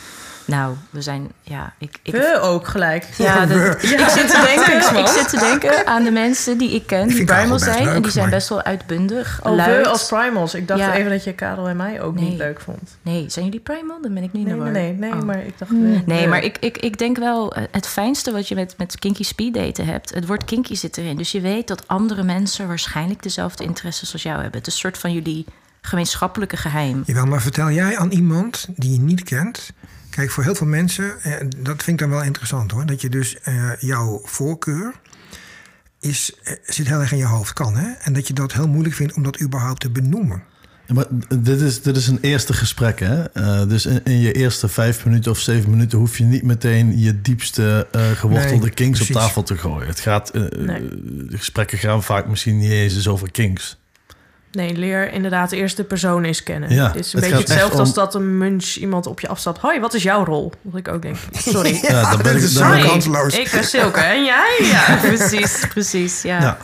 Nou, 0.48 0.76
we 0.90 1.02
zijn, 1.02 1.32
ja, 1.42 1.74
ik, 1.78 2.00
ik, 2.04 2.12
We 2.12 2.40
ook 2.42 2.68
gelijk. 2.68 3.08
Ja, 3.18 3.46
dat- 3.46 3.58
ik, 3.84 3.90
zit 3.90 4.28
te 4.30 4.42
denken, 4.56 4.98
ik 5.00 5.08
zit 5.08 5.30
te 5.30 5.40
denken 5.40 5.88
aan 5.88 6.04
de 6.04 6.12
mensen 6.12 6.58
die 6.58 6.70
ik 6.72 6.88
ken, 6.88 7.08
die 7.08 7.24
primal 7.26 7.60
zijn. 7.60 7.84
leuk, 7.86 7.96
en 7.96 8.02
die 8.02 8.12
zijn 8.12 8.24
maar- 8.26 8.34
best 8.34 8.50
wel 8.50 8.62
uitbundig, 8.64 9.40
Oh, 9.44 9.56
luid. 9.56 9.82
we 9.84 9.90
als 9.90 10.08
primals. 10.08 10.54
Ik 10.54 10.68
dacht 10.68 10.80
Ja. 10.80 10.94
even 10.96 11.12
dat 11.12 11.24
je 11.24 11.34
Karel 11.34 11.68
en 11.68 11.78
mij 11.78 12.02
ook 12.02 12.16
Nee. 12.16 12.30
niet 12.30 12.38
leuk 12.38 12.60
vond. 12.60 12.98
Nee, 13.02 13.30
zijn 13.30 13.46
jullie 13.46 13.60
primal? 13.60 14.02
Dan 14.02 14.14
ben 14.14 14.24
ik 14.24 14.34
niet 14.34 14.46
Nee, 14.46 14.56
naar 14.56 14.72
nee, 14.72 14.92
nee, 14.92 15.10
nee 15.12 15.20
Oh. 15.20 15.26
maar 15.26 15.46
ik 15.46 15.54
dacht... 15.58 15.72
Nee, 15.72 16.22
we. 16.24 16.28
maar 16.28 16.44
ik, 16.44 16.58
ik, 16.60 16.78
ik 16.78 16.98
denk 16.98 17.18
wel, 17.18 17.54
eh, 17.56 17.64
het 17.72 17.88
fijnste 17.88 18.32
wat 18.32 18.48
je 18.48 18.56
met, 18.56 18.74
met 18.78 19.00
kinky 19.00 19.24
speed 19.24 19.54
daten 19.54 19.86
hebt, 19.86 20.14
het 20.14 20.28
woord 20.28 20.46
kinky 20.46 20.76
zit 20.76 20.98
erin. 20.98 21.18
Dus 21.18 21.32
je 21.32 21.42
weet 21.42 21.68
dat 21.68 21.88
andere 21.88 22.24
mensen 22.24 22.68
waarschijnlijk 22.68 23.24
dezelfde 23.24 23.64
interesses 23.64 24.14
als 24.14 24.24
jou 24.24 24.42
hebben. 24.42 24.58
Het 24.58 24.68
is 24.68 24.74
een 24.74 24.80
soort 24.80 24.98
van 24.98 25.14
jullie 25.14 25.46
gemeenschappelijke 25.82 26.58
geheim. 26.58 27.04
Jawel, 27.06 27.26
maar 27.26 27.42
vertel 27.42 27.72
jij 27.72 27.98
aan 27.98 28.10
iemand 28.12 28.68
die 28.76 28.92
je 28.92 29.00
niet 29.00 29.24
kent. 29.24 29.70
Kijk, 30.18 30.32
voor 30.32 30.44
heel 30.44 30.56
veel 30.56 30.68
mensen, 30.68 31.22
eh, 31.22 31.34
dat 31.58 31.84
vind 31.84 31.88
ik 31.88 32.08
dan 32.08 32.10
wel 32.10 32.24
interessant 32.24 32.72
hoor. 32.72 32.86
Dat 32.86 33.02
je 33.02 33.10
dus 33.10 33.40
eh, 33.40 33.72
jouw 33.80 34.22
voorkeur 34.24 34.94
is, 36.00 36.40
eh, 36.44 36.54
zit 36.66 36.88
heel 36.88 37.00
erg 37.00 37.12
in 37.12 37.18
je 37.18 37.26
hoofd, 37.26 37.54
kan 37.54 37.76
hè? 37.76 37.92
En 37.92 38.14
dat 38.14 38.28
je 38.28 38.34
dat 38.34 38.54
heel 38.54 38.68
moeilijk 38.68 38.96
vindt 38.96 39.14
om 39.14 39.24
dat 39.24 39.42
überhaupt 39.42 39.80
te 39.80 39.90
benoemen. 39.90 40.44
Ja, 40.88 40.94
maar 40.94 41.06
dit 41.40 41.62
is, 41.62 41.82
dit 41.82 41.98
is 41.98 42.08
een 42.08 42.18
eerste 42.22 42.54
gesprek, 42.54 43.00
hè? 43.00 43.24
Eh, 43.24 43.68
dus 43.68 43.86
in, 43.86 44.02
in 44.04 44.20
je 44.20 44.32
eerste 44.32 44.68
vijf 44.68 45.06
minuten 45.06 45.32
of 45.32 45.40
zeven 45.40 45.70
minuten 45.70 45.98
hoef 45.98 46.18
je 46.18 46.24
niet 46.24 46.44
meteen 46.44 47.00
je 47.00 47.22
diepste 47.22 47.88
eh, 47.92 48.12
gewortelde 48.12 48.66
Nee, 48.66 48.70
kinks 48.70 48.98
precies. 48.98 49.16
op 49.16 49.22
tafel 49.22 49.44
te 49.44 49.58
gooien. 49.58 49.88
Het 49.88 50.00
gaat, 50.00 50.30
eh, 50.30 50.42
Nee. 50.42 50.82
De 51.28 51.38
gesprekken 51.38 51.78
gaan 51.78 52.04
vaak 52.04 52.28
misschien 52.28 52.58
niet 52.58 52.72
eens 52.72 52.96
eens 52.96 53.08
over 53.08 53.32
kinks. 53.32 53.78
Nee, 54.58 54.76
leer 54.78 55.12
inderdaad 55.14 55.52
eerst 55.52 55.78
de 55.78 55.84
persoon 55.84 56.24
eens 56.24 56.44
kennen. 56.44 56.70
Ja, 56.74 56.88
het 56.88 56.96
is 56.96 57.14
een 57.14 57.20
het 57.20 57.30
beetje 57.30 57.44
hetzelfde 57.46 57.74
om- 57.74 57.80
als 57.80 57.94
dat 57.94 58.16
een 58.16 58.38
munch 58.38 58.76
iemand 58.76 59.06
op 59.08 59.20
je 59.20 59.28
afstapt. 59.28 59.60
Hoi, 59.60 59.80
wat 59.80 59.94
is 59.94 60.04
jouw 60.04 60.26
rol? 60.26 60.52
Dat 60.62 60.76
ik 60.80 60.88
ook 60.88 61.02
denk, 61.02 61.16
sorry. 61.34 61.80
Ja, 61.82 62.02
dan 62.12 62.22
ben 62.22 62.34
dat 62.42 62.44
ik- 62.50 62.54
dan 62.58 62.82
kansloos. 62.82 63.38
Ik 63.38 63.50
ben 63.52 63.64
Silke 63.64 64.00
en 64.00 64.24
jij? 64.24 64.58
Ja. 64.62 64.96
precies, 65.16 65.68
precies. 65.70 66.22
Ja. 66.22 66.40
Ja. 66.42 66.58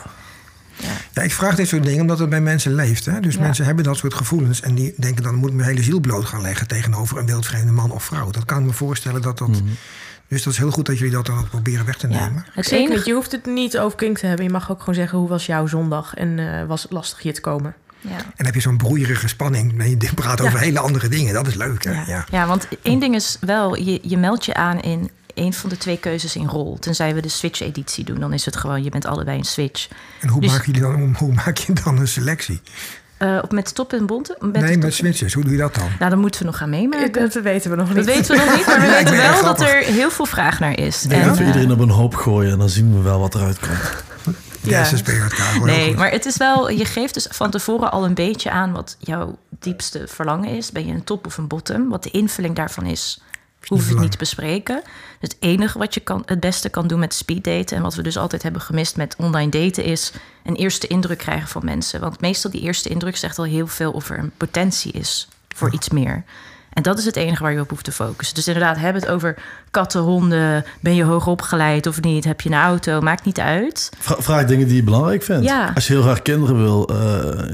Ja, 1.12 1.22
ik 1.22 1.32
vraag 1.32 1.54
dit 1.54 1.68
soort 1.68 1.82
dingen 1.84 2.00
omdat 2.00 2.18
het 2.18 2.28
bij 2.28 2.40
mensen 2.40 2.74
leeft. 2.74 3.04
Hè? 3.06 3.20
Dus 3.20 3.34
Ja. 3.34 3.40
mensen 3.40 3.64
hebben 3.64 3.84
dat 3.84 3.96
soort 3.96 4.14
gevoelens. 4.14 4.60
En 4.60 4.74
die 4.74 4.94
denken 4.96 5.22
dan 5.22 5.34
moet 5.34 5.48
ik 5.50 5.54
mijn 5.56 5.68
hele 5.68 5.82
ziel 5.82 6.00
bloot 6.00 6.24
gaan 6.24 6.40
leggen 6.42 6.66
tegenover 6.66 7.18
een 7.18 7.26
wildvreemde 7.26 7.72
man 7.72 7.90
of 7.90 8.04
vrouw. 8.04 8.30
Dat 8.30 8.44
kan 8.44 8.58
ik 8.58 8.64
me 8.64 8.72
voorstellen 8.72 9.22
dat 9.22 9.38
dat. 9.38 9.50
Dus 10.28 10.42
dat 10.42 10.52
is 10.52 10.58
heel 10.58 10.70
goed 10.70 10.86
dat 10.86 10.98
jullie 10.98 11.12
dat 11.12 11.26
dan 11.26 11.38
ook 11.38 11.48
proberen 11.48 11.86
weg 11.86 11.96
te 11.96 12.08
Ja. 12.08 12.24
nemen. 12.26 12.44
Het 12.52 12.70
enige, 12.70 13.08
je 13.08 13.14
hoeft 13.14 13.32
het 13.32 13.46
niet 13.46 13.78
over 13.78 13.96
kink 13.98 14.18
te 14.18 14.26
hebben. 14.26 14.44
Je 14.44 14.50
mag 14.52 14.70
ook 14.70 14.78
gewoon 14.78 14.94
zeggen, 14.94 15.18
hoe 15.18 15.28
was 15.28 15.46
jouw 15.46 15.66
zondag? 15.66 16.14
En 16.14 16.38
eh, 16.38 16.66
was 16.66 16.82
het 16.82 16.92
lastig 16.92 17.22
hier 17.22 17.34
te 17.34 17.40
komen? 17.40 17.74
Ja. 18.08 18.16
En 18.36 18.44
heb 18.44 18.54
je 18.54 18.60
zo'n 18.60 18.76
broeierige 18.76 19.28
spanning. 19.28 19.80
En 19.80 19.90
je 19.90 20.14
praat 20.14 20.40
over 20.40 20.58
hele 20.58 20.78
andere 20.78 21.08
dingen. 21.08 21.34
Dat 21.34 21.46
is 21.46 21.54
leuk. 21.54 21.84
Hè? 21.84 21.92
Ja. 21.92 22.04
Ja. 22.06 22.24
Ja. 22.30 22.46
want 22.46 22.68
één 22.82 23.00
ding 23.00 23.14
is 23.14 23.36
wel, 23.40 23.76
je, 23.76 24.00
je 24.02 24.16
meldt 24.16 24.44
je 24.44 24.54
aan 24.54 24.80
in 24.80 25.10
een 25.34 25.52
van 25.52 25.70
de 25.70 25.76
twee 25.76 25.98
keuzes 25.98 26.36
in 26.36 26.46
rol. 26.46 26.78
Tenzij 26.78 27.14
we 27.14 27.20
de 27.22 27.28
Switch-editie 27.28 28.04
doen, 28.04 28.20
dan 28.20 28.32
is 28.32 28.44
het 28.44 28.56
gewoon, 28.56 28.82
je 28.84 28.90
bent 28.90 29.06
allebei 29.06 29.38
een 29.38 29.44
Switch. 29.44 29.88
En 30.20 30.28
hoe, 30.28 30.40
Dus- 30.40 30.50
maak 30.52 30.66
jullie 30.66 30.80
dan, 30.80 31.14
hoe 31.18 31.32
maak 31.32 31.56
je 31.56 31.72
dan 31.84 31.98
een 31.98 32.08
selectie? 32.08 32.60
Eh, 33.16 33.38
op 33.42 33.52
met 33.52 33.74
top 33.74 33.92
en 33.92 34.06
bonte? 34.06 34.36
Met 34.40 34.60
nee, 34.60 34.78
met 34.78 34.94
switches. 34.94 35.32
Hoe 35.34 35.42
doe 35.42 35.52
je 35.52 35.58
dat 35.58 35.74
dan? 35.74 35.88
Nou, 35.98 36.10
dan 36.10 36.18
moeten 36.18 36.40
we 36.40 36.46
nog 36.46 36.56
gaan 36.56 36.70
meemaken. 36.70 37.12
Dat 37.30 37.42
weten 37.42 37.70
we 37.70 37.76
nog 37.76 37.86
niet. 37.86 37.96
Dat 37.96 38.04
weten 38.04 38.36
we 38.36 38.44
nog 38.44 38.56
niet, 38.56 38.66
maar 38.66 38.80
we 38.80 38.86
weten 39.02 39.16
wel 39.16 39.42
dat 39.42 39.60
er 39.60 39.76
heel 39.76 40.10
veel 40.10 40.26
vraag 40.26 40.60
naar 40.60 40.78
is. 40.78 41.04
Nee, 41.04 41.20
En, 41.20 41.30
Even 41.30 41.38
eh, 41.40 41.46
iedereen 41.46 41.72
op 41.72 41.78
een 41.78 41.90
hoop 41.90 42.14
gooien 42.14 42.52
en 42.52 42.58
dan 42.58 42.68
zien 42.68 42.94
we 42.94 43.02
wel 43.02 43.20
wat 43.20 43.34
eruit 43.34 43.58
komt. 43.58 44.04
Ja. 44.64 44.90
Nee, 45.64 45.94
maar 45.94 46.10
het 46.10 46.26
is 46.26 46.36
wel, 46.36 46.70
je 46.70 46.84
geeft 46.84 47.14
dus 47.14 47.26
van 47.30 47.50
tevoren 47.50 47.92
al 47.92 48.04
een 48.04 48.14
beetje 48.14 48.50
aan 48.50 48.72
wat 48.72 48.96
jouw 48.98 49.38
diepste 49.48 50.08
verlangen 50.08 50.48
is. 50.48 50.72
Ben 50.72 50.86
je 50.86 50.92
een 50.92 51.04
top 51.04 51.26
of 51.26 51.38
een 51.38 51.46
bottom? 51.46 51.88
Wat 51.88 52.02
de 52.02 52.10
invulling 52.10 52.54
daarvan 52.54 52.86
is, 52.86 53.20
we 53.68 53.76
het 53.76 53.98
niet 53.98 54.10
te 54.10 54.18
bespreken. 54.18 54.82
Het 55.20 55.36
enige 55.40 55.78
wat 55.78 55.94
je 55.94 56.00
kan, 56.00 56.22
het 56.26 56.40
beste 56.40 56.68
kan 56.68 56.86
doen 56.86 56.98
met 56.98 57.14
speeddaten... 57.14 57.76
en 57.76 57.82
wat 57.82 57.94
we 57.94 58.02
dus 58.02 58.16
altijd 58.16 58.42
hebben 58.42 58.60
gemist 58.60 58.96
met 58.96 59.16
online 59.18 59.50
daten... 59.50 59.84
is 59.84 60.12
een 60.44 60.54
eerste 60.54 60.86
indruk 60.86 61.18
krijgen 61.18 61.48
van 61.48 61.64
mensen. 61.64 62.00
Want 62.00 62.20
meestal 62.20 62.50
die 62.50 62.60
eerste 62.60 62.88
indruk 62.88 63.16
zegt 63.16 63.38
al 63.38 63.44
heel 63.44 63.66
veel... 63.66 63.92
of 63.92 64.10
er 64.10 64.18
een 64.18 64.32
potentie 64.36 64.92
is 64.92 65.28
voor 65.54 65.72
iets 65.72 65.88
meer. 65.88 66.24
En 66.74 66.82
dat 66.82 66.98
is 66.98 67.04
het 67.04 67.16
enige 67.16 67.42
waar 67.42 67.52
je 67.52 67.60
op 67.60 67.70
hoeft 67.70 67.84
te 67.84 67.92
focussen. 67.92 68.34
Dus 68.34 68.46
inderdaad, 68.46 68.76
heb 68.78 68.94
het 68.94 69.08
over 69.08 69.34
katten, 69.70 70.00
honden... 70.00 70.64
ben 70.80 70.94
je 70.94 71.04
hoog 71.04 71.26
opgeleid 71.26 71.86
of 71.86 72.00
niet, 72.00 72.24
heb 72.24 72.40
je 72.40 72.48
een 72.48 72.54
auto, 72.56 73.00
maakt 73.00 73.24
niet 73.24 73.40
uit... 73.40 73.90
Vra- 73.98 74.22
vraag 74.22 74.44
dingen 74.44 74.66
die 74.66 74.76
je 74.76 74.82
belangrijk 74.82 75.22
vindt. 75.22 75.44
Ja. 75.44 75.70
Als 75.74 75.86
je 75.86 75.92
heel 75.92 76.02
graag 76.02 76.22
kinderen 76.22 76.56
wil, 76.56 76.88
eh, 76.88 76.96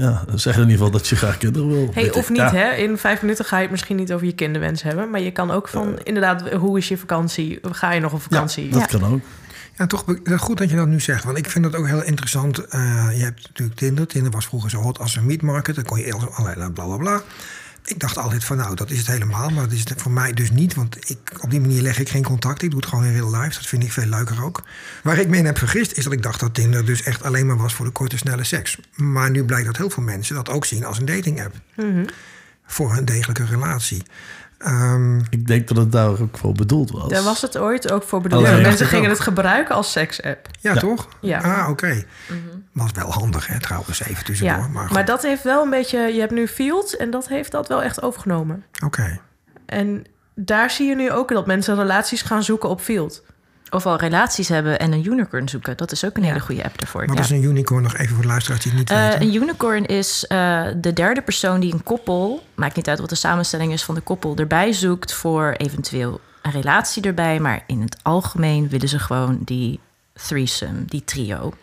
ja, 0.01 0.23
zeg 0.35 0.53
in 0.55 0.59
ieder 0.61 0.75
geval 0.75 0.91
dat 0.91 1.07
je 1.07 1.15
graag 1.15 1.37
kinderen 1.37 1.67
wil. 1.69 1.89
Hey, 1.93 2.11
of 2.13 2.23
ik. 2.23 2.29
niet, 2.29 2.37
Ja. 2.37 2.53
hè? 2.53 2.71
In 2.71 2.97
vijf 2.97 3.21
minuten 3.21 3.45
ga 3.45 3.55
je 3.55 3.61
het 3.61 3.71
misschien 3.71 3.95
niet 3.95 4.13
over 4.13 4.25
je 4.25 4.33
kinderwens 4.33 4.83
hebben. 4.83 5.09
Maar 5.09 5.21
je 5.21 5.31
kan 5.31 5.51
ook 5.51 5.67
van, 5.67 5.99
inderdaad, 6.03 6.49
hoe 6.53 6.77
is 6.77 6.87
je 6.87 6.97
vakantie? 6.97 7.59
Ga 7.71 7.91
je 7.91 7.99
nog 7.99 8.13
op 8.13 8.21
vakantie? 8.21 8.65
Ja, 8.65 8.71
dat 8.79 8.91
Ja. 8.91 8.97
kan 8.99 9.13
ook. 9.13 9.19
Ja, 9.77 9.87
toch 9.87 10.03
goed 10.37 10.57
dat 10.57 10.69
je 10.69 10.75
dat 10.75 10.87
nu 10.87 10.99
zegt. 10.99 11.23
Want 11.23 11.37
ik 11.37 11.49
vind 11.49 11.63
dat 11.63 11.75
ook 11.75 11.87
heel 11.87 12.03
interessant. 12.03 12.65
Eh, 12.67 13.07
je 13.17 13.23
hebt 13.23 13.41
natuurlijk 13.47 13.77
Tinder. 13.79 14.07
Tinder 14.07 14.31
was 14.31 14.45
vroeger 14.45 14.69
zo 14.69 14.77
hot 14.81 14.99
als 14.99 15.15
een 15.15 15.25
meat 15.25 15.41
market. 15.41 15.75
Dan 15.75 15.83
kon 15.83 15.99
je 15.99 16.13
allerlei 16.33 16.71
bla 16.71 16.85
bla 16.85 16.97
bla. 16.97 17.21
Ik 17.85 17.99
dacht 17.99 18.17
altijd 18.17 18.43
van 18.43 18.57
nou, 18.57 18.75
dat 18.75 18.89
is 18.89 18.97
het 18.97 19.07
helemaal. 19.07 19.49
Maar 19.49 19.63
dat 19.63 19.71
is 19.71 19.89
het 19.89 20.01
voor 20.01 20.11
mij 20.11 20.33
dus 20.33 20.51
niet. 20.51 20.73
Want 20.73 21.09
ik, 21.09 21.43
op 21.43 21.49
die 21.49 21.61
manier 21.61 21.81
leg 21.81 21.99
ik 21.99 22.09
geen 22.09 22.23
contact. 22.23 22.61
Ik 22.61 22.69
doe 22.69 22.79
het 22.79 22.89
gewoon 22.89 23.05
in 23.05 23.13
real 23.13 23.31
life. 23.31 23.53
Dat 23.53 23.67
vind 23.67 23.83
ik 23.83 23.91
veel 23.91 24.05
leuker 24.05 24.43
ook. 24.43 24.63
Waar 25.03 25.17
ik 25.17 25.27
me 25.27 25.37
in 25.37 25.45
heb 25.45 25.57
vergist 25.57 25.91
is 25.91 26.03
dat 26.03 26.13
ik 26.13 26.23
dacht 26.23 26.39
dat 26.39 26.53
Tinder 26.53 26.85
dus 26.85 27.03
echt 27.03 27.23
alleen 27.23 27.45
maar 27.45 27.57
was 27.57 27.73
voor 27.73 27.85
de 27.85 27.91
korte 27.91 28.17
snelle 28.17 28.43
seks. 28.43 28.77
Maar 28.95 29.31
nu 29.31 29.43
blijkt 29.43 29.65
dat 29.65 29.77
heel 29.77 29.89
veel 29.89 30.03
mensen 30.03 30.35
dat 30.35 30.49
ook 30.49 30.65
zien 30.65 30.85
als 30.85 30.97
een 30.97 31.05
dating 31.05 31.43
app. 31.43 31.55
Voor 32.65 32.97
een 32.97 33.05
degelijke 33.05 33.45
relatie. 33.45 34.03
Ehm, 34.63 35.19
Ik 35.29 35.47
denk 35.47 35.67
dat 35.67 35.77
het 35.77 35.91
daar 35.91 36.09
ook 36.21 36.37
voor 36.37 36.53
bedoeld 36.53 36.91
was. 36.91 37.09
Daar 37.09 37.23
was 37.23 37.41
het 37.41 37.57
ooit 37.57 37.91
ook 37.91 38.03
voor 38.03 38.21
bedoeld. 38.21 38.43
Oh, 38.43 38.49
ja. 38.49 38.57
Mensen 38.61 38.85
gingen 38.87 39.05
ook. 39.05 39.11
het 39.11 39.19
gebruiken 39.19 39.75
als 39.75 39.91
seks-app. 39.91 40.47
ja, 40.59 40.73
Ja. 40.73 40.79
toch? 40.79 41.07
Ja. 41.21 41.39
Ah, 41.39 41.69
oké. 41.69 42.03
Was 42.71 42.91
wel 42.91 43.11
handig, 43.11 43.47
hè, 43.47 43.59
trouwens, 43.59 44.01
even 44.03 44.25
tussendoor. 44.25 44.57
Ja, 44.57 44.67
maar 44.67 44.89
maar, 44.93 45.05
dat 45.05 45.21
heeft 45.21 45.43
wel 45.43 45.63
een 45.63 45.69
beetje... 45.69 45.99
Je 45.99 46.19
hebt 46.19 46.31
nu 46.31 46.47
Field 46.47 46.97
en 46.97 47.11
dat 47.11 47.27
heeft 47.27 47.51
dat 47.51 47.67
wel 47.67 47.83
echt 47.83 48.01
overgenomen. 48.01 48.63
Oké. 48.85 49.19
En 49.65 50.03
daar 50.35 50.69
zie 50.71 50.87
je 50.89 50.95
nu 50.95 51.11
ook 51.11 51.29
dat 51.29 51.45
mensen 51.45 51.75
relaties 51.75 52.21
gaan 52.21 52.43
zoeken 52.43 52.69
op 52.69 52.81
Field. 52.81 53.23
Of 53.71 53.85
al 53.85 53.97
relaties 53.97 54.47
hebben 54.49 54.79
en 54.79 54.91
een 54.91 55.05
unicorn 55.05 55.49
zoeken. 55.49 55.77
Dat 55.77 55.91
is 55.91 56.05
ook 56.05 56.15
een 56.17 56.21
Ja. 56.23 56.27
hele 56.27 56.39
goede 56.39 56.63
app 56.63 56.79
daarvoor. 56.79 57.05
Wat 57.05 57.15
Ja. 57.17 57.23
is 57.23 57.29
een 57.29 57.43
unicorn 57.43 57.83
nog 57.83 57.97
even 57.97 58.13
voor 58.13 58.21
de 58.21 58.27
luisteraars 58.27 58.63
die 58.63 58.71
het 58.71 58.79
niet 58.79 58.89
Eh, 58.89 59.03
weten? 59.07 59.21
een 59.21 59.33
unicorn 59.33 59.85
is 59.85 60.25
eh, 60.27 60.63
de 60.77 60.93
derde 60.93 61.21
persoon 61.21 61.59
die 61.59 61.73
een 61.73 61.83
koppel, 61.83 62.43
maakt 62.55 62.75
niet 62.75 62.89
uit 62.89 62.99
wat 62.99 63.09
de 63.09 63.15
samenstelling 63.15 63.71
is 63.73 63.83
van 63.83 63.95
de 63.95 64.01
koppel, 64.01 64.35
erbij 64.35 64.71
zoekt 64.73 65.13
voor 65.13 65.51
eventueel 65.57 66.21
een 66.41 66.51
relatie 66.51 67.03
erbij. 67.03 67.39
Maar 67.39 67.63
in 67.67 67.81
het 67.81 67.97
algemeen 68.01 68.69
willen 68.69 68.89
ze 68.89 68.99
gewoon 68.99 69.39
die 69.45 69.79
threesome, 70.13 70.85
die 70.85 71.03
trio. 71.03 71.53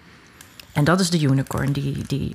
En 0.73 0.85
dat 0.85 1.01
is 1.01 1.11
de 1.11 1.21
unicorn, 1.21 1.73
die, 1.73 2.05
die 2.07 2.33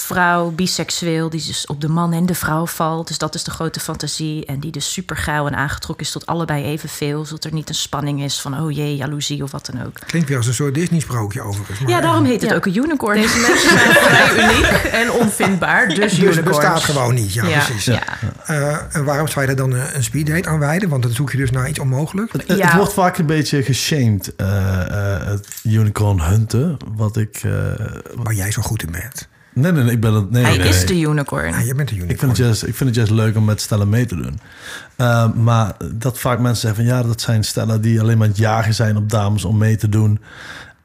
vrouw, 0.00 0.50
biseksueel, 0.50 1.30
die 1.30 1.44
dus 1.46 1.66
op 1.66 1.80
de 1.80 1.88
man 1.88 2.12
en 2.12 2.26
de 2.26 2.34
vrouw 2.34 2.66
valt. 2.66 3.08
Dus 3.08 3.18
dat 3.18 3.34
is 3.34 3.44
de 3.44 3.50
grote 3.50 3.80
fantasie. 3.80 4.46
En 4.46 4.60
die 4.60 4.70
dus 4.70 4.92
super 4.92 5.16
gauw 5.16 5.46
en 5.46 5.54
aangetrokken 5.56 6.06
is 6.06 6.12
tot 6.12 6.26
allebei 6.26 6.64
evenveel. 6.64 7.24
Zodat 7.24 7.44
er 7.44 7.52
niet 7.52 7.68
een 7.68 7.74
spanning 7.74 8.22
is 8.22 8.40
van, 8.40 8.60
oh 8.60 8.70
jee, 8.70 8.96
jaloezie 8.96 9.42
of 9.42 9.50
wat 9.50 9.70
dan 9.72 9.86
ook. 9.86 9.98
Klinkt 10.06 10.28
weer 10.28 10.36
als 10.36 10.46
een 10.46 10.54
soort 10.54 10.74
Disney-sprookje 10.74 11.40
overigens. 11.42 11.78
Maar 11.80 11.90
Ja, 11.90 12.00
daarom 12.00 12.24
heet 12.24 12.40
het 12.40 12.50
Ja. 12.50 12.56
ook 12.56 12.66
een 12.66 12.76
unicorn. 12.76 13.20
Deze 13.20 13.38
mensen 13.38 13.70
zijn 13.70 13.92
vrij 14.08 14.44
uniek 14.44 14.66
en 14.92 15.10
onvindbaar. 15.12 15.86
Dus 15.88 15.96
Dus 15.98 16.12
unicorns. 16.12 16.36
het 16.36 16.44
bestaat 16.44 16.82
gewoon 16.82 17.14
niet, 17.14 17.32
ja, 17.32 17.46
Ja. 17.46 17.64
precies. 17.64 17.84
Ja. 17.84 18.02
Eh, 18.46 18.76
en 18.96 19.04
waarom 19.04 19.28
zou 19.28 19.40
je 19.40 19.46
daar 19.46 19.68
dan 19.68 19.72
een, 19.78 19.96
een 19.96 20.02
speeddate 20.04 20.48
aan 20.48 20.58
wijden? 20.58 20.88
Want 20.88 21.02
dan 21.02 21.12
zoek 21.12 21.30
je 21.30 21.36
dus 21.36 21.50
naar 21.50 21.68
iets 21.68 21.78
onmogelijk. 21.78 22.32
Het, 22.46 22.74
wordt 22.74 22.92
vaak 22.92 23.18
een 23.18 23.26
beetje 23.26 23.62
geshamed, 23.62 24.34
eh, 24.36 25.16
eh, 25.16 25.26
het 25.26 25.48
unicorn 25.64 26.20
hunten. 26.20 26.76
Wat 26.96 27.16
ik... 27.16 27.36
eh, 27.42 27.52
Waar 28.14 28.34
jij 28.34 28.50
zo 28.50 28.62
goed 28.62 28.82
in 28.82 28.90
bent. 28.90 29.28
Nee, 29.54 29.72
nee, 29.72 29.82
nee, 29.82 29.92
ik 29.92 30.00
ben 30.00 30.12
het... 30.14 30.30
Nee, 30.30 30.44
Hij 30.44 30.56
nee, 30.56 30.68
is 30.68 30.76
nee. 30.84 30.86
de 30.86 31.08
unicorn. 31.10 31.50
Ja, 31.52 31.58
je 31.58 31.74
bent 31.74 31.90
een 31.90 31.96
Ik 31.96 32.02
unicorn. 32.02 32.18
vind, 32.18 32.30
het 32.30 32.46
juist, 32.46 32.62
ik 32.62 32.74
vind 32.74 32.88
het 32.88 32.94
juist 32.94 33.10
leuk 33.12 33.36
om 33.36 33.44
met 33.44 33.60
stellen 33.60 33.88
mee 33.88 34.06
te 34.06 34.16
doen. 34.16 34.38
Uh, 34.96 35.32
maar 35.32 35.72
dat 35.94 36.18
vaak 36.18 36.38
mensen 36.38 36.60
zeggen 36.68 36.84
van 36.86 36.94
ja, 36.96 37.02
dat 37.02 37.20
zijn 37.20 37.44
stellen 37.44 37.80
die 37.80 38.00
alleen 38.00 38.16
maar 38.18 38.26
aan 38.26 38.32
het 38.32 38.42
jagen 38.42 38.74
zijn 38.74 38.96
op 38.96 39.10
dames 39.10 39.44
om 39.44 39.58
mee 39.58 39.76
te 39.76 39.88
doen. 39.88 40.20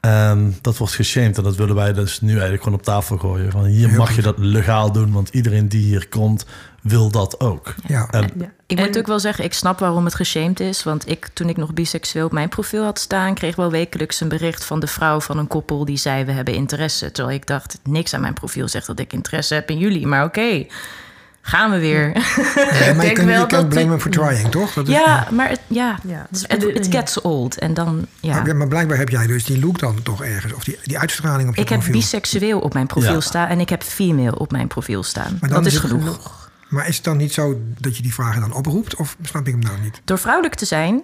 En 0.00 0.56
dat 0.60 0.76
wordt 0.76 0.94
geshamed 0.94 1.36
en 1.38 1.42
dat 1.44 1.56
willen 1.56 1.74
wij 1.74 1.92
dus 1.92 2.20
nu 2.20 2.30
eigenlijk 2.32 2.62
gewoon 2.62 2.78
op 2.78 2.84
tafel 2.84 3.18
gooien. 3.18 3.50
Van 3.50 3.64
hier 3.64 3.88
Heel 3.88 3.98
mag 3.98 4.06
goed. 4.06 4.16
je 4.16 4.22
dat 4.22 4.38
legaal 4.38 4.92
doen, 4.92 5.12
want 5.12 5.28
iedereen 5.28 5.68
die 5.68 5.84
hier 5.84 6.08
komt 6.08 6.46
wil 6.84 7.10
dat 7.10 7.40
ook. 7.40 7.74
Ja. 7.86 8.08
En 8.10 8.30
Ja. 8.38 8.52
Ik 8.66 8.78
En- 8.78 8.84
moet 8.86 8.98
ook 8.98 9.06
wel 9.06 9.20
zeggen, 9.20 9.44
ik 9.44 9.54
snap 9.54 9.78
waarom 9.78 10.04
het 10.04 10.14
geshamed 10.14 10.60
is. 10.60 10.82
Want 10.82 11.08
ik, 11.10 11.28
toen 11.32 11.48
ik 11.48 11.56
nog 11.56 11.72
biseksueel 11.74 12.26
op 12.26 12.32
mijn 12.32 12.48
profiel 12.48 12.84
had 12.84 12.98
staan... 12.98 13.34
kreeg 13.34 13.56
wel 13.56 13.70
wekelijks 13.70 14.20
een 14.20 14.28
bericht 14.28 14.64
van 14.64 14.80
de 14.80 14.86
vrouw 14.86 15.20
van 15.20 15.38
een 15.38 15.46
koppel... 15.46 15.84
die 15.84 15.96
zei, 15.96 16.24
we 16.24 16.32
hebben 16.32 16.54
interesse. 16.54 17.12
Terwijl 17.12 17.36
ik 17.36 17.46
dacht, 17.46 17.78
niks 17.82 18.14
aan 18.14 18.20
mijn 18.20 18.34
profiel 18.34 18.68
zegt 18.68 18.86
dat 18.86 18.98
ik 18.98 19.12
interesse 19.12 19.54
heb 19.54 19.70
in 19.70 19.78
jullie. 19.78 20.06
Maar 20.06 20.24
oké, 20.24 20.66
gaan 21.42 21.70
we 21.70 21.78
weer. 21.78 22.06
Ja, 22.08 22.12
maar 22.14 22.86
je 22.94 22.94
denk 23.00 23.14
kunt, 23.14 23.26
wel 23.28 23.40
je 23.40 23.46
kunt 23.46 23.50
dat 23.50 23.68
blame 23.68 23.70
die- 23.82 23.88
hem 23.90 24.00
for 24.00 24.10
trying, 24.10 24.48
toch? 24.50 24.72
Dat 24.72 24.88
is- 24.88 24.94
Ja, 24.94 25.26
maar 25.30 25.48
het, 25.48 25.60
ja, 25.66 25.98
het, 26.30 26.86
gets 26.90 27.20
old. 27.20 27.58
En 27.58 27.74
dan, 27.74 28.06
ja. 28.20 28.42
Maar, 28.42 28.56
maar 28.56 28.68
blijkbaar 28.68 28.98
heb 28.98 29.08
jij 29.08 29.26
dus 29.26 29.44
die 29.44 29.60
look 29.60 29.78
dan 29.78 30.02
toch 30.02 30.24
ergens. 30.24 30.52
Of 30.52 30.64
die, 30.64 30.78
die 30.82 30.98
uitstraling 30.98 31.48
op 31.48 31.54
je 31.54 31.60
Ik 31.60 31.68
heb 31.68 31.78
profiel. 31.78 31.96
biseksueel 32.00 32.58
op 32.58 32.74
mijn 32.74 32.86
profiel 32.86 33.12
Ja. 33.12 33.20
staan... 33.20 33.48
en 33.48 33.60
ik 33.60 33.68
heb 33.68 33.82
female 33.82 34.38
op 34.38 34.50
mijn 34.52 34.66
profiel 34.68 35.02
staan. 35.02 35.36
Maar 35.40 35.50
dan 35.50 35.58
Dat 35.62 35.66
is 35.66 35.74
is 35.74 35.82
het 35.82 35.90
genoeg. 35.90 36.42
Maar 36.68 36.88
is 36.88 36.96
het 36.96 37.04
dan 37.04 37.16
niet 37.16 37.32
zo 37.32 37.60
dat 37.78 37.96
je 37.96 38.02
die 38.02 38.14
vragen 38.14 38.40
dan 38.40 38.52
oproept? 38.52 38.96
Of 38.96 39.16
snap 39.22 39.46
ik 39.46 39.52
hem 39.52 39.62
nou 39.62 39.80
niet? 39.80 40.00
Door 40.04 40.18
vrouwelijk 40.18 40.54
te 40.54 40.64
zijn, 40.64 41.02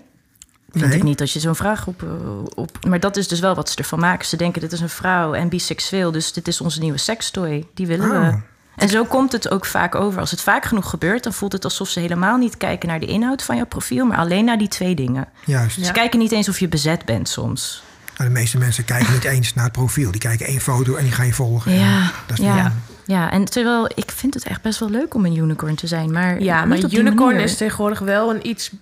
vind 0.72 0.86
Nee. 0.86 0.96
ik 0.96 1.02
niet 1.02 1.18
dat 1.18 1.30
je 1.32 1.40
zo'n 1.40 1.54
vraag 1.54 1.86
op, 1.86 2.02
eh, 2.02 2.08
op... 2.54 2.84
Maar 2.88 3.00
dat 3.00 3.16
is 3.16 3.28
dus 3.28 3.40
wel 3.40 3.54
wat 3.54 3.70
ze 3.70 3.76
ervan 3.76 3.98
maken. 4.00 4.26
Ze 4.26 4.36
denken, 4.36 4.60
dit 4.60 4.72
is 4.72 4.80
een 4.80 4.88
vrouw 4.88 5.34
en 5.34 5.48
biseksueel... 5.48 6.12
dus 6.12 6.32
dit 6.32 6.48
is 6.48 6.60
onze 6.60 6.80
nieuwe 6.80 6.98
sekstoy. 6.98 7.66
Die 7.74 7.86
willen 7.86 8.10
Oh. 8.10 8.28
we. 8.28 8.38
En 8.76 8.88
zo 8.88 9.04
komt 9.04 9.32
het 9.32 9.50
ook 9.50 9.64
vaak 9.66 9.94
over. 9.94 10.20
Als 10.20 10.30
het 10.30 10.40
vaak 10.40 10.64
genoeg 10.64 10.90
gebeurt, 10.90 11.22
dan 11.22 11.32
voelt 11.32 11.52
het 11.52 11.64
alsof 11.64 11.88
ze 11.88 12.00
helemaal 12.00 12.36
niet 12.36 12.56
kijken... 12.56 12.88
naar 12.88 13.00
de 13.00 13.06
inhoud 13.06 13.42
van 13.42 13.56
jouw 13.56 13.66
profiel, 13.66 14.06
maar 14.06 14.18
alleen 14.18 14.44
naar 14.44 14.58
die 14.58 14.68
twee 14.68 14.94
dingen. 14.94 15.28
Juist. 15.44 15.84
Ze 15.84 15.92
kijken 15.92 16.18
niet 16.18 16.32
eens 16.32 16.48
of 16.48 16.58
je 16.60 16.68
bezet 16.68 17.04
bent 17.04 17.28
soms. 17.28 17.82
Nou, 18.16 18.32
de 18.32 18.38
meeste 18.38 18.58
mensen 18.58 18.84
kijken 18.84 19.12
niet 19.12 19.24
eens 19.24 19.54
naar 19.54 19.64
het 19.64 19.72
profiel. 19.72 20.10
Die 20.10 20.20
kijken 20.20 20.46
één 20.46 20.60
foto 20.60 20.94
en 20.94 21.02
die 21.04 21.12
gaan 21.12 21.26
je 21.26 21.32
volgen. 21.32 21.72
Ja, 21.72 22.02
En 22.02 22.10
dat 22.26 22.38
is 22.38 22.44
ja. 22.44 22.72
Ja, 23.10 23.30
en 23.30 23.44
terwijl 23.44 23.90
ik 23.94 24.10
vind 24.10 24.34
het 24.34 24.44
echt 24.44 24.62
best 24.62 24.78
wel 24.78 24.90
leuk 24.90 25.14
om 25.14 25.24
een 25.24 25.36
unicorn 25.36 25.74
te 25.74 25.86
zijn. 25.86 26.12
Maar 26.12 26.42
Ja, 26.42 26.64
maar 26.64 26.78
unicorn 26.78 27.14
manier. 27.14 27.40
is 27.40 27.56
tegenwoordig 27.56 27.98
wel 27.98 28.34
een 28.34 28.48
iets 28.48 28.72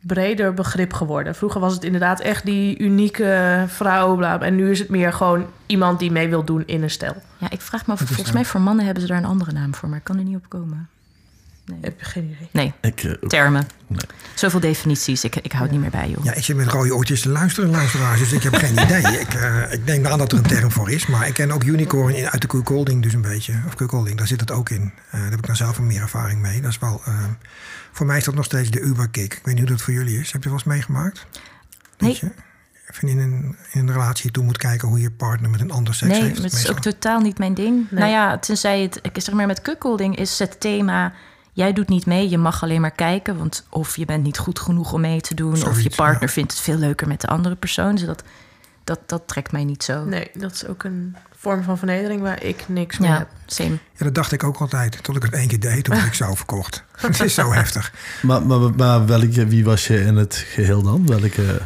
breder 0.00 0.54
begrip 0.54 0.92
geworden. 0.92 1.34
Vroeger 1.34 1.60
was 1.60 1.74
het 1.74 1.84
inderdaad 1.84 2.20
echt 2.20 2.44
die 2.44 2.78
unieke 2.78 3.64
vrouw. 3.66 4.16
Bla, 4.16 4.40
en 4.40 4.56
nu 4.56 4.70
is 4.70 4.78
het 4.78 4.88
meer 4.88 5.12
gewoon 5.12 5.46
iemand 5.66 5.98
die 5.98 6.10
mee 6.10 6.28
wil 6.28 6.44
doen 6.44 6.62
in 6.66 6.82
een 6.82 6.90
stel. 6.90 7.16
Ja, 7.38 7.50
ik 7.50 7.60
vraag 7.60 7.86
me 7.86 7.92
af, 7.92 8.00
volgens 8.00 8.32
mij 8.32 8.44
voor 8.44 8.60
mannen 8.60 8.84
hebben 8.84 9.02
ze 9.02 9.08
daar 9.08 9.18
een 9.18 9.24
andere 9.24 9.52
naam 9.52 9.74
voor... 9.74 9.88
maar 9.88 9.98
ik 9.98 10.04
kan 10.04 10.18
er 10.18 10.24
niet 10.24 10.36
op 10.36 10.48
komen. 10.48 10.88
Nee, 11.68 11.78
Heb 11.80 12.00
je 12.00 12.04
geen 12.04 12.24
idee. 12.24 12.48
nee 12.52 12.72
ik, 12.80 13.02
eh, 13.02 13.12
termen. 13.28 13.66
Nee. 13.86 14.00
Zoveel 14.34 14.60
definities, 14.60 15.24
ik, 15.24 15.36
ik 15.36 15.52
hou 15.52 15.62
het 15.62 15.72
niet 15.72 15.80
meer 15.80 15.90
bij, 15.90 16.08
joh. 16.10 16.24
Ja, 16.24 16.34
ik 16.34 16.44
zit 16.44 16.56
met 16.56 16.66
rode 16.66 16.94
oortjes 16.94 17.20
te 17.20 17.28
luisteren, 17.28 17.70
luisteraars. 17.70 18.18
Dus 18.18 18.32
ik 18.32 18.42
heb 18.42 18.54
geen 18.54 18.72
idee. 18.72 19.02
Ik, 19.20 19.34
eh, 19.34 19.72
ik 19.72 19.86
denk 19.86 20.06
aan 20.06 20.18
dat 20.18 20.32
er 20.32 20.38
een 20.38 20.44
term 20.44 20.70
voor 20.70 20.90
is. 20.90 21.06
Maar 21.06 21.26
ik 21.28 21.34
ken 21.34 21.50
ook 21.50 21.64
unicorn 21.64 22.14
in, 22.14 22.28
uit 22.28 22.40
de 22.40 22.46
cuckolding 22.46 23.02
dus 23.02 23.14
een 23.14 23.20
beetje. 23.22 23.54
Of 23.66 23.74
cuckolding, 23.74 24.18
daar 24.18 24.26
zit 24.26 24.40
het 24.40 24.50
ook 24.50 24.70
in. 24.70 24.92
Eh, 25.10 25.20
daar 25.20 25.30
heb 25.30 25.38
ik 25.38 25.46
dan 25.46 25.56
zelf 25.56 25.76
wel 25.76 25.86
meer 25.86 26.00
ervaring 26.00 26.40
mee. 26.40 26.60
Dat 26.60 26.70
is 26.70 26.78
wel... 26.78 27.02
voor 27.92 28.06
mij 28.06 28.16
is 28.16 28.24
dat 28.24 28.34
nog 28.34 28.44
steeds 28.44 28.70
de 28.70 28.80
Uberkick. 28.80 29.34
Ik 29.34 29.40
weet 29.44 29.54
niet 29.54 29.68
hoe 29.68 29.76
dat 29.76 29.82
voor 29.84 29.94
jullie 29.94 30.20
is. 30.20 30.32
Heb 30.32 30.42
je 30.42 30.48
wel 30.48 30.58
eens 30.58 30.66
meegemaakt? 30.66 31.26
Nee. 31.98 32.10
Weet 32.10 32.18
je? 32.18 32.30
Even 32.90 33.08
in 33.08 33.18
een, 33.18 33.56
in 33.72 33.80
een 33.80 33.92
relatie 33.92 34.30
toe 34.30 34.44
moet 34.44 34.58
kijken 34.58 34.88
hoe 34.88 35.00
je 35.00 35.10
partner 35.10 35.50
met 35.50 35.60
een 35.60 35.70
ander 35.70 35.94
seks 35.94 36.12
Nee, 36.12 36.22
heeft. 36.22 36.36
het 36.36 36.44
is 36.46 36.52
meestal. 36.52 36.74
ook 36.74 36.80
totaal 36.80 37.20
niet 37.20 37.38
mijn 37.38 37.54
ding. 37.54 37.86
Nee. 37.90 38.00
Nou 38.00 38.12
ja, 38.12 38.38
tenzij 38.38 38.82
het, 38.82 38.98
ik 39.02 39.22
zeg 39.22 39.34
maar 39.34 39.46
met 39.46 39.62
kukkelding 39.62 40.16
is 40.16 40.38
het 40.38 40.60
thema... 40.60 41.12
jij 41.58 41.72
doet 41.72 41.88
niet 41.88 42.06
mee, 42.06 42.28
je 42.28 42.38
mag 42.38 42.62
alleen 42.62 42.80
maar 42.80 42.90
kijken. 42.90 43.36
Want 43.36 43.66
of 43.68 43.96
je 43.96 44.04
bent 44.04 44.24
niet 44.24 44.38
goed 44.38 44.58
genoeg 44.58 44.92
om 44.92 45.00
mee 45.00 45.20
te 45.20 45.34
doen... 45.34 45.66
of 45.66 45.80
je 45.80 45.92
partner 45.96 46.28
ja. 46.28 46.28
vindt 46.28 46.52
het 46.52 46.60
veel 46.60 46.76
leuker 46.76 47.08
met 47.08 47.20
de 47.20 47.26
andere 47.26 47.54
persoon. 47.54 47.94
Dus 47.94 48.04
dat, 48.04 48.22
dat, 48.84 49.00
dat 49.06 49.22
trekt 49.26 49.52
mij 49.52 49.64
niet 49.64 49.84
zo. 49.84 50.04
Nee, 50.04 50.30
dat 50.34 50.52
is 50.52 50.66
ook 50.66 50.84
een 50.84 51.16
vorm 51.36 51.62
van 51.62 51.78
vernedering 51.78 52.20
waar 52.20 52.42
ik 52.42 52.64
niks 52.68 52.98
mee 52.98 53.10
Ja, 53.10 53.18
heb. 53.18 53.28
same. 53.46 53.70
Ja, 53.70 54.04
dat 54.04 54.14
dacht 54.14 54.32
ik 54.32 54.44
ook 54.44 54.56
altijd. 54.56 55.02
Tot 55.02 55.16
ik 55.16 55.22
het 55.22 55.32
één 55.32 55.48
keer 55.48 55.60
deed, 55.60 55.84
toen 55.84 55.94
werd 55.94 56.06
ik 56.06 56.14
zo 56.14 56.34
verkocht. 56.44 56.84
Het 56.96 57.20
is 57.20 57.34
zo 57.34 57.52
heftig. 57.52 57.92
Maar, 58.22 58.46
maar, 58.46 58.74
maar 58.76 59.06
welke, 59.06 59.46
wie 59.46 59.64
was 59.64 59.86
je 59.86 60.00
in 60.00 60.16
het 60.16 60.34
geheel 60.34 60.82
dan? 60.82 61.06
Welke... 61.06 61.60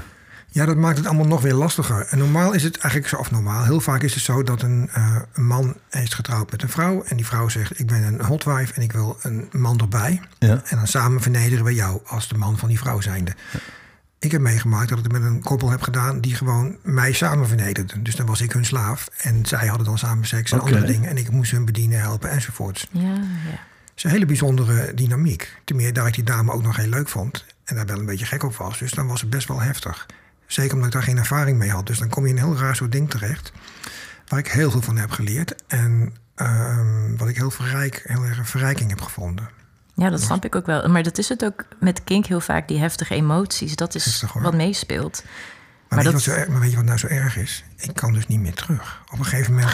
Ja, 0.53 0.64
dat 0.66 0.76
maakt 0.76 0.96
het 0.96 1.07
allemaal 1.07 1.26
nog 1.26 1.40
weer 1.40 1.55
lastiger. 1.55 2.07
En 2.11 2.18
normaal 2.18 2.53
is 2.53 2.62
het 2.62 2.76
eigenlijk 2.76 3.09
zo, 3.09 3.16
of 3.16 3.30
normaal, 3.30 3.64
heel 3.64 3.80
vaak 3.80 4.03
is 4.03 4.14
het 4.14 4.22
zo 4.22 4.42
dat 4.42 4.62
een, 4.62 4.88
eh, 4.92 5.16
een 5.32 5.46
man 5.46 5.76
is 5.90 6.14
getrouwd 6.14 6.50
met 6.50 6.62
een 6.62 6.68
vrouw. 6.68 7.03
En 7.03 7.16
die 7.16 7.26
vrouw 7.26 7.48
zegt, 7.48 7.78
ik 7.78 7.86
ben 7.86 8.03
een 8.03 8.24
hotwife 8.24 8.72
en 8.74 8.82
ik 8.82 8.92
wil 8.92 9.18
een 9.22 9.48
man 9.53 9.78
erbij. 9.78 10.20
Ja. 10.38 10.62
En 10.64 10.76
dan 10.76 10.86
samen 10.86 11.20
vernederen 11.22 11.64
we 11.64 11.74
jou 11.74 12.00
als 12.07 12.28
de 12.28 12.36
man 12.36 12.59
van 12.59 12.68
die 12.68 12.78
vrouw 12.78 13.00
zijnde. 13.00 13.34
ik 14.18 14.32
heb 14.32 14.40
meegemaakt 14.40 14.88
dat 14.88 14.98
ik 14.98 15.05
het 15.05 15.12
met 15.12 15.22
een 15.22 15.42
koppel 15.42 15.70
heb 15.70 15.82
gedaan 15.82 16.20
die 16.20 16.34
gewoon 16.34 16.76
mij 16.82 17.12
samen 17.12 17.48
vernederden. 17.48 18.03
Dus 18.03 18.16
dan 18.16 18.26
was 18.26 18.40
ik 18.40 18.53
hun 18.53 18.64
slaaf 18.64 19.09
en 19.16 19.46
zij 19.46 19.66
hadden 19.66 19.86
dan 19.86 19.98
samen 19.98 20.26
seks 20.26 20.53
en 20.53 20.61
andere 20.61 20.86
dingen. 20.86 21.11
En 21.11 21.16
ik 21.16 21.30
moest 21.30 21.50
hun 21.50 21.64
bedienen, 21.64 22.00
helpen 22.00 22.30
enzovoorts. 22.30 22.88
Ja, 22.90 23.00
ja. 23.00 23.70
Het 23.84 23.96
is 23.96 24.05
een 24.05 24.11
hele 24.11 24.26
bijzondere 24.26 24.94
dynamiek. 24.94 25.57
Ten 25.64 25.76
meer 25.76 25.92
daar 25.92 26.07
ik 26.07 26.14
die 26.14 26.24
dame 26.24 26.53
ook 26.53 26.62
nog 26.62 26.76
heel 26.76 26.88
leuk 26.88 27.09
vond 27.09 27.44
en 27.64 27.76
daar 27.76 27.86
wel 27.86 27.98
een 27.98 28.07
beetje 28.07 28.26
gek 28.26 28.42
op 28.42 28.57
was. 28.57 28.78
Dus 28.78 28.92
dan 28.92 29.07
was 29.07 29.20
het 29.20 29.30
best 29.30 29.48
wel 29.48 29.61
heftig. 29.61 30.07
Zeker 30.53 30.72
omdat 30.72 30.86
ik 30.86 30.92
daar 30.92 31.03
geen 31.03 31.18
ervaring 31.18 31.59
mee 31.59 31.70
had. 31.70 31.86
Dus 31.86 31.98
dan 31.98 32.09
kom 32.09 32.24
je 32.24 32.30
in 32.30 32.38
een 32.38 32.44
heel 32.44 32.57
raar 32.57 32.76
soort 32.76 32.92
ding 32.92 33.11
terecht. 33.11 33.53
Waar 34.28 34.38
ik 34.38 34.48
heel 34.48 34.70
veel 34.70 34.82
van 34.82 34.96
heb 34.96 35.11
geleerd. 35.11 35.55
En 35.66 36.14
ehm, 36.34 37.16
wat 37.16 37.28
ik 37.28 37.36
heel 37.36 37.50
verrijk, 37.50 38.03
heel 38.07 38.24
erg 38.24 38.38
een 38.38 38.46
verrijking 38.46 38.90
heb 38.90 39.00
gevonden. 39.00 39.48
Ja, 39.94 40.11
dat 40.11 40.20
snap 40.20 40.44
ik 40.44 40.55
ook 40.55 40.66
wel. 40.66 40.88
Maar 40.88 41.03
dat 41.03 41.18
is 41.18 41.28
het 41.28 41.44
ook 41.44 41.64
met 41.80 42.05
kink 42.05 42.26
heel 42.26 42.40
vaak, 42.40 42.68
die 42.68 42.78
heftige 42.78 43.14
emoties. 43.14 43.76
Dat 43.76 43.94
is 43.94 44.05
Heftig, 44.05 44.32
wat 44.32 44.55
meespeelt. 44.55 45.24
Maar, 45.97 46.05
weet, 46.05 46.24
dat- 46.24 46.36
erg, 46.36 46.49
maar 46.49 46.61
weet 46.61 46.70
je 46.70 46.76
wat 46.76 46.84
nou 46.84 46.99
zo 46.99 47.07
erg 47.07 47.36
is? 47.36 47.64
Ik 47.76 47.95
kan 47.95 48.12
dus 48.12 48.26
niet 48.26 48.40
meer 48.40 48.55
terug. 48.55 49.01
Op 49.12 49.18
een 49.18 49.24
gegeven 49.24 49.53
moment. 49.53 49.72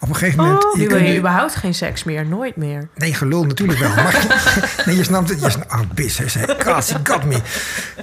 Op 0.00 0.08
een 0.08 0.16
gegeven 0.16 0.38
moment. 0.44 0.64
Oh, 0.64 0.72
je 0.76 0.80
nu 0.80 0.88
wil 0.88 0.98
je 1.02 1.18
überhaupt 1.18 1.54
geen 1.56 1.74
seks 1.74 2.04
meer, 2.04 2.26
nooit 2.26 2.56
meer. 2.56 2.88
Nee, 2.94 3.14
gelul 3.14 3.44
natuurlijk 3.44 3.78
wel. 3.78 3.94
Maar 3.94 4.26
nee, 4.86 4.96
je 4.96 5.04
snapt 5.04 5.28
het. 5.28 5.40
Je 5.40 5.50
snapt, 5.50 5.72
oh, 5.72 5.80
bis, 5.94 6.18
hij 6.18 6.28
zei, 6.28 6.44
he 6.46 6.84
got 7.04 7.24
me. 7.24 7.40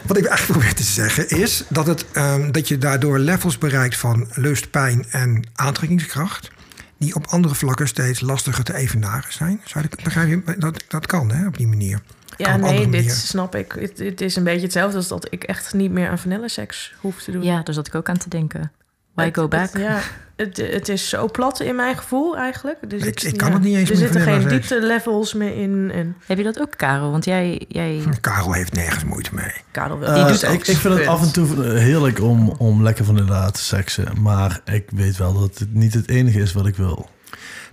Wat 0.03 0.17
ik 0.17 0.25
eigenlijk 0.25 0.59
probeer 0.59 0.73
te 0.73 0.83
zeggen 0.83 1.29
is 1.29 1.63
dat, 1.69 1.87
het, 1.87 2.05
ehm, 2.11 2.51
dat 2.51 2.67
je 2.67 2.77
daardoor 2.77 3.19
levels 3.19 3.57
bereikt 3.57 3.97
van 3.97 4.27
lust, 4.33 4.71
pijn 4.71 5.05
en 5.09 5.43
aantrekkingskracht. 5.55 6.51
Die 6.99 7.15
op 7.15 7.27
andere 7.27 7.55
vlakken 7.55 7.87
steeds 7.87 8.19
lastiger 8.19 8.63
te 8.63 8.75
evenaren 8.75 9.33
zijn. 9.33 9.61
Zou 9.65 9.85
ik, 9.85 10.03
begrijp 10.03 10.27
je? 10.29 10.55
Dat, 10.57 10.83
dat 10.87 11.05
kan 11.05 11.31
hè, 11.31 11.47
op 11.47 11.57
die 11.57 11.67
manier. 11.67 12.01
Ja, 12.37 12.57
nee, 12.57 12.89
dit 12.89 13.11
snap 13.11 13.55
ik. 13.55 13.71
Het, 13.79 13.97
het 13.99 14.21
is 14.21 14.35
een 14.35 14.43
beetje 14.43 14.61
hetzelfde 14.61 14.97
als 14.97 15.07
dat 15.07 15.27
ik 15.29 15.43
echt 15.43 15.73
niet 15.73 15.91
meer 15.91 16.09
aan 16.09 16.19
vanilleseks 16.19 16.93
hoef 17.01 17.21
te 17.23 17.31
doen. 17.31 17.43
Ja, 17.43 17.61
daar 17.63 17.73
zat 17.75 17.87
ik 17.87 17.95
ook 17.95 18.09
aan 18.09 18.17
te 18.17 18.29
denken. 18.29 18.71
Why 19.13 19.25
Het- 19.25 19.35
go 19.37 19.47
back? 19.47 19.71
Het, 19.73 19.81
ja, 19.81 19.99
het, 20.35 20.57
het 20.57 20.89
is 20.89 21.09
zo 21.09 21.27
plat 21.31 21.59
in 21.59 21.75
mijn 21.75 21.97
gevoel 21.97 22.37
eigenlijk. 22.37 22.77
Er 22.81 22.93
Ik- 22.93 23.19
zit- 23.19 23.23
ik 23.23 23.37
kan 23.37 23.51
het 23.51 23.61
niet 23.61 23.75
eens 23.75 23.89
Er 23.89 23.95
zitten 23.95 24.21
geen 24.21 24.33
vanilla-seks. 24.33 24.67
diepte-levels 24.67 25.33
meer 25.33 25.55
in. 25.55 25.91
En 25.93 26.15
Heb 26.25 26.37
je 26.37 26.43
dat 26.43 26.59
ook, 26.59 26.73
Karel? 26.77 27.11
Want 27.11 27.25
jij... 27.25 27.65
jij... 27.67 28.01
Karel 28.21 28.53
heeft 28.53 28.73
nergens 28.73 29.03
moeite 29.03 29.29
mee. 29.35 29.53
Karel 29.71 29.99
wil. 29.99 30.13
Die 30.13 30.23
Eh, 30.23 30.27
doet 30.27 30.45
ook 30.45 30.53
ik, 30.53 30.67
ik 30.67 30.77
vind 30.77 30.93
het 30.97 31.07
af 31.07 31.21
en 31.21 31.33
toe 31.33 31.63
heerlijk 31.67 32.21
om, 32.21 32.49
om 32.49 32.83
lekker 32.83 33.05
van 33.05 33.17
inderdaad 33.17 33.53
te 33.53 33.63
seksen. 33.63 34.21
Maar 34.21 34.61
ik 34.65 34.83
weet 34.95 35.17
wel 35.17 35.33
dat 35.39 35.57
het 35.57 35.73
niet 35.73 35.93
het 35.93 36.09
enige 36.09 36.39
is 36.39 36.53
wat 36.53 36.67
ik 36.67 36.75
wil. 36.75 37.09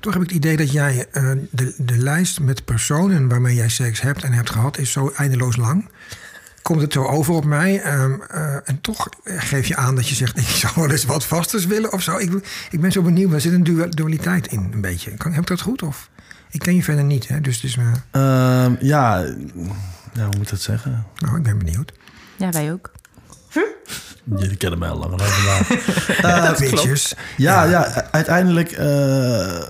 Toch 0.05 0.13
heb 0.13 0.23
ik 0.23 0.29
het 0.29 0.39
idee 0.39 0.57
dat 0.57 0.73
jij 0.73 1.07
eh, 1.11 1.31
de, 1.51 1.75
de 1.79 1.97
lijst 1.99 2.41
met 2.41 2.65
personen 2.65 3.29
waarmee 3.29 3.55
jij 3.55 3.69
seks 3.69 4.01
hebt 4.01 4.23
en 4.23 4.33
hebt 4.33 4.51
gehad, 4.51 4.79
is 4.79 4.93
zo 4.93 5.13
eindeloos 5.17 5.57
lang. 5.57 5.89
Komt 6.63 6.81
het 6.81 6.93
zo 6.93 7.05
over 7.05 7.35
op 7.35 7.45
mij? 7.45 7.81
ehm, 7.83 8.13
eh, 8.31 8.55
en 8.65 8.81
toch 8.81 9.09
geef 9.25 9.67
je 9.67 9.77
aan 9.77 9.95
dat 9.95 10.09
je 10.09 10.15
zegt: 10.15 10.39
ik 10.47 10.47
zou 10.47 10.73
wel 10.77 10.91
eens 10.91 11.05
wat 11.05 11.25
vasters 11.25 11.67
willen 11.67 11.93
of 11.93 12.03
zo. 12.03 12.17
Ik, 12.17 12.33
ik 12.71 12.81
ben 12.81 12.93
zo 12.93 13.03
benieuwd. 13.03 13.33
Er 13.33 13.41
zit 13.41 13.53
een 13.53 13.65
dual- 13.65 13.91
dualiteit 13.91 14.47
in, 14.47 14.71
een 14.73 14.81
beetje. 14.81 15.11
Kan, 15.11 15.33
heb 15.33 15.41
ik 15.41 15.47
dat 15.49 15.61
goed? 15.61 15.83
Of? 15.83 16.11
Ik 16.51 16.61
ken 16.61 16.75
je 16.75 16.83
verder 16.83 17.05
niet, 17.05 17.29
hè? 17.29 17.41
dus 17.41 17.55
het 17.55 17.65
is, 17.65 17.77
eh, 17.77 17.85
Ehm, 18.65 18.75
ja, 18.81 19.19
ja, 20.13 20.25
hoe 20.25 20.37
moet 20.37 20.43
ik 20.43 20.49
dat 20.51 20.61
zeggen? 20.61 21.07
nou, 21.19 21.37
ik 21.37 21.43
ben 21.43 21.59
benieuwd. 21.59 21.93
Ja, 22.37 22.51
wij 22.51 22.73
ook. 22.73 22.91
Jullie 24.37 24.57
kennen 24.57 24.79
mij 24.79 24.89
al 24.89 24.99
langer 24.99 25.19
dan 25.19 25.27
vandaag. 25.27 26.59
Weetjes. 26.59 27.15
Ja, 27.37 27.65
ja, 27.65 28.09
uiteindelijk 28.11 28.71
eh, 28.73 29.63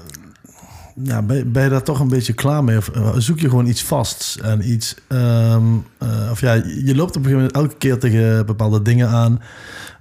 ja, 1.02 1.22
ben, 1.22 1.36
je- 1.36 1.44
ben 1.44 1.62
je 1.62 1.68
daar 1.68 1.82
toch 1.82 2.00
een 2.00 2.08
beetje 2.08 2.32
klaar 2.32 2.64
mee. 2.64 2.76
Of 2.76 2.88
eh, 2.88 3.10
zoek 3.16 3.38
je 3.40 3.48
gewoon 3.48 3.66
iets 3.66 3.82
vasts. 3.82 4.38
En 4.40 4.70
iets, 4.70 4.94
ehm, 5.08 5.64
eh, 5.98 6.28
of 6.30 6.40
ja, 6.40 6.52
je 6.84 6.94
loopt 6.94 7.16
op 7.16 7.24
een 7.24 7.30
gegeven 7.30 7.36
moment 7.36 7.52
elke 7.52 7.76
keer 7.76 7.98
tegen 7.98 8.46
bepaalde 8.46 8.82
dingen 8.82 9.08
aan. 9.08 9.40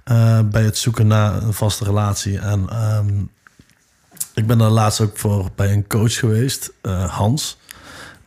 eh, 0.04 0.40
bij 0.50 0.62
het 0.62 0.78
zoeken 0.78 1.06
naar 1.06 1.42
een 1.42 1.52
vaste 1.52 1.84
relatie. 1.84 2.38
En 2.38 2.68
ehm, 2.68 3.08
ik 4.34 4.46
ben 4.46 4.58
daar 4.58 4.70
laatst 4.70 5.00
ook 5.00 5.18
voor 5.18 5.50
bij 5.54 5.72
een 5.72 5.86
coach 5.86 6.14
geweest, 6.18 6.72
Hans. 7.08 7.58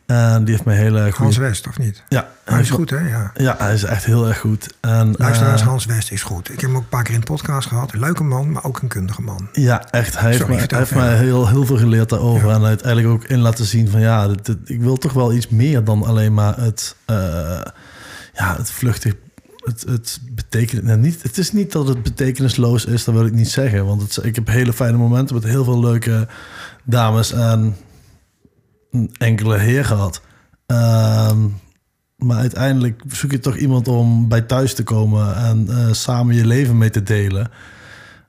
En 0.07 0.43
die 0.43 0.53
heeft 0.53 0.65
me 0.65 0.73
hele 0.73 0.99
goede... 1.01 1.15
Hans 1.23 1.37
West, 1.37 1.67
of 1.67 1.77
niet? 1.77 2.03
Ja, 2.09 2.27
Hij 2.45 2.59
is 2.59 2.69
goed, 2.69 2.89
hè? 2.89 2.97
Ja. 3.09 3.31
Ja, 3.35 3.55
hij 3.57 3.73
is 3.73 3.83
echt 3.83 4.05
heel 4.05 4.27
erg 4.27 4.37
goed. 4.39 4.67
En, 4.81 5.13
Luisteraars, 5.17 5.61
eh, 5.61 5.67
Hans 5.67 5.85
West 5.85 6.11
is 6.11 6.23
goed. 6.23 6.49
Ik 6.49 6.59
heb 6.61 6.69
hem 6.69 6.75
ook 6.75 6.81
een 6.83 6.89
paar 6.89 7.03
keer 7.03 7.13
in 7.13 7.19
de 7.19 7.25
podcast 7.25 7.67
gehad. 7.67 7.93
Een 7.93 7.99
leuke 7.99 8.23
man, 8.23 8.51
maar 8.51 8.63
ook 8.63 8.81
een 8.81 8.87
kundige 8.87 9.21
man. 9.21 9.47
Ja, 9.51 9.89
echt. 9.91 10.19
Hij 10.19 10.31
heeft, 10.31 10.47
mij, 10.47 10.67
heeft 10.69 10.91
heel, 11.19 11.47
heel 11.47 11.65
veel 11.65 11.77
geleerd 11.77 12.09
daarover. 12.09 12.47
Ja. 12.47 12.55
En 12.55 12.63
uiteindelijk 12.63 13.07
ook 13.13 13.23
in 13.23 13.39
laten 13.39 13.65
zien 13.65 13.89
van 13.89 13.99
ja, 13.99 14.27
dit- 14.27 14.45
dit- 14.45 14.57
ik 14.69 14.81
wil 14.81 14.97
toch 14.97 15.13
wel 15.13 15.33
iets 15.33 15.47
meer 15.47 15.83
dan 15.83 16.03
alleen 16.03 16.33
maar 16.33 16.57
het, 16.57 16.95
eh, 17.05 17.15
ja, 18.33 18.55
het 18.57 18.71
vluchtig. 18.71 19.13
Het, 19.63 19.83
het 19.87 20.19
betekent 20.31 20.83
nou, 20.83 20.97
niet. 20.97 21.23
Het 21.23 21.37
is 21.37 21.51
niet 21.51 21.71
dat 21.71 21.87
het 21.87 22.03
betekenisloos 22.03 22.85
is, 22.85 23.03
dat 23.03 23.15
wil 23.15 23.25
ik 23.25 23.33
niet 23.33 23.49
zeggen. 23.49 23.85
Want 23.85 24.01
het, 24.01 24.25
ik 24.25 24.35
heb 24.35 24.47
hele 24.47 24.73
fijne 24.73 24.97
momenten 24.97 25.35
met 25.35 25.43
heel 25.43 25.63
veel 25.63 25.79
leuke 25.79 26.27
dames 26.83 27.31
en 27.31 27.75
een 28.91 29.15
enkele 29.17 29.57
heer 29.57 29.85
gehad. 29.85 30.21
Ehm, 30.65 31.47
maar 32.15 32.37
uiteindelijk 32.37 33.01
zoek 33.07 33.31
je 33.31 33.39
toch 33.39 33.55
iemand 33.55 33.87
om 33.87 34.27
bij 34.27 34.41
thuis 34.41 34.73
te 34.75 34.83
komen 34.83 35.35
en 35.35 35.67
eh, 35.69 35.93
samen 35.93 36.35
je 36.35 36.45
leven 36.45 36.77
mee 36.77 36.89
te 36.89 37.03
delen. 37.03 37.51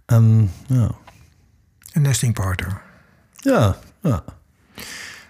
En 0.06 0.50
ja. 0.66 0.90
Een 1.92 2.02
nesting 2.02 2.34
partner. 2.34 2.80
Ja, 3.36 3.76
ja. 4.02 4.24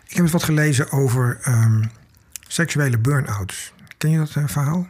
Ik 0.07 0.15
heb 0.15 0.23
eens 0.23 0.33
wat 0.33 0.43
gelezen 0.43 0.91
over 0.93 1.39
ehm, 1.43 1.83
seksuele 2.49 2.99
burn-outs. 2.99 3.73
Ken 3.99 4.11
je 4.11 4.19
dat 4.19 4.35
eh, 4.35 4.43
verhaal? 4.47 4.87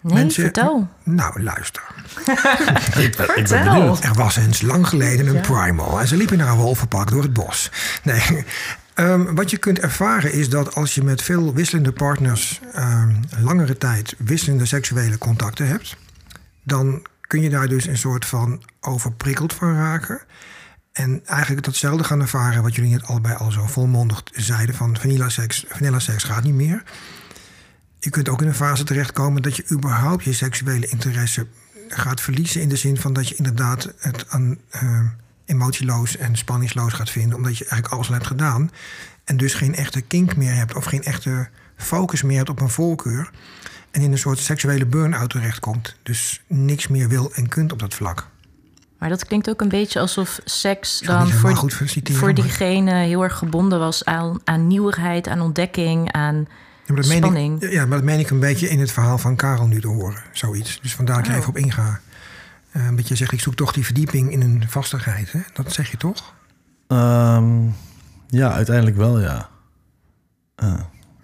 Nee, 0.00 0.14
Mensen- 0.14 0.42
vertel. 0.42 0.88
Nou, 1.02 1.42
luister. 1.42 1.82
Ik 3.04 3.16
ben, 3.16 3.36
ik 3.36 3.48
ben. 3.48 3.66
Er 4.02 4.14
was 4.14 4.36
eens 4.36 4.62
lang 4.62 4.88
geleden 4.88 5.26
een 5.26 5.40
primal 5.40 6.00
en 6.00 6.08
ze 6.08 6.16
liepen 6.16 6.38
naar 6.38 6.48
een 6.48 6.56
wolvenpak 6.56 7.10
door 7.10 7.22
het 7.22 7.32
bos. 7.32 7.70
Nee, 8.02 8.44
ehm, 8.94 9.34
wat 9.34 9.50
je 9.50 9.56
kunt 9.56 9.78
ervaren 9.78 10.32
is 10.32 10.48
dat 10.48 10.74
als 10.74 10.94
je 10.94 11.02
met 11.02 11.22
veel 11.22 11.54
wisselende 11.54 11.92
partners 11.92 12.60
ehm, 12.72 13.14
langere 13.40 13.78
tijd 13.78 14.14
wisselende 14.18 14.66
seksuele 14.66 15.18
contacten 15.18 15.66
hebt, 15.66 15.96
dan 16.62 17.06
kun 17.20 17.40
je 17.40 17.50
daar 17.50 17.68
dus 17.68 17.86
een 17.86 17.98
soort 17.98 18.24
van 18.26 18.62
overprikkeld 18.80 19.52
van 19.52 19.74
raken. 19.74 20.20
En 20.92 21.26
eigenlijk 21.26 21.64
datzelfde 21.64 22.04
gaan 22.04 22.20
ervaren 22.20 22.62
wat 22.62 22.74
jullie 22.74 22.90
net 22.90 23.06
allebei 23.06 23.34
al 23.34 23.50
zo 23.50 23.66
volmondig 23.66 24.22
zeiden 24.32 24.74
van 24.74 24.96
vanilla 24.98 25.28
seks, 25.28 25.64
vanilla 25.68 25.98
seks 25.98 26.24
gaat 26.24 26.44
niet 26.44 26.54
meer. 26.54 26.82
Je 27.98 28.10
kunt 28.10 28.28
ook 28.28 28.42
in 28.42 28.48
een 28.48 28.54
fase 28.54 28.84
terechtkomen 28.84 29.42
dat 29.42 29.56
je 29.56 29.64
überhaupt 29.70 30.24
je 30.24 30.32
seksuele 30.32 30.86
interesse 30.86 31.46
gaat 31.88 32.20
verliezen. 32.20 32.60
In 32.60 32.68
de 32.68 32.76
zin 32.76 32.96
van 32.96 33.12
dat 33.12 33.28
je 33.28 33.34
inderdaad 33.34 33.94
het 33.98 34.24
aan, 34.28 34.58
eh, 34.70 35.00
emotieloos 35.46 36.16
en 36.16 36.36
spanningsloos 36.36 36.92
gaat 36.92 37.10
vinden. 37.10 37.36
Omdat 37.36 37.58
je 37.58 37.64
eigenlijk 37.64 37.92
alles 37.94 38.06
al 38.08 38.14
hebt 38.14 38.26
gedaan. 38.26 38.70
En 39.24 39.36
dus 39.36 39.54
geen 39.54 39.74
echte 39.74 40.00
kink 40.00 40.36
meer 40.36 40.54
hebt. 40.54 40.74
Of 40.74 40.84
geen 40.84 41.02
echte 41.02 41.48
focus 41.76 42.22
meer 42.22 42.36
hebt 42.36 42.48
op 42.48 42.60
een 42.60 42.68
voorkeur. 42.68 43.30
En 43.90 44.00
in 44.00 44.12
een 44.12 44.18
soort 44.18 44.38
seksuele 44.38 44.86
burn-out 44.86 45.30
terechtkomt. 45.30 45.96
Dus 46.02 46.42
niks 46.46 46.88
meer 46.88 47.08
wil 47.08 47.32
en 47.32 47.48
kunt 47.48 47.72
op 47.72 47.78
dat 47.78 47.94
vlak. 47.94 48.26
Maar 48.98 49.08
dat 49.08 49.26
klinkt 49.26 49.48
ook 49.50 49.60
een 49.60 49.68
beetje 49.68 50.00
alsof 50.00 50.40
seks 50.44 51.00
dan 51.00 51.28
voor, 51.30 51.56
goed 51.56 51.80
citeren, 51.84 52.20
voor 52.20 52.34
diegene 52.34 52.92
heel 52.94 53.22
erg 53.22 53.38
gebonden 53.38 53.78
was 53.78 54.04
aan, 54.04 54.40
aan 54.44 54.66
nieuwigheid, 54.66 55.28
aan 55.28 55.40
ontdekking, 55.40 56.12
aan 56.12 56.34
Ja, 56.36 56.44
maar 56.86 56.96
dat 56.96 57.06
meen 57.06 57.16
spanning. 57.16 57.62
ik, 57.62 57.72
ja, 57.72 57.86
maar 57.86 57.96
dat 57.96 58.06
meen 58.06 58.18
ik 58.18 58.30
een 58.30 58.38
beetje 58.40 58.68
in 58.68 58.80
het 58.80 58.92
verhaal 58.92 59.18
van 59.18 59.36
Karel 59.36 59.66
nu 59.66 59.80
te 59.80 59.86
horen. 59.88 60.22
Zoiets. 60.32 60.78
Dus 60.82 60.94
vandaar 60.94 61.16
dat 61.16 61.26
ik 61.26 61.30
Oh. 61.32 61.36
even 61.38 61.48
op 61.48 61.56
inga. 61.58 62.00
Eh, 62.74 62.86
een 62.86 62.96
beetje 62.96 63.14
zegt, 63.16 63.32
ik 63.32 63.40
zoek 63.40 63.54
toch 63.54 63.72
die 63.72 63.84
verdieping 63.84 64.32
in 64.32 64.40
een 64.40 64.64
vastigheid. 64.68 65.32
Hè? 65.32 65.38
Dat 65.52 65.72
zeg 65.72 65.90
je 65.90 65.96
toch? 65.96 66.34
Ehm, 66.88 67.62
ja, 68.28 68.52
uiteindelijk 68.52 68.96
wel, 68.96 69.20
ja. 69.20 69.48
Eh, 70.56 70.74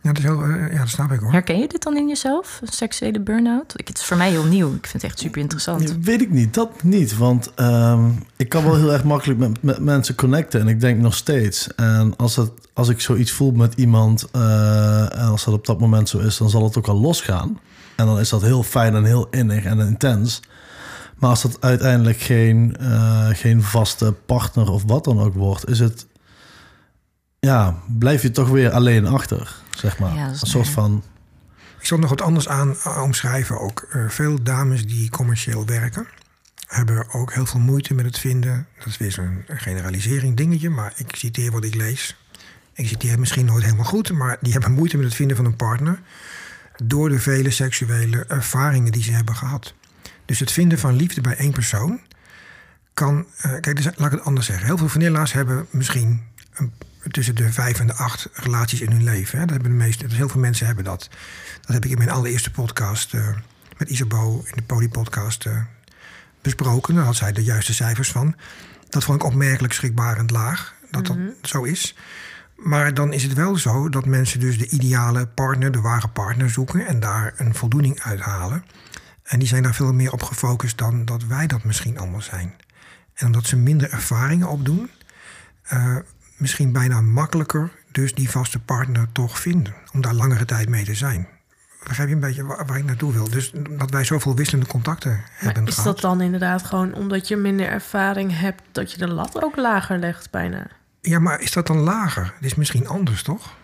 Ja, 0.02 0.12
dat, 0.12 0.18
is 0.18 0.24
heel, 0.24 0.42
eh, 0.42 0.72
ja, 0.72 0.78
dat 0.78 0.88
snap 0.88 1.12
ik 1.12 1.20
hoor. 1.20 1.32
Herken 1.32 1.58
je 1.58 1.68
dit 1.68 1.82
dan 1.82 1.96
in 1.96 2.08
jezelf, 2.08 2.58
een 2.62 2.72
seksuele 2.72 3.20
burn-out? 3.20 3.72
Ik- 3.76 3.88
Het 3.88 3.98
is 3.98 4.04
voor 4.04 4.16
mij 4.16 4.30
heel 4.30 4.44
nieuw. 4.44 4.68
Ik 4.74 4.86
vind 4.86 4.92
het 5.02 5.04
echt 5.10 5.18
super 5.18 5.40
interessant. 5.40 5.88
ja, 5.88 5.94
weet 6.00 6.20
ik 6.20 6.30
niet, 6.30 6.54
dat 6.54 6.82
niet. 6.82 7.16
Want 7.16 7.54
ehm, 7.54 8.10
ik 8.36 8.48
kan 8.48 8.64
wel 8.64 8.76
heel 8.76 8.92
erg 8.92 9.04
makkelijk 9.04 9.38
met, 9.38 9.62
met 9.62 9.78
mensen 9.78 10.14
connecten. 10.14 10.60
En 10.60 10.68
ik 10.68 10.80
denk 10.80 11.00
nog 11.00 11.14
steeds. 11.14 11.74
En 11.74 12.16
als, 12.16 12.36
het, 12.36 12.50
als 12.72 12.88
ik 12.88 13.00
zoiets 13.00 13.30
voel 13.32 13.52
met 13.52 13.74
iemand... 13.74 14.30
eh, 14.32 15.02
en 15.18 15.26
als 15.28 15.44
dat 15.44 15.54
op 15.54 15.66
dat 15.66 15.80
moment 15.80 16.08
zo 16.08 16.18
is... 16.18 16.36
dan 16.36 16.50
zal 16.50 16.64
het 16.64 16.76
ook 16.78 16.86
al 16.88 17.00
losgaan. 17.00 17.58
En 17.96 18.06
dan 18.06 18.18
is 18.18 18.28
dat 18.28 18.42
heel 18.42 18.62
fijn 18.62 18.94
en 18.94 19.04
heel 19.04 19.28
innig 19.30 19.64
en 19.64 19.78
intens. 19.78 20.40
Maar 21.20 21.30
als 21.30 21.42
dat 21.42 21.60
uiteindelijk 21.60 22.20
geen, 22.20 22.76
eh, 22.76 23.28
geen 23.32 23.62
vaste 23.62 24.12
partner 24.12 24.70
of 24.70 24.82
wat 24.86 25.04
dan 25.04 25.20
ook 25.20 25.34
wordt... 25.34 25.68
is 25.68 25.78
het... 25.78 26.06
Ja, 27.38 27.76
blijf 27.98 28.22
je 28.22 28.30
toch 28.30 28.48
weer 28.48 28.70
alleen 28.70 29.06
achter, 29.06 29.56
zeg 29.76 29.98
maar. 29.98 30.14
Ja, 30.14 30.28
een 30.28 30.36
soort 30.36 30.68
van... 30.68 31.02
Ik 31.78 31.86
zal 31.86 31.98
nog 31.98 32.10
wat 32.10 32.22
anders 32.22 32.48
aan 32.48 32.76
eh, 32.84 33.02
omschrijven 33.02 33.60
ook. 33.60 33.86
Eh, 33.90 34.08
veel 34.08 34.42
dames 34.42 34.86
die 34.86 35.10
commercieel 35.10 35.66
werken... 35.66 36.06
hebben 36.66 37.12
ook 37.12 37.32
heel 37.32 37.46
veel 37.46 37.60
moeite 37.60 37.94
met 37.94 38.04
het 38.04 38.18
vinden... 38.18 38.66
dat 38.78 38.86
is 38.86 38.98
weer 38.98 39.12
zo'n 39.12 39.44
generalisering 39.46 40.36
dingetje... 40.36 40.70
maar 40.70 40.92
ik 40.96 41.14
citeer 41.16 41.50
wat 41.50 41.64
ik 41.64 41.74
lees. 41.74 42.16
Ik 42.74 42.88
citeer 42.88 43.10
het 43.10 43.18
misschien 43.18 43.46
nooit 43.46 43.64
helemaal 43.64 43.84
goed... 43.84 44.12
maar 44.12 44.36
die 44.40 44.52
hebben 44.52 44.72
moeite 44.72 44.96
met 44.96 45.06
het 45.06 45.14
vinden 45.14 45.36
van 45.36 45.44
een 45.44 45.56
partner... 45.56 46.00
door 46.84 47.08
de 47.08 47.18
vele 47.18 47.50
seksuele 47.50 48.24
ervaringen 48.24 48.92
die 48.92 49.02
ze 49.02 49.12
hebben 49.12 49.36
gehad. 49.36 49.74
Dus 50.30 50.38
het 50.38 50.52
vinden 50.52 50.78
van 50.78 50.96
liefde 50.96 51.20
bij 51.20 51.36
één 51.36 51.52
persoon 51.52 52.00
kan. 52.94 53.26
eh, 53.36 53.50
kijk, 53.60 53.76
dus, 53.76 53.84
laat 53.84 54.12
ik 54.12 54.18
het 54.18 54.24
anders 54.24 54.46
zeggen. 54.46 54.66
Heel 54.66 54.76
veel 54.76 54.88
vanilla's 54.88 55.32
hebben 55.32 55.66
misschien 55.70 56.22
een, 56.54 56.72
tussen 57.10 57.36
de 57.36 57.52
vijf 57.52 57.80
en 57.80 57.86
de 57.86 57.94
acht 57.94 58.28
relaties 58.32 58.80
in 58.80 58.90
hun 58.90 59.04
leven. 59.04 59.38
Hè. 59.38 59.44
Dat 59.44 59.54
hebben 59.54 59.70
de 59.70 59.84
meeste, 59.84 60.06
dus 60.06 60.16
heel 60.16 60.28
veel 60.28 60.40
mensen 60.40 60.66
hebben 60.66 60.84
dat. 60.84 61.08
Dat 61.60 61.72
heb 61.74 61.84
ik 61.84 61.90
in 61.90 61.98
mijn 61.98 62.10
allereerste 62.10 62.50
podcast 62.50 63.14
eh, 63.14 63.28
met 63.76 63.90
Isabo 63.90 64.42
in 64.46 64.52
de 64.54 64.62
Poli-podcast 64.62 65.46
eh, 65.46 65.60
besproken. 66.42 66.94
Daar 66.94 67.04
had 67.04 67.16
zij 67.16 67.32
de 67.32 67.44
juiste 67.44 67.74
cijfers 67.74 68.10
van. 68.10 68.34
Dat 68.88 69.04
vond 69.04 69.22
ik 69.22 69.26
opmerkelijk 69.26 69.72
schrikbarend 69.72 70.30
laag, 70.30 70.74
dat 70.90 71.06
dat 71.06 71.16
zo 71.42 71.62
is. 71.62 71.96
Maar 72.56 72.94
dan 72.94 73.12
is 73.12 73.22
het 73.22 73.32
wel 73.32 73.56
zo 73.56 73.88
dat 73.88 74.06
mensen 74.06 74.40
dus 74.40 74.58
de 74.58 74.68
ideale 74.68 75.26
partner, 75.26 75.72
de 75.72 75.80
ware 75.80 76.08
partner 76.08 76.50
zoeken 76.50 76.86
en 76.86 77.00
daar 77.00 77.34
een 77.36 77.54
voldoening 77.54 78.00
uithalen. 78.00 78.64
En 79.30 79.38
die 79.38 79.48
zijn 79.48 79.62
daar 79.62 79.74
veel 79.74 79.92
meer 79.92 80.12
op 80.12 80.22
gefocust 80.22 80.78
dan 80.78 81.04
dat 81.04 81.24
wij 81.24 81.46
dat 81.46 81.64
misschien 81.64 81.98
allemaal 81.98 82.20
zijn. 82.20 82.54
En 83.14 83.26
omdat 83.26 83.46
ze 83.46 83.56
minder 83.56 83.90
ervaringen 83.90 84.48
opdoen, 84.48 84.90
eh, 85.62 85.96
misschien 86.36 86.72
bijna 86.72 87.00
makkelijker 87.00 87.70
dus 87.92 88.14
die 88.14 88.30
vaste 88.30 88.58
partner 88.58 89.12
toch 89.12 89.38
vinden. 89.38 89.74
Om 89.92 90.00
daar 90.00 90.14
langere 90.14 90.44
tijd 90.44 90.68
mee 90.68 90.84
te 90.84 90.94
zijn. 90.94 91.28
Begrijp 91.84 92.08
je 92.08 92.14
een 92.14 92.20
beetje 92.20 92.44
waar, 92.44 92.66
waar 92.66 92.78
ik 92.78 92.84
naartoe 92.84 93.12
wil? 93.12 93.30
Dus 93.30 93.52
dat 93.70 93.90
wij 93.90 94.04
zoveel 94.04 94.34
wisselende 94.34 94.70
contacten 94.70 95.20
hebben 95.32 95.66
is 95.66 95.74
gehad. 95.74 95.92
dat 95.92 96.00
dan 96.00 96.20
inderdaad 96.20 96.62
gewoon 96.62 96.94
omdat 96.94 97.28
je 97.28 97.36
minder 97.36 97.66
ervaring 97.66 98.38
hebt... 98.38 98.62
dat 98.72 98.92
je 98.92 98.98
de 98.98 99.08
lat 99.08 99.42
ook 99.42 99.56
lager 99.56 99.98
legt 99.98 100.30
bijna? 100.30 100.66
Ja, 101.00 101.18
maar 101.18 101.40
is 101.40 101.52
dat 101.52 101.66
dan 101.66 101.78
lager? 101.78 102.32
Het 102.36 102.44
is 102.44 102.54
misschien 102.54 102.88
anders, 102.88 103.22
toch? 103.22 103.56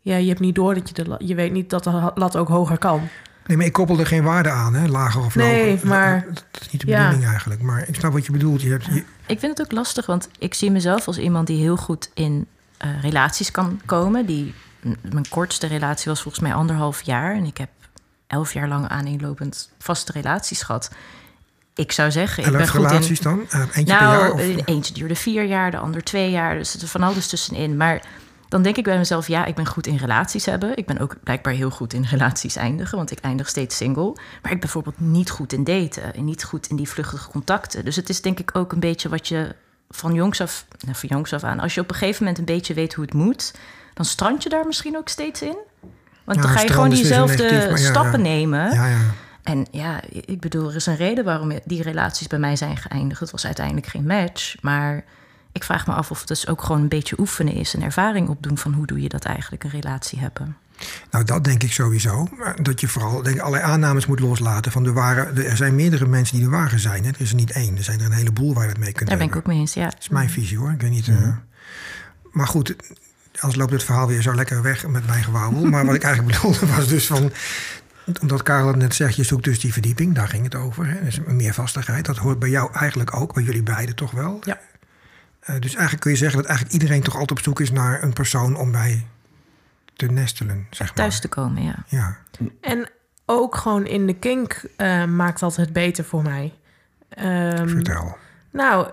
Ja, 0.00 0.16
je 0.16 0.28
hebt 0.28 0.40
niet 0.40 0.54
door 0.54 0.74
dat 0.74 0.88
je 0.88 0.94
de 0.94 1.08
lat... 1.08 1.22
Je 1.24 1.34
weet 1.34 1.52
niet 1.52 1.70
dat 1.70 1.84
de 1.84 2.12
lat 2.14 2.36
ook 2.36 2.48
hoger 2.48 2.78
kan. 2.78 3.08
Nee, 3.46 3.56
maar 3.56 3.66
ik 3.66 3.72
koppel 3.72 3.98
er 3.98 4.06
geen 4.06 4.22
waarde 4.22 4.50
aan, 4.50 4.74
hè? 4.74 4.86
lager 4.88 5.24
of 5.24 5.34
Nee, 5.34 5.70
lager. 5.72 5.86
maar- 5.88 6.24
Dat 6.52 6.60
is 6.60 6.70
niet 6.70 6.80
de 6.80 6.86
ja. 6.86 7.02
bedoeling 7.04 7.30
eigenlijk. 7.30 7.62
Maar 7.62 7.88
ik 7.88 7.94
snap 7.94 8.12
wat 8.12 8.26
je 8.26 8.32
bedoelt. 8.32 8.62
Je 8.62 8.70
hebt, 8.70 8.84
je- 8.84 9.04
Ik 9.26 9.38
vind 9.38 9.58
het 9.58 9.60
ook 9.66 9.72
lastig, 9.72 10.06
want 10.06 10.28
ik 10.38 10.54
zie 10.54 10.70
mezelf 10.70 11.06
als 11.06 11.18
iemand 11.18 11.46
die 11.46 11.58
heel 11.60 11.76
goed 11.76 12.10
in 12.14 12.46
eh, 12.76 12.88
relaties 13.02 13.50
kan 13.50 13.80
komen. 13.86 14.26
Die, 14.26 14.54
mijn 15.10 15.28
kortste 15.28 15.66
relatie 15.66 16.10
was 16.10 16.22
volgens 16.22 16.42
mij 16.42 16.54
anderhalf 16.54 17.02
jaar. 17.02 17.34
En 17.34 17.44
ik 17.44 17.56
heb 17.58 17.68
elf 18.26 18.52
jaar 18.52 18.68
lang 18.68 18.88
aaneenlopend 18.88 19.70
vaste 19.78 20.12
relaties 20.12 20.62
gehad. 20.62 20.90
Ik 21.74 21.92
zou 21.92 22.10
zeggen, 22.10 22.44
ik 22.44 22.50
ben 22.50 22.60
elf 22.60 22.70
goed 22.70 22.80
in... 22.80 22.86
relaties 22.86 23.20
dan? 23.20 23.40
Eh, 23.48 23.60
eentje 23.60 23.82
per 23.96 24.06
jaar? 24.06 24.18
Nou, 24.18 24.32
Of, 24.32 24.40
eh, 24.40 24.56
eentje 24.64 24.94
duurde 24.94 25.14
vier 25.14 25.44
jaar, 25.44 25.70
de 25.70 25.76
ander 25.78 26.02
twee 26.04 26.30
jaar. 26.30 26.54
Dus 26.58 26.72
er 26.74 26.80
zit 26.80 26.90
van 26.90 27.02
alles 27.02 27.26
tussenin. 27.26 27.76
Maar 27.76 28.02
dan 28.48 28.62
denk 28.62 28.76
ik 28.76 28.84
bij 28.84 28.98
mezelf, 28.98 29.28
ja, 29.28 29.44
ik 29.44 29.54
ben 29.54 29.66
goed 29.66 29.86
in 29.86 29.96
relaties 29.96 30.44
hebben. 30.44 30.76
Ik 30.76 30.86
ben 30.86 30.98
ook 30.98 31.16
blijkbaar 31.22 31.52
heel 31.52 31.70
goed 31.70 31.92
in 31.92 32.04
relaties 32.10 32.56
eindigen, 32.56 32.96
want 32.96 33.10
ik 33.10 33.18
eindig 33.18 33.48
steeds 33.48 33.76
single. 33.76 34.12
Maar 34.14 34.22
ik 34.42 34.50
ben 34.50 34.60
bijvoorbeeld 34.60 35.00
niet 35.00 35.30
goed 35.30 35.52
in 35.52 35.64
daten 35.64 36.14
en 36.14 36.24
niet 36.24 36.44
goed 36.44 36.66
in 36.66 36.76
die 36.76 36.88
vluchtige 36.88 37.30
contacten. 37.30 37.84
Dus 37.84 37.96
het 37.96 38.08
is 38.08 38.20
denk 38.22 38.38
ik 38.38 38.56
ook 38.56 38.72
een 38.72 38.80
beetje 38.80 39.08
wat 39.08 39.28
je 39.28 39.54
van 39.90 40.14
jongs 40.14 40.40
af, 40.40 40.66
nou, 40.78 40.96
van 40.96 41.08
jongs 41.08 41.32
af 41.32 41.44
aan, 41.44 41.60
als 41.60 41.74
je 41.74 41.80
op 41.80 41.90
een 41.90 41.96
gegeven 41.96 42.22
moment 42.22 42.38
een 42.38 42.54
beetje 42.54 42.74
weet 42.74 42.94
hoe 42.94 43.04
het 43.04 43.14
moet, 43.14 43.54
dan 43.94 44.04
strand 44.04 44.42
je 44.42 44.48
daar 44.48 44.66
misschien 44.66 44.96
ook 44.96 45.08
steeds 45.08 45.42
in. 45.42 45.56
Want 46.24 46.38
Ja, 46.38 46.44
dan 46.44 46.50
ga 46.50 46.60
je 46.60 46.72
gewoon 46.72 46.90
diezelfde 46.90 47.42
negatief, 47.42 47.78
ja, 47.78 47.90
stappen 47.90 48.24
ja. 48.24 48.28
nemen. 48.28 48.74
ja, 48.74 48.86
ja. 48.86 49.00
En 49.42 49.66
ja, 49.70 50.00
ik 50.10 50.40
bedoel, 50.40 50.68
er 50.68 50.76
is 50.76 50.86
een 50.86 50.96
reden 50.96 51.24
waarom 51.24 51.52
die 51.64 51.82
relaties 51.82 52.26
bij 52.26 52.38
mij 52.38 52.56
zijn 52.56 52.76
geëindigd. 52.76 53.20
Het 53.20 53.30
was 53.30 53.46
uiteindelijk 53.46 53.86
geen 53.86 54.06
match. 54.06 54.62
Maar 54.62 55.04
ik 55.56 55.64
vraag 55.64 55.86
me 55.86 55.92
af 55.92 56.10
of 56.10 56.18
het 56.18 56.28
dus 56.28 56.48
ook 56.48 56.62
gewoon 56.62 56.80
een 56.80 56.88
beetje 56.88 57.18
oefenen 57.20 57.54
is. 57.54 57.74
En 57.74 57.82
ervaring 57.82 58.28
opdoen 58.28 58.58
van 58.58 58.72
hoe 58.72 58.86
doe 58.86 59.00
je 59.02 59.08
dat 59.08 59.24
eigenlijk, 59.24 59.64
een 59.64 59.70
relatie 59.70 60.18
hebben. 60.18 60.56
Nou, 61.10 61.24
dat 61.24 61.44
denk 61.44 61.62
ik 61.62 61.72
sowieso. 61.72 62.28
Maar 62.38 62.62
Dat 62.62 62.80
je 62.80 62.88
vooral 62.88 63.22
denk 63.22 63.36
ik, 63.36 63.42
allerlei 63.42 63.70
aannames 63.72 64.06
moet 64.06 64.20
loslaten. 64.20 64.72
Van 64.72 64.84
de 64.84 64.92
ware, 64.92 65.42
er 65.42 65.56
zijn 65.56 65.74
meerdere 65.74 66.06
mensen 66.06 66.36
die 66.36 66.44
de 66.44 66.50
ware 66.50 66.78
zijn. 66.78 67.04
Hè? 67.04 67.10
Er 67.10 67.20
is 67.20 67.30
er 67.30 67.36
niet 67.36 67.50
één. 67.50 67.76
Er 67.76 67.82
zijn 67.84 68.00
er 68.00 68.06
een 68.06 68.12
heleboel 68.12 68.54
waar 68.54 68.62
je 68.64 68.68
het 68.68 68.78
mee 68.78 68.92
kunt 68.92 69.08
Daar 69.08 69.18
ben 69.18 69.26
ik 69.26 69.36
ook 69.36 69.46
mee 69.46 69.58
eens, 69.58 69.74
ja. 69.74 69.84
Dat 69.84 69.96
is 70.00 70.08
mijn 70.08 70.30
visie 70.30 70.58
hoor. 70.58 70.70
Ik 70.70 70.80
weet 70.80 70.90
niet. 70.90 71.08
eh, 71.08 71.28
maar 72.32 72.46
goed, 72.46 72.76
anders 73.38 73.56
loopt 73.56 73.72
het 73.72 73.84
verhaal 73.84 74.06
weer 74.06 74.22
zo 74.22 74.34
lekker 74.34 74.62
weg 74.62 74.86
met 74.86 75.06
mijn 75.06 75.24
gewauwel. 75.24 75.64
maar 75.64 75.86
wat 75.86 75.94
ik 75.94 76.02
eigenlijk 76.10 76.34
bedoelde 76.36 76.66
was 76.66 76.88
dus 76.88 77.06
van. 77.06 77.32
Omdat 78.20 78.42
Karel 78.42 78.66
het 78.66 78.76
net 78.76 78.94
zegt, 78.94 79.16
je 79.16 79.22
zoekt 79.22 79.44
dus 79.44 79.60
die 79.60 79.72
verdieping. 79.72 80.14
Daar 80.14 80.28
ging 80.28 80.44
het 80.44 80.54
over. 80.54 80.86
Hè? 80.86 81.04
Dus 81.04 81.20
meer 81.26 81.54
vastigheid. 81.54 82.04
Dat 82.04 82.16
hoort 82.16 82.38
bij 82.38 82.48
jou 82.48 82.72
eigenlijk 82.72 83.16
ook. 83.16 83.34
Bij 83.34 83.42
jullie 83.42 83.62
beiden 83.62 83.94
toch 83.94 84.10
wel. 84.10 84.40
Ja. 84.44 84.60
Eh, 85.46 85.54
dus 85.60 85.72
eigenlijk 85.72 86.00
kun 86.00 86.10
je 86.10 86.16
zeggen 86.16 86.36
dat 86.36 86.46
eigenlijk 86.46 86.80
iedereen 86.80 87.02
toch 87.02 87.14
altijd 87.14 87.38
op 87.38 87.44
zoek 87.44 87.60
is 87.60 87.70
naar 87.70 88.02
een 88.02 88.12
persoon 88.12 88.56
om 88.56 88.72
bij 88.72 89.06
te 89.94 90.06
nestelen. 90.06 90.66
Zeg 90.70 90.86
maar. 90.86 90.96
Thuis 90.96 91.20
te 91.20 91.28
komen, 91.28 91.62
ja. 91.62 91.84
Ja. 91.86 92.16
En 92.60 92.88
ook 93.26 93.56
gewoon 93.56 93.86
in 93.86 94.06
de 94.06 94.14
kink 94.14 94.62
eh, 94.76 95.04
maakt 95.04 95.40
dat 95.40 95.56
het 95.56 95.72
beter 95.72 96.04
voor 96.04 96.22
mij. 96.22 96.54
Ehm, 97.08 97.68
Vertel. 97.68 98.16
Nou, 98.50 98.88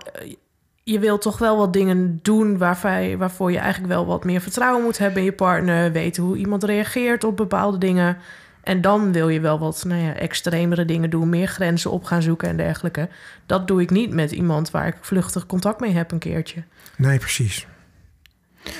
je 0.82 0.98
wilt 0.98 1.22
toch 1.22 1.38
wel 1.38 1.56
wat 1.56 1.72
dingen 1.72 2.18
doen 2.22 2.58
waarvoor 2.58 3.52
je 3.52 3.58
eigenlijk 3.58 3.92
wel 3.92 4.06
wat 4.06 4.24
meer 4.24 4.40
vertrouwen 4.40 4.82
moet 4.84 4.98
hebben 4.98 5.18
in 5.18 5.24
je 5.24 5.32
partner. 5.32 5.92
Weten 5.92 6.22
hoe 6.22 6.36
iemand 6.36 6.64
reageert 6.64 7.24
op 7.24 7.36
bepaalde 7.36 7.78
dingen. 7.78 8.16
En 8.64 8.80
dan 8.80 9.12
wil 9.12 9.28
je 9.28 9.40
wel 9.40 9.58
wat 9.58 9.84
nou 9.84 10.00
ja, 10.00 10.14
extremere 10.14 10.84
dingen 10.84 11.10
doen, 11.10 11.28
meer 11.28 11.48
grenzen 11.48 11.90
op 11.90 12.04
gaan 12.04 12.22
zoeken 12.22 12.48
en 12.48 12.56
dergelijke. 12.56 13.08
Dat 13.46 13.68
doe 13.68 13.82
ik 13.82 13.90
niet 13.90 14.12
met 14.12 14.30
iemand 14.30 14.70
waar 14.70 14.86
ik 14.86 14.96
vluchtig 15.00 15.46
contact 15.46 15.80
mee 15.80 15.92
heb 15.92 16.10
een 16.10 16.18
keertje. 16.18 16.64
Nee, 16.96 17.18
precies. 17.18 17.66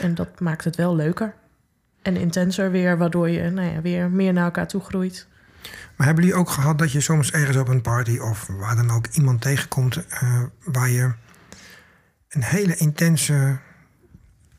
En 0.01 0.15
dat 0.15 0.41
maakt 0.41 0.65
het 0.65 0.77
wel 0.77 0.97
leuker. 0.97 1.35
En 2.03 2.17
intenser 2.17 2.71
weer, 2.71 2.99
waardoor 2.99 3.31
je 3.31 3.51
nou 3.51 3.69
ja, 3.69 3.81
weer 3.81 4.11
meer 4.11 4.33
naar 4.33 4.45
elkaar 4.45 4.69
toe 4.69 4.81
groeit. 4.81 5.27
Maar 5.97 6.07
hebben 6.07 6.25
jullie 6.25 6.39
ook 6.41 6.51
gehad 6.51 6.79
dat 6.79 6.93
je 6.93 7.01
soms 7.01 7.33
ergens 7.33 7.57
op 7.57 7.69
een 7.69 7.81
party 7.81 8.19
of 8.19 8.47
waar 8.47 8.77
dan 8.77 8.91
ook 8.91 9.07
iemand 9.07 9.41
tegenkomt 9.41 10.07
eh, 10.07 10.43
waar 10.65 10.89
je 10.89 11.13
een 12.29 12.43
hele 12.43 12.77
intense 12.77 13.59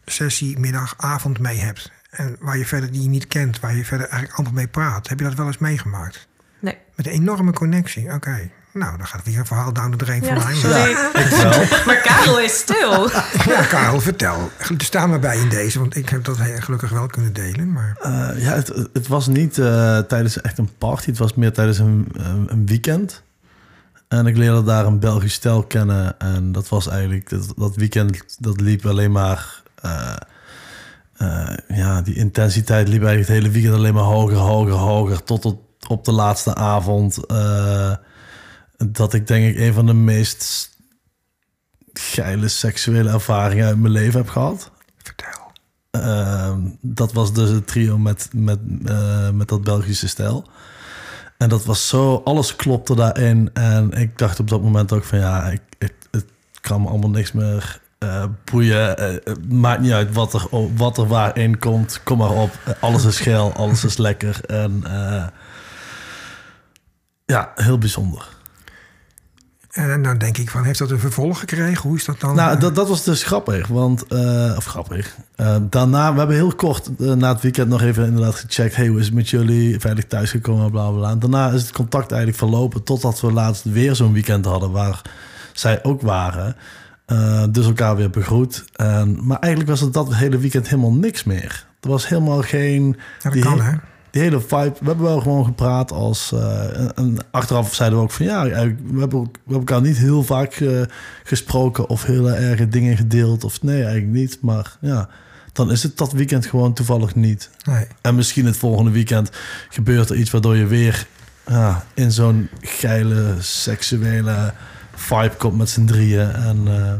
sessie, 0.05 0.59
middag, 0.59 0.93
avond 0.97 1.39
mee 1.39 1.57
hebt? 1.57 1.91
En 2.17 2.35
waar 2.39 2.57
je 2.57 2.65
verder 2.65 2.91
die 2.91 3.01
je 3.01 3.07
niet 3.09 3.27
kent, 3.27 3.59
waar 3.59 3.75
je 3.75 3.85
verder 3.85 4.07
eigenlijk 4.07 4.37
amper 4.39 4.53
mee 4.53 4.67
praat. 4.67 5.07
Heb 5.09 5.19
je 5.19 5.25
dat 5.25 5.33
wel 5.35 5.45
eens 5.47 5.57
meegemaakt? 5.57 6.27
Nee. 6.59 6.77
Met 6.95 7.05
een 7.07 7.11
enorme 7.11 7.51
connectie. 7.53 8.11
Oké. 8.13 8.49
Nou, 8.73 8.97
dan 8.97 9.07
gaat 9.07 9.23
weer 9.25 9.39
een 9.39 9.45
verhaal 9.45 9.73
down 9.73 9.89
the 9.91 9.97
drain 9.97 10.23
Ja, 10.23 10.39
van 10.41 10.69
mij. 10.69 10.93
wel. 11.29 11.65
Maar 11.85 12.01
Karel 12.03 12.39
is 12.39 12.57
stil. 12.57 13.09
Ja, 13.53 13.63
Karel, 13.69 13.99
vertel. 14.01 14.51
Sta 14.77 15.07
maar 15.07 15.19
bij 15.19 15.37
in 15.39 15.49
deze, 15.49 15.79
want 15.79 15.95
ik 15.95 16.09
heb 16.09 16.23
dat 16.23 16.37
heel 16.37 16.59
gelukkig 16.59 16.89
wel 16.89 17.07
kunnen 17.07 17.33
delen. 17.33 17.71
Maar 17.71 17.97
Eh, 18.01 18.43
ja, 18.43 18.53
het, 18.53 18.67
het 18.93 19.07
was 19.07 19.27
niet 19.27 19.57
eh, 19.57 19.97
tijdens 19.99 20.41
echt 20.41 20.57
een 20.57 20.69
party. 20.77 21.05
Het 21.09 21.17
was 21.17 21.33
meer 21.33 21.53
tijdens 21.53 21.77
een, 21.79 22.07
een 22.13 22.51
een 22.51 22.65
weekend. 22.65 23.23
En 24.07 24.25
ik 24.27 24.37
leerde 24.37 24.63
daar 24.63 24.85
een 24.85 24.99
Belgisch 24.99 25.33
stel 25.33 25.63
kennen. 25.63 26.19
En 26.19 26.51
dat 26.51 26.69
was 26.69 26.87
eigenlijk... 26.87 27.29
Dat, 27.29 27.53
dat 27.57 27.75
weekend, 27.75 28.35
dat 28.39 28.61
liep 28.61 28.85
alleen 28.85 29.11
maar... 29.11 29.61
eh, 29.81 30.15
eh, 31.17 31.53
ja, 31.67 32.01
die 32.01 32.15
intensiteit 32.15 32.87
liep 32.87 33.03
eigenlijk 33.03 33.27
het 33.27 33.37
hele 33.37 33.53
weekend 33.53 33.75
alleen 33.75 33.93
maar 33.93 34.03
hoger, 34.03 34.37
hoger, 34.37 34.73
hoger. 34.73 35.23
Tot 35.23 35.45
op, 35.45 35.61
op 35.87 36.05
de 36.05 36.11
laatste 36.11 36.55
avond. 36.55 37.25
eh, 37.25 37.95
dat 38.77 39.13
ik 39.13 39.27
denk 39.27 39.55
ik 39.55 39.59
een 39.59 39.73
van 39.73 39.85
de 39.85 39.93
meest 39.93 40.69
geile 41.93 42.47
seksuele 42.47 43.09
ervaringen 43.09 43.65
uit 43.65 43.79
mijn 43.79 43.93
leven 43.93 44.19
heb 44.19 44.29
gehad. 44.29 44.71
vertel. 44.97 45.51
Ehm, 45.91 46.59
dat 46.81 47.13
was 47.13 47.33
dus 47.33 47.49
het 47.49 47.67
trio 47.67 47.97
met, 47.97 48.29
met, 48.33 48.59
eh, 48.85 49.29
met 49.29 49.47
dat 49.47 49.63
Belgische 49.63 50.07
stijl. 50.07 50.49
En 51.37 51.49
dat 51.49 51.65
was 51.65 51.87
zo, 51.87 52.21
alles 52.25 52.55
klopte 52.55 52.95
daarin. 52.95 53.49
En 53.53 53.91
ik 53.91 54.17
dacht 54.17 54.39
op 54.39 54.49
dat 54.49 54.61
moment 54.61 54.91
ook 54.93 55.03
van 55.03 55.19
ja, 55.19 55.43
ik, 55.43 55.61
het, 55.77 55.93
het 56.11 56.25
kan 56.61 56.81
me 56.81 56.87
allemaal 56.87 57.09
niks 57.09 57.31
meer 57.31 57.81
eh, 58.09 58.23
boeien. 58.51 58.97
Eh, 58.97 59.13
het 59.23 59.51
maakt 59.51 59.81
niet 59.81 59.91
uit 59.91 60.13
wat 60.13 60.33
er, 60.33 60.47
wat 60.75 60.97
er 60.97 61.07
waarin 61.07 61.59
komt. 61.59 62.03
Kom 62.03 62.17
maar 62.17 62.31
op. 62.31 62.51
Eh, 62.65 62.73
alles 62.79 63.05
is 63.05 63.19
geil, 63.19 63.53
alles 63.53 63.83
is 63.83 63.97
lekker. 63.97 64.39
En 64.45 64.81
eh, 64.85 65.27
ja, 67.25 67.51
heel 67.55 67.77
bijzonder. 67.77 68.33
En 69.71 70.01
dan 70.01 70.17
denk 70.17 70.37
ik 70.37 70.49
van, 70.49 70.63
heeft 70.63 70.79
dat 70.79 70.91
een 70.91 70.99
vervolg 70.99 71.39
gekregen? 71.39 71.81
Hoe 71.81 71.95
is 71.97 72.05
dat 72.05 72.19
dan? 72.19 72.35
Nou, 72.35 72.59
dat, 72.59 72.75
dat 72.75 72.89
was 72.89 73.03
dus 73.03 73.23
grappig, 73.23 73.67
want... 73.67 74.07
eh, 74.07 74.53
of 74.57 74.65
grappig. 74.65 75.15
Eh, 75.35 75.55
daarna, 75.69 76.11
we 76.11 76.17
hebben 76.17 76.35
heel 76.35 76.55
kort 76.55 76.89
eh, 76.99 77.11
na 77.13 77.33
het 77.33 77.41
weekend 77.41 77.69
nog 77.69 77.81
even 77.81 78.05
inderdaad 78.05 78.35
gecheckt... 78.35 78.75
hey, 78.75 78.87
hoe 78.87 78.99
is 78.99 79.05
het 79.05 79.13
met 79.13 79.29
jullie? 79.29 79.79
Veilig 79.79 80.05
thuisgekomen, 80.05 80.71
bla, 80.71 80.89
bla, 80.89 80.97
bla. 80.97 81.09
En 81.09 81.19
daarna 81.19 81.49
is 81.49 81.61
het 81.61 81.71
contact 81.71 82.11
eigenlijk 82.11 82.39
verlopen... 82.39 82.83
totdat 82.83 83.21
we 83.21 83.31
laatst 83.31 83.63
weer 83.63 83.95
zo'n 83.95 84.13
weekend 84.13 84.45
hadden... 84.45 84.71
waar 84.71 85.01
zij 85.53 85.83
ook 85.83 86.01
waren. 86.01 86.55
Eh, 87.05 87.43
dus 87.49 87.65
elkaar 87.65 87.95
weer 87.95 88.09
begroet. 88.09 88.65
En, 88.75 89.25
maar 89.25 89.39
eigenlijk 89.39 89.71
was 89.71 89.81
het 89.81 89.93
dat 89.93 90.15
hele 90.15 90.37
weekend 90.37 90.69
helemaal 90.69 90.93
niks 90.93 91.23
meer. 91.23 91.65
Er 91.81 91.89
was 91.89 92.07
helemaal 92.07 92.41
geen... 92.41 92.97
Ja, 93.21 93.29
die 93.29 93.41
kan, 93.41 93.61
he- 93.61 93.69
hè? 93.69 93.75
die 94.11 94.21
hele 94.21 94.39
vibe, 94.41 94.73
we 94.79 94.85
hebben 94.85 95.05
wel 95.05 95.19
gewoon 95.21 95.45
gepraat 95.45 95.91
als... 95.91 96.31
eh, 96.31 96.79
en, 96.79 96.95
en 96.95 97.17
achteraf 97.31 97.73
zeiden 97.73 97.97
we 97.99 98.03
ook 98.03 98.11
van 98.11 98.25
ja, 98.25 98.43
we 98.43 98.49
hebben, 98.49 98.79
we 98.89 98.99
hebben 98.99 99.29
elkaar 99.57 99.81
niet 99.81 99.97
heel 99.97 100.23
vaak 100.23 100.53
eh, 100.53 100.81
gesproken 101.23 101.89
of 101.89 102.03
hele 102.03 102.33
erge 102.33 102.67
dingen 102.67 102.97
gedeeld. 102.97 103.43
Of 103.43 103.61
nee, 103.61 103.83
eigenlijk 103.83 104.13
niet. 104.13 104.37
Maar 104.41 104.77
ja, 104.81 105.09
dan 105.53 105.71
is 105.71 105.83
het 105.83 105.97
dat 105.97 106.11
weekend 106.11 106.45
gewoon 106.45 106.73
toevallig 106.73 107.15
niet. 107.15 107.49
Nee. 107.63 107.87
En 108.01 108.15
misschien 108.15 108.45
het 108.45 108.57
volgende 108.57 108.91
weekend 108.91 109.29
gebeurt 109.69 110.09
er 110.09 110.15
iets 110.15 110.31
waardoor 110.31 110.55
je 110.55 110.65
weer 110.65 111.07
ja, 111.47 111.83
in 111.93 112.11
zo'n 112.11 112.49
geile, 112.61 113.35
seksuele 113.39 114.53
vibe 114.95 115.35
komt 115.37 115.57
met 115.57 115.69
z'n 115.69 115.85
drieën. 115.85 116.31
En 116.31 116.67
eh, 116.67 116.93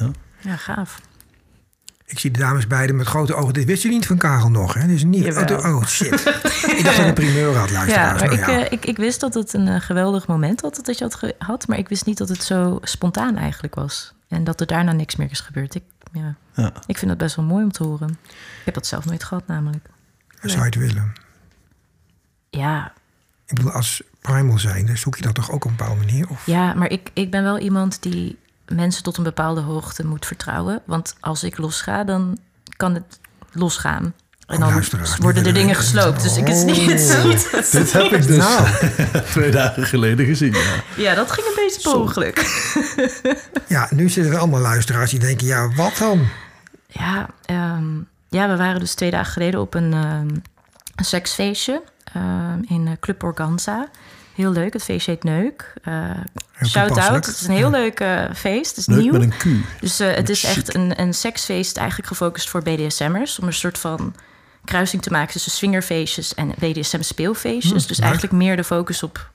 ja. 0.00 0.10
Ja, 0.40 0.56
gaaf. 0.56 1.00
Ik 2.06 2.18
zie 2.18 2.30
de 2.30 2.38
dames 2.38 2.66
beiden 2.66 2.96
met 2.96 3.06
grote 3.06 3.34
ogen. 3.34 3.52
Dit 3.54 3.64
wist 3.64 3.82
je 3.82 3.88
niet 3.88 4.06
van 4.06 4.16
Karel 4.18 4.50
nog, 4.50 4.74
hè? 4.74 4.80
Dit 4.86 4.96
is 4.96 5.04
niet... 5.04 5.36
Oh, 5.36 5.74
oh, 5.76 5.86
shit. 5.86 6.12
ik 6.12 6.80
dacht 6.84 6.84
dat 6.84 6.98
ik 6.98 7.06
een 7.06 7.14
primeur 7.14 7.56
had, 7.56 7.68
Ja, 7.68 7.74
luisteraars. 7.74 8.20
maar 8.20 8.30
Nou 8.30 8.42
ik, 8.42 8.66
eh, 8.66 8.72
ik, 8.72 8.86
ik 8.86 8.96
wist 8.96 9.20
dat 9.20 9.34
het 9.34 9.52
een 9.52 9.68
eh, 9.68 9.80
geweldig 9.80 10.26
moment 10.26 10.60
had 10.60 10.80
dat 10.82 10.98
je 10.98 11.04
had 11.04 11.14
gehad. 11.14 11.66
Maar 11.68 11.78
ik 11.78 11.88
wist 11.88 12.06
niet 12.06 12.18
dat 12.18 12.28
het 12.28 12.42
zo 12.42 12.78
spontaan 12.82 13.36
eigenlijk 13.36 13.74
was. 13.74 14.14
En 14.28 14.44
dat 14.44 14.60
er 14.60 14.66
daarna 14.66 14.92
niks 14.92 15.16
meer 15.16 15.30
is 15.30 15.40
gebeurd. 15.40 15.74
Ik, 15.74 15.82
ja, 16.12 16.34
Ja. 16.54 16.72
ik 16.86 16.98
vind 16.98 17.10
dat 17.10 17.18
best 17.18 17.36
wel 17.36 17.44
mooi 17.44 17.64
om 17.64 17.72
te 17.72 17.84
horen. 17.84 18.18
Ik 18.58 18.64
heb 18.64 18.74
dat 18.74 18.86
zelf 18.86 19.04
nooit 19.04 19.24
gehad 19.24 19.46
namelijk. 19.46 19.86
Zou 20.40 20.58
je 20.58 20.64
het 20.64 20.74
willen? 20.74 21.12
Ja, 22.50 22.92
Ik 23.46 23.54
bedoel, 23.54 23.70
als 23.70 24.02
primal 24.20 24.58
zijnde 24.58 24.96
zoek 24.96 25.16
je 25.16 25.22
dat 25.22 25.34
toch 25.34 25.50
ook 25.50 25.64
op 25.64 25.70
een 25.70 25.76
bepaalde 25.76 26.04
manier? 26.04 26.28
Of? 26.28 26.46
Ja, 26.46 26.74
maar 26.74 26.90
ik, 26.90 27.10
ik 27.12 27.30
ben 27.30 27.42
wel 27.42 27.58
iemand 27.58 28.02
die 28.02 28.38
mensen 28.68 29.02
tot 29.02 29.16
een 29.16 29.22
bepaalde 29.24 29.60
hoogte 29.60 30.06
moet 30.06 30.26
vertrouwen. 30.26 30.82
Want 30.84 31.16
als 31.20 31.44
ik 31.44 31.58
losga, 31.58 32.04
dan 32.04 32.38
kan 32.76 32.94
het 32.94 33.20
losgaan. 33.52 34.14
En 34.46 34.62
Oh, 34.62 34.68
dan 34.68 34.82
worden 35.20 35.46
er 35.46 35.54
dingen 35.54 35.74
gesloopt. 35.74 36.22
Dus 36.22 36.36
ik 36.36 36.48
is 36.48 36.64
niet, 36.64 36.76
het 36.90 37.00
is 37.00 37.14
Oh. 37.14 37.24
niet 37.24 37.72
Dit 37.72 37.92
heb 37.92 38.12
ik 38.12 38.26
dus 38.26 38.36
Nou. 38.36 38.68
twee 39.30 39.50
dagen 39.50 39.86
geleden 39.86 40.26
gezien. 40.26 40.52
Ja. 40.52 40.82
Ja, 40.96 41.14
dat 41.14 41.30
ging 41.30 41.46
een 41.46 41.52
beetje 41.56 41.80
per 41.82 42.00
ongeluk. 42.00 42.42
Ja, 43.68 43.88
nu 43.90 44.08
zitten 44.08 44.32
er 44.32 44.38
allemaal 44.38 44.60
luisteraars 44.60 45.10
die 45.10 45.18
denken, 45.18 45.46
ja, 45.46 45.68
wat 45.74 45.96
dan? 45.98 46.28
Ja, 46.86 47.28
ehm, 47.44 47.94
ja, 48.28 48.48
we 48.48 48.56
waren 48.56 48.80
dus 48.80 48.94
twee 48.94 49.10
dagen 49.10 49.32
geleden 49.32 49.60
op 49.60 49.74
een, 49.74 49.92
ehm, 49.92 50.28
een 50.94 51.04
seksfeestje 51.04 51.82
in 52.68 52.86
eh, 52.86 52.92
Club 53.00 53.22
Organza. 53.22 53.88
Heel 54.34 54.52
leuk, 54.52 54.72
het 54.72 54.82
feestje 54.82 55.10
heet 55.10 55.24
Neuk. 55.24 55.72
Eh 55.82 56.10
Shout-out, 56.64 56.86
toepasselijk. 56.86 57.26
het 57.26 57.34
is 57.34 57.46
een 57.46 57.54
heel 57.54 57.70
leuk 57.70 58.04
feest. 58.34 58.68
Het 58.68 58.76
is 58.78 58.86
Leuk 58.86 58.98
nieuw. 58.98 59.12
met 59.12 59.22
een 59.22 59.36
Q. 59.36 59.44
Dus 59.80 60.00
eh, 60.00 60.14
het 60.14 60.28
is 60.28 60.40
Chic. 60.40 60.50
echt 60.50 60.74
een, 60.74 61.00
een 61.00 61.14
seksfeest 61.14 61.76
eigenlijk 61.76 62.08
gefocust 62.08 62.50
voor 62.50 62.62
BDSM'ers. 62.62 63.38
Om 63.38 63.46
een 63.46 63.52
soort 63.52 63.78
van 63.78 64.14
kruising 64.64 65.02
te 65.02 65.10
maken 65.10 65.32
tussen 65.32 65.50
swingerfeestjes 65.52 66.34
en 66.34 66.52
BDSM-speelfeestjes. 66.58 67.86
dus 67.86 67.96
leuk. 67.98 68.06
eigenlijk 68.06 68.32
meer 68.32 68.56
de 68.56 68.64
focus 68.64 69.02
op 69.02 69.30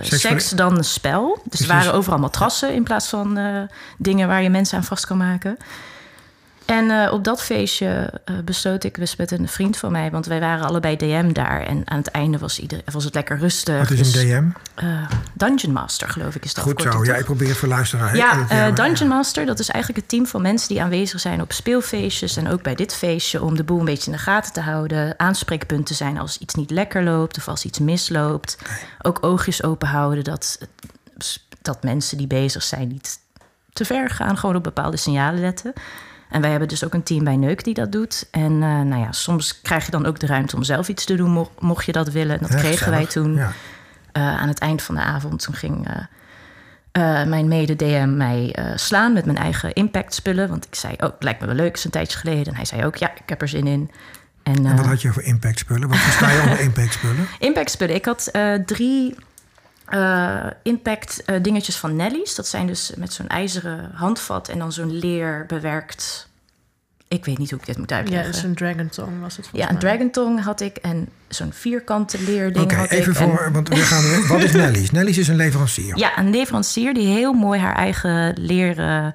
Seks 0.00 0.20
seks 0.20 0.50
dan 0.50 0.84
spel. 0.84 1.42
Dus 1.44 1.60
er 1.60 1.66
waren 1.66 1.94
overal 1.94 2.18
matrassen 2.18 2.74
in 2.74 2.82
plaats 2.82 3.08
van 3.08 3.38
dingen 3.98 4.28
waar 4.28 4.42
je 4.42 4.50
mensen 4.50 4.76
aan 4.78 4.84
vast 4.84 5.06
kan 5.06 5.16
maken. 5.16 5.56
En 6.72 6.90
eh, 6.90 7.12
op 7.12 7.24
dat 7.24 7.42
feestje 7.42 8.20
eh, 8.24 8.34
besloot 8.44 8.84
ik 8.84 8.94
dus 8.98 9.16
met 9.16 9.30
een 9.30 9.48
vriend 9.48 9.76
van 9.76 9.92
mij, 9.92 10.10
want 10.10 10.26
wij 10.26 10.40
waren 10.40 10.66
allebei 10.66 10.96
DM 10.96 11.32
daar. 11.32 11.60
En 11.60 11.82
aan 11.84 11.98
het 11.98 12.08
einde 12.08 12.38
was, 12.38 12.58
ieder, 12.58 12.80
was 12.92 13.04
het 13.04 13.14
lekker 13.14 13.38
rustig. 13.38 13.78
Wat 13.78 13.90
is 13.90 14.12
Dus, 14.12 14.22
een 14.22 14.28
DM? 14.28 14.48
eh, 14.74 15.08
Dungeon 15.32 15.72
Master, 15.72 16.08
geloof 16.08 16.34
ik, 16.34 16.44
is 16.44 16.54
de 16.54 16.60
Goed 16.60 16.82
zo. 16.82 17.04
Ja, 17.04 17.14
ik 17.14 17.24
probeer 17.24 17.48
het 17.48 17.56
voor 17.56 17.68
luisteraars. 17.68 18.16
Ja, 18.18 18.70
Dungeon 18.70 19.08
Master, 19.08 19.46
dat 19.46 19.58
is 19.58 19.68
eigenlijk 19.68 20.02
het 20.02 20.10
team 20.10 20.26
van 20.26 20.42
mensen 20.42 20.68
die 20.68 20.82
aanwezig 20.82 21.20
zijn 21.20 21.40
op 21.40 21.52
speelfeestjes 21.52 22.36
en 22.36 22.48
ook 22.48 22.62
bij 22.62 22.74
dit 22.74 22.94
feestje 22.94 23.42
om 23.42 23.56
de 23.56 23.64
boel 23.64 23.78
een 23.78 23.84
beetje 23.84 24.10
in 24.10 24.16
de 24.16 24.22
gaten 24.22 24.52
te 24.52 24.60
houden. 24.60 25.14
Aanspreekpunten 25.18 25.94
zijn 25.94 26.18
als 26.18 26.38
iets 26.38 26.54
niet 26.54 26.70
lekker 26.70 27.02
loopt 27.02 27.36
of 27.36 27.48
als 27.48 27.64
iets 27.64 27.78
misloopt. 27.78 28.58
Ook 29.02 29.18
oogjes 29.20 29.62
open 29.62 29.88
houden 29.88 30.24
dat, 30.24 30.58
dat 31.62 31.82
mensen 31.82 32.18
die 32.18 32.26
bezig 32.26 32.62
zijn 32.62 32.88
niet 32.88 33.18
te 33.72 33.84
ver 33.84 34.10
gaan, 34.10 34.38
gewoon 34.38 34.56
op 34.56 34.62
bepaalde 34.62 34.96
signalen 34.96 35.40
letten. 35.40 35.72
En 36.32 36.40
wij 36.40 36.50
hebben 36.50 36.68
dus 36.68 36.84
ook 36.84 36.94
een 36.94 37.02
team 37.02 37.24
bij 37.24 37.36
Neuk 37.36 37.64
die 37.64 37.74
dat 37.74 37.92
doet. 37.92 38.28
En 38.30 38.52
eh, 38.52 38.80
nou 38.80 38.96
ja, 38.96 39.12
soms 39.12 39.60
krijg 39.60 39.84
je 39.84 39.90
dan 39.90 40.06
ook 40.06 40.18
de 40.20 40.26
ruimte 40.26 40.56
om 40.56 40.62
zelf 40.62 40.88
iets 40.88 41.04
te 41.04 41.14
doen, 41.14 41.30
mo- 41.30 41.50
mocht 41.58 41.84
je 41.84 41.92
dat 41.92 42.08
willen. 42.10 42.40
En 42.40 42.46
dat 42.48 42.56
kregen 42.60 42.90
wij 42.90 43.06
toen 43.06 43.34
Ja. 43.34 43.52
eh, 44.12 44.22
aan 44.40 44.48
het 44.48 44.58
eind 44.58 44.82
van 44.82 44.94
de 44.94 45.00
avond. 45.00 45.42
Toen 45.42 45.54
ging 45.54 45.88
eh, 46.92 47.24
mijn 47.24 47.48
mede-DM 47.48 48.16
mij 48.16 48.56
slaan 48.74 49.12
met 49.12 49.24
mijn 49.24 49.38
eigen 49.38 49.72
impact-spullen. 49.72 50.48
Want 50.48 50.64
ik 50.66 50.74
zei, 50.74 50.92
oh, 50.94 51.00
het 51.02 51.22
lijkt 51.22 51.40
me 51.40 51.46
wel 51.46 51.54
leuk, 51.54 51.66
het 51.68 51.76
is 51.76 51.84
een 51.84 51.90
tijdje 51.90 52.18
geleden. 52.18 52.46
En 52.46 52.54
hij 52.54 52.64
zei 52.64 52.84
ook, 52.84 52.96
ja, 52.96 53.10
ik 53.10 53.22
heb 53.28 53.40
er 53.42 53.48
zin 53.48 53.66
in. 53.66 53.90
En, 54.42 54.66
En 54.66 54.76
wat 54.76 54.86
had 54.86 55.02
je 55.02 55.12
voor 55.12 55.22
impact 55.22 55.58
spullen? 55.58 55.88
Wat 55.88 55.98
versta 55.98 56.30
je 56.30 56.40
onder 56.42 56.60
impact 56.70 56.92
spullen? 56.92 57.26
Impact-spullen. 57.38 57.94
Ik 57.94 58.04
had 58.04 58.30
eh, 59.92 60.36
drie 60.36 60.50
eh, 60.50 60.50
impact-dingetjes 60.62 61.76
van 61.76 61.96
Nelly's. 61.96 62.34
Dat 62.34 62.46
zijn 62.46 62.66
dus 62.66 62.92
met 62.96 63.12
zo'n 63.12 63.28
ijzeren 63.28 63.90
handvat 63.94 64.48
en 64.48 64.58
dan 64.58 64.72
zo'n 64.72 64.92
leer 64.98 65.44
bewerkt... 65.46 66.30
Ik 67.08 67.24
weet 67.24 67.38
niet 67.38 67.50
hoe 67.50 67.58
ik 67.60 67.66
dit 67.66 67.78
moet 67.78 67.90
Ja, 67.90 67.96
uitleggen. 67.96 68.32
dus 68.32 68.42
een 68.42 68.54
dragon 68.54 68.88
tongue 68.88 69.20
was 69.20 69.36
het 69.36 69.48
Ja, 69.52 69.66
een 69.66 69.72
mij. 69.72 69.80
dragon 69.80 70.10
tongue 70.10 70.40
had 70.42 70.60
ik 70.60 70.76
en 70.76 71.08
zo'n 71.28 71.52
vierkante 71.52 72.22
leerding 72.22 72.64
Oké, 72.64 72.74
had 72.74 72.90
even 72.90 73.12
ik. 73.12 73.18
en- 73.18 73.28
voor, 73.28 73.52
want 73.52 73.68
we 73.68 73.76
gaan 73.76 74.26
wat 74.26 74.42
is 74.42 74.52
Nelly's? 74.62 74.90
Nelly's 74.90 75.16
is 75.18 75.28
een 75.28 75.36
leverancier. 75.36 75.96
Ja, 75.98 76.18
een 76.18 76.30
leverancier 76.30 76.94
die 76.94 77.06
heel 77.06 77.32
mooi 77.32 77.60
haar 77.60 77.74
eigen 77.74 78.34
leren 78.38 79.12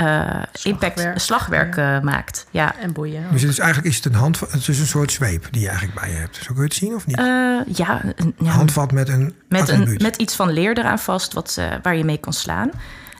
eh, 0.00 0.42
impact 0.62 1.20
slagwerk 1.20 1.76
eh, 1.76 2.00
maakt. 2.00 2.46
Ja. 2.50 2.74
En 2.78 2.92
boeien. 2.92 3.24
Dus 3.30 3.42
het 3.42 3.50
is 3.50 3.58
eigenlijk 3.58 3.88
is 3.88 3.96
het 3.96 4.04
een 4.04 4.14
handvat, 4.14 4.52
het 4.52 4.68
is 4.68 4.78
een 4.78 4.86
soort 4.86 5.12
zweep 5.12 5.46
die 5.50 5.60
je 5.60 5.68
eigenlijk 5.68 6.00
bij 6.00 6.10
je 6.10 6.16
hebt. 6.16 6.36
Zo 6.36 6.44
kun 6.46 6.56
je 6.56 6.62
het 6.62 6.74
zien 6.74 6.94
of 6.94 7.06
niet? 7.06 7.18
Eh, 7.18 7.24
ja, 7.66 8.00
een, 8.16 8.34
ja, 8.38 8.50
handvat 8.50 8.92
met 8.92 9.08
een 9.08 9.34
met, 9.48 9.68
een, 9.68 9.98
met 10.02 10.16
iets 10.16 10.36
van 10.36 10.50
leer 10.50 10.78
eraan 10.78 10.98
vast 10.98 11.32
wat, 11.32 11.56
eh, 11.58 11.66
waar 11.82 11.96
je 11.96 12.04
mee 12.04 12.18
kan 12.18 12.32
slaan. 12.32 12.70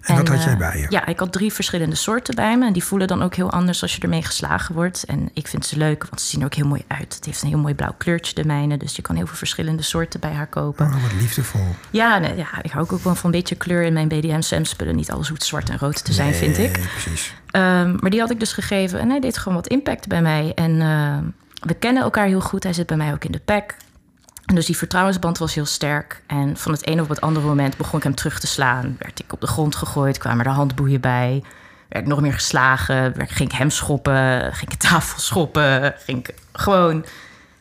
En 0.03 0.17
dat 0.17 0.29
had 0.29 0.43
jij 0.43 0.53
eh, 0.53 0.59
bij 0.59 0.79
je? 0.79 0.87
Ja, 0.89 1.07
ik 1.07 1.19
had 1.19 1.33
drie 1.33 1.53
verschillende 1.53 1.95
soorten 1.97 2.35
bij 2.35 2.59
me. 2.59 2.67
En 2.67 2.73
die 2.73 2.85
voelen 2.85 3.09
dan 3.09 3.23
ook 3.23 3.35
heel 3.35 3.51
anders 3.51 3.83
als 3.83 3.97
je 3.97 4.03
ermee 4.03 4.23
geslagen 4.23 4.75
wordt. 4.75 5.05
En 5.05 5.31
ik 5.35 5.47
vind 5.47 5.67
ze 5.67 5.77
leuk, 5.77 6.07
want 6.09 6.21
ze 6.21 6.27
zien 6.27 6.41
er 6.41 6.47
ook 6.47 6.55
heel 6.55 6.67
mooi 6.67 6.85
uit. 6.87 7.15
Het 7.15 7.25
heeft 7.25 7.43
een 7.43 7.49
heel 7.49 7.59
mooi 7.59 7.75
blauw 7.75 7.95
kleurtje, 7.99 8.35
de 8.35 8.45
mijne. 8.45 8.77
Dus 8.77 8.97
je 8.97 9.03
kan 9.03 9.17
heel 9.17 9.27
veel 9.27 9.37
verschillende 9.37 9.83
soorten 9.83 10.21
bij 10.21 10.33
haar 10.33 10.47
kopen. 10.47 10.87
Oh, 10.87 11.03
wat 11.03 11.13
liefdevol. 11.21 11.75
Ja, 11.91 12.19
nee, 12.19 12.37
ja, 12.37 12.63
ik 12.63 12.71
hou 12.71 12.89
ook 12.91 13.03
wel 13.03 13.15
van 13.15 13.25
een 13.25 13.31
beetje 13.31 13.55
kleur 13.55 13.83
in 13.83 13.93
mijn 13.93 14.09
BDM-spullen. 14.09 14.97
Niet 14.97 15.11
alles 15.11 15.29
hoeft 15.29 15.45
zwart 15.45 15.71
en 15.71 15.79
rood 15.79 16.05
te 16.05 16.13
zijn, 16.13 16.35
vind 16.35 16.59
ik. 16.59 16.73
Precies. 16.73 17.35
Ehm, 17.51 17.97
maar 18.01 18.11
die 18.11 18.21
had 18.21 18.31
ik 18.31 18.41
dus 18.41 18.53
gegeven 18.53 19.01
en 19.01 19.11
hij 19.11 19.21
deed 19.21 19.39
gewoon 19.39 19.55
wat 19.55 19.67
impact 19.67 20.09
bij 20.09 20.23
mij. 20.23 20.53
En 20.55 20.81
ehm, 20.81 21.25
we 21.61 21.75
kennen 21.75 22.03
elkaar 22.03 22.27
heel 22.27 22.41
goed. 22.41 22.63
Hij 22.63 22.73
zit 22.73 22.87
bij 22.87 22.97
mij 22.97 23.13
ook 23.13 23.25
in 23.25 23.33
de 23.33 23.41
pack. 23.45 23.75
Dus 24.55 24.67
die 24.67 24.77
vertrouwensband 24.77 25.39
was 25.39 25.55
heel 25.55 25.67
sterk. 25.67 26.23
En 26.27 26.57
van 26.57 26.73
het 26.73 26.87
ene 26.87 27.03
op 27.03 27.09
het 27.09 27.21
andere 27.21 27.47
moment 27.47 27.77
begon 27.77 27.99
ik 27.99 28.05
hem 28.05 28.15
terug 28.15 28.41
te 28.41 28.47
slaan. 28.47 28.97
Werd 28.99 29.21
ik 29.21 29.33
op 29.33 29.41
de 29.41 29.47
grond 29.47 29.77
gegooid, 29.77 30.19
kwamen 30.19 30.45
er 30.45 30.51
handboeien 30.51 31.01
bij. 31.01 31.43
Werd 31.89 32.07
nog 32.07 32.21
meer 32.21 32.33
geslagen. 32.33 33.15
Ging 33.17 33.53
ik 33.53 33.59
hem 33.59 33.71
schoppen, 33.71 34.55
ging 34.55 34.73
ik 34.73 34.79
tafel 34.79 35.21
schoppen. 35.21 35.95
Ging 36.05 36.19
ik 36.19 36.35
gewoon... 36.53 37.05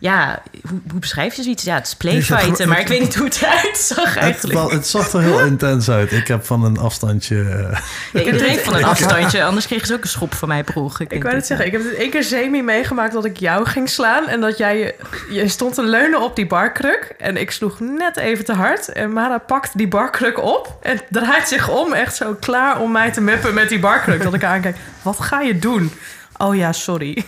Ja, 0.01 0.41
hoe, 0.69 0.80
hoe 0.91 0.99
beschrijf 0.99 1.35
je 1.35 1.43
zoiets? 1.43 1.63
Ja, 1.63 1.76
het 1.76 1.84
is 1.85 1.89
Dus 1.97 1.97
playfighten, 2.27 2.67
maar 2.67 2.80
ik 2.80 2.88
weet 2.88 2.99
niet 2.99 3.15
hoe 3.15 3.26
het 3.26 3.41
eruit 3.41 3.77
zag 3.77 4.13
Het, 4.13 4.23
eigenlijk. 4.23 4.71
het 4.71 4.88
zag 4.88 5.13
er 5.13 5.21
heel 5.21 5.39
intens 5.45 5.89
uit. 5.89 6.11
Ik 6.11 6.27
heb 6.27 6.45
van 6.45 6.63
een 6.63 6.77
afstandje... 6.77 7.41
eh, 7.41 7.80
Ja, 8.13 8.31
iedereen 8.31 8.59
van 8.59 8.76
een 8.76 8.84
afstandje, 8.93 9.43
anders 9.43 9.65
kregen 9.67 9.88
ze 9.88 9.93
ook 9.93 10.01
een 10.03 10.09
schop 10.09 10.34
van 10.34 10.47
mij 10.47 10.63
per 10.63 10.76
ongeluk. 10.76 11.01
Ik 11.01 11.09
denk 11.09 11.23
wou 11.23 11.35
het 11.35 11.45
zeggen, 11.45 11.65
ik 11.65 11.71
heb 11.71 11.84
het 11.84 11.93
één 11.93 12.09
keer 12.09 12.23
semi 12.23 12.61
meegemaakt 12.63 13.13
dat 13.13 13.26
ik 13.26 13.38
jou 13.38 13.65
ging 13.65 13.89
slaan. 13.89 14.27
En 14.27 14.41
dat 14.41 14.57
jij, 14.57 14.77
je- 14.77 14.95
je 15.30 15.47
stond 15.47 15.73
te 15.73 15.84
leunen 15.84 16.21
op 16.21 16.35
die 16.35 16.47
barkruk. 16.47 17.13
En 17.17 17.38
ik 17.38 17.51
sloeg 17.51 17.80
net 17.80 18.17
even 18.17 18.45
te 18.45 18.53
hard. 18.53 18.89
En 18.91 19.13
Mara 19.13 19.38
pakt 19.38 19.77
die 19.77 19.88
barkruk 19.88 20.43
op 20.43 20.77
en 20.81 20.99
draait 21.09 21.47
zich 21.47 21.69
om. 21.69 21.93
Echt 21.93 22.15
zo 22.15 22.35
klaar 22.39 22.80
om 22.81 22.91
mij 22.91 23.11
te 23.11 23.21
meppen 23.21 23.53
met 23.53 23.69
die 23.69 23.80
barkruk. 23.80 24.23
Dat 24.23 24.34
ik 24.34 24.43
aankijk, 24.43 24.76
wat 25.01 25.19
ga 25.19 25.41
je 25.41 25.59
doen? 25.59 25.93
Oh 26.38 26.55
ja, 26.55 26.71
sorry. 26.73 27.23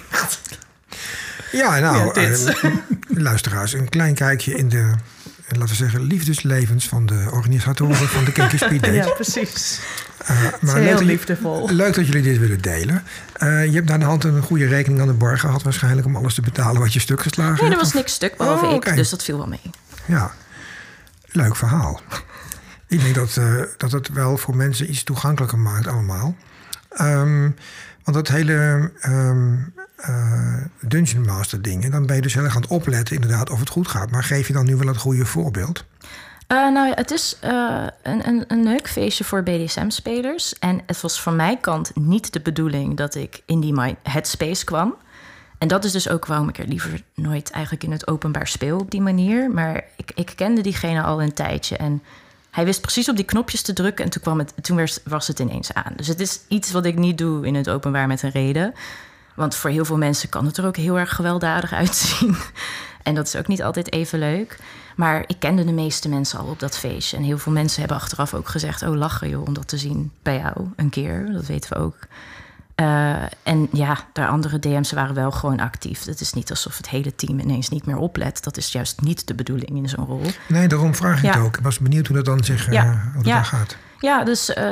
Ja, 1.52 1.80
nou, 1.80 2.14
eh, 2.14 2.38
luisteraars, 3.08 3.74
een 3.74 3.90
klein 3.90 4.16
kijkje 4.16 4.54
in 4.54 4.70
de, 4.70 4.78
eh, 4.78 5.58
laten 5.58 5.68
we 5.68 5.76
zeggen, 5.76 6.02
liefdeslevens 6.02 6.88
van 6.88 7.06
de 7.06 7.28
organisatoren 7.32 7.96
van 7.96 8.24
de 8.26 8.32
Kinky 8.32 8.58
Speed 8.58 8.82
Date. 8.86 8.94
Ja, 8.94 9.10
precies. 9.10 9.80
Eh, 10.18 10.42
Het 10.44 10.54
is 10.54 10.60
maar 10.62 10.76
leuk 10.82 10.88
heel 10.98 11.02
liefdevol. 11.08 11.70
leuk 11.70 11.94
dat 11.96 12.06
jullie 12.08 12.22
dit 12.22 12.38
willen 12.38 12.62
delen. 12.62 13.04
Eh, 13.34 13.66
je 13.66 13.72
hebt 13.72 13.90
naar 13.90 14.00
de 14.00 14.06
hand 14.06 14.24
een 14.24 14.42
goede 14.42 14.68
rekening 14.68 15.02
aan 15.02 15.08
de 15.08 15.14
bar 15.14 15.38
gehad 15.40 15.64
waarschijnlijk 15.64 16.08
om 16.08 16.16
alles 16.16 16.34
te 16.34 16.42
betalen 16.42 16.82
wat 16.82 16.94
je 16.94 17.00
stuk 17.00 17.22
geslagen 17.22 17.54
Nee, 17.54 17.62
er 17.64 17.68
hebt. 17.70 17.80
was 17.82 17.88
of- 17.90 17.94
niks 17.94 18.14
stuk 18.14 18.38
behalve 18.38 18.66
Oh, 18.66 18.74
ik, 18.74 18.96
dus 18.96 19.10
dat 19.10 19.24
viel 19.24 19.38
wel 19.38 19.48
mee. 19.48 19.62
Ja, 20.06 20.32
leuk 21.26 21.56
verhaal. 21.56 22.02
Ik 22.88 23.02
denk 23.02 23.16
dat, 23.16 23.38
eh, 23.38 23.56
dat 23.78 23.92
het 23.92 24.10
wel 24.10 24.38
voor 24.38 24.56
mensen 24.56 24.90
iets 24.90 25.04
toegankelijker 25.04 25.60
maakt 25.60 25.88
allemaal. 25.88 26.36
Ehm, 26.90 27.42
want 28.04 28.18
dat 28.18 28.28
hele 28.28 28.92
ehm, 29.02 29.54
eh, 30.02 30.54
Dungeon 30.80 31.26
Master 31.26 31.62
ding... 31.62 31.92
dan 31.92 32.06
ben 32.06 32.16
je 32.16 32.22
dus 32.22 32.34
heel 32.34 32.48
aan 32.48 32.62
het 32.62 32.68
opletten 32.68 33.16
inderdaad 33.16 33.50
of 33.50 33.60
het 33.60 33.70
goed 33.70 33.88
gaat. 33.88 34.12
Maar 34.12 34.24
geef 34.24 34.48
je 34.48 34.54
dan 34.54 34.66
nu 34.66 34.76
wel 34.76 34.88
het 34.88 34.98
goede 34.98 35.26
voorbeeld? 35.26 35.86
Eh, 36.48 36.58
nou, 36.58 36.88
ja, 36.88 36.94
het 36.96 37.12
is 37.12 37.38
eh, 37.40 37.84
een, 38.04 38.28
een, 38.28 38.44
een 38.48 38.64
leuk 38.64 38.90
feestje 38.90 39.24
voor 39.24 39.44
BDSM-spelers. 39.44 40.60
En 40.60 40.82
het 40.86 41.02
was 41.02 41.22
van 41.22 41.36
mijn 41.36 41.60
kant 41.60 41.92
niet 41.96 42.34
de 42.34 42.40
bedoeling 42.40 42.98
dat 42.98 43.16
ik 43.16 43.42
in 43.46 43.60
die 43.60 43.74
mi- 43.74 43.96
headspace 44.04 44.66
kwam. 44.66 44.96
En 45.58 45.68
dat 45.68 45.84
is 45.84 45.92
dus 45.92 46.10
ook 46.10 46.26
waarom 46.26 46.50
ik 46.50 46.58
er 46.58 46.68
liever 46.68 47.02
nooit 47.16 47.52
eigenlijk 47.52 47.84
in 47.84 47.92
het 47.92 48.08
openbaar 48.08 48.48
speel 48.48 48.80
op 48.80 48.92
die 48.92 49.02
manier. 49.02 49.52
Maar 49.52 49.84
ik, 49.98 50.12
ik 50.16 50.32
kende 50.36 50.62
diegene 50.62 51.02
al 51.02 51.22
een 51.22 51.34
tijdje 51.34 51.78
en 51.78 52.02
hij 52.52 52.66
wist 52.66 52.82
precies 52.82 53.10
op 53.10 53.16
die 53.16 53.26
knopjes 53.26 53.62
te 53.62 53.74
drukken. 53.74 54.06
En 54.06 54.12
toen, 54.12 54.22
kwam 54.22 54.40
het, 54.40 54.54
toen 54.62 54.88
was 55.04 55.28
het 55.28 55.40
ineens 55.40 55.74
aan. 55.74 55.94
Dus 55.96 56.08
het 56.08 56.20
is 56.20 56.40
iets 56.48 56.72
wat 56.72 56.86
ik 56.86 56.98
niet 56.98 57.18
doe 57.18 57.48
in 57.48 57.56
het 57.56 57.70
openbaar 57.70 58.08
met 58.08 58.22
een 58.24 58.30
reden. 58.32 58.74
Want 59.42 59.56
voor 59.56 59.70
heel 59.70 59.86
veel 59.86 59.98
mensen 59.98 60.30
kan 60.30 60.46
het 60.46 60.58
er 60.58 60.66
ook 60.66 60.76
heel 60.76 61.00
erg 61.00 61.16
gewelddadig 61.16 61.74
uitzien. 61.84 62.36
en 63.04 63.16
dat 63.16 63.28
is 63.28 63.36
ook 63.36 63.48
niet 63.48 63.64
altijd 63.64 63.92
even 63.92 64.20
leuk. 64.20 64.58
Maar 64.96 65.24
ik 65.28 65.40
kende 65.40 65.66
de 65.66 65.72
meeste 65.72 66.10
mensen 66.10 66.40
al 66.40 66.46
op 66.46 66.60
dat 66.60 66.78
feestje. 66.78 67.18
En 67.18 67.24
heel 67.24 67.38
veel 67.38 67.52
mensen 67.52 67.80
hebben 67.80 67.98
achteraf 67.98 68.34
ook 68.34 68.48
gezegd: 68.48 68.82
Oh, 68.84 68.96
lachen 68.96 69.30
joh, 69.30 69.48
om 69.48 69.54
dat 69.54 69.68
te 69.68 69.78
zien 69.78 70.12
bij 70.24 70.38
jou 70.38 70.54
een 70.76 70.90
keer. 70.90 71.30
Dat 71.32 71.46
weten 71.46 71.74
we 71.74 71.80
ook. 71.84 71.96
Uh, 72.76 73.16
en 73.44 73.68
ja, 73.72 73.98
de 74.14 74.28
andere 74.28 74.60
DM's 74.60 74.92
waren 74.92 75.16
wel 75.16 75.32
gewoon 75.32 75.60
actief. 75.60 76.06
Het 76.06 76.22
is 76.22 76.34
niet 76.34 76.50
alsof 76.50 76.78
het 76.78 76.90
hele 76.90 77.16
team 77.16 77.40
ineens 77.40 77.70
niet 77.70 77.86
meer 77.86 77.98
oplet. 77.98 78.44
Dat 78.44 78.58
is 78.58 78.72
juist 78.72 79.02
niet 79.02 79.28
de 79.28 79.34
bedoeling 79.36 79.70
in 79.76 79.90
zo'n 79.90 80.06
rol. 80.06 80.22
Nee, 80.48 80.68
daarom 80.68 80.96
vraag 80.96 81.18
ik 81.18 81.24
Ja. 81.24 81.32
het 81.34 81.42
ook. 81.44 81.58
Ik 81.58 81.64
was 81.64 81.80
benieuwd 81.80 82.08
hoe 82.08 82.16
dat 82.16 82.26
dan 82.26 82.44
zich 82.44 82.68
eh, 82.68 82.74
Ja. 82.74 83.02
hoe 83.14 83.24
dat 83.24 83.26
Ja. 83.34 83.44
gaat. 83.44 83.78
Ja, 84.02 84.24
dus 84.24 84.54
eh, 84.54 84.66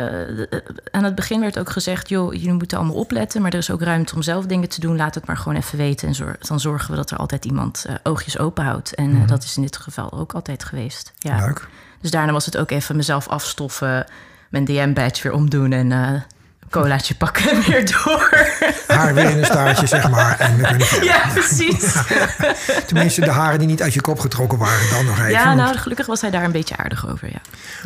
aan 0.91 1.03
het 1.03 1.15
begin 1.15 1.39
werd 1.39 1.59
ook 1.59 1.69
gezegd: 1.69 2.09
joh, 2.09 2.33
jullie 2.33 2.53
moeten 2.53 2.77
allemaal 2.77 2.95
opletten, 2.95 3.41
maar 3.41 3.51
er 3.51 3.57
is 3.57 3.71
ook 3.71 3.81
ruimte 3.81 4.15
om 4.15 4.21
zelf 4.21 4.45
dingen 4.45 4.69
te 4.69 4.79
doen. 4.79 4.95
Laat 4.95 5.15
het 5.15 5.25
maar 5.25 5.37
gewoon 5.37 5.57
even 5.57 5.77
weten. 5.77 6.07
En 6.07 6.37
dan 6.39 6.59
zorgen 6.59 6.91
we 6.91 6.95
dat 6.95 7.11
er 7.11 7.17
altijd 7.17 7.45
iemand 7.45 7.85
eh, 7.87 7.95
oogjes 8.03 8.37
open 8.37 8.63
houdt. 8.63 8.95
En 8.95 9.21
eh, 9.21 9.27
dat 9.27 9.43
is 9.43 9.55
in 9.55 9.61
dit 9.61 9.77
geval 9.77 10.11
ook 10.11 10.33
altijd 10.33 10.63
geweest. 10.63 11.13
Ja. 11.17 11.45
Leuk. 11.45 11.67
Dus 12.01 12.11
daarna 12.11 12.31
was 12.31 12.45
het 12.45 12.57
ook 12.57 12.71
even 12.71 12.95
mezelf 12.95 13.27
afstoffen, 13.27 14.05
mijn 14.49 14.65
DM-badge 14.65 15.23
weer 15.23 15.33
omdoen 15.33 15.71
en 15.71 15.91
eh 15.91 16.21
colaatje 16.69 17.15
pakken 17.15 17.51
en 17.51 17.61
weer 17.67 17.91
door. 17.91 18.47
Haar 18.87 19.13
weer 19.13 19.29
in 19.29 19.37
een 19.37 19.45
staartje, 19.45 19.87
zeg 19.87 20.09
maar. 20.09 20.39
En 20.39 20.57
we 20.57 20.99
ja, 21.03 21.21
precies. 21.33 21.93
Tenminste, 22.87 23.21
de 23.21 23.31
haren 23.31 23.59
die 23.59 23.67
niet 23.67 23.81
uit 23.81 23.93
je 23.93 24.01
kop 24.01 24.19
getrokken 24.19 24.57
waren, 24.57 24.89
dan 24.89 25.05
nog 25.05 25.17
even. 25.17 25.31
Ja, 25.31 25.53
nou, 25.53 25.77
gelukkig 25.77 26.05
was 26.05 26.21
hij 26.21 26.29
daar 26.29 26.43
een 26.43 26.51
beetje 26.51 26.77
aardig 26.77 27.09
over. 27.09 27.29
Ja. 27.31 27.39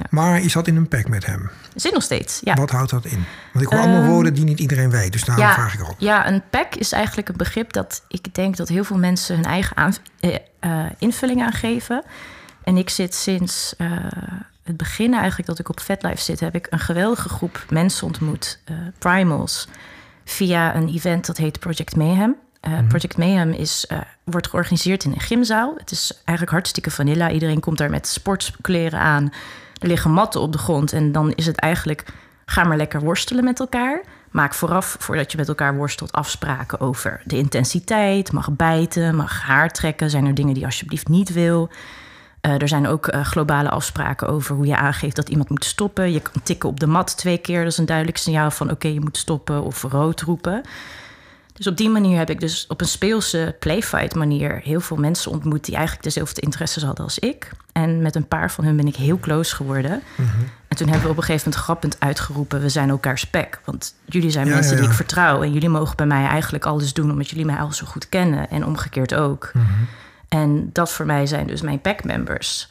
Maar 0.10 0.42
je 0.42 0.50
zat 0.50 0.68
in 0.68 0.76
een 0.76 0.88
pack 0.88 1.08
met 1.08 1.26
hem. 1.26 1.50
Zit 1.76 1.94
nog 1.94 2.04
steeds. 2.04 2.40
Ja. 2.44 2.54
Wat 2.54 2.72
houdt 2.72 2.92
dat 2.92 3.06
in? 3.06 3.26
Want 3.54 3.66
ik 3.66 3.72
hoor 3.72 3.80
allemaal 3.80 4.02
Ehm, 4.04 4.12
woorden 4.12 4.34
die 4.34 4.44
niet 4.44 4.60
iedereen 4.60 4.90
weet. 4.90 5.12
Dus 5.12 5.24
daarom 5.24 5.46
ja, 5.46 5.54
vraag 5.54 5.74
ik 5.74 5.80
erop. 5.80 5.96
Ja, 5.98 6.28
een 6.28 6.44
pack 6.50 6.76
is 6.76 6.92
eigenlijk 6.92 7.30
een 7.30 7.38
begrip 7.38 7.74
dat 7.74 8.04
ik 8.08 8.36
denk 8.36 8.58
dat 8.58 8.68
heel 8.68 8.84
veel 8.84 8.98
mensen 8.98 9.36
hun 9.36 9.46
eigen 9.46 9.78
aan, 9.78 9.94
eh, 10.20 10.36
eh, 10.60 10.86
invulling 10.98 11.44
aan 11.44 11.54
geven. 11.54 12.04
En 12.64 12.78
ik 12.78 12.90
zit 12.90 13.16
sinds 13.16 13.74
eh, 13.78 13.88
het 14.64 14.78
begin 14.78 15.14
eigenlijk 15.14 15.48
dat 15.48 15.60
ik 15.60 15.70
op 15.70 15.80
VetLife 15.80 16.22
zit, 16.22 16.40
heb 16.40 16.56
ik 16.56 16.68
een 16.70 16.80
geweldige 16.80 17.30
groep 17.30 17.66
mensen 17.70 18.08
ontmoet, 18.08 18.60
eh, 18.66 18.76
primals, 18.98 19.68
via 20.26 20.76
een 20.76 20.90
event 20.90 21.26
dat 21.26 21.38
heet 21.38 21.60
Project 21.60 21.96
Mayhem. 21.96 22.36
Eh, 22.60 22.88
Project 22.88 23.18
Mayhem 23.18 23.52
is, 23.52 23.86
eh, 23.86 23.98
wordt 24.24 24.48
georganiseerd 24.48 25.04
in 25.04 25.12
een 25.12 25.20
gymzaal. 25.20 25.74
Het 25.78 25.92
is 25.92 26.12
eigenlijk 26.16 26.50
hartstikke 26.50 26.92
vanilla. 26.92 27.32
Iedereen 27.32 27.60
komt 27.60 27.78
daar 27.78 27.90
met 27.90 28.08
sportkleren 28.08 29.00
aan. 29.00 29.32
Er 29.80 29.88
liggen 29.88 30.12
matten 30.12 30.42
op 30.42 30.52
de 30.52 30.58
grond. 30.58 30.94
En 30.94 31.12
dan 31.12 31.32
is 31.32 31.46
het 31.46 31.58
eigenlijk, 31.58 32.06
ga 32.46 32.64
maar 32.64 32.78
lekker 32.78 33.02
worstelen 33.02 33.44
met 33.44 33.60
elkaar. 33.60 34.04
Maak 34.32 34.54
vooraf, 34.54 34.96
voordat 35.00 35.32
je 35.32 35.38
met 35.38 35.48
elkaar 35.48 35.76
worstelt, 35.76 36.12
afspraken 36.12 36.80
over 36.80 37.22
de 37.26 37.38
intensiteit. 37.38 38.32
Mag 38.32 38.52
bijten, 38.52 39.16
mag 39.16 39.42
haar 39.42 39.70
trekken. 39.70 40.10
Zijn 40.10 40.26
er 40.26 40.34
dingen 40.34 40.52
die 40.54 40.62
je 40.62 40.70
alsjeblieft 40.70 41.08
niet 41.08 41.34
wil? 41.34 41.70
Eh, 42.44 42.62
er 42.62 42.68
zijn 42.68 42.88
ook 42.88 43.08
eh, 43.08 43.26
globale 43.26 43.70
afspraken 43.70 44.28
over 44.28 44.56
hoe 44.56 44.66
je 44.66 44.78
aangeeft 44.78 45.16
dat 45.16 45.30
iemand 45.30 45.50
moet 45.50 45.66
stoppen. 45.66 46.12
Je 46.12 46.20
kan 46.20 46.42
tikken 46.44 46.70
op 46.70 46.80
de 46.80 46.88
mat 46.88 47.18
twee 47.18 47.38
keer. 47.38 47.64
Dat 47.64 47.72
is 47.72 47.78
een 47.78 47.86
duidelijk 47.86 48.18
signaal 48.18 48.52
van 48.52 48.72
oké, 48.72 48.88
je 48.88 49.00
moet 49.00 49.18
stoppen 49.18 49.64
of 49.64 49.82
rood 49.82 50.22
roepen. 50.22 50.62
Dus 51.54 51.68
op 51.68 51.78
die 51.78 51.90
manier 51.90 52.18
heb 52.18 52.30
ik 52.30 52.40
dus 52.40 52.66
op 52.68 52.82
een 52.82 52.88
speelse 52.88 53.56
playfight 53.60 54.16
manier 54.16 54.60
heel 54.64 54.80
veel 54.80 54.98
mensen 54.98 55.32
ontmoet 55.32 55.66
die 55.66 55.76
eigenlijk 55.76 56.04
dezelfde 56.04 56.42
interesses 56.42 56.84
hadden 56.84 57.04
als 57.04 57.20
ik. 57.20 57.52
En 57.72 58.02
met 58.02 58.16
een 58.16 58.28
paar 58.28 58.52
van 58.52 58.64
hun 58.64 58.76
ben 58.76 58.88
ik 58.88 58.96
heel 58.96 59.20
close 59.20 59.56
geworden. 59.56 60.02
En 60.68 60.78
toen 60.78 60.88
hebben 60.88 61.06
we 61.06 61.12
op 61.12 61.18
een 61.18 61.24
gegeven 61.24 61.50
moment 61.50 61.64
grappend 61.64 61.96
uitgeroepen: 62.00 62.62
we 62.62 62.70
zijn 62.70 62.90
elkaar 62.90 63.18
spek. 63.18 63.60
Want 63.66 63.96
jullie 64.06 64.30
zijn 64.30 64.48
Ja, 64.48 64.54
mensen 64.54 64.76
ja, 64.76 64.80
die 64.82 64.90
ik 64.90 64.96
vertrouw. 64.96 65.44
En 65.44 65.54
jullie 65.54 65.70
mogen 65.70 65.96
bij 65.96 66.06
mij 66.06 66.26
eigenlijk 66.26 66.66
alles 66.66 66.94
doen 66.94 67.12
omdat 67.12 67.30
jullie 67.30 67.46
mij 67.46 67.58
al 67.58 67.72
zo 67.72 67.86
goed 67.86 68.10
kennen. 68.10 68.50
En 68.50 68.66
omgekeerd 68.66 69.14
ook. 69.14 69.52
En 70.34 70.70
dat 70.72 70.92
voor 70.92 71.06
mij 71.06 71.26
zijn 71.26 71.48
dus 71.48 71.62
mijn 71.62 71.82
pack-members. 71.82 72.68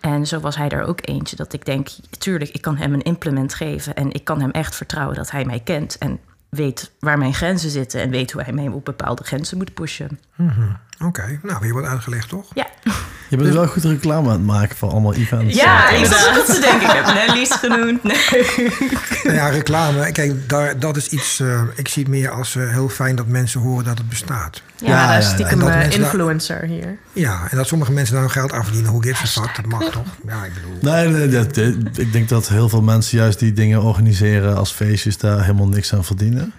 En 0.00 0.26
zo 0.26 0.40
was 0.40 0.56
hij 0.56 0.68
er 0.68 0.84
ook 0.84 0.98
eentje 1.02 1.36
dat 1.36 1.52
ik 1.52 1.64
denk, 1.64 1.88
tuurlijk, 2.18 2.50
ik 2.50 2.62
kan 2.62 2.76
hem 2.76 2.92
een 2.92 3.02
implement 3.02 3.54
geven 3.54 3.94
en 3.94 4.12
ik 4.12 4.24
kan 4.24 4.40
hem 4.40 4.50
echt 4.50 4.74
vertrouwen 4.74 5.16
dat 5.16 5.30
hij 5.30 5.44
mij 5.44 5.60
kent 5.60 5.98
en 5.98 6.20
weet 6.48 6.90
waar 6.98 7.18
mijn 7.18 7.34
grenzen 7.34 7.70
zitten 7.70 8.00
en 8.00 8.10
weet 8.10 8.32
hoe 8.32 8.42
hij 8.42 8.52
mij 8.52 8.68
op 8.68 8.84
bepaalde 8.84 9.24
grenzen 9.24 9.56
moet 9.56 9.74
pushen. 9.74 10.20
Oké, 11.04 11.38
nou 11.42 11.60
weer 11.60 11.74
wat 11.74 11.84
uitgelegd, 11.84 12.28
toch? 12.28 12.50
Ja, 12.54 12.66
Je 13.28 13.36
bent 13.36 13.54
wel 13.54 13.66
goed 13.66 13.84
reclame 13.84 14.26
aan 14.26 14.32
het 14.32 14.44
maken 14.44 14.76
voor 14.76 14.90
allemaal 14.90 15.14
events. 15.14 15.54
ja 15.54 15.90
ik 15.90 16.04
zat 16.06 16.38
ook 16.38 16.44
te 16.44 16.60
denken. 16.60 16.88
Ik 16.88 17.04
heb 17.04 17.14
Nelly's 17.26 17.50
genoemd. 17.52 18.02
Nee. 18.02 18.70
Nou 19.24 19.36
ja, 19.36 19.48
reclame. 19.48 20.12
Kijk, 20.12 20.48
daar, 20.48 20.78
dat 20.78 20.96
is 20.96 21.08
iets. 21.08 21.40
eh, 21.40 21.62
ik 21.74 21.88
zie 21.88 22.02
het 22.02 22.10
meer 22.12 22.30
als 22.30 22.56
eh, 22.56 22.68
heel 22.70 22.88
fijn 22.88 23.16
dat 23.16 23.26
mensen 23.26 23.60
horen 23.60 23.84
dat 23.84 23.98
het 23.98 24.08
bestaat. 24.08 24.62
Ja, 24.76 24.88
Ja, 24.88 25.06
daar 25.06 25.18
is 25.18 25.28
stiekem 25.28 25.58
dat 25.58 25.68
eh, 25.68 25.74
daar- 25.74 25.92
influencer 25.92 26.62
hier. 26.64 26.96
Ja, 27.12 27.40
en 27.50 27.56
dat 27.56 27.66
sommige 27.66 27.92
mensen 27.92 28.12
daar 28.14 28.22
hun 28.22 28.32
geld 28.32 28.52
aan 28.52 28.64
verdienen. 28.64 28.90
Hoe 28.90 29.02
gives 29.02 29.38
a 29.38 29.40
fuck, 29.42 29.56
dat 29.56 29.66
mag 29.66 29.90
toch? 29.90 30.06
Ja, 30.26 30.44
ik 30.44 30.50
bedoel. 30.54 30.92
Nee, 30.94 31.08
nee, 31.08 31.28
dat- 31.28 31.54
dat- 31.54 31.98
ik 31.98 32.12
denk 32.12 32.28
dat 32.28 32.48
heel 32.48 32.68
veel 32.68 32.82
mensen 32.82 33.18
juist 33.18 33.38
die 33.38 33.52
dingen 33.52 33.82
organiseren 33.82 34.56
als 34.56 34.72
feestjes 34.72 35.18
daar 35.18 35.40
helemaal 35.40 35.68
niks 35.68 35.94
aan 35.94 36.04
verdienen. 36.04 36.52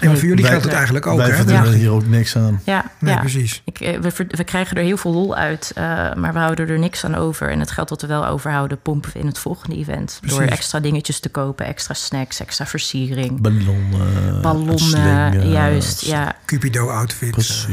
En 0.00 0.18
voor 0.18 0.28
jullie 0.28 0.42
Wij- 0.42 0.50
geldt 0.50 0.64
het 0.64 0.74
eigenlijk 0.74 1.06
ook, 1.06 1.16
Wij 1.16 1.28
hè? 1.28 1.34
verdienen 1.34 1.70
Ja. 1.70 1.76
hier 1.76 1.90
ook 1.90 2.06
niks 2.06 2.36
aan. 2.36 2.60
Ja, 2.64 2.84
Nee, 2.98 3.14
ja. 3.14 3.20
precies. 3.20 3.62
Ik, 3.64 3.80
eh, 3.80 3.98
we, 4.28 4.44
krijgen 4.44 4.76
er 4.76 4.82
heel 4.82 4.96
veel 4.96 5.12
lol 5.12 5.36
uit, 5.36 5.72
eh, 5.74 5.84
maar 6.14 6.32
we 6.32 6.38
houden 6.38 6.68
er 6.68 6.78
niks 6.78 7.04
aan 7.04 7.14
over. 7.14 7.50
En 7.50 7.60
het 7.60 7.70
geld 7.70 7.88
dat 7.88 8.00
we 8.00 8.06
wel 8.06 8.26
overhouden, 8.26 8.78
pompen 8.82 9.10
we 9.12 9.18
in 9.18 9.26
het 9.26 9.38
volgende 9.38 9.76
event. 9.76 10.18
Door 10.22 10.36
Precies. 10.36 10.52
extra 10.56 10.80
dingetjes 10.80 11.20
te 11.20 11.28
kopen, 11.28 11.66
extra 11.66 11.94
snacks, 11.94 12.40
extra 12.40 12.66
versiering. 12.66 13.40
Ballonnen, 13.40 14.40
Ballonnen, 14.42 14.78
slingen, 14.78 15.48
juist, 15.50 16.00
ja. 16.04 16.34
Cupido-outfit. 16.46 17.30
Precies. 17.30 17.66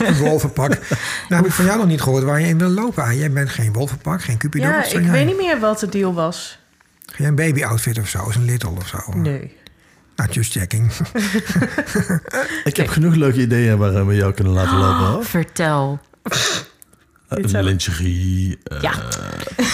eh, 0.00 0.06
Een 0.08 0.16
wolvenpak. 0.16 0.68
nou 1.28 1.42
heb 1.42 1.44
ik 1.46 1.52
van 1.52 1.64
jou 1.64 1.78
nog 1.78 1.86
niet 1.86 2.00
gehoord 2.02 2.22
waar 2.24 2.40
je 2.40 2.46
in 2.46 2.58
wil 2.58 2.68
lopen. 2.70 3.02
Ah, 3.04 3.12
jij 3.12 3.30
bent 3.32 3.50
geen 3.50 3.72
wolvenpak, 3.72 4.22
geen 4.22 4.38
Cupido. 4.38 4.68
Ja, 4.68 4.84
ik 4.84 4.90
jij? 4.92 5.10
weet 5.10 5.26
niet 5.26 5.36
meer 5.36 5.60
wat 5.60 5.80
de 5.80 5.88
deal 5.88 6.14
was. 6.14 6.58
Ga 7.06 7.14
jij 7.18 7.26
een 7.28 7.34
baby-outfit 7.34 7.98
of 7.98 8.08
zo? 8.08 8.28
Is 8.28 8.34
een 8.36 8.44
little 8.44 8.70
of 8.70 8.86
zo? 8.88 8.98
Nee. 9.14 9.56
Nou, 10.16 10.30
just 10.30 10.52
checking. 10.52 10.90
Ik 12.64 12.76
heb 12.76 12.88
genoeg 12.88 13.14
leuke 13.14 13.40
ideeën 13.40 13.78
waar 13.78 14.06
we 14.06 14.14
jou 14.14 14.32
kunnen 14.32 14.52
laten 14.52 14.76
lopen. 14.78 15.06
Hoor. 15.06 15.24
Vertel. 15.24 16.00
Uh, 16.22 17.44
zelf. 17.46 17.64
lingerie. 17.64 18.58
eh, 18.64 18.80
Ja. 18.80 18.92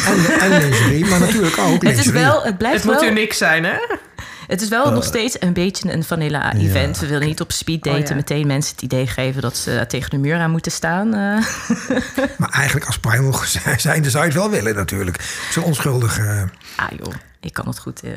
en, 0.05 0.40
en 0.40 0.51
lingerie, 0.60 1.05
maar 1.06 1.20
natuurlijk 1.20 1.59
ook 1.59 1.82
Het 1.82 1.98
is 1.98 2.05
lingerie. 2.05 2.12
wel, 2.12 2.43
het 2.43 2.59
blijft 2.59 2.77
Het 2.82 2.93
moet 2.93 3.01
wel, 3.01 3.10
u 3.10 3.12
niks 3.15 3.39
zijn, 3.39 3.65
hè? 3.65 3.77
het 4.47 4.60
is 4.62 4.69
wel 4.69 4.90
nog 4.93 5.05
steeds 5.05 5.36
een 5.40 5.52
beetje 5.52 5.93
een 5.93 6.05
vanilla 6.05 6.55
event. 6.55 6.98
We 6.98 7.06
willen 7.06 7.27
niet 7.27 7.40
op 7.40 7.52
speed 7.52 7.82
daten 7.85 8.02
Oh, 8.02 8.09
ja. 8.09 8.15
meteen 8.15 8.47
mensen 8.47 8.73
het 8.74 8.82
idee 8.82 9.06
geven 9.06 9.43
dat 9.43 9.56
ze 9.56 9.85
tegen 9.89 10.10
de 10.10 10.19
muur 10.19 10.36
aan 10.39 10.51
moeten 10.51 10.73
staan. 10.73 11.15
eh. 11.15 11.44
Maar 12.39 12.51
eigenlijk 12.51 12.86
als 12.86 12.98
primal 12.98 13.32
zijn, 13.77 13.81
zou 13.81 13.97
je 14.05 14.20
het 14.20 14.35
wel 14.35 14.51
willen 14.51 14.74
natuurlijk. 14.74 15.16
Zo'n 15.51 15.65
onschuldig... 15.65 16.19
eh, 16.19 16.43
ah 16.77 16.89
joh, 17.02 17.15
ik 17.40 17.52
kan 17.52 17.66
het 17.66 17.78
goed. 17.78 18.02
eh. 18.02 18.12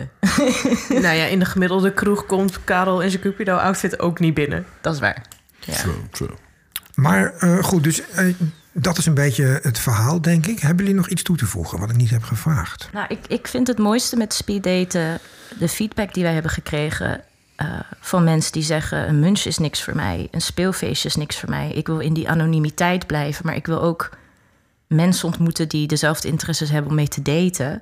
nou 1.03 1.15
ja, 1.15 1.25
in 1.25 1.39
de 1.39 1.45
gemiddelde 1.45 1.93
kroeg 1.93 2.25
komt 2.25 2.63
Karel 2.63 3.01
in 3.01 3.09
zijn 3.09 3.21
Cupido-outfit 3.21 3.99
ook 3.99 4.19
niet 4.19 4.33
binnen. 4.33 4.65
dat 4.81 4.93
is 4.93 4.99
waar. 4.99 5.25
Ja. 5.59 5.73
True, 5.73 6.09
true. 6.11 6.35
Maar 6.95 7.33
eh, 7.33 7.63
goed, 7.63 7.83
dus 7.83 8.09
eh, 8.09 8.33
dat 8.71 8.97
is 8.97 9.05
een 9.05 9.13
beetje 9.13 9.59
het 9.61 9.79
verhaal, 9.79 10.21
denk 10.21 10.45
ik. 10.45 10.59
Hebben 10.59 10.85
jullie 10.85 10.99
nog 10.99 11.09
iets 11.09 11.23
toe 11.23 11.37
te 11.37 11.45
voegen 11.45 11.79
wat 11.79 11.89
ik 11.89 11.95
niet 11.95 12.09
heb 12.09 12.23
gevraagd? 12.23 12.89
Nou, 12.93 13.05
ik, 13.09 13.19
ik 13.27 13.47
vind 13.47 13.67
het 13.67 13.77
mooiste 13.77 14.15
met 14.15 14.33
speeddaten 14.33 15.19
de 15.59 15.67
feedback 15.67 16.13
die 16.13 16.23
wij 16.23 16.33
hebben 16.33 16.51
gekregen 16.51 17.21
eh, 17.55 17.67
van 17.99 18.23
mensen 18.23 18.51
die 18.51 18.63
zeggen: 18.63 19.09
een 19.09 19.19
munch 19.19 19.45
is 19.45 19.57
niks 19.57 19.83
voor 19.83 19.95
mij, 19.95 20.27
een 20.31 20.41
speelfeestje 20.41 21.07
is 21.07 21.15
niks 21.15 21.39
voor 21.39 21.49
mij. 21.49 21.71
Ik 21.71 21.87
wil 21.87 21.99
in 21.99 22.13
die 22.13 22.29
anonimiteit 22.29 23.07
blijven, 23.07 23.45
maar 23.45 23.55
ik 23.55 23.65
wil 23.65 23.81
ook 23.81 24.09
mensen 24.87 25.27
ontmoeten 25.27 25.69
die 25.69 25.87
dezelfde 25.87 26.27
interesses 26.27 26.69
hebben 26.69 26.89
om 26.89 26.95
mee 26.95 27.07
te 27.07 27.21
daten. 27.21 27.81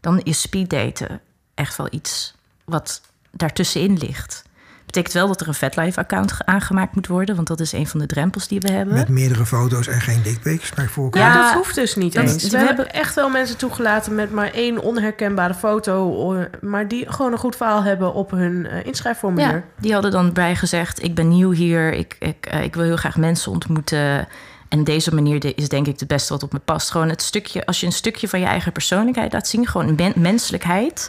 Dan 0.00 0.20
is 0.20 0.40
speeddaten 0.40 1.20
echt 1.54 1.76
wel 1.76 1.88
iets 1.90 2.34
wat 2.64 3.00
daartussenin 3.30 3.98
ligt. 3.98 4.42
Betekent 4.86 5.14
wel 5.14 5.26
dat 5.26 5.40
er 5.40 5.48
een 5.48 5.54
VetLife-account 5.54 6.32
ge- 6.32 6.46
aangemaakt 6.46 6.94
moet 6.94 7.06
worden, 7.06 7.34
want 7.34 7.46
dat 7.46 7.60
is 7.60 7.72
een 7.72 7.86
van 7.86 8.00
de 8.00 8.06
drempels 8.06 8.48
die 8.48 8.60
we 8.60 8.72
hebben. 8.72 8.94
Met 8.94 9.08
meerdere 9.08 9.46
foto's 9.46 9.86
en 9.86 10.00
geen 10.00 10.22
dickpics 10.22 10.70
bij 10.74 10.86
voorkeur. 10.86 11.22
Ja, 11.22 11.44
dat 11.44 11.54
hoeft 11.54 11.74
dus 11.74 11.94
niet 11.94 12.12
dat- 12.12 12.22
eens. 12.24 12.42
we 12.42 12.50
We 12.50 12.56
hebben- 12.64 12.92
echt 12.92 13.14
wel 13.14 13.28
mensen 13.28 13.56
toegelaten 13.56 14.14
met 14.14 14.32
maar 14.32 14.50
één 14.52 14.78
onherkenbare 14.82 15.54
foto... 15.54 16.36
maar 16.60 16.88
die 16.88 17.12
gewoon 17.12 17.32
een 17.32 17.38
goed 17.38 17.56
verhaal 17.56 17.82
hebben 17.82 18.14
op 18.14 18.30
hun 18.30 18.66
eh, 18.66 18.86
inschrijfformulier. 18.86 19.52
Ja, 19.54 19.62
die 19.78 19.92
hadden 19.92 20.10
dan 20.10 20.32
bij 20.32 20.56
gezegd: 20.56 21.02
Ik 21.02 21.14
ben 21.14 21.28
nieuw 21.28 21.50
hier, 21.50 21.92
ik, 21.92 22.16
ik, 22.18 22.46
eh, 22.46 22.62
ik 22.62 22.74
wil 22.74 22.84
heel 22.84 22.96
graag 22.96 23.16
mensen 23.16 23.52
ontmoeten. 23.52 24.28
En 24.70 24.84
deze 24.84 25.14
manier 25.14 25.56
is 25.58 25.68
denk 25.68 25.86
ik 25.86 25.98
het 26.00 26.08
beste 26.08 26.32
wat 26.32 26.42
op 26.42 26.52
me 26.52 26.58
past. 26.58 26.90
Gewoon 26.90 27.08
het 27.08 27.22
stukje, 27.22 27.66
als 27.66 27.80
je 27.80 27.86
een 27.86 27.92
stukje 27.92 28.28
van 28.28 28.40
je 28.40 28.46
eigen 28.46 28.72
persoonlijkheid 28.72 29.32
laat 29.32 29.48
zien, 29.48 29.66
gewoon 29.66 29.88
een 29.88 29.94
men- 29.94 30.12
menselijkheid, 30.16 31.08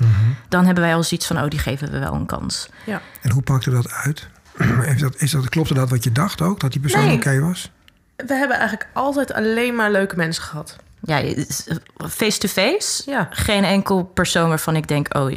dan 0.50 0.66
hebben 0.66 0.84
wij 0.84 0.96
al 0.96 1.04
zoiets 1.04 1.28
van: 1.28 1.42
Oh, 1.44 1.48
die 1.50 1.60
geven 1.60 1.92
we 1.92 2.00
wel 2.00 2.14
een 2.14 2.26
kans. 2.26 2.70
Ja. 2.86 3.02
En 3.22 3.32
hoe 3.32 3.42
pakte 3.42 3.70
dat 3.70 3.92
uit? 3.92 4.28
Is 4.96 5.02
dat, 5.02 5.16
is 5.22 5.32
dat, 5.32 5.50
klopte 5.50 5.74
dat 5.74 5.90
wat 5.90 6.04
je 6.04 6.12
dacht 6.12 6.42
ook? 6.42 6.60
Dat 6.60 6.72
die 6.72 6.82
persoon 6.82 7.06
Nee. 7.06 7.16
oké 7.16 7.40
was? 7.40 7.72
We 8.16 8.34
hebben 8.34 8.58
eigenlijk 8.58 8.90
altijd 8.94 9.34
alleen 9.34 9.76
maar 9.76 9.92
leuke 9.92 10.16
mensen 10.16 10.44
gehad. 10.44 10.76
Ja, 11.02 11.22
face-to-face, 12.10 13.04
Ja. 13.12 13.28
geen 13.32 13.64
enkel 13.64 14.04
persoon 14.04 14.50
waarvan 14.50 14.76
ik 14.76 14.88
denk: 14.88 15.18
Oh, 15.18 15.32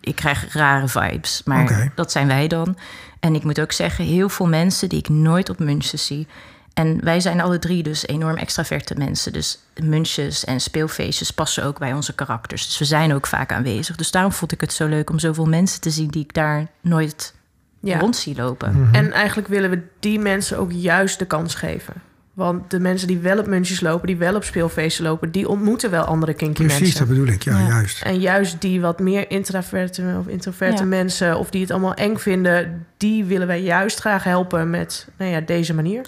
ik 0.00 0.14
krijg 0.16 0.52
rare 0.54 0.88
vibes. 0.88 1.42
Maar 1.44 1.62
Oké. 1.62 1.92
dat 1.94 2.12
zijn 2.12 2.26
wij 2.26 2.48
dan. 2.48 2.76
En 3.20 3.34
ik 3.34 3.44
moet 3.44 3.60
ook 3.60 3.72
zeggen, 3.72 4.04
heel 4.04 4.28
veel 4.28 4.46
mensen 4.46 4.88
die 4.88 4.98
ik 4.98 5.08
nooit 5.08 5.48
op 5.50 5.58
munches 5.58 6.06
zie. 6.06 6.26
En 6.74 7.00
wij 7.04 7.20
zijn 7.20 7.40
alle 7.40 7.58
drie 7.58 7.82
dus 7.82 8.06
enorm 8.06 8.36
extraverte 8.36 8.94
mensen. 8.98 9.32
Dus 9.32 9.58
munches 9.82 10.44
en 10.44 10.60
speelfeestjes 10.60 11.30
passen 11.30 11.64
ook 11.64 11.78
bij 11.78 11.92
onze 11.92 12.14
karakters. 12.14 12.66
Dus 12.66 12.78
we 12.78 12.84
zijn 12.84 13.14
ook 13.14 13.26
vaak 13.26 13.52
aanwezig. 13.52 13.96
Dus 13.96 14.10
daarom 14.10 14.32
vond 14.32 14.52
ik 14.52 14.60
het 14.60 14.72
zo 14.72 14.86
leuk 14.86 15.10
om 15.10 15.18
zoveel 15.18 15.46
mensen 15.46 15.80
te 15.80 15.90
zien 15.90 16.08
die 16.08 16.22
ik 16.22 16.34
daar 16.34 16.66
nooit 16.80 17.34
Ja. 17.80 17.98
rond 17.98 18.16
zie 18.16 18.36
lopen. 18.36 18.72
Mhm. 18.82 18.94
En 18.94 19.12
eigenlijk 19.12 19.48
willen 19.48 19.70
we 19.70 19.82
die 20.00 20.18
mensen 20.18 20.58
ook 20.58 20.72
juist 20.72 21.18
de 21.18 21.24
kans 21.26 21.54
geven. 21.54 21.94
Want 22.34 22.70
de 22.70 22.80
mensen 22.80 23.08
die 23.08 23.18
wel 23.18 23.38
op 23.38 23.46
muntjes 23.46 23.80
lopen, 23.80 24.06
die 24.06 24.16
wel 24.16 24.34
op 24.34 24.44
speelfeesten 24.44 25.04
lopen, 25.04 25.30
die 25.30 25.48
ontmoeten 25.48 25.90
wel 25.90 26.04
andere 26.04 26.34
kinky 26.34 26.62
Precies, 26.62 26.80
mensen. 26.80 26.98
dat 26.98 27.08
bedoel 27.08 27.26
ik. 27.26 27.42
Ja, 27.42 27.58
Ja. 27.58 27.66
juist. 27.66 28.02
En 28.02 28.20
juist 28.20 28.60
die 28.60 28.80
wat 28.80 28.98
meer 29.00 29.30
introverte 29.30 30.16
of 30.18 30.26
introverte 30.26 30.82
Ja. 30.82 30.88
mensen, 30.88 31.38
of 31.38 31.50
die 31.50 31.60
het 31.60 31.70
allemaal 31.70 31.94
eng 31.94 32.16
vinden, 32.16 32.86
die 32.96 33.24
willen 33.24 33.46
wij 33.46 33.62
juist 33.62 33.98
graag 34.00 34.24
helpen 34.24 34.70
met 34.70 35.06
nou 35.16 35.30
ja, 35.30 35.40
deze 35.40 35.74
manier. 35.74 36.06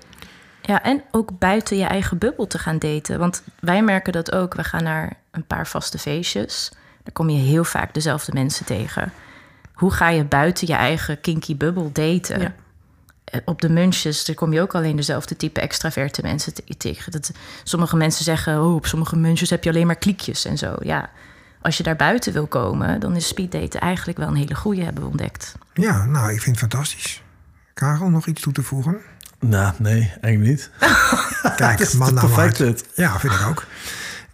Ja, 0.62 0.82
en 0.82 1.02
ook 1.10 1.38
buiten 1.38 1.76
je 1.76 1.84
eigen 1.84 2.18
bubbel 2.18 2.46
te 2.46 2.58
gaan 2.58 2.78
daten. 2.78 3.18
Want 3.18 3.42
wij 3.60 3.82
merken 3.82 4.12
dat 4.12 4.32
ook. 4.32 4.54
We 4.54 4.64
gaan 4.64 4.82
naar 4.82 5.12
een 5.30 5.46
paar 5.46 5.66
vaste 5.66 5.98
feestjes. 5.98 6.72
Daar 7.02 7.12
kom 7.12 7.28
je 7.30 7.38
heel 7.38 7.64
vaak 7.64 7.94
dezelfde 7.94 8.32
mensen 8.32 8.64
tegen. 8.66 9.12
Hoe 9.72 9.90
ga 9.90 10.08
je 10.08 10.24
buiten 10.24 10.66
je 10.66 10.74
eigen 10.74 11.20
kinky 11.20 11.56
bubbel 11.56 11.90
daten? 11.92 12.40
Ja. 12.40 12.54
Eh, 13.24 13.40
Op 13.44 13.60
de 13.60 13.68
munches, 13.68 14.24
daar 14.24 14.36
kom 14.36 14.52
je 14.52 14.60
ook 14.60 14.74
alleen 14.74 14.96
dezelfde 14.96 15.36
type 15.36 15.60
extraverte 15.60 16.22
mensen 16.22 16.54
te- 16.54 16.76
tegen. 16.76 17.12
Dat, 17.12 17.32
sommige 17.64 17.96
mensen 17.96 18.24
zeggen, 18.24 18.60
oh, 18.62 18.74
op 18.74 18.86
sommige 18.86 19.16
munches 19.16 19.50
heb 19.50 19.64
je 19.64 19.70
alleen 19.70 19.86
maar 19.86 19.96
kliekjes 19.96 20.44
en 20.44 20.58
zo. 20.58 20.74
Ja, 20.80 21.10
als 21.60 21.76
je 21.76 21.82
daar 21.82 21.96
buiten 21.96 22.32
wil 22.32 22.46
komen, 22.46 23.00
dan 23.00 23.16
is 23.16 23.26
speeddaten 23.28 23.80
eigenlijk 23.80 24.18
wel 24.18 24.28
een 24.28 24.34
hele 24.36 24.54
goede, 24.54 24.82
hebben 24.82 25.02
we 25.02 25.08
ontdekt. 25.08 25.54
Ja, 25.74 26.04
nou, 26.04 26.32
ik 26.32 26.40
vind 26.42 26.60
het 26.60 26.70
fantastisch. 26.70 27.22
Karel, 27.74 28.08
nog 28.08 28.26
iets 28.26 28.42
toe 28.42 28.52
te 28.52 28.62
voegen? 28.62 29.00
Nou, 29.46 29.72
nee, 29.78 30.12
eigenlijk 30.20 30.38
niet. 30.38 30.70
Kijk, 31.56 31.92
man 31.92 32.14
nou 32.14 32.30
perfect. 32.30 32.84
Ja, 32.94 33.18
vind 33.18 33.32
ik 33.32 33.46
ook. 33.48 33.66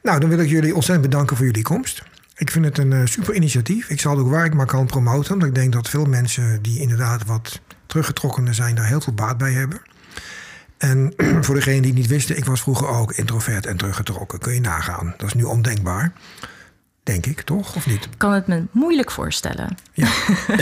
Nou, 0.03 0.21
dan 0.21 0.29
wil 0.29 0.39
ik 0.39 0.49
jullie 0.49 0.75
ontzettend 0.75 1.11
bedanken 1.11 1.37
voor 1.37 1.47
jullie 1.47 1.63
komst. 1.63 2.03
Ik 2.37 2.51
vind 2.51 2.65
het 2.65 2.79
een 2.79 2.93
eh, 2.93 3.01
super 3.05 3.35
initiatief. 3.35 3.89
Ik 3.89 4.01
zal 4.01 4.17
het 4.17 4.21
ook 4.21 4.31
waar 4.31 4.45
ik 4.45 4.55
maar 4.55 4.67
kan 4.67 4.87
promoten. 4.87 5.31
Want 5.31 5.45
ik 5.45 5.55
denk 5.55 5.73
dat 5.73 5.89
veel 5.89 6.05
mensen 6.05 6.63
die 6.63 6.81
inderdaad 6.81 7.25
wat 7.27 7.61
teruggetrokkener 7.87 8.55
zijn... 8.55 8.75
daar 8.75 8.87
heel 8.87 9.01
veel 9.01 9.13
baat 9.13 9.39
bij 9.39 9.53
hebben. 9.53 9.81
En 10.79 11.15
voor 11.45 11.55
degenen 11.55 11.83
die 11.83 11.91
het 11.91 12.01
niet 12.01 12.11
wisten... 12.11 12.37
ik 12.37 12.45
was 12.45 12.61
vroeger 12.61 12.89
ook 12.89 13.13
introvert 13.13 13.67
en 13.67 13.77
teruggetrokken. 13.77 14.39
Kun 14.39 14.55
je 14.55 14.61
nagaan. 14.61 15.15
Dat 15.17 15.27
is 15.27 15.35
nu 15.35 15.43
ondenkbaar. 15.43 16.13
Denk 17.09 17.27
ik, 17.27 17.41
toch? 17.41 17.77
Of 17.77 17.87
niet? 17.87 18.05
Ik 18.05 18.11
kan 18.17 18.33
het 18.33 18.47
me 18.47 18.63
moeilijk 18.71 19.11
voorstellen. 19.11 19.77
Ja, 19.93 20.09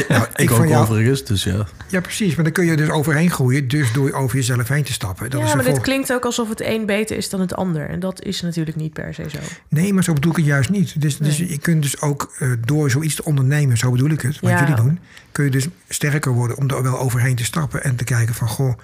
nou, 0.08 0.26
Ik, 0.36 0.50
ook 0.50 0.66
jou- 0.66 0.82
overigens, 0.82 1.24
dus 1.24 1.44
ja. 1.44 1.66
ja, 1.88 2.00
precies. 2.00 2.34
Maar 2.34 2.44
dan 2.44 2.52
kun 2.52 2.66
je 2.66 2.76
dus 2.76 2.88
overheen 2.90 3.30
groeien. 3.30 3.68
Dus 3.68 3.92
door 3.92 4.12
over 4.12 4.36
jezelf 4.36 4.68
heen 4.68 4.84
te 4.84 4.92
stappen. 4.92 5.30
Dat 5.30 5.40
ja, 5.40 5.46
is 5.46 5.54
maar 5.54 5.64
dit 5.64 5.80
klinkt 5.80 6.12
ook 6.12 6.24
alsof 6.24 6.48
het 6.48 6.60
een 6.60 6.86
beter 6.86 7.16
is 7.16 7.28
dan 7.30 7.40
het 7.40 7.54
ander. 7.54 7.88
En 7.88 8.00
dat 8.00 8.22
is 8.22 8.40
natuurlijk 8.42 8.76
niet 8.76 8.92
per 8.92 9.14
se 9.14 9.30
zo. 9.30 9.38
Nee, 9.68 9.92
maar 9.92 10.04
zo 10.04 10.12
bedoel 10.12 10.30
ik 10.30 10.36
het 10.36 10.46
juist 10.46 10.70
niet. 10.70 11.00
Dus, 11.00 11.16
dus 11.18 11.36
je 11.36 11.58
kunt 11.58 11.82
dus 11.82 12.00
ook 12.00 12.34
eh, 12.38 12.52
door 12.64 12.90
zoiets 12.90 13.14
te 13.14 13.24
ondernemen, 13.24 13.76
zo 13.78 13.90
bedoel 13.90 14.10
ik 14.10 14.20
het, 14.20 14.40
wat 14.40 14.50
Ja. 14.50 14.60
jullie 14.60 14.74
doen, 14.74 14.98
kun 15.32 15.44
je 15.44 15.50
dus 15.50 15.66
sterker 15.88 16.32
worden 16.32 16.56
om 16.56 16.70
er 16.70 16.82
wel 16.82 16.98
overheen 16.98 17.36
te 17.36 17.44
stappen 17.44 17.84
en 17.84 17.96
te 17.96 18.04
kijken 18.04 18.34
van 18.34 18.48
goh, 18.48 18.78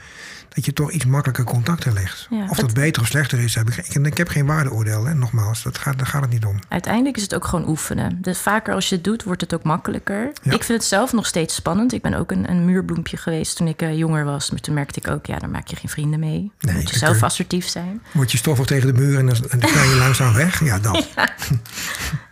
dat 0.55 0.65
je 0.65 0.73
toch 0.73 0.91
iets 0.91 1.05
makkelijker 1.05 1.45
contacten 1.45 1.93
legt. 1.93 2.27
Ja, 2.31 2.43
of 2.43 2.57
dat 2.57 2.61
het- 2.67 2.75
beter 2.75 3.03
of 3.03 3.09
slechter 3.09 3.39
is, 3.39 3.55
heb 3.55 3.69
ik, 3.69 3.75
geen- 3.75 4.01
ik, 4.05 4.07
ik 4.13 4.17
heb 4.19 4.29
geen 4.29 4.47
waardeoordeel. 4.47 5.05
Hè? 5.05 5.15
Nogmaals, 5.15 5.63
dat 5.63 5.79
gaat, 5.79 5.99
daar 5.99 6.07
gaat 6.07 6.23
het 6.23 6.31
niet 6.31 6.45
om. 6.45 6.59
Uiteindelijk 6.69 7.17
is 7.17 7.23
het 7.23 7.35
ook 7.35 7.45
gewoon 7.45 7.69
oefenen. 7.69 8.19
Dus 8.23 8.39
vaker 8.39 8.75
als 8.75 8.89
je 8.89 8.95
het 8.95 9.05
doet, 9.05 9.23
wordt 9.23 9.41
het 9.41 9.55
ook 9.55 9.63
makkelijker. 9.63 10.33
Ja. 10.43 10.53
Ik 10.53 10.65
vind 10.65 10.79
het 10.79 10.85
zelf 10.89 11.13
nog 11.13 11.27
steeds 11.27 11.55
spannend. 11.55 11.93
Ik 11.93 12.03
ben 12.03 12.15
ook 12.15 12.31
een, 12.31 12.51
een 12.51 12.65
muurbloempje 12.65 13.17
geweest 13.17 13.57
toen 13.57 13.69
ik 13.69 13.83
eh, 13.83 13.97
jonger 13.99 14.25
was. 14.25 14.51
Maar 14.51 14.61
toen 14.61 14.75
merkte 14.75 15.01
ik 15.01 15.09
ook, 15.09 15.27
ja, 15.27 15.39
daar 15.39 15.51
maak 15.51 15.67
je 15.69 15.77
geen 15.77 15.91
vrienden 15.91 16.21
mee. 16.21 16.51
Dan 16.59 16.75
moet 16.75 16.91
je 16.91 16.99
zelf 16.99 17.17
kun- 17.17 17.27
assertief 17.27 17.67
zijn. 17.69 18.03
Word 18.13 18.31
je 18.33 18.37
stoffig 18.39 18.67
tegen 18.67 18.87
de 18.95 19.01
muur 19.01 19.19
en 19.19 19.27
dan, 19.27 19.37
en 19.51 19.59
dan 19.61 19.71
knij 19.71 19.89
je 19.89 19.97
langzaam 20.05 20.35
weg? 20.35 20.65
Ja, 20.65 20.79
dat. 20.79 21.09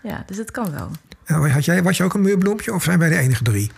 Ja, 0.03 0.23
dus 0.27 0.37
het 0.37 0.51
kan 0.51 0.71
wel. 0.73 0.91
Had 1.51 1.65
jij, 1.65 1.83
was 1.83 1.97
je 1.97 2.03
ook 2.05 2.15
een 2.15 2.21
muurbloempje 2.21 2.75
of 2.75 2.83
zijn 2.83 2.99
wij 2.99 3.09
de 3.09 3.17
enige 3.19 3.43
drie? 3.43 3.71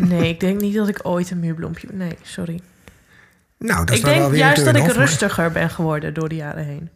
Nee, 0.00 0.28
ik 0.28 0.40
denk 0.40 0.60
niet 0.60 0.74
dat 0.74 0.88
ik 0.88 0.98
ooit 1.02 1.30
een 1.30 1.40
muurbloempje... 1.40 1.88
Nee, 1.92 2.18
sorry. 2.22 2.60
Nou, 3.58 3.78
dat 3.84 3.90
is 3.90 3.96
ik 3.98 4.04
dan 4.04 4.12
wel 4.12 4.20
denk 4.20 4.32
weer 4.32 4.40
juist 4.40 4.64
dat 4.64 4.76
ik 4.76 4.82
maar- 4.86 4.96
rustiger 4.96 5.52
ben 5.52 5.70
geworden 5.70 6.14
door 6.14 6.28
de 6.28 6.34
jaren 6.34 6.64
heen. 6.64 6.90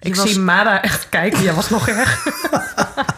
Ik 0.00 0.16
was- 0.16 0.30
zie 0.32 0.40
Mara 0.40 0.82
echt 0.82 1.08
kijken. 1.08 1.42
Jij 1.42 1.54
was 1.54 1.70
nog 1.70 1.88
erg. 1.88 2.26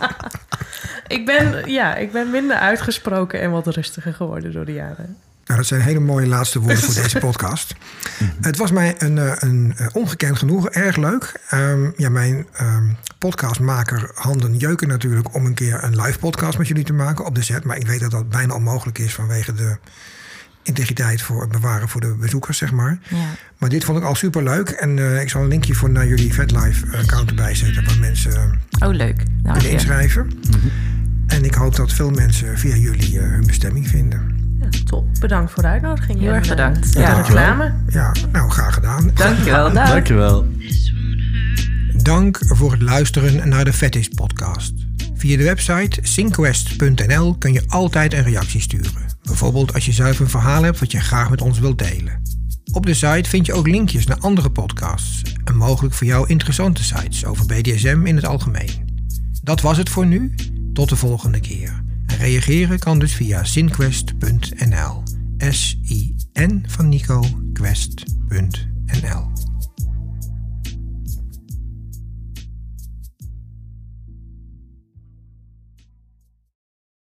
ik, 1.17 1.27
ben, 1.27 1.71
ja, 1.71 1.95
ik 1.95 2.13
ben 2.13 2.31
minder 2.31 2.57
uitgesproken 2.57 3.41
en 3.41 3.51
wat 3.51 3.67
rustiger 3.67 4.15
geworden 4.15 4.53
door 4.53 4.65
de 4.65 4.73
jaren. 4.73 5.17
Nou, 5.45 5.59
dat 5.59 5.69
zijn 5.69 5.81
hele 5.81 6.01
mooie 6.01 6.27
laatste 6.27 6.59
woorden 6.59 6.79
voor 6.79 7.03
deze 7.03 7.19
podcast. 7.19 7.75
Het 8.41 8.57
was 8.57 8.71
mij 8.71 8.95
een, 8.99 9.19
eh, 9.19 9.33
een 9.39 9.75
eh, 9.77 9.87
ongekend 9.93 10.39
genoegen, 10.39 10.73
erg 10.73 10.97
leuk. 10.97 11.41
Ehm, 11.49 11.91
ja, 11.97 12.09
mijn 12.09 12.47
ehm, 12.53 12.85
podcastmaker 13.19 14.11
handen 14.15 14.57
jeuken 14.57 14.89
natuurlijk 14.89 15.35
om 15.35 15.47
een 15.47 15.55
keer 15.55 15.85
een 15.85 16.01
live 16.01 16.19
podcast 16.19 16.59
met 16.59 16.69
jullie 16.69 16.85
te 16.85 16.93
maken 16.93 17.25
op 17.25 17.35
de 17.35 17.43
set. 17.43 17.65
Maar 17.65 17.77
ik 17.77 17.87
weet 17.87 18.01
dat 18.01 18.11
dat 18.11 18.29
bijna 18.29 18.55
onmogelijk 18.55 18.99
is 18.99 19.15
vanwege 19.15 19.55
de 19.55 19.77
integriteit 20.67 21.23
voor 21.23 21.41
het 21.41 21.51
bewaren 21.51 21.89
voor 21.89 22.01
de 22.01 22.17
bezoekers, 22.21 22.59
zeg 22.59 22.73
maar. 22.73 22.99
Ja. 23.09 23.17
Maar 23.59 23.69
dit 23.69 23.85
vond 23.85 23.99
ik 23.99 24.05
al 24.05 24.15
super 24.15 24.43
leuk. 24.43 24.69
En 24.69 24.99
eh, 24.99 25.21
ik 25.21 25.31
zal 25.31 25.43
een 25.43 25.49
linkje 25.49 25.75
voor 25.75 25.91
naar 25.91 26.07
jullie 26.07 26.35
VetLife 26.35 26.97
account 26.97 27.29
erbij 27.29 27.55
zetten 27.55 27.85
waar 27.85 27.99
mensen 27.99 28.33
eh, 28.33 28.89
Oh, 28.89 28.95
leuk. 28.95 29.17
Nou, 29.17 29.43
kunnen 29.43 29.63
ja. 29.63 29.69
inschrijven. 29.69 30.31
En 31.27 31.45
ik 31.45 31.55
hoop 31.55 31.77
dat 31.77 31.93
veel 31.93 32.11
mensen 32.11 32.59
via 32.59 32.77
jullie 32.77 33.19
eh, 33.19 33.29
hun 33.31 33.47
bestemming 33.47 33.89
vinden. 33.89 34.35
Ja, 34.61 34.69
top. 34.85 35.07
Bedankt 35.21 35.53
voor 35.53 35.63
de 35.63 35.69
uitnodiging. 35.69 36.21
Heel 36.21 36.33
erg 36.33 36.49
bedankt. 36.49 36.93
de 36.93 37.01
Ja. 37.01 37.21
reclame. 37.21 37.75
Ja, 37.89 38.13
nou, 38.33 38.51
graag 38.51 38.75
gedaan. 38.75 39.11
Dankjewel. 39.15 39.73
Dag. 39.73 39.89
Dankjewel. 39.89 40.47
Dank 42.03 42.39
voor 42.47 42.73
het 42.73 42.83
luisteren 42.83 43.49
naar 43.49 43.65
de 43.65 43.73
Fetish 43.73 44.07
podcast. 44.07 44.73
Via 45.15 45.37
de 45.37 45.45
website 45.45 45.99
synquest.nl 46.03 47.37
kun 47.39 47.53
je 47.53 47.63
altijd 47.67 48.13
een 48.13 48.23
reactie 48.23 48.61
sturen. 48.61 49.06
Bijvoorbeeld 49.27 49.75
als 49.75 49.87
je 49.87 49.93
zelf 49.93 50.19
een 50.19 50.29
verhaal 50.29 50.63
hebt 50.63 50.79
wat 50.79 50.93
je 50.93 51.01
graag 51.01 51.31
met 51.31 51.41
ons 51.41 51.59
wilt 51.59 51.79
delen. 51.79 52.23
Op 52.73 52.87
de 52.87 52.95
site 52.95 53.29
vind 53.29 53.47
je 53.47 53.53
ook 53.53 53.67
linkjes 53.67 54.07
naar 54.07 54.19
andere 54.19 54.51
podcasts 54.51 55.23
en 55.45 55.57
mogelijk 55.57 55.95
voor 55.95 56.07
jou 56.07 56.29
interessante 56.29 56.85
sites 56.85 57.25
over 57.25 57.47
BDSM 57.47 58.03
in 58.05 58.17
het 58.17 58.27
algemeen. 58.27 58.95
Dat 59.43 59.61
was 59.61 59.77
het 59.77 59.89
voor 59.89 60.07
nu. 60.07 60.35
Tot 60.73 60.89
de 60.89 60.97
volgende 60.97 61.41
keer. 61.41 61.85
En 62.07 62.17
reageren 62.17 62.79
kan 62.79 62.99
dus 62.99 63.15
via 63.15 63.45
synquest.nl. 63.45 65.03
S-I-N 65.39 66.65
van 66.69 66.89
Nico, 66.89 67.25
quest.nl. 67.53 69.36